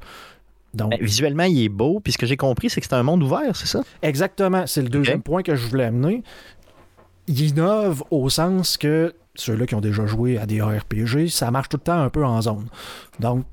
Ben, 0.74 0.90
visuellement, 1.00 1.44
il 1.44 1.62
est 1.62 1.68
beau. 1.68 2.00
Puis 2.00 2.12
ce 2.12 2.18
que 2.18 2.26
j'ai 2.26 2.36
compris, 2.36 2.70
c'est 2.70 2.80
que 2.80 2.86
c'est 2.86 2.94
un 2.94 3.02
monde 3.02 3.22
ouvert, 3.22 3.56
c'est 3.56 3.66
ça? 3.66 3.82
Exactement. 4.02 4.66
C'est 4.66 4.82
le 4.82 4.88
deuxième 4.88 5.22
point 5.22 5.42
que 5.42 5.56
je 5.56 5.66
voulais 5.66 5.84
amener. 5.84 6.22
Il 7.26 7.40
innove 7.40 8.04
au 8.10 8.28
sens 8.30 8.76
que 8.76 9.14
ceux-là 9.34 9.66
qui 9.66 9.74
ont 9.74 9.80
déjà 9.80 10.06
joué 10.06 10.38
à 10.38 10.46
des 10.46 10.60
RPG, 10.60 11.28
ça 11.28 11.50
marche 11.50 11.68
tout 11.68 11.76
le 11.76 11.82
temps 11.82 12.00
un 12.00 12.10
peu 12.10 12.24
en 12.24 12.40
zone. 12.42 12.66
Donc, 13.20 13.44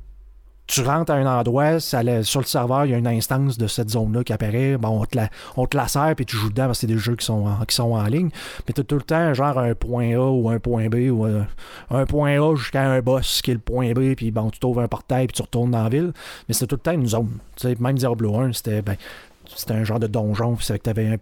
tu 0.68 0.82
rentres 0.82 1.12
à 1.12 1.16
un 1.16 1.28
endroit, 1.28 1.80
ça, 1.80 2.02
sur 2.24 2.40
le 2.40 2.46
serveur, 2.46 2.86
il 2.86 2.92
y 2.92 2.94
a 2.96 2.98
une 2.98 3.08
instance 3.08 3.58
de 3.58 3.68
cette 3.68 3.92
zone-là 3.92 4.24
qui 4.24 4.34
apparaît. 4.34 4.78
Bon, 4.78 5.02
on 5.02 5.06
te 5.06 5.16
la, 5.16 5.30
on 5.58 5.68
te 5.68 5.78
la 5.78 5.88
sert, 5.88 6.14
puis 6.16 6.26
tu 6.26 6.36
joues 6.38 6.50
dedans 6.50 6.66
parce 6.66 6.80
que 6.80 6.82
c'est 6.82 6.94
des 6.94 6.98
jeux 6.98 7.16
qui 7.16 7.26
sont, 7.26 7.46
en, 7.46 7.66
qui 7.66 7.76
sont 7.76 7.92
en 7.92 8.04
ligne. 8.06 8.30
Mais 8.68 8.74
tu 8.74 8.82
as 8.82 8.84
tout 8.84 8.96
le 8.96 9.04
temps, 9.04 9.34
genre, 9.34 9.60
un 9.60 9.76
point 9.76 10.16
A 10.16 10.32
ou 10.32 10.50
un 10.50 10.60
point 10.60 10.90
B, 10.90 11.12
ou 11.12 11.26
euh, 11.26 11.44
un, 11.92 12.06
point 12.06 12.42
A 12.42 12.56
jusqu'à 12.56 12.90
un 12.90 13.00
boss 13.02 13.42
qui 13.44 13.52
est 13.52 13.56
le 13.56 13.60
point 13.60 13.94
B, 13.94 14.16
puis 14.16 14.32
bon, 14.32 14.50
tu 14.50 14.60
t'ouvres 14.60 14.82
un 14.82 14.88
portail, 14.88 15.28
puis 15.28 15.36
tu 15.36 15.42
retournes 15.44 15.72
dans 15.72 15.84
la 15.84 15.90
ville. 15.90 16.14
Mais 16.48 16.56
c'est 16.56 16.66
tout 16.66 16.76
le 16.76 16.82
temps 16.82 16.94
une 16.94 17.08
zone. 17.08 17.38
Tu 17.56 17.68
sais, 17.68 17.76
même 17.80 17.98
Diablo 17.98 18.36
1, 18.36 18.54
c'était 18.54 18.82
ben, 18.82 18.96
un 19.70 19.84
genre 19.84 20.00
de 20.00 20.08
donjon, 20.08 20.58
c'est 20.60 20.80
que 20.80 20.84
tu 20.84 20.90
avais 20.90 21.20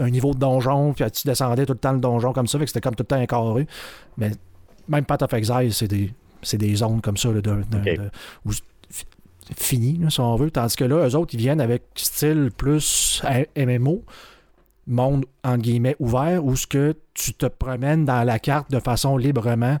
un, 0.00 0.10
niveau 0.10 0.32
de 0.32 0.38
donjon, 0.38 0.94
puis 0.94 1.04
tu 1.10 1.28
descendais 1.28 1.66
tout 1.66 1.74
le 1.74 1.78
temps 1.78 1.92
le 1.92 1.98
donjon 1.98 2.32
comme 2.32 2.46
ça, 2.46 2.58
fait 2.58 2.64
que 2.64 2.70
c'était 2.70 2.80
comme 2.80 2.94
tout 2.94 3.02
le 3.02 3.06
temps 3.06 3.16
un 3.16 3.26
carré. 3.26 3.66
Mais 4.16 4.30
même 4.88 5.04
Path 5.04 5.22
of 5.22 5.32
Exile, 5.34 5.74
c'est 5.74 5.88
des 5.88 6.14
c'est 6.42 6.58
des 6.58 6.74
zones 6.76 7.00
comme 7.00 7.16
ça 7.16 7.30
là, 7.30 7.40
de, 7.40 7.62
fini, 9.56 10.00
si 10.08 10.20
on 10.20 10.36
veut. 10.36 10.50
Tandis 10.50 10.76
que 10.76 10.84
là, 10.84 11.06
eux 11.08 11.14
autres, 11.14 11.34
ils 11.34 11.38
viennent 11.38 11.60
avec 11.60 11.82
style 11.94 12.50
plus 12.56 13.22
MMO, 13.56 14.02
monde 14.86 15.26
en 15.44 15.58
guillemets 15.58 15.96
ouvert, 15.98 16.44
où 16.44 16.56
ce 16.56 16.66
que 16.66 16.94
tu 17.14 17.34
te 17.34 17.46
promènes 17.46 18.04
dans 18.04 18.24
la 18.24 18.38
carte 18.38 18.70
de 18.70 18.80
façon 18.80 19.16
librement 19.16 19.78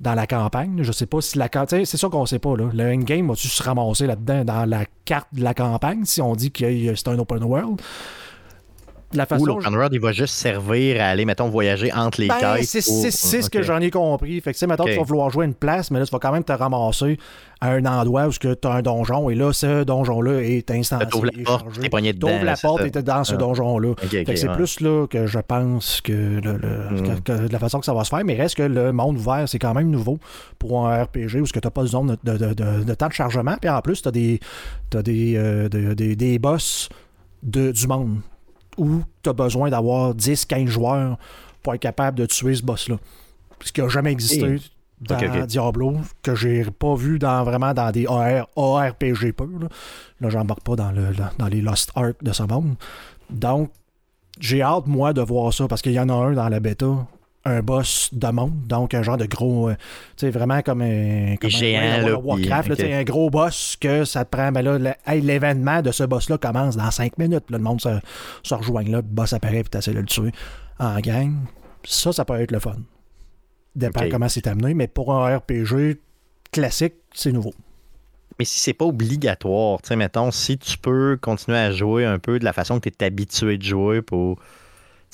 dans 0.00 0.14
la 0.14 0.26
campagne. 0.26 0.82
Je 0.82 0.92
sais 0.92 1.06
pas 1.06 1.20
si 1.20 1.38
la 1.38 1.48
carte. 1.48 1.70
C'est 1.70 1.96
ça 1.96 2.08
qu'on 2.08 2.26
sait 2.26 2.38
pas. 2.38 2.56
Là. 2.56 2.68
Le 2.72 2.92
endgame 2.92 3.28
va-tu 3.28 3.48
se 3.48 3.62
ramasser 3.62 4.06
là-dedans 4.06 4.44
dans 4.44 4.68
la 4.68 4.84
carte 5.04 5.28
de 5.32 5.42
la 5.42 5.54
campagne 5.54 6.04
si 6.04 6.20
on 6.20 6.34
dit 6.34 6.52
que 6.52 6.94
c'est 6.94 7.08
un 7.08 7.18
open 7.18 7.42
world? 7.44 7.80
La 9.12 9.26
façon. 9.26 9.42
Ou 9.42 9.46
l'open 9.46 9.74
world, 9.74 9.92
il 9.92 10.00
va 10.00 10.12
juste 10.12 10.34
servir 10.34 11.00
à 11.00 11.06
aller, 11.06 11.24
mettons, 11.24 11.48
voyager 11.48 11.92
entre 11.92 12.20
les 12.20 12.28
ben, 12.28 12.58
C'est 12.62 12.80
ce 12.80 13.50
que 13.50 13.62
j'en 13.62 13.80
ai 13.80 13.90
compris. 13.90 14.40
Fait 14.40 14.52
que, 14.52 14.66
mettons, 14.66 14.84
tu 14.84 14.96
vas 14.96 15.02
vouloir 15.02 15.30
jouer 15.30 15.46
une 15.46 15.54
place, 15.54 15.90
mais 15.90 15.98
là, 15.98 16.06
tu 16.06 16.12
vas 16.12 16.18
quand 16.18 16.32
même 16.32 16.44
te 16.44 16.52
ramasser 16.52 17.18
à 17.60 17.70
un 17.70 17.86
endroit 17.86 18.26
où 18.26 18.32
tu 18.32 18.48
as 18.48 18.70
un 18.70 18.82
donjon, 18.82 19.30
et 19.30 19.34
là, 19.34 19.52
ce 19.52 19.84
donjon-là 19.84 20.42
est 20.42 20.70
instancié. 20.70 21.06
Tu 21.10 21.24
la 21.24 21.44
porte, 21.44 21.80
t'es 21.80 22.44
la 22.44 22.56
porte 22.56 22.82
et 22.82 22.90
t'es 22.90 23.02
dans 23.02 23.24
ce 23.24 23.34
ah. 23.34 23.38
donjon-là. 23.38 23.94
fait 23.96 24.24
que 24.24 24.36
c'est 24.36 24.52
plus 24.52 24.80
là 24.80 25.06
que 25.06 25.26
je 25.26 25.38
pense 25.38 26.00
que, 26.02 26.12
hmm. 26.12 27.20
que, 27.22 27.50
la 27.50 27.58
façon 27.58 27.80
que 27.80 27.86
ça 27.86 27.94
va 27.94 28.04
se 28.04 28.10
faire, 28.10 28.24
mais 28.24 28.34
reste 28.34 28.56
que 28.56 28.62
le 28.62 28.92
monde 28.92 29.16
ouvert, 29.16 29.48
c'est 29.48 29.58
quand 29.58 29.72
même 29.72 29.90
nouveau 29.90 30.18
pour 30.58 30.86
un 30.86 31.04
RPG 31.04 31.40
où 31.40 31.46
tu 31.46 31.58
n'as 31.62 31.70
pas 31.70 31.82
de 31.82 31.88
zone 31.88 32.16
de, 32.24 32.36
de, 32.36 32.54
de, 32.54 32.94
temps 32.94 33.08
de 33.08 33.12
chargement, 33.12 33.56
puis 33.58 33.70
en 33.70 33.80
plus, 33.80 34.02
tu 34.02 34.08
as 34.08 34.12
des, 34.12 34.40
as 34.94 35.02
des, 35.02 35.34
euh, 35.36 35.68
des, 35.68 36.14
des 36.14 36.38
boss 36.38 36.90
du 37.42 37.86
monde 37.86 38.20
où 38.76 39.02
tu 39.22 39.30
as 39.30 39.32
besoin 39.32 39.70
d'avoir 39.70 40.14
10-15 40.14 40.66
joueurs 40.66 41.18
pour 41.62 41.74
être 41.74 41.80
capable 41.80 42.18
de 42.18 42.26
tuer 42.26 42.54
ce 42.54 42.62
boss-là. 42.62 42.96
Ce 43.64 43.72
qui 43.72 43.80
n'a 43.80 43.88
jamais 43.88 44.12
existé 44.12 44.58
dans 45.00 45.46
Diablo, 45.46 45.96
que 46.22 46.34
j'ai 46.34 46.64
pas 46.64 46.94
vu 46.94 47.18
dans, 47.18 47.44
vraiment 47.44 47.74
dans 47.74 47.90
des 47.90 48.06
AR, 48.06 48.48
ARPG 48.56 49.32
purs. 49.32 49.60
Là, 49.60 49.68
là 50.20 50.30
j'embarque 50.30 50.62
pas 50.62 50.76
dans, 50.76 50.90
le, 50.90 51.08
dans 51.38 51.48
les 51.48 51.60
Lost 51.60 51.90
Ark 51.94 52.16
de 52.22 52.32
ce 52.32 52.42
monde. 52.44 52.76
Donc, 53.30 53.70
j'ai 54.40 54.62
hâte, 54.62 54.86
moi, 54.86 55.12
de 55.12 55.20
voir 55.20 55.52
ça, 55.52 55.66
parce 55.68 55.82
qu'il 55.82 55.92
y 55.92 56.00
en 56.00 56.08
a 56.08 56.12
un 56.12 56.32
dans 56.32 56.48
la 56.48 56.60
bêta 56.60 57.06
un 57.46 57.62
boss 57.62 58.10
de 58.12 58.26
monde, 58.26 58.66
donc 58.66 58.92
un 58.92 59.02
genre 59.02 59.16
de 59.16 59.26
gros, 59.26 59.70
euh, 59.70 59.74
tu 60.16 60.26
sais, 60.26 60.30
vraiment 60.30 60.62
comme 60.62 60.82
un, 60.82 61.36
géant, 61.44 62.18
Warcraft, 62.18 62.80
un 62.80 63.04
gros 63.04 63.30
boss 63.30 63.76
que 63.80 64.04
ça 64.04 64.24
te 64.24 64.36
prend, 64.36 64.50
mais 64.50 64.62
là, 64.62 64.96
l'événement 65.14 65.80
de 65.80 65.92
ce 65.92 66.02
boss-là 66.02 66.38
commence 66.38 66.76
dans 66.76 66.90
5 66.90 67.16
minutes, 67.18 67.44
le 67.50 67.58
monde 67.58 67.80
se, 67.80 68.00
se 68.42 68.54
rejoint 68.54 68.82
là, 68.82 68.98
le 68.98 69.02
boss 69.02 69.32
apparaît, 69.32 69.62
puis 69.62 69.70
tu 69.70 69.78
essaies 69.78 69.94
de 69.94 70.00
le 70.00 70.06
tuer 70.06 70.32
en 70.80 70.98
gang. 70.98 71.34
Ça, 71.84 72.12
ça 72.12 72.24
peut 72.24 72.40
être 72.40 72.50
le 72.50 72.58
fun. 72.58 72.76
Dépend 73.76 74.08
comment 74.10 74.28
c'est 74.28 74.48
amené, 74.48 74.74
mais 74.74 74.88
pour 74.88 75.14
un 75.14 75.36
RPG 75.36 75.98
classique, 76.50 76.94
c'est 77.14 77.30
nouveau. 77.30 77.54
Mais 78.38 78.44
si 78.44 78.58
c'est 78.58 78.74
pas 78.74 78.86
obligatoire, 78.86 79.80
tu 79.82 79.88
sais, 79.88 79.96
mettons, 79.96 80.32
si 80.32 80.58
tu 80.58 80.76
peux 80.78 81.16
continuer 81.20 81.58
à 81.58 81.70
jouer 81.70 82.04
un 82.04 82.18
peu 82.18 82.40
de 82.40 82.44
la 82.44 82.52
façon 82.52 82.80
que 82.80 82.88
tu 82.88 82.96
es 83.00 83.04
habitué 83.04 83.56
de 83.56 83.62
jouer 83.62 84.02
pour 84.02 84.40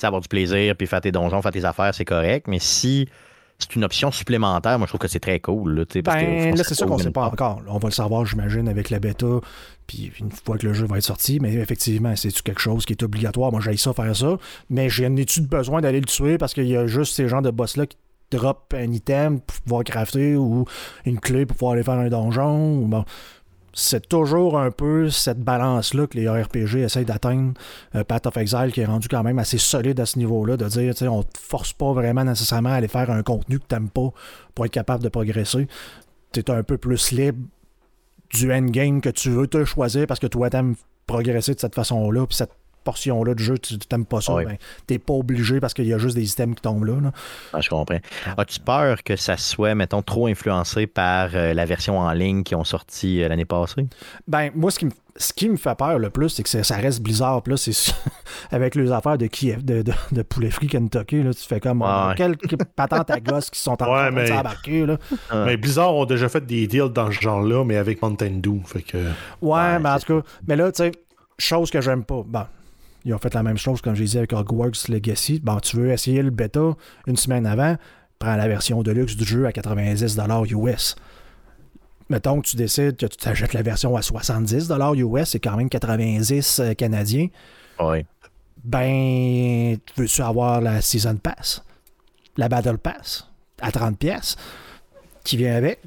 avoir 0.01 0.21
du 0.21 0.27
plaisir, 0.27 0.75
puis 0.75 0.87
faire 0.87 1.01
tes 1.01 1.11
donjons, 1.11 1.41
faire 1.41 1.51
tes 1.51 1.65
affaires, 1.65 1.93
c'est 1.93 2.05
correct. 2.05 2.47
Mais 2.47 2.59
si 2.59 3.07
c'est 3.59 3.75
une 3.75 3.83
option 3.83 4.11
supplémentaire, 4.11 4.77
moi 4.77 4.87
je 4.87 4.91
trouve 4.91 4.99
que 4.99 5.07
c'est 5.07 5.19
très 5.19 5.39
cool. 5.39 5.75
Là, 5.75 5.85
ben, 6.03 6.55
là 6.55 6.63
c'est 6.63 6.75
sûr 6.75 6.87
qu'on 6.87 6.97
ne 6.97 7.03
sait 7.03 7.11
pas 7.11 7.25
encore. 7.25 7.61
On 7.67 7.77
va 7.77 7.87
le 7.87 7.93
savoir, 7.93 8.25
j'imagine, 8.25 8.67
avec 8.67 8.89
la 8.89 8.99
bêta, 8.99 9.39
puis 9.87 10.11
une 10.19 10.31
fois 10.31 10.57
que 10.57 10.67
le 10.67 10.73
jeu 10.73 10.85
va 10.85 10.97
être 10.97 11.03
sorti. 11.03 11.39
Mais 11.39 11.53
effectivement, 11.53 12.15
c'est 12.15 12.33
quelque 12.41 12.61
chose 12.61 12.85
qui 12.85 12.93
est 12.93 13.03
obligatoire? 13.03 13.51
Moi, 13.51 13.61
j'ai 13.61 13.77
ça, 13.77 13.93
faire 13.93 14.15
ça. 14.15 14.37
Mais 14.69 14.89
j'ai 14.89 15.05
une 15.05 15.19
étude 15.19 15.47
besoin 15.47 15.81
d'aller 15.81 15.99
le 15.99 16.05
tuer 16.05 16.37
parce 16.37 16.53
qu'il 16.53 16.67
y 16.67 16.75
a 16.75 16.87
juste 16.87 17.15
ces 17.15 17.27
gens 17.27 17.41
de 17.41 17.51
boss-là 17.51 17.85
qui 17.85 17.97
drop 18.31 18.73
un 18.75 18.91
item 18.91 19.39
pour 19.41 19.61
pouvoir 19.61 19.83
crafter 19.83 20.35
ou 20.35 20.65
une 21.05 21.19
clé 21.19 21.45
pour 21.45 21.55
pouvoir 21.55 21.73
aller 21.73 21.83
faire 21.83 21.93
un 21.99 22.09
donjon. 22.09 22.77
Ou 22.77 22.87
bon 22.87 23.05
c'est 23.73 24.07
toujours 24.07 24.59
un 24.59 24.71
peu 24.71 25.09
cette 25.09 25.39
balance-là 25.39 26.07
que 26.07 26.17
les 26.17 26.29
RPG 26.29 26.77
essayent 26.77 27.05
d'atteindre. 27.05 27.53
Euh, 27.95 28.03
Path 28.03 28.27
of 28.27 28.37
Exile 28.37 28.71
qui 28.71 28.81
est 28.81 28.85
rendu 28.85 29.07
quand 29.07 29.23
même 29.23 29.39
assez 29.39 29.57
solide 29.57 29.99
à 29.99 30.05
ce 30.05 30.19
niveau-là, 30.19 30.57
de 30.57 30.65
dire, 30.65 30.93
on 31.11 31.19
ne 31.19 31.23
te 31.23 31.39
force 31.39 31.73
pas 31.73 31.91
vraiment 31.93 32.23
nécessairement 32.23 32.69
à 32.69 32.75
aller 32.75 32.87
faire 32.87 33.09
un 33.09 33.23
contenu 33.23 33.59
que 33.59 33.65
tu 33.67 33.75
n'aimes 33.75 33.89
pas 33.89 34.09
pour 34.53 34.65
être 34.65 34.71
capable 34.71 35.03
de 35.03 35.09
progresser. 35.09 35.67
Tu 36.31 36.39
es 36.39 36.51
un 36.51 36.63
peu 36.63 36.77
plus 36.77 37.11
libre 37.11 37.39
du 38.29 38.53
endgame 38.53 39.01
que 39.01 39.09
tu 39.09 39.29
veux 39.29 39.47
te 39.47 39.65
choisir 39.65 40.07
parce 40.07 40.19
que 40.19 40.27
toi, 40.27 40.49
tu 40.49 40.57
aimes 40.57 40.75
progresser 41.07 41.53
de 41.53 41.59
cette 41.59 41.75
façon-là, 41.75 42.25
puis 42.25 42.37
cette 42.37 42.53
portion-là 42.83 43.33
du 43.33 43.43
jeu, 43.43 43.57
tu 43.57 43.75
n'aimes 43.91 44.05
pas 44.05 44.21
ça, 44.21 44.35
ben, 44.35 44.57
tu 44.87 44.93
n'es 44.93 44.99
pas 44.99 45.13
obligé 45.13 45.59
parce 45.59 45.73
qu'il 45.73 45.85
y 45.85 45.93
a 45.93 45.97
juste 45.97 46.15
des 46.15 46.31
items 46.31 46.55
qui 46.55 46.61
tombent 46.61 46.85
là. 46.85 47.11
Ah, 47.53 47.61
je 47.61 47.69
comprends. 47.69 47.99
As-tu 48.37 48.59
peur 48.59 49.03
que 49.03 49.15
ça 49.15 49.37
soit, 49.37 49.75
mettons, 49.75 50.01
trop 50.01 50.27
influencé 50.27 50.87
par 50.87 51.29
euh, 51.33 51.53
la 51.53 51.65
version 51.65 51.99
en 51.99 52.11
ligne 52.11 52.43
qui 52.43 52.55
ont 52.55 52.63
sorti 52.63 53.21
euh, 53.21 53.27
l'année 53.27 53.45
passée? 53.45 53.87
Ben, 54.27 54.51
moi, 54.55 54.71
ce 54.71 54.79
qui 54.79 54.85
me 54.85 54.91
ce 55.15 55.33
qui 55.33 55.49
me 55.49 55.57
fait 55.57 55.75
peur 55.75 55.99
le 55.99 56.09
plus, 56.09 56.29
c'est 56.29 56.43
que 56.43 56.63
ça 56.63 56.75
reste 56.75 57.01
Blizzard. 57.01 57.43
Là, 57.45 57.57
c'est 57.57 57.93
avec 58.51 58.75
les 58.75 58.91
affaires 58.91 59.17
de 59.17 59.27
Kiev, 59.27 59.63
de, 59.63 59.83
de, 60.11 60.21
poulet 60.23 60.49
frit 60.49 60.67
Kentucky, 60.67 61.21
là, 61.21 61.33
tu 61.33 61.43
fais 61.43 61.59
comme 61.59 61.85
quelques 62.15 62.57
patentes 62.75 63.09
à 63.09 63.19
gosses 63.19 63.49
qui 63.49 63.59
sont 63.59 63.71
en 63.71 63.75
train 63.77 64.11
de 64.11 64.25
s'embarquer. 64.25 64.85
Mais 65.45 65.57
Blizzard 65.57 65.93
ont 65.93 66.05
déjà 66.05 66.29
fait 66.29 66.45
des 66.45 66.67
deals 66.67 66.89
dans 66.89 67.11
ce 67.11 67.21
genre-là, 67.21 67.63
mais 67.63 67.77
avec 67.77 68.01
Mountain 68.01 68.39
Dew. 68.41 68.61
Fait 68.65 68.81
que... 68.81 68.97
Ouais, 69.41 69.79
mais 69.79 69.89
en 69.89 69.99
tout 69.99 70.21
cas, 70.21 70.27
mais 70.47 70.55
là, 70.55 70.71
tu 70.71 70.83
sais, 70.83 70.91
chose 71.37 71.69
que 71.69 71.81
j'aime 71.81 72.03
pas. 72.03 72.23
Bon, 72.25 72.45
ils 73.05 73.13
ont 73.13 73.17
fait 73.17 73.33
la 73.33 73.43
même 73.43 73.57
chose, 73.57 73.81
comme 73.81 73.95
je 73.95 74.03
disais, 74.03 74.19
avec 74.19 74.33
Hogwarts 74.33 74.87
Legacy. 74.87 75.39
Bon, 75.43 75.59
tu 75.59 75.77
veux 75.77 75.91
essayer 75.91 76.21
le 76.21 76.29
bêta 76.29 76.75
une 77.07 77.17
semaine 77.17 77.45
avant, 77.45 77.75
prends 78.19 78.35
la 78.35 78.47
version 78.47 78.81
de 78.81 78.91
luxe 78.91 79.15
du 79.15 79.25
jeu 79.25 79.45
à 79.45 79.51
90 79.51 80.17
US. 80.51 80.95
Mettons 82.09 82.41
que 82.41 82.47
tu 82.47 82.55
décides 82.55 82.97
que 82.97 83.05
tu 83.05 83.17
t'achètes 83.17 83.53
la 83.53 83.61
version 83.61 83.95
à 83.95 84.01
70 84.01 84.69
US, 84.97 85.29
c'est 85.29 85.39
quand 85.39 85.57
même 85.57 85.69
90 85.69 86.59
euh, 86.59 86.73
canadiens. 86.73 87.27
Oui. 87.79 88.05
Ben, 88.63 89.77
veux-tu 89.97 90.21
avoir 90.21 90.61
la 90.61 90.81
Season 90.81 91.15
Pass? 91.15 91.63
La 92.37 92.47
Battle 92.47 92.77
Pass? 92.77 93.29
À 93.61 93.71
30 93.71 93.97
pièces 93.97 94.35
qui 95.23 95.37
vient 95.37 95.55
avec? 95.55 95.79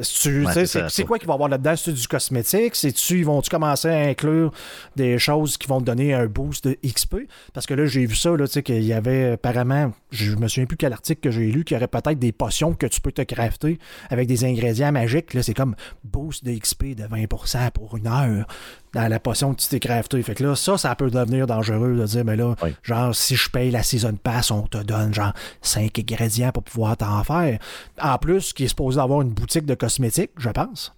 C'est 0.00 1.04
quoi 1.04 1.18
qu'il 1.18 1.26
va 1.26 1.34
y 1.34 1.36
avoir 1.36 1.48
là-dedans? 1.48 1.74
C'est 1.76 1.92
du 1.92 2.08
cosmétique? 2.08 2.74
C'est-tu, 2.74 3.18
ils 3.18 3.24
vont-tu 3.24 3.50
commencer 3.50 3.88
à 3.88 4.08
inclure 4.08 4.52
des 4.96 5.18
choses 5.18 5.56
qui 5.56 5.68
vont 5.68 5.80
te 5.80 5.84
donner 5.84 6.14
un 6.14 6.26
boost 6.26 6.66
de 6.66 6.78
XP? 6.86 7.16
Parce 7.52 7.66
que 7.66 7.74
là, 7.74 7.86
j'ai 7.86 8.06
vu 8.06 8.14
ça, 8.14 8.36
là, 8.36 8.46
qu'il 8.46 8.82
y 8.82 8.92
avait 8.92 9.32
apparemment, 9.32 9.92
je 10.10 10.34
me 10.34 10.48
souviens 10.48 10.66
plus 10.66 10.76
quel 10.76 10.92
article 10.92 11.20
que 11.20 11.30
j'ai 11.30 11.50
lu, 11.50 11.64
qu'il 11.64 11.74
y 11.74 11.78
aurait 11.78 11.88
peut-être 11.88 12.18
des 12.18 12.32
potions 12.32 12.72
que 12.72 12.86
tu 12.86 13.00
peux 13.00 13.12
te 13.12 13.22
crafter 13.22 13.78
avec 14.08 14.28
des 14.28 14.44
ingrédients 14.44 14.92
magiques. 14.92 15.34
Là, 15.34 15.42
c'est 15.42 15.54
comme 15.54 15.74
boost 16.04 16.44
de 16.44 16.56
XP 16.56 16.94
de 16.94 17.04
20% 17.04 17.70
pour 17.72 17.96
une 17.96 18.06
heure 18.06 18.46
dans 18.94 19.08
la 19.08 19.18
potion 19.18 19.54
que 19.54 19.60
tu 19.60 19.68
t'es 19.68 19.80
crafté. 19.80 20.22
Fait 20.22 20.34
que 20.34 20.44
là, 20.44 20.54
ça, 20.54 20.76
ça 20.76 20.94
peut 20.94 21.10
devenir 21.10 21.46
dangereux 21.46 21.96
de 21.96 22.04
dire, 22.04 22.24
mais 22.24 22.36
là, 22.36 22.54
genre, 22.82 23.14
si 23.14 23.36
je 23.36 23.48
paye 23.48 23.70
la 23.70 23.82
Season 23.82 24.14
Pass, 24.22 24.50
on 24.50 24.62
te 24.62 24.78
donne 24.78 25.14
genre 25.14 25.32
5 25.62 25.98
ingrédients 25.98 26.52
pour 26.52 26.62
pouvoir 26.62 26.96
t'en 26.96 27.24
faire. 27.24 27.58
En 28.00 28.18
plus, 28.18 28.52
qui 28.52 28.64
est 28.64 28.68
supposé 28.68 29.00
avoir 29.00 29.22
une 29.22 29.30
boutique 29.30 29.64
de 29.64 29.74
cosmétiques, 29.82 30.30
je 30.38 30.48
pense. 30.48 30.94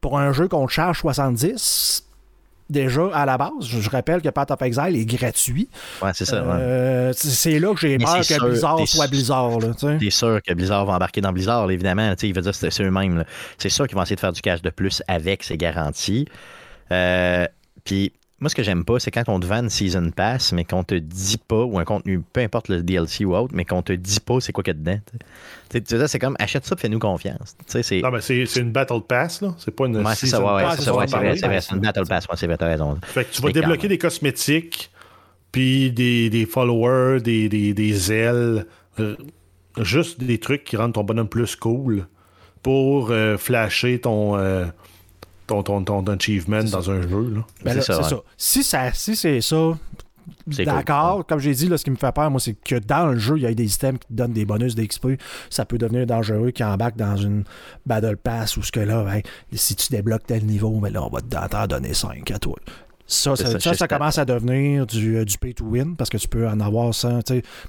Pour 0.00 0.18
un 0.18 0.32
jeu 0.32 0.48
qu'on 0.48 0.66
te 0.66 0.72
charge 0.72 1.00
70, 1.00 2.04
déjà 2.70 3.02
à 3.12 3.26
la 3.26 3.36
base. 3.36 3.64
Je, 3.64 3.90
rappelle 3.90 4.22
que 4.22 4.28
Path 4.28 4.50
of 4.52 4.62
Exile 4.62 4.96
est 4.96 5.04
gratuit. 5.04 5.68
Ouais, 6.00 6.10
c'est 6.14 6.24
ça. 6.24 6.36
Euh, 6.36 7.12
c'est 7.14 7.58
là 7.58 7.74
que 7.74 7.80
j'ai 7.80 7.98
peur 7.98 8.20
que 8.20 8.48
Blizzard 8.48 8.88
soit 8.88 9.08
Blizzard. 9.08 9.58
T'es 9.98 10.10
sûr 10.10 10.40
que 10.42 10.54
Blizzard 10.54 10.86
va 10.86 10.94
embarquer 10.94 11.20
dans 11.20 11.32
Blizzard, 11.32 11.70
évidemment. 11.70 12.14
Il 12.22 12.34
veut 12.34 12.42
dire 12.42 12.54
c'est 12.54 12.82
eux-mêmes. 12.82 13.24
C'est 13.58 13.68
sûr 13.68 13.86
qu'ils 13.86 13.96
vont 13.96 14.02
essayer 14.02 14.16
de 14.16 14.20
faire 14.20 14.32
du 14.32 14.40
cash 14.40 14.62
de 14.62 14.70
plus 14.70 15.02
avec 15.08 15.42
ces 15.42 15.56
garanties. 15.56 16.26
Euh, 16.90 17.46
puis 17.84 18.12
moi, 18.42 18.48
ce 18.48 18.56
que 18.56 18.64
j'aime 18.64 18.84
pas, 18.84 18.98
c'est 18.98 19.12
quand 19.12 19.22
on 19.28 19.38
te 19.38 19.46
vend 19.46 19.62
une 19.62 19.70
Season 19.70 20.10
Pass, 20.10 20.52
mais 20.52 20.64
qu'on 20.64 20.82
te 20.82 20.96
dit 20.96 21.38
pas, 21.38 21.62
ou 21.62 21.78
un 21.78 21.84
contenu, 21.84 22.20
peu 22.32 22.40
importe 22.40 22.68
le 22.68 22.82
DLC 22.82 23.24
ou 23.24 23.36
autre, 23.36 23.54
mais 23.54 23.64
qu'on 23.64 23.82
te 23.82 23.92
dit 23.92 24.18
pas 24.18 24.40
c'est 24.40 24.50
quoi 24.50 24.64
qu'il 24.64 24.74
y 24.74 24.76
a 24.76 24.80
dedans. 24.80 25.00
Tu 25.70 25.80
sais, 25.86 26.08
c'est 26.08 26.18
comme 26.18 26.34
achète 26.40 26.66
ça, 26.66 26.74
fais-nous 26.74 26.98
confiance. 26.98 27.56
Non, 27.72 28.10
mais 28.10 28.20
c'est 28.20 28.56
une 28.56 28.72
Battle 28.72 29.00
Pass, 29.06 29.42
là. 29.42 29.54
C'est 29.58 29.70
pas 29.70 29.86
une 29.86 29.96
ouais, 29.96 30.14
Season 30.16 30.38
ça, 30.38 30.54
ouais, 30.54 30.62
Pass. 30.64 30.80
C'est 30.80 30.90
vrai, 30.90 31.06
c'est 31.06 31.46
vrai, 31.46 31.60
c'est 31.60 31.74
une 31.76 31.80
Battle 31.80 32.06
Pass, 32.08 32.26
c'est 32.34 32.46
vrai, 32.48 32.56
t'as 32.56 32.66
raison. 32.66 32.98
Fait 33.04 33.24
que 33.24 33.32
tu 33.32 33.42
vas 33.42 33.52
débloquer 33.52 33.86
des 33.86 33.98
cosmétiques, 33.98 34.90
puis 35.52 35.92
des, 35.92 36.28
des, 36.28 36.44
followers, 36.44 37.20
des, 37.20 37.48
des, 37.48 37.74
des 37.74 38.12
ailes, 38.12 38.66
euh, 38.98 39.14
juste 39.80 40.20
des 40.20 40.38
trucs 40.38 40.64
qui 40.64 40.76
rendent 40.76 40.94
ton 40.94 41.04
bonhomme 41.04 41.28
plus 41.28 41.54
cool 41.54 42.08
pour 42.64 43.12
euh, 43.12 43.36
flasher 43.36 44.00
ton 44.00 44.36
ton, 45.46 45.62
ton, 45.62 45.82
ton 45.82 46.04
achievement 46.06 46.62
dans 46.64 46.90
un 46.90 47.02
jeu. 47.02 47.34
Ben 47.64 47.80
c'est 47.80 47.92
ça, 47.92 48.08
Si, 48.36 48.62
ça, 48.62 48.92
si 48.92 49.16
c'est 49.16 49.40
ça, 49.40 49.76
D'accord, 50.46 51.26
comme 51.26 51.38
j'ai 51.38 51.54
dit, 51.54 51.68
là, 51.68 51.78
ce 51.78 51.84
qui 51.84 51.90
me 51.90 51.96
fait 51.96 52.12
peur, 52.12 52.30
moi, 52.30 52.40
c'est 52.40 52.54
que 52.54 52.76
dans 52.76 53.06
le 53.06 53.18
jeu, 53.18 53.36
il 53.36 53.42
y 53.42 53.46
a 53.46 53.54
des 53.54 53.66
systèmes 53.66 53.98
qui 53.98 54.06
te 54.08 54.12
donnent 54.12 54.32
des 54.32 54.44
bonus 54.44 54.74
d'XP. 54.74 55.20
Ça 55.50 55.64
peut 55.64 55.78
devenir 55.78 56.06
dangereux 56.06 56.50
qui 56.50 56.64
embarque 56.64 56.96
dans 56.96 57.16
une 57.16 57.44
Battle 57.86 58.16
Pass 58.16 58.56
ou 58.56 58.62
ce 58.62 58.72
que 58.72 58.80
là, 58.80 59.04
si 59.52 59.76
tu 59.76 59.88
débloques 59.90 60.26
tel 60.26 60.44
niveau, 60.44 60.74
mais 60.74 60.90
ben 60.90 60.94
là, 60.94 61.04
on 61.04 61.10
va 61.10 61.48
t'en 61.48 61.66
donner 61.66 61.94
5 61.94 62.30
à 62.30 62.38
toi. 62.38 62.56
Ça, 63.06 63.34
ça, 63.36 63.88
commence 63.88 64.16
à 64.16 64.24
devenir 64.24 64.86
du, 64.86 65.16
euh, 65.16 65.24
du 65.24 65.36
pay 65.36 65.52
to 65.52 65.64
win 65.64 65.96
parce 65.96 66.08
que 66.08 66.16
tu 66.16 66.28
peux 66.28 66.48
en 66.48 66.60
avoir 66.60 66.94
ça. 66.94 67.18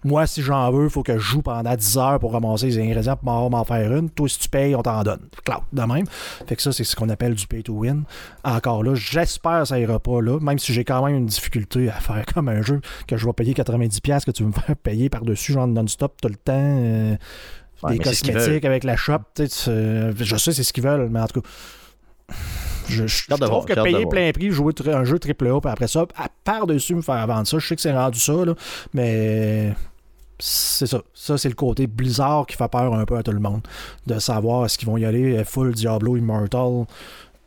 Moi, 0.03 0.25
si 0.25 0.41
j'en 0.41 0.71
veux, 0.71 0.85
il 0.85 0.89
faut 0.89 1.03
que 1.03 1.17
je 1.17 1.23
joue 1.23 1.41
pendant 1.41 1.75
10 1.75 1.97
heures 1.97 2.19
pour 2.19 2.31
ramasser 2.31 2.67
les 2.67 2.79
ingrédients 2.79 3.17
pour 3.17 3.49
m'en 3.49 3.63
faire 3.65 3.93
une. 3.93 4.09
Toi, 4.09 4.29
si 4.29 4.39
tu 4.39 4.49
payes, 4.49 4.75
on 4.75 4.83
t'en 4.83 5.03
donne. 5.03 5.19
Cloud, 5.43 5.63
de 5.73 5.81
même. 5.81 6.05
Fait 6.47 6.55
que 6.55 6.61
ça, 6.61 6.71
c'est 6.71 6.83
ce 6.83 6.95
qu'on 6.95 7.09
appelle 7.09 7.35
du 7.35 7.45
pay 7.47 7.61
to 7.61 7.73
win. 7.73 8.03
Encore 8.43 8.83
là, 8.83 8.95
j'espère 8.95 9.61
que 9.61 9.67
ça 9.69 9.79
ira 9.79 9.99
pas 9.99 10.21
là, 10.21 10.39
même 10.39 10.59
si 10.59 10.71
j'ai 10.71 10.85
quand 10.85 11.03
même 11.05 11.15
une 11.15 11.25
difficulté 11.25 11.89
à 11.89 11.99
faire 11.99 12.23
comme 12.33 12.47
un 12.47 12.61
jeu 12.61 12.79
que 13.07 13.17
je 13.17 13.25
vais 13.25 13.33
payer 13.33 13.53
90$ 13.53 14.23
que 14.23 14.31
tu 14.31 14.43
veux 14.43 14.49
me 14.49 14.53
faire 14.53 14.75
payer 14.77 15.09
par-dessus, 15.09 15.53
genre 15.53 15.67
non-stop 15.67 16.21
tout 16.21 16.29
le 16.29 16.35
temps. 16.35 16.53
Euh, 16.55 17.15
des 17.89 17.99
cosmétiques 17.99 18.63
avec 18.63 18.85
la 18.85 18.95
shop. 18.95 19.19
je 19.37 20.35
sais, 20.37 20.53
c'est 20.53 20.63
ce 20.63 20.71
qu'ils 20.71 20.83
veulent, 20.83 21.09
mais 21.09 21.19
en 21.19 21.27
tout 21.27 21.41
cas 21.41 21.47
je, 22.87 23.35
trouve 23.45 23.65
que 23.65 23.81
payer 23.81 24.05
plein 24.05 24.31
prix, 24.31 24.51
jouer 24.51 24.73
un 24.87 25.03
jeu 25.03 25.17
AAA, 25.17 25.61
puis 25.61 25.71
après 25.71 25.87
ça, 25.87 26.05
à 26.15 26.27
par-dessus 26.43 26.95
me 26.95 27.01
faire 27.01 27.25
vendre 27.27 27.47
ça, 27.47 27.59
je 27.59 27.67
sais 27.67 27.75
que 27.75 27.81
c'est 27.81 27.93
rendu 27.93 28.19
ça, 28.19 28.45
là, 28.45 28.53
mais 28.93 29.73
c'est 30.39 30.87
ça. 30.87 31.01
Ça, 31.13 31.37
c'est 31.37 31.49
le 31.49 31.55
côté 31.55 31.87
Blizzard 31.87 32.45
qui 32.45 32.57
fait 32.57 32.67
peur 32.67 32.93
un 32.93 33.05
peu 33.05 33.17
à 33.17 33.23
tout 33.23 33.31
le 33.31 33.39
monde. 33.39 33.61
De 34.07 34.19
savoir 34.19 34.65
est-ce 34.65 34.77
qu'ils 34.77 34.87
vont 34.87 34.97
y 34.97 35.05
aller 35.05 35.43
full 35.45 35.73
Diablo 35.73 36.17
Immortal 36.17 36.85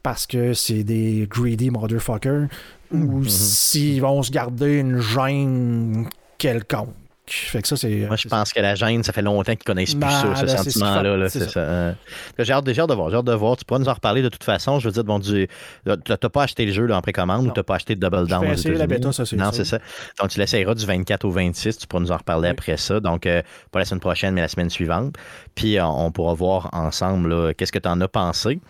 parce 0.03 0.27
que 0.27 0.55
c'est 0.55 0.85
des 0.85 1.27
greedy 1.29 1.71
motherfuckers 1.71 2.47
ou 2.93 3.23
mm-hmm. 3.23 3.29
s'ils 3.29 4.01
vont 4.01 4.23
se 4.23 4.31
garder 4.31 4.79
une 4.79 5.01
gêne 5.01 6.09
quelconque. 6.39 6.95
Fait 7.29 7.61
que 7.61 7.67
ça, 7.67 7.77
c'est. 7.77 8.07
Moi, 8.07 8.17
je 8.17 8.29
pense 8.29 8.53
que 8.53 8.61
la 8.61 8.77
gêne, 8.77 9.03
ça 9.03 9.13
fait 9.13 9.23
longtemps 9.23 9.53
qu'ils 9.53 9.65
connaissent 9.65 9.95
plus 9.95 10.09
ça, 10.09 10.37
ce 10.37 10.47
sentiment-là. 10.47 11.29
C'est 11.29 11.51
ça. 11.51 11.61
Hein. 11.61 11.95
J'ai 12.39 12.53
hâte, 12.53 12.65
de 12.65 12.95
voir. 12.95 13.11
J'ai 13.11 13.17
hâte 13.17 13.25
de 13.25 13.33
voir. 13.33 13.57
Tu 13.57 13.65
pourras 13.65 13.81
nous 13.81 13.89
en 13.89 13.95
reparler 13.95 14.23
de 14.23 14.29
toute 14.29 14.45
façon. 14.45 14.79
Je 14.79 14.89
veux 14.89 14.93
dire, 14.93 15.03
bon, 15.03 15.19
tu 15.19 15.49
n'as 15.85 16.17
pas 16.17 16.43
acheté 16.45 16.65
le 16.67 16.73
jeu 16.73 16.89
en 16.93 17.01
précommande 17.01 17.47
ou 17.47 17.51
tu 17.51 17.59
n'as 17.59 17.65
pas 17.65 17.77
acheté 17.77 17.97
Double 17.97 18.29
Down. 18.29 18.47
la 18.65 18.87
bêta, 18.87 19.13
ça, 19.13 19.25
Non, 19.37 19.51
c'est 19.53 19.65
ça. 19.65 19.81
Donc, 20.21 20.31
tu 20.31 20.39
l'essayeras 20.39 20.75
du 20.75 20.87
24 20.87 21.25
au 21.25 21.31
26. 21.31 21.79
Tu 21.79 21.87
pourras 21.87 22.03
nous 22.03 22.13
en 22.13 22.17
reparler 22.17 22.49
après 22.51 22.77
ça. 22.77 23.01
Donc, 23.01 23.27
euh, 23.27 23.43
pas 23.73 23.81
la 23.81 23.85
semaine 23.85 24.01
prochaine, 24.01 24.35
mais 24.35 24.41
la 24.41 24.49
semaine 24.49 24.71
suivante. 24.71 25.17
Puis, 25.57 25.79
on 25.81 26.13
pourra 26.13 26.35
voir 26.35 26.71
ensemble 26.73 27.55
qu'est-ce 27.55 27.73
que 27.73 27.79
tu 27.79 27.89
en 27.89 28.01
as 28.01 28.09
pensé. 28.09 28.61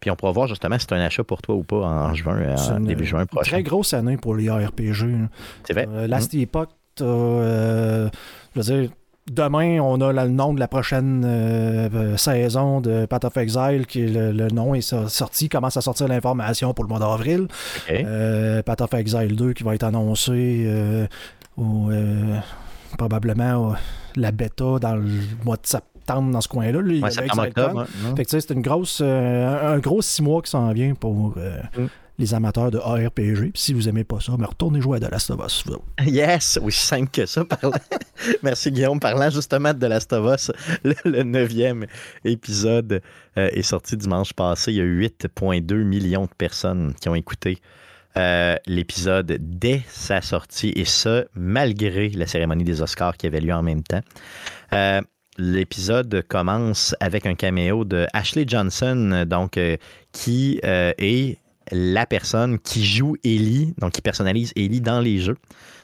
Puis 0.00 0.10
on 0.10 0.16
pourra 0.16 0.32
voir 0.32 0.46
justement 0.46 0.78
si 0.78 0.86
c'est 0.88 0.94
un 0.94 1.00
achat 1.00 1.24
pour 1.24 1.42
toi 1.42 1.54
ou 1.54 1.62
pas 1.62 1.76
en 1.76 2.14
juin, 2.14 2.54
en 2.54 2.80
début 2.80 3.06
juin 3.06 3.26
prochain. 3.26 3.50
Très 3.50 3.62
grosse 3.62 3.94
année 3.94 4.16
pour 4.16 4.34
les 4.34 4.50
RPG. 4.50 5.06
C'est 5.64 5.72
vrai. 5.72 5.88
Euh, 5.90 6.06
Last 6.06 6.34
mm. 6.34 6.40
Epoch, 6.40 6.68
euh, 6.68 6.85
je 7.04 8.10
veux 8.54 8.62
dire, 8.62 8.90
demain, 9.30 9.80
on 9.80 10.00
a 10.00 10.12
le 10.12 10.28
nom 10.30 10.54
de 10.54 10.60
la 10.60 10.68
prochaine 10.68 11.24
euh, 11.26 12.16
saison 12.16 12.80
de 12.80 13.06
Path 13.06 13.24
of 13.24 13.36
Exile, 13.36 13.86
qui 13.86 14.06
le, 14.06 14.48
nom 14.48 14.74
est 14.74 14.94
sorti, 15.08 15.48
commence 15.48 15.76
à 15.76 15.80
sortir 15.80 16.08
l'information 16.08 16.74
pour 16.74 16.84
le 16.84 16.88
mois 16.88 17.00
d'avril. 17.00 17.48
Path 18.64 18.80
of 18.80 18.94
Exile 18.94 19.36
2 19.36 19.52
qui 19.52 19.64
va 19.64 19.74
être 19.74 19.84
annoncé 19.84 20.66
probablement 22.96 23.74
la 24.16 24.32
bêta 24.32 24.78
dans 24.80 24.96
le 24.96 25.04
mois 25.44 25.56
de 25.56 25.66
septembre 25.66 26.32
dans 26.32 26.40
ce 26.40 26.48
coin-là. 26.48 26.80
c'est 28.26 28.50
une 28.50 28.62
grosse, 28.62 29.00
euh, 29.02 29.74
un 29.74 29.78
gros 29.78 30.02
six 30.02 30.22
mois 30.22 30.42
qui 30.42 30.50
s'en 30.50 30.72
vient 30.72 30.94
pour 30.94 31.34
euh, 31.36 31.58
mm. 31.76 31.86
Les 32.18 32.34
amateurs 32.34 32.70
de 32.70 32.78
ARPG. 32.78 33.52
Si 33.54 33.72
vous 33.72 33.88
aimez 33.88 34.04
pas 34.04 34.20
ça, 34.20 34.32
mais 34.38 34.46
retournez 34.46 34.80
jouer 34.80 34.98
à 34.98 35.00
The 35.00 35.10
Last 35.10 35.30
of 35.30 35.40
Us. 35.44 35.64
Yes, 36.06 36.58
aussi 36.62 36.86
simple 36.86 37.10
que 37.10 37.26
ça. 37.26 37.44
Merci 38.42 38.70
Guillaume. 38.70 39.00
Parlant 39.00 39.30
justement 39.30 39.74
de 39.74 39.78
The 39.78 39.88
Last 39.88 40.12
of 40.12 40.34
Us, 40.34 40.52
le, 40.84 41.22
neuvième 41.22 41.86
épisode 42.24 43.02
euh, 43.36 43.48
est 43.52 43.62
sorti 43.62 43.96
dimanche 43.96 44.32
passé. 44.32 44.72
Il 44.72 44.76
y 44.76 44.80
a 44.80 44.84
8,2 44.84 45.74
millions 45.82 46.24
de 46.24 46.34
personnes 46.36 46.94
qui 47.00 47.08
ont 47.08 47.14
écouté 47.14 47.58
l'épisode 48.66 49.36
dès 49.40 49.82
sa 49.90 50.22
sortie, 50.22 50.72
et 50.74 50.86
ça, 50.86 51.24
malgré 51.34 52.08
la 52.08 52.26
cérémonie 52.26 52.64
des 52.64 52.80
Oscars 52.80 53.18
qui 53.18 53.26
avait 53.26 53.42
lieu 53.42 53.52
en 53.52 53.62
même 53.62 53.82
temps. 53.82 54.00
L'épisode 55.38 56.24
commence 56.28 56.94
avec 57.00 57.26
un 57.26 57.34
caméo 57.34 57.84
de 57.84 58.06
Ashley 58.14 58.44
Johnson, 58.46 59.24
donc 59.26 59.58
euh, 59.58 59.76
qui 60.12 60.60
euh, 60.64 60.92
est 60.96 61.38
la 61.72 62.06
personne 62.06 62.58
qui 62.58 62.84
joue 62.84 63.16
Ellie, 63.24 63.74
donc 63.78 63.92
qui 63.92 64.02
personnalise 64.02 64.52
Ellie 64.56 64.80
dans 64.80 65.00
les 65.00 65.18
jeux. 65.18 65.36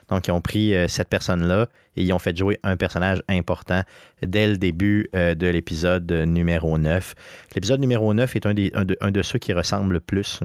Donc, 0.08 0.28
ils 0.28 0.32
ont 0.32 0.40
pris 0.40 0.74
euh, 0.74 0.88
cette 0.88 1.08
personne-là 1.08 1.68
et 1.96 2.02
ils 2.02 2.12
ont 2.12 2.18
fait 2.18 2.36
jouer 2.36 2.58
un 2.62 2.76
personnage 2.76 3.22
important 3.28 3.82
dès 4.22 4.48
le 4.48 4.56
début 4.56 5.08
de 5.12 5.46
l'épisode 5.46 6.10
numéro 6.10 6.78
9. 6.78 7.14
L'épisode 7.54 7.80
numéro 7.80 8.12
9 8.14 8.36
est 8.36 8.46
un, 8.46 8.54
des, 8.54 8.72
un, 8.74 9.10
de, 9.10 9.22
ceux 9.22 9.38
qui 9.38 9.52
ressemble 9.52 9.94
le 9.94 10.00
plus 10.00 10.40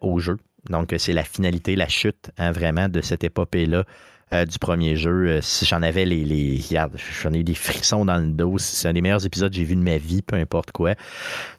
au 0.00 0.18
jeu. 0.20 0.36
Donc, 0.68 0.94
c'est 0.98 1.12
la 1.12 1.24
finalité, 1.24 1.74
la 1.74 1.88
chute 1.88 2.30
hein, 2.38 2.52
vraiment 2.52 2.88
de 2.88 3.00
cette 3.00 3.24
épopée-là 3.24 3.84
euh, 4.32 4.44
du 4.44 4.60
premier 4.60 4.94
jeu. 4.94 5.26
Euh, 5.26 5.40
si 5.40 5.66
j'en 5.66 5.82
avais 5.82 6.04
les. 6.04 6.24
les 6.24 6.60
j'en 6.60 7.32
ai 7.32 7.38
eu 7.38 7.44
des 7.44 7.54
frissons 7.54 8.04
dans 8.04 8.18
le 8.18 8.28
dos. 8.28 8.58
C'est 8.58 8.86
un 8.86 8.92
des 8.92 9.00
meilleurs 9.00 9.26
épisodes 9.26 9.50
que 9.50 9.56
j'ai 9.56 9.64
vu 9.64 9.74
de 9.74 9.82
ma 9.82 9.98
vie, 9.98 10.22
peu 10.22 10.36
importe 10.36 10.70
quoi. 10.70 10.94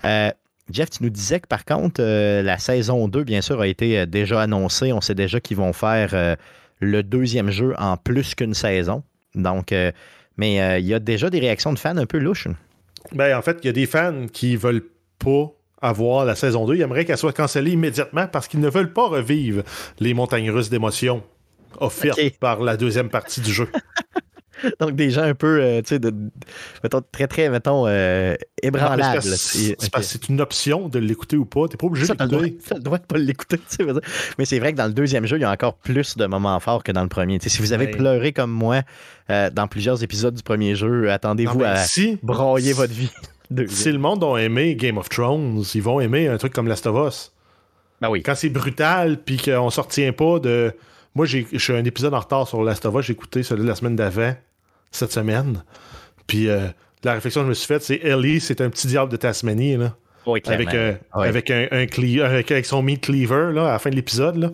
Euh, 0.06 0.32
Jeff, 0.72 0.90
tu 0.90 1.04
nous 1.04 1.10
disais 1.10 1.40
que 1.40 1.48
par 1.48 1.66
contre, 1.66 2.02
la 2.02 2.58
saison 2.58 3.08
2, 3.08 3.24
bien 3.24 3.42
sûr, 3.42 3.62
a 3.62 3.68
été 3.68 4.06
déjà 4.06 4.42
annoncée. 4.42 4.94
On 4.94 5.02
sait 5.02 5.16
déjà 5.16 5.40
qu'ils 5.40 5.58
vont 5.58 5.74
faire 5.74 6.38
le 6.80 7.04
deuxième 7.04 7.50
jeu 7.50 7.74
en 7.78 7.98
plus 7.98 8.36
qu'une 8.36 8.54
saison. 8.54 9.04
Donc, 9.36 9.74
mais 10.38 10.80
il 10.82 10.86
y 10.86 10.94
a 10.94 11.00
déjà 11.00 11.30
des 11.30 11.40
réactions 11.40 11.74
de 11.74 11.80
fans 11.80 11.98
un 11.98 12.06
peu 12.06 12.18
louches. 12.18 12.48
Ben, 13.14 13.38
en 13.38 13.42
fait, 13.42 13.58
il 13.64 13.68
y 13.68 13.70
a 13.70 13.74
des 13.74 13.86
fans 13.86 14.28
qui 14.32 14.56
veulent 14.56 14.86
pas 15.20 15.52
avoir 15.82 16.26
la 16.26 16.36
saison 16.36 16.66
2. 16.66 16.76
Ils 16.76 16.82
aimeraient 16.82 17.06
qu'elle 17.06 17.18
soit 17.18 17.34
cancellée 17.34 17.72
immédiatement 17.72 18.28
parce 18.28 18.48
qu'ils 18.48 18.60
ne 18.60 18.70
veulent 18.70 18.94
pas 18.94 19.08
revivre 19.08 19.64
les 20.00 20.14
montagnes 20.14 20.52
russes 20.52 20.70
d'émotions 20.70 21.24
offerte 21.80 22.20
par 22.40 22.62
la 22.62 22.78
deuxième 22.78 23.10
partie 23.10 23.42
du 23.42 23.52
jeu. 23.52 23.68
Donc, 24.80 24.96
des 24.96 25.10
gens 25.12 25.24
un 25.24 25.34
peu, 25.34 25.62
euh, 25.62 25.82
tu 25.82 25.90
sais, 25.90 26.00
de, 26.00 26.14
mettons, 26.84 27.02
très, 27.12 27.28
très, 27.28 27.50
mettons, 27.50 27.86
euh, 27.88 28.36
ébranlables. 28.62 29.22
C'est 29.22 29.76
parce 29.92 30.08
que 30.08 30.12
c'est 30.12 30.30
une 30.30 30.42
option 30.42 30.90
de 30.90 31.00
l'écouter 31.00 31.38
ou 31.38 31.46
pas. 31.46 31.68
T'es 31.68 31.78
pas 31.78 31.88
obligé 31.88 32.08
de 32.14 32.38
l'écouter. 32.38 32.58
Ça 32.66 32.80
doit 32.80 33.00
pas 33.00 33.18
l'écouter, 33.18 33.58
tu 33.58 33.86
sais. 33.86 33.86
Mais 34.38 34.46
c'est 34.46 34.60
vrai 34.60 34.74
que 34.74 34.78
dans 34.78 34.88
le 34.88 34.94
deuxième 34.94 35.26
jeu, 35.26 35.38
il 35.38 35.42
y 35.42 35.46
a 35.46 35.52
encore 35.52 35.76
plus 35.76 36.18
de 36.18 36.26
moments 36.26 36.60
forts 36.60 36.84
que 36.84 36.92
dans 36.92 37.04
le 37.04 37.10
premier. 37.10 37.40
si 37.42 37.62
vous 37.62 37.74
avez 37.74 37.88
pleuré 37.88 38.34
comme 38.34 38.52
moi 38.52 38.82
euh, 39.30 39.50
dans 39.50 39.68
plusieurs 39.68 40.04
épisodes 40.04 40.34
du 40.34 40.44
premier 40.44 40.76
jeu, 40.76 41.12
attendez-vous 41.12 41.64
à 41.64 41.76
broyer 42.24 42.74
votre 42.74 42.94
vie. 42.94 43.12
si 43.68 43.92
le 43.92 44.00
monde 44.00 44.24
a 44.24 44.38
aimé 44.38 44.76
Game 44.76 44.98
of 44.98 45.10
Thrones, 45.10 45.64
ils 45.74 45.82
vont 45.82 46.00
aimer 46.00 46.28
un 46.28 46.38
truc 46.38 46.54
comme 46.54 46.68
Last 46.68 46.88
of 46.88 47.08
Us. 47.08 47.32
Ben 48.00 48.10
oui. 48.10 48.24
Quand 48.24 48.34
c'est 48.34 48.50
brutal, 48.50 49.20
puis 49.24 49.38
qu'on 49.38 49.66
ne 49.66 49.70
se 49.70 49.80
retient 49.80 50.12
pas 50.12 50.40
de 50.40 50.74
moi, 51.14 51.26
je 51.26 51.44
suis 51.58 51.74
un 51.74 51.84
épisode 51.84 52.14
en 52.14 52.20
retard 52.20 52.48
sur 52.48 52.64
Last 52.64 52.86
of 52.86 52.96
Us. 52.96 53.06
J'ai 53.06 53.14
écouté 53.14 53.44
celui 53.44 53.64
de 53.64 53.68
la 53.68 53.76
semaine 53.76 53.98
d'avant, 53.98 54.34
cette 54.92 55.12
semaine. 55.12 55.64
Puis 56.28 56.50
euh, 56.50 56.68
la 57.04 57.14
réflexion 57.14 57.42
que 57.42 57.46
je 57.46 57.50
me 57.50 57.54
suis 57.54 57.68
faite, 57.68 57.84
c'est 57.84 58.00
Ellie, 58.04 58.40
c'est 58.40 58.62
un 58.62 58.70
petit 58.70 58.88
diable 58.88 59.12
de 59.12 59.18
Tasmanie, 59.18 59.78
là. 59.78 59.96
avec, 60.26 60.74
un, 60.74 60.98
avec, 61.14 61.50
un, 61.50 61.68
avec, 61.72 62.66
son 62.66 62.84
meat 62.84 63.02
cleaver 63.02 63.52
là, 63.54 63.70
à 63.70 63.72
la 63.74 63.80
fin 63.80 63.90
de 63.90 63.96
l'épisode. 63.96 64.54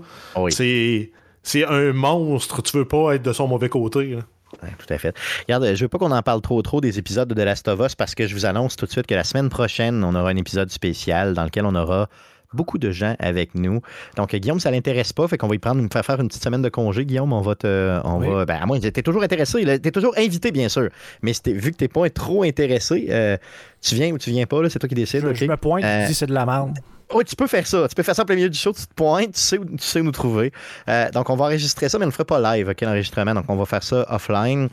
C'est, 0.49 1.11
c'est 1.43 1.65
un 1.65 1.93
monstre. 1.93 2.61
Tu 2.61 2.77
veux 2.77 2.85
pas 2.85 3.15
être 3.15 3.23
de 3.23 3.33
son 3.33 3.47
mauvais 3.47 3.69
côté. 3.69 4.17
tout 4.61 4.93
à 4.93 4.97
fait. 4.97 5.15
Regarde, 5.47 5.75
je 5.75 5.83
veux 5.83 5.89
pas 5.89 5.97
qu'on 5.97 6.11
en 6.11 6.21
parle 6.21 6.41
trop 6.41 6.61
trop 6.61 6.79
des 6.79 6.99
épisodes 6.99 7.27
de 7.27 7.33
The 7.33 7.45
Last 7.45 7.67
of 7.67 7.79
Us 7.85 7.95
parce 7.95 8.15
que 8.15 8.27
je 8.27 8.33
vous 8.33 8.45
annonce 8.45 8.75
tout 8.75 8.85
de 8.85 8.91
suite 8.91 9.07
que 9.07 9.15
la 9.15 9.25
semaine 9.25 9.49
prochaine, 9.49 10.03
on 10.03 10.15
aura 10.15 10.29
un 10.29 10.37
épisode 10.37 10.71
spécial 10.71 11.33
dans 11.33 11.43
lequel 11.43 11.65
on 11.65 11.75
aura 11.75 12.09
beaucoup 12.53 12.77
de 12.77 12.91
gens 12.91 13.15
avec 13.19 13.55
nous. 13.55 13.81
Donc, 14.15 14.35
Guillaume, 14.35 14.59
ça 14.59 14.71
l'intéresse 14.71 15.13
pas, 15.13 15.27
fait 15.27 15.37
qu'on 15.37 15.47
va 15.47 15.55
y 15.55 15.59
prendre, 15.59 15.81
faire 15.91 16.05
faire 16.05 16.19
une 16.19 16.27
petite 16.27 16.43
semaine 16.43 16.61
de 16.61 16.69
congé. 16.69 17.05
Guillaume, 17.05 17.33
on 17.33 17.41
va 17.41 17.55
te. 17.55 17.99
On 18.03 18.19
va, 18.19 18.45
ben, 18.45 18.59
à 18.61 18.65
moins, 18.65 18.79
t'es 18.79 18.91
toujours 19.01 19.23
intéressé. 19.23 19.79
T'es 19.79 19.91
toujours 19.91 20.13
invité, 20.17 20.51
bien 20.51 20.69
sûr. 20.69 20.89
Mais 21.21 21.33
vu 21.45 21.71
que 21.71 21.77
t'es 21.77 21.87
pas 21.87 22.09
trop 22.09 22.43
intéressé, 22.43 23.07
euh, 23.09 23.37
tu 23.81 23.95
viens 23.95 24.11
ou 24.11 24.17
tu 24.17 24.29
viens 24.29 24.45
pas, 24.45 24.57
c'est 24.69 24.79
toi 24.79 24.89
qui 24.89 24.95
décides. 24.95 25.33
Je, 25.33 25.45
me 25.45 25.57
pointe, 25.57 25.83
euh, 25.83 26.07
dis 26.07 26.13
c'est 26.13 26.27
de 26.27 26.33
la 26.33 26.45
merde. 26.45 26.77
Oui, 27.13 27.23
tu 27.23 27.37
peux 27.37 27.47
faire 27.47 27.65
ça. 27.65 27.87
Tu 27.87 27.95
peux 27.95 28.03
faire 28.03 28.15
ça 28.15 28.23
en 28.23 28.25
plein 28.25 28.35
milieu 28.35 28.49
du 28.49 28.57
show, 28.57 28.73
tu 28.73 28.85
te 28.85 28.93
pointes, 28.93 29.33
tu 29.33 29.39
sais 29.39 29.57
où, 29.57 29.63
tu 29.63 29.77
sais 29.79 30.01
nous 30.01 30.11
trouver. 30.11 30.51
Euh, 30.89 31.09
donc, 31.11 31.29
on 31.29 31.37
va 31.37 31.45
enregistrer 31.45 31.87
ça, 31.87 31.97
mais 31.97 32.03
on 32.03 32.07
ne 32.07 32.11
le 32.11 32.13
fera 32.13 32.25
pas 32.25 32.57
live, 32.57 32.67
OK, 32.67 32.81
l'enregistrement. 32.81 33.33
Donc, 33.33 33.45
on 33.47 33.55
va 33.55 33.65
faire 33.65 33.83
ça 33.83 34.05
offline. 34.09 34.67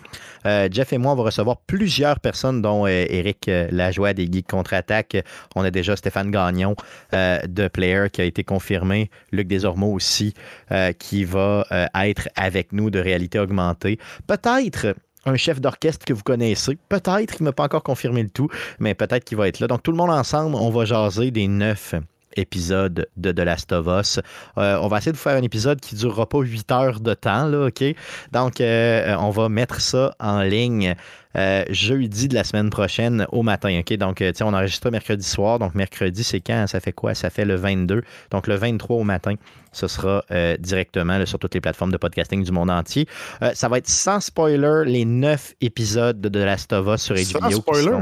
Euh, 0.44 0.68
Jeff 0.70 0.92
et 0.92 0.98
moi, 0.98 1.12
on 1.12 1.16
va 1.16 1.24
recevoir 1.24 1.58
plusieurs 1.58 2.18
personnes, 2.18 2.60
dont 2.60 2.86
euh, 2.86 3.06
Eric 3.08 3.48
Lajoie 3.70 4.14
des 4.14 4.28
Geeks 4.30 4.48
Contre-Attaque. 4.48 5.16
On 5.54 5.62
a 5.62 5.70
déjà 5.70 5.94
Stéphane 5.94 6.30
Gagnon 6.30 6.74
de 7.12 7.68
Player 7.68 8.06
qui 8.12 8.20
a 8.20 8.24
été 8.24 8.42
confirmé. 8.42 9.10
Luc 9.30 9.46
Desormeaux 9.46 9.92
aussi, 9.92 10.34
qui 10.98 11.24
va 11.24 11.66
être 11.94 12.28
avec 12.34 12.72
nous 12.72 12.90
de 12.90 12.98
réalité 12.98 13.38
augmentée. 13.38 13.98
Peut-être 14.26 14.94
un 15.26 15.36
chef 15.36 15.60
d'orchestre 15.60 16.04
que 16.04 16.12
vous 16.12 16.22
connaissez. 16.22 16.76
Peut-être, 16.88 17.36
il 17.38 17.42
ne 17.42 17.48
m'a 17.48 17.52
pas 17.52 17.64
encore 17.64 17.82
confirmé 17.82 18.22
le 18.22 18.30
tout, 18.30 18.48
mais 18.78 18.94
peut-être 18.94 19.24
qu'il 19.24 19.38
va 19.38 19.48
être 19.48 19.60
là. 19.60 19.66
Donc, 19.66 19.82
tout 19.82 19.90
le 19.90 19.96
monde 19.96 20.10
ensemble, 20.10 20.56
on 20.56 20.70
va 20.70 20.84
jaser 20.84 21.30
des 21.30 21.48
neuf 21.48 21.94
épisode 22.36 23.08
de 23.16 23.32
The 23.32 23.40
Last 23.40 23.72
of 23.72 23.86
Us. 23.86 24.20
Euh, 24.58 24.78
on 24.80 24.88
va 24.88 24.98
essayer 24.98 25.12
de 25.12 25.16
vous 25.16 25.22
faire 25.22 25.36
un 25.36 25.42
épisode 25.42 25.80
qui 25.80 25.94
ne 25.94 26.00
durera 26.00 26.28
pas 26.28 26.40
8 26.40 26.72
heures 26.72 27.00
de 27.00 27.14
temps, 27.14 27.46
là, 27.46 27.66
OK? 27.66 27.84
Donc, 28.32 28.60
euh, 28.60 29.16
on 29.18 29.30
va 29.30 29.48
mettre 29.48 29.80
ça 29.80 30.14
en 30.20 30.42
ligne 30.42 30.94
euh, 31.36 31.64
jeudi 31.70 32.28
de 32.28 32.34
la 32.34 32.44
semaine 32.44 32.70
prochaine 32.70 33.26
au 33.32 33.42
matin, 33.42 33.80
OK? 33.80 33.92
Donc, 33.94 34.16
tu 34.16 34.24
sais, 34.24 34.44
on 34.44 34.54
enregistre 34.54 34.90
mercredi 34.90 35.26
soir. 35.26 35.58
Donc, 35.58 35.74
mercredi, 35.74 36.22
c'est 36.22 36.40
quand? 36.40 36.66
Ça 36.66 36.80
fait 36.80 36.92
quoi? 36.92 37.14
Ça 37.14 37.30
fait 37.30 37.44
le 37.44 37.56
22. 37.56 38.02
Donc, 38.30 38.46
le 38.46 38.54
23 38.54 38.96
au 38.96 39.04
matin, 39.04 39.34
ce 39.72 39.88
sera 39.88 40.24
directement 40.60 41.24
sur 41.26 41.38
toutes 41.38 41.54
les 41.54 41.60
plateformes 41.60 41.90
de 41.90 41.96
podcasting 41.96 42.44
du 42.44 42.52
monde 42.52 42.70
entier. 42.70 43.08
ça 43.54 43.68
va 43.68 43.78
être 43.78 43.88
sans 43.88 44.20
spoiler 44.20 44.84
les 44.86 45.04
9 45.04 45.54
épisodes 45.60 46.20
de 46.20 46.28
The 46.28 46.44
Last 46.44 46.72
of 46.72 46.86
Us 46.86 47.02
sur 47.02 47.14
HBO. 47.16 47.50
Sans 47.50 47.50
spoiler? 47.50 47.98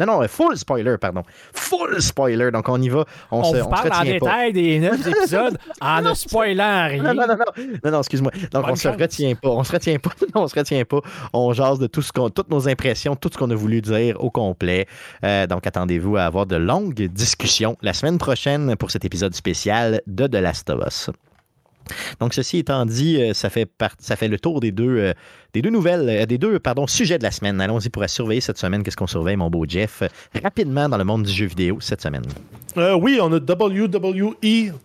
Non, 0.00 0.06
non, 0.06 0.28
full 0.28 0.56
spoiler, 0.56 0.96
pardon. 0.98 1.22
Full 1.52 2.00
spoiler. 2.00 2.50
Donc, 2.50 2.68
on 2.68 2.80
y 2.80 2.88
va. 2.88 3.04
On, 3.30 3.44
se, 3.44 3.58
on 3.58 3.68
parle 3.68 3.90
en 3.92 4.04
détail 4.04 4.52
des 4.52 4.78
neuf 4.78 5.06
épisodes 5.06 5.58
en 5.80 6.00
ne 6.00 6.14
spoilant 6.14 6.88
rien. 6.88 7.02
Non, 7.02 7.14
non, 7.14 7.26
non, 7.26 7.36
non, 7.84 7.90
non, 7.90 7.98
excuse-moi. 7.98 8.32
Donc, 8.52 8.64
on 8.68 8.76
se 8.76 8.88
retient 8.88 9.34
pas. 9.34 9.48
On 9.50 9.64
se 9.64 9.72
retient 9.72 9.98
pas. 9.98 10.10
Non, 10.34 10.42
on 10.42 10.48
se 10.48 10.58
retient 10.58 10.84
pas. 10.84 11.00
On 11.32 11.52
jase 11.52 11.78
de 11.78 11.86
tout 11.86 12.02
ce 12.02 12.12
qu'on, 12.12 12.30
toutes 12.30 12.50
nos 12.50 12.68
impressions, 12.68 13.16
tout 13.16 13.28
ce 13.32 13.36
qu'on 13.38 13.50
a 13.50 13.54
voulu 13.54 13.80
dire 13.80 14.16
au 14.22 14.30
complet. 14.30 14.86
Euh, 15.24 15.46
donc, 15.46 15.66
attendez-vous 15.66 16.16
à 16.16 16.22
avoir 16.22 16.46
de 16.46 16.56
longues 16.56 16.94
discussions 17.08 17.76
la 17.82 17.92
semaine 17.92 18.18
prochaine 18.18 18.76
pour 18.76 18.90
cet 18.90 19.04
épisode 19.04 19.34
spécial 19.34 20.00
de 20.06 20.26
The 20.26 20.36
Last 20.36 20.70
of 20.70 20.86
Us. 20.86 21.10
Donc, 22.20 22.34
ceci 22.34 22.58
étant 22.58 22.86
dit, 22.86 23.20
euh, 23.20 23.32
ça 23.34 23.50
fait, 23.50 24.28
le 24.28 24.38
tour 24.38 24.60
des 24.60 24.72
deux, 24.72 24.98
euh, 24.98 25.70
nouvelles, 25.70 26.08
euh, 26.08 26.26
des 26.26 26.38
deux 26.38 26.58
pardon, 26.58 26.86
sujets 26.86 27.18
de 27.18 27.22
la 27.22 27.30
semaine. 27.30 27.60
Allons-y 27.60 27.88
pour 27.88 28.08
surveiller 28.08 28.40
cette 28.40 28.58
semaine. 28.58 28.82
Qu'est-ce 28.82 28.96
qu'on 28.96 29.06
surveille, 29.06 29.36
mon 29.36 29.50
beau 29.50 29.64
Jeff, 29.66 30.02
rapidement 30.42 30.88
dans 30.88 30.98
le 30.98 31.04
monde 31.04 31.24
du 31.24 31.32
jeu 31.32 31.46
vidéo 31.46 31.78
cette 31.80 32.02
semaine? 32.02 32.24
oui, 32.76 33.18
on 33.20 33.32
a 33.32 33.38
WWE 33.38 34.36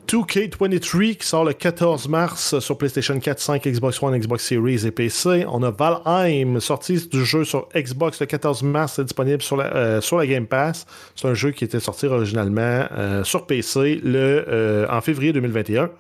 2K23 0.07 1.15
qui 1.17 1.27
sort 1.27 1.45
le 1.45 1.53
14 1.53 2.07
mars 2.07 2.57
sur 2.59 2.79
PlayStation 2.79 3.19
4, 3.19 3.39
5, 3.39 3.67
Xbox 3.67 4.01
One, 4.01 4.17
Xbox 4.17 4.43
Series 4.43 4.87
et 4.87 4.91
PC. 4.91 5.45
On 5.47 5.61
a 5.61 5.69
Valheim, 5.69 6.59
sortie 6.59 7.07
du 7.07 7.23
jeu 7.23 7.43
sur 7.43 7.69
Xbox 7.75 8.19
le 8.21 8.25
14 8.25 8.63
mars, 8.63 8.99
disponible 8.99 9.43
sur 9.43 9.57
la, 9.57 10.01
sur 10.01 10.17
la 10.17 10.25
Game 10.25 10.47
Pass. 10.47 10.87
C'est 11.15 11.27
un 11.27 11.35
jeu 11.35 11.51
qui 11.51 11.63
était 11.63 11.79
sorti 11.79 12.07
originalement 12.07 12.87
sur 13.23 13.45
PC 13.45 14.01
le, 14.03 14.87
en 14.89 15.01
février 15.01 15.31
2021. 15.31 15.91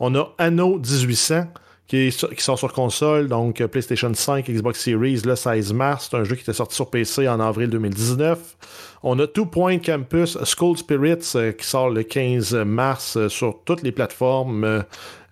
On 0.00 0.14
a 0.14 0.34
Anno 0.38 0.78
1800 0.78 1.46
qui, 1.86 2.10
sort 2.10 2.58
sur 2.58 2.72
console, 2.72 3.28
donc 3.28 3.60
euh, 3.60 3.68
PlayStation 3.68 4.12
5, 4.12 4.48
Xbox 4.48 4.82
Series 4.82 5.22
le 5.24 5.36
16 5.36 5.72
mars. 5.72 6.08
C'est 6.10 6.16
un 6.16 6.24
jeu 6.24 6.34
qui 6.34 6.42
était 6.42 6.52
sorti 6.52 6.74
sur 6.74 6.90
PC 6.90 7.28
en 7.28 7.38
avril 7.38 7.70
2019. 7.70 8.56
On 9.02 9.18
a 9.20 9.26
Two 9.26 9.46
Point 9.46 9.78
Campus 9.78 10.36
School 10.44 10.76
Spirits 10.76 11.32
euh, 11.36 11.52
qui 11.52 11.66
sort 11.66 11.90
le 11.90 12.02
15 12.02 12.54
mars 12.54 13.16
euh, 13.16 13.28
sur 13.28 13.60
toutes 13.64 13.82
les 13.82 13.92
plateformes 13.92 14.84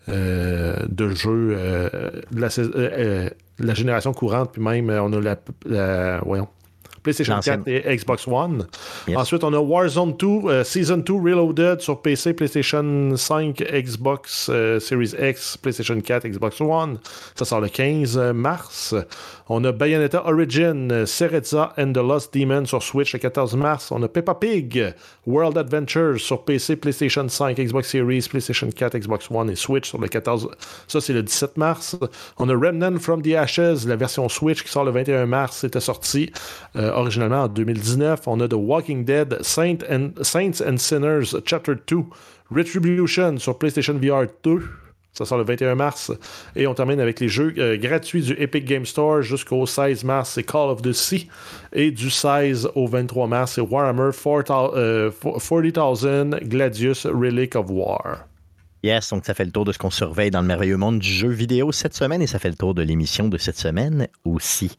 de 0.07 1.09
jeux 1.15 1.57
de 2.31 2.41
la, 3.59 3.75
génération 3.75 4.13
courante, 4.13 4.53
puis 4.53 4.61
même 4.61 4.91
on 4.91 5.11
a 5.15 5.21
la, 5.21 5.37
la 5.65 6.21
PlayStation 7.05 7.41
4 7.41 7.69
et 7.69 7.97
Xbox 7.97 8.27
One. 8.27 8.67
Ensuite, 9.15 9.45
on 9.45 9.53
a 9.53 9.61
Warzone 9.61 10.17
2, 10.17 10.27
euh, 10.27 10.65
Season 10.65 10.97
2 10.97 11.13
Reloaded 11.13 11.81
sur 11.81 12.01
PC, 12.01 12.33
PlayStation 12.33 13.17
5, 13.17 13.63
Xbox 13.63 14.49
euh, 14.49 14.81
Series 14.81 15.15
X, 15.21 15.57
PlayStation 15.59 16.01
4, 16.01 16.27
Xbox 16.29 16.61
One. 16.61 16.99
Ça 17.35 17.45
sort 17.45 17.61
le 17.61 17.69
15 17.69 18.19
mars. 18.33 18.95
On 19.47 19.63
a 19.65 19.73
Bayonetta 19.73 20.25
Origin, 20.27 21.05
Cereza 21.05 21.75
and 21.77 21.93
the 21.93 21.99
Lost 21.99 22.33
Demon 22.33 22.65
sur 22.65 22.83
Switch 22.83 23.13
le 23.13 23.19
14 23.19 23.57
mars. 23.57 23.93
On 23.93 24.03
a 24.03 24.09
Peppa 24.09 24.35
Pig, 24.35 24.95
World 25.27 25.59
Adventures 25.59 26.19
sur 26.19 26.47
PC, 26.47 26.77
PlayStation 26.77 27.29
5, 27.29 27.59
Xbox 27.59 27.91
Series, 27.91 28.27
PlayStation 28.27 28.71
4, 28.71 28.97
Xbox 28.97 29.31
One 29.31 29.51
et 29.51 29.57
Switch 29.57 29.91
sur 29.91 30.01
le 30.01 30.09
14. 30.09 30.49
Ça, 30.89 31.03
c'est 31.03 31.13
le 31.13 31.23
17 31.23 31.59
mars. 31.59 31.95
On 32.39 32.49
a 32.49 32.55
Remnant 32.55 32.99
from 32.99 33.21
the 33.21 33.35
Ashes, 33.35 33.87
la 33.87 33.97
version 33.97 34.31
Switch 34.31 34.63
qui 34.63 34.71
sort 34.71 34.87
le 34.87 34.93
21 34.93 35.27
mars. 35.27 35.59
C'était 35.59 35.81
sorti 35.81 36.33
euh, 36.77 36.91
originalement 36.93 37.43
en 37.43 37.49
2019. 37.49 38.27
On 38.27 38.41
a 38.41 38.49
The 38.49 38.55
Walking 38.55 39.05
Dead, 39.05 39.43
Saints 39.43 39.85
and 39.91 40.79
Sinners, 40.79 41.37
Chapter 41.45 41.75
2, 41.87 41.97
Retribution 42.51 43.37
sur 43.37 43.59
PlayStation 43.59 43.93
VR 43.95 44.25
2. 44.43 44.84
Ça 45.17 45.25
sort 45.25 45.39
le 45.39 45.45
21 45.45 45.77
mars. 45.77 46.11
Et 46.57 46.67
on 46.67 46.75
termine 46.75 46.99
avec 46.99 47.21
les 47.21 47.29
jeux 47.29 47.55
euh, 47.59 47.77
gratuits 47.77 48.23
du 48.23 48.33
Epic 48.33 48.65
Game 48.65 48.85
Store 48.85 49.23
jusqu'au 49.23 49.65
16 49.65 50.03
mars. 50.03 50.31
C'est 50.35 50.43
Call 50.43 50.71
of 50.71 50.83
the 50.83 50.93
Sea. 50.93 51.29
Et 51.73 51.93
du 51.93 52.11
16 52.11 52.71
au 52.75 52.89
23 52.89 53.29
mars, 53.29 53.53
c'est 53.53 53.61
Warhammer 53.61 54.11
40,000 54.13 54.73
euh, 54.75 55.11
Gladius 56.43 57.07
Relic 57.07 57.55
of 57.55 57.67
War. 57.69 58.27
Yes, 58.83 59.09
donc 59.11 59.25
ça 59.25 59.35
fait 59.35 59.45
le 59.45 59.53
tour 59.53 59.65
de 59.65 59.73
ce 59.73 59.79
qu'on 59.79 59.91
surveille 59.91 60.31
dans 60.31 60.43
le 60.43 60.47
merveilleux 60.47 60.77
monde 60.77 60.99
du 60.99 61.09
jeu 61.09 61.29
vidéo 61.29 61.73
cette 61.73 61.95
semaine 61.95 62.21
et 62.21 62.27
ça 62.27 62.39
fait 62.39 62.51
le 62.51 62.55
tour 62.55 62.75
de 62.75 62.83
l'émission 62.83 63.29
de 63.29 63.39
cette 63.39 63.57
semaine 63.57 64.09
aussi. 64.25 64.77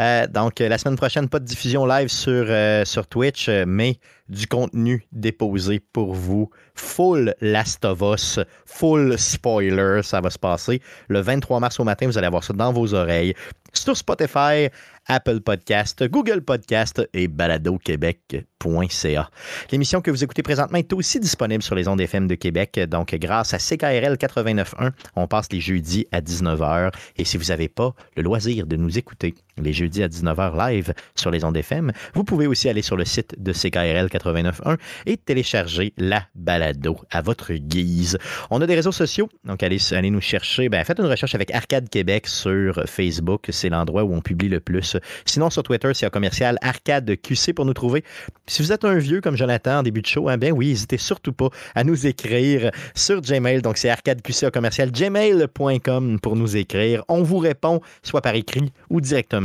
Euh, 0.00 0.26
donc 0.26 0.58
la 0.58 0.76
semaine 0.76 0.96
prochaine, 0.96 1.28
pas 1.28 1.38
de 1.38 1.46
diffusion 1.46 1.86
live 1.86 2.08
sur, 2.08 2.46
sur 2.84 3.06
Twitch, 3.06 3.48
mais 3.48 4.00
du 4.28 4.46
contenu 4.46 5.06
déposé 5.12 5.80
pour 5.80 6.14
vous. 6.14 6.50
Full 6.74 7.34
Last 7.40 7.84
of 7.84 8.00
Us, 8.02 8.40
full 8.66 9.18
spoiler, 9.18 10.00
ça 10.02 10.20
va 10.20 10.30
se 10.30 10.38
passer. 10.38 10.80
Le 11.08 11.20
23 11.20 11.60
mars 11.60 11.80
au 11.80 11.84
matin, 11.84 12.06
vous 12.06 12.18
allez 12.18 12.26
avoir 12.26 12.44
ça 12.44 12.52
dans 12.52 12.72
vos 12.72 12.94
oreilles 12.94 13.34
sur 13.72 13.96
Spotify, 13.96 14.68
Apple 15.06 15.40
Podcast, 15.40 16.06
Google 16.08 16.42
Podcast 16.42 17.06
et 17.12 17.28
baladoquebec.ca. 17.28 19.30
L'émission 19.70 20.00
que 20.00 20.10
vous 20.10 20.24
écoutez 20.24 20.42
présentement 20.42 20.78
est 20.78 20.92
aussi 20.92 21.20
disponible 21.20 21.62
sur 21.62 21.74
les 21.74 21.88
ondes 21.88 22.00
FM 22.00 22.26
de 22.26 22.34
Québec. 22.34 22.80
Donc, 22.88 23.14
grâce 23.14 23.54
à 23.54 23.58
CKRL 23.58 24.14
89.1, 24.14 24.92
on 25.16 25.26
passe 25.26 25.50
les 25.52 25.60
jeudis 25.60 26.06
à 26.12 26.20
19h. 26.20 26.92
Et 27.16 27.24
si 27.24 27.36
vous 27.36 27.46
n'avez 27.46 27.68
pas 27.68 27.94
le 28.16 28.22
loisir 28.22 28.66
de 28.66 28.76
nous 28.76 28.98
écouter 28.98 29.34
les 29.62 29.72
jeudis 29.72 30.02
à 30.02 30.08
19h 30.08 30.70
live 30.70 30.94
sur 31.14 31.30
les 31.30 31.44
ondes 31.44 31.56
FM, 31.56 31.92
vous 32.14 32.24
pouvez 32.24 32.46
aussi 32.46 32.68
aller 32.68 32.82
sur 32.82 32.96
le 32.96 33.04
site 33.04 33.34
de 33.38 33.52
CKRL 33.52 34.06
89.1 34.06 34.76
et 35.06 35.16
télécharger 35.16 35.92
la 35.96 36.24
balado 36.34 36.98
à 37.10 37.22
votre 37.22 37.52
guise. 37.52 38.18
On 38.50 38.60
a 38.60 38.66
des 38.66 38.74
réseaux 38.74 38.92
sociaux, 38.92 39.28
donc 39.44 39.62
allez, 39.62 39.78
allez 39.92 40.10
nous 40.10 40.20
chercher. 40.20 40.68
Ben, 40.68 40.84
faites 40.84 40.98
une 40.98 41.06
recherche 41.06 41.34
avec 41.34 41.50
Arcade 41.54 41.88
Québec 41.88 42.26
sur 42.26 42.82
Facebook. 42.86 43.46
C'est 43.50 43.68
l'endroit 43.68 44.04
où 44.04 44.14
on 44.14 44.20
publie 44.20 44.48
le 44.48 44.60
plus 44.60 44.96
Sinon, 45.24 45.50
sur 45.50 45.62
Twitter, 45.62 45.90
c'est 45.94 46.06
un 46.06 46.10
commercial 46.10 46.58
Arcade 46.62 47.16
QC 47.20 47.52
pour 47.52 47.64
nous 47.64 47.74
trouver. 47.74 48.04
Si 48.46 48.62
vous 48.62 48.72
êtes 48.72 48.84
un 48.84 48.98
vieux 48.98 49.20
comme 49.20 49.36
Jonathan 49.36 49.78
en 49.78 49.82
début 49.82 50.02
de 50.02 50.06
show, 50.06 50.28
hein, 50.28 50.38
ben 50.38 50.52
oui, 50.52 50.68
n'hésitez 50.68 50.98
surtout 50.98 51.32
pas 51.32 51.48
à 51.74 51.84
nous 51.84 52.06
écrire 52.06 52.70
sur 52.94 53.20
Gmail. 53.20 53.62
Donc, 53.62 53.78
c'est 53.78 53.90
arcadeqc 53.90 54.50
commercial 54.50 54.90
gmail.com 54.90 56.20
pour 56.20 56.36
nous 56.36 56.56
écrire. 56.56 57.04
On 57.08 57.22
vous 57.22 57.38
répond 57.38 57.80
soit 58.02 58.22
par 58.22 58.34
écrit 58.34 58.72
ou 58.90 59.00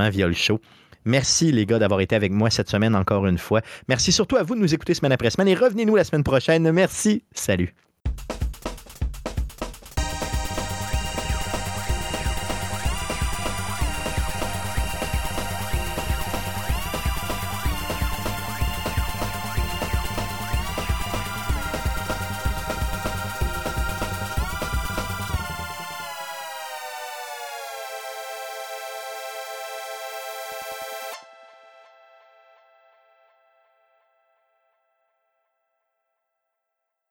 via 0.09 0.27
le 0.27 0.33
show. 0.33 0.59
Merci 1.05 1.51
les 1.51 1.65
gars 1.65 1.79
d'avoir 1.79 1.99
été 1.99 2.15
avec 2.15 2.31
moi 2.31 2.49
cette 2.49 2.69
semaine 2.69 2.95
encore 2.95 3.25
une 3.27 3.37
fois. 3.37 3.61
Merci 3.89 4.11
surtout 4.11 4.37
à 4.37 4.43
vous 4.43 4.55
de 4.55 4.61
nous 4.61 4.73
écouter 4.73 4.93
semaine 4.93 5.11
après 5.11 5.29
semaine 5.29 5.49
et 5.49 5.55
revenez-nous 5.55 5.95
la 5.95 6.03
semaine 6.03 6.23
prochaine. 6.23 6.71
Merci. 6.71 7.23
Salut. 7.33 7.73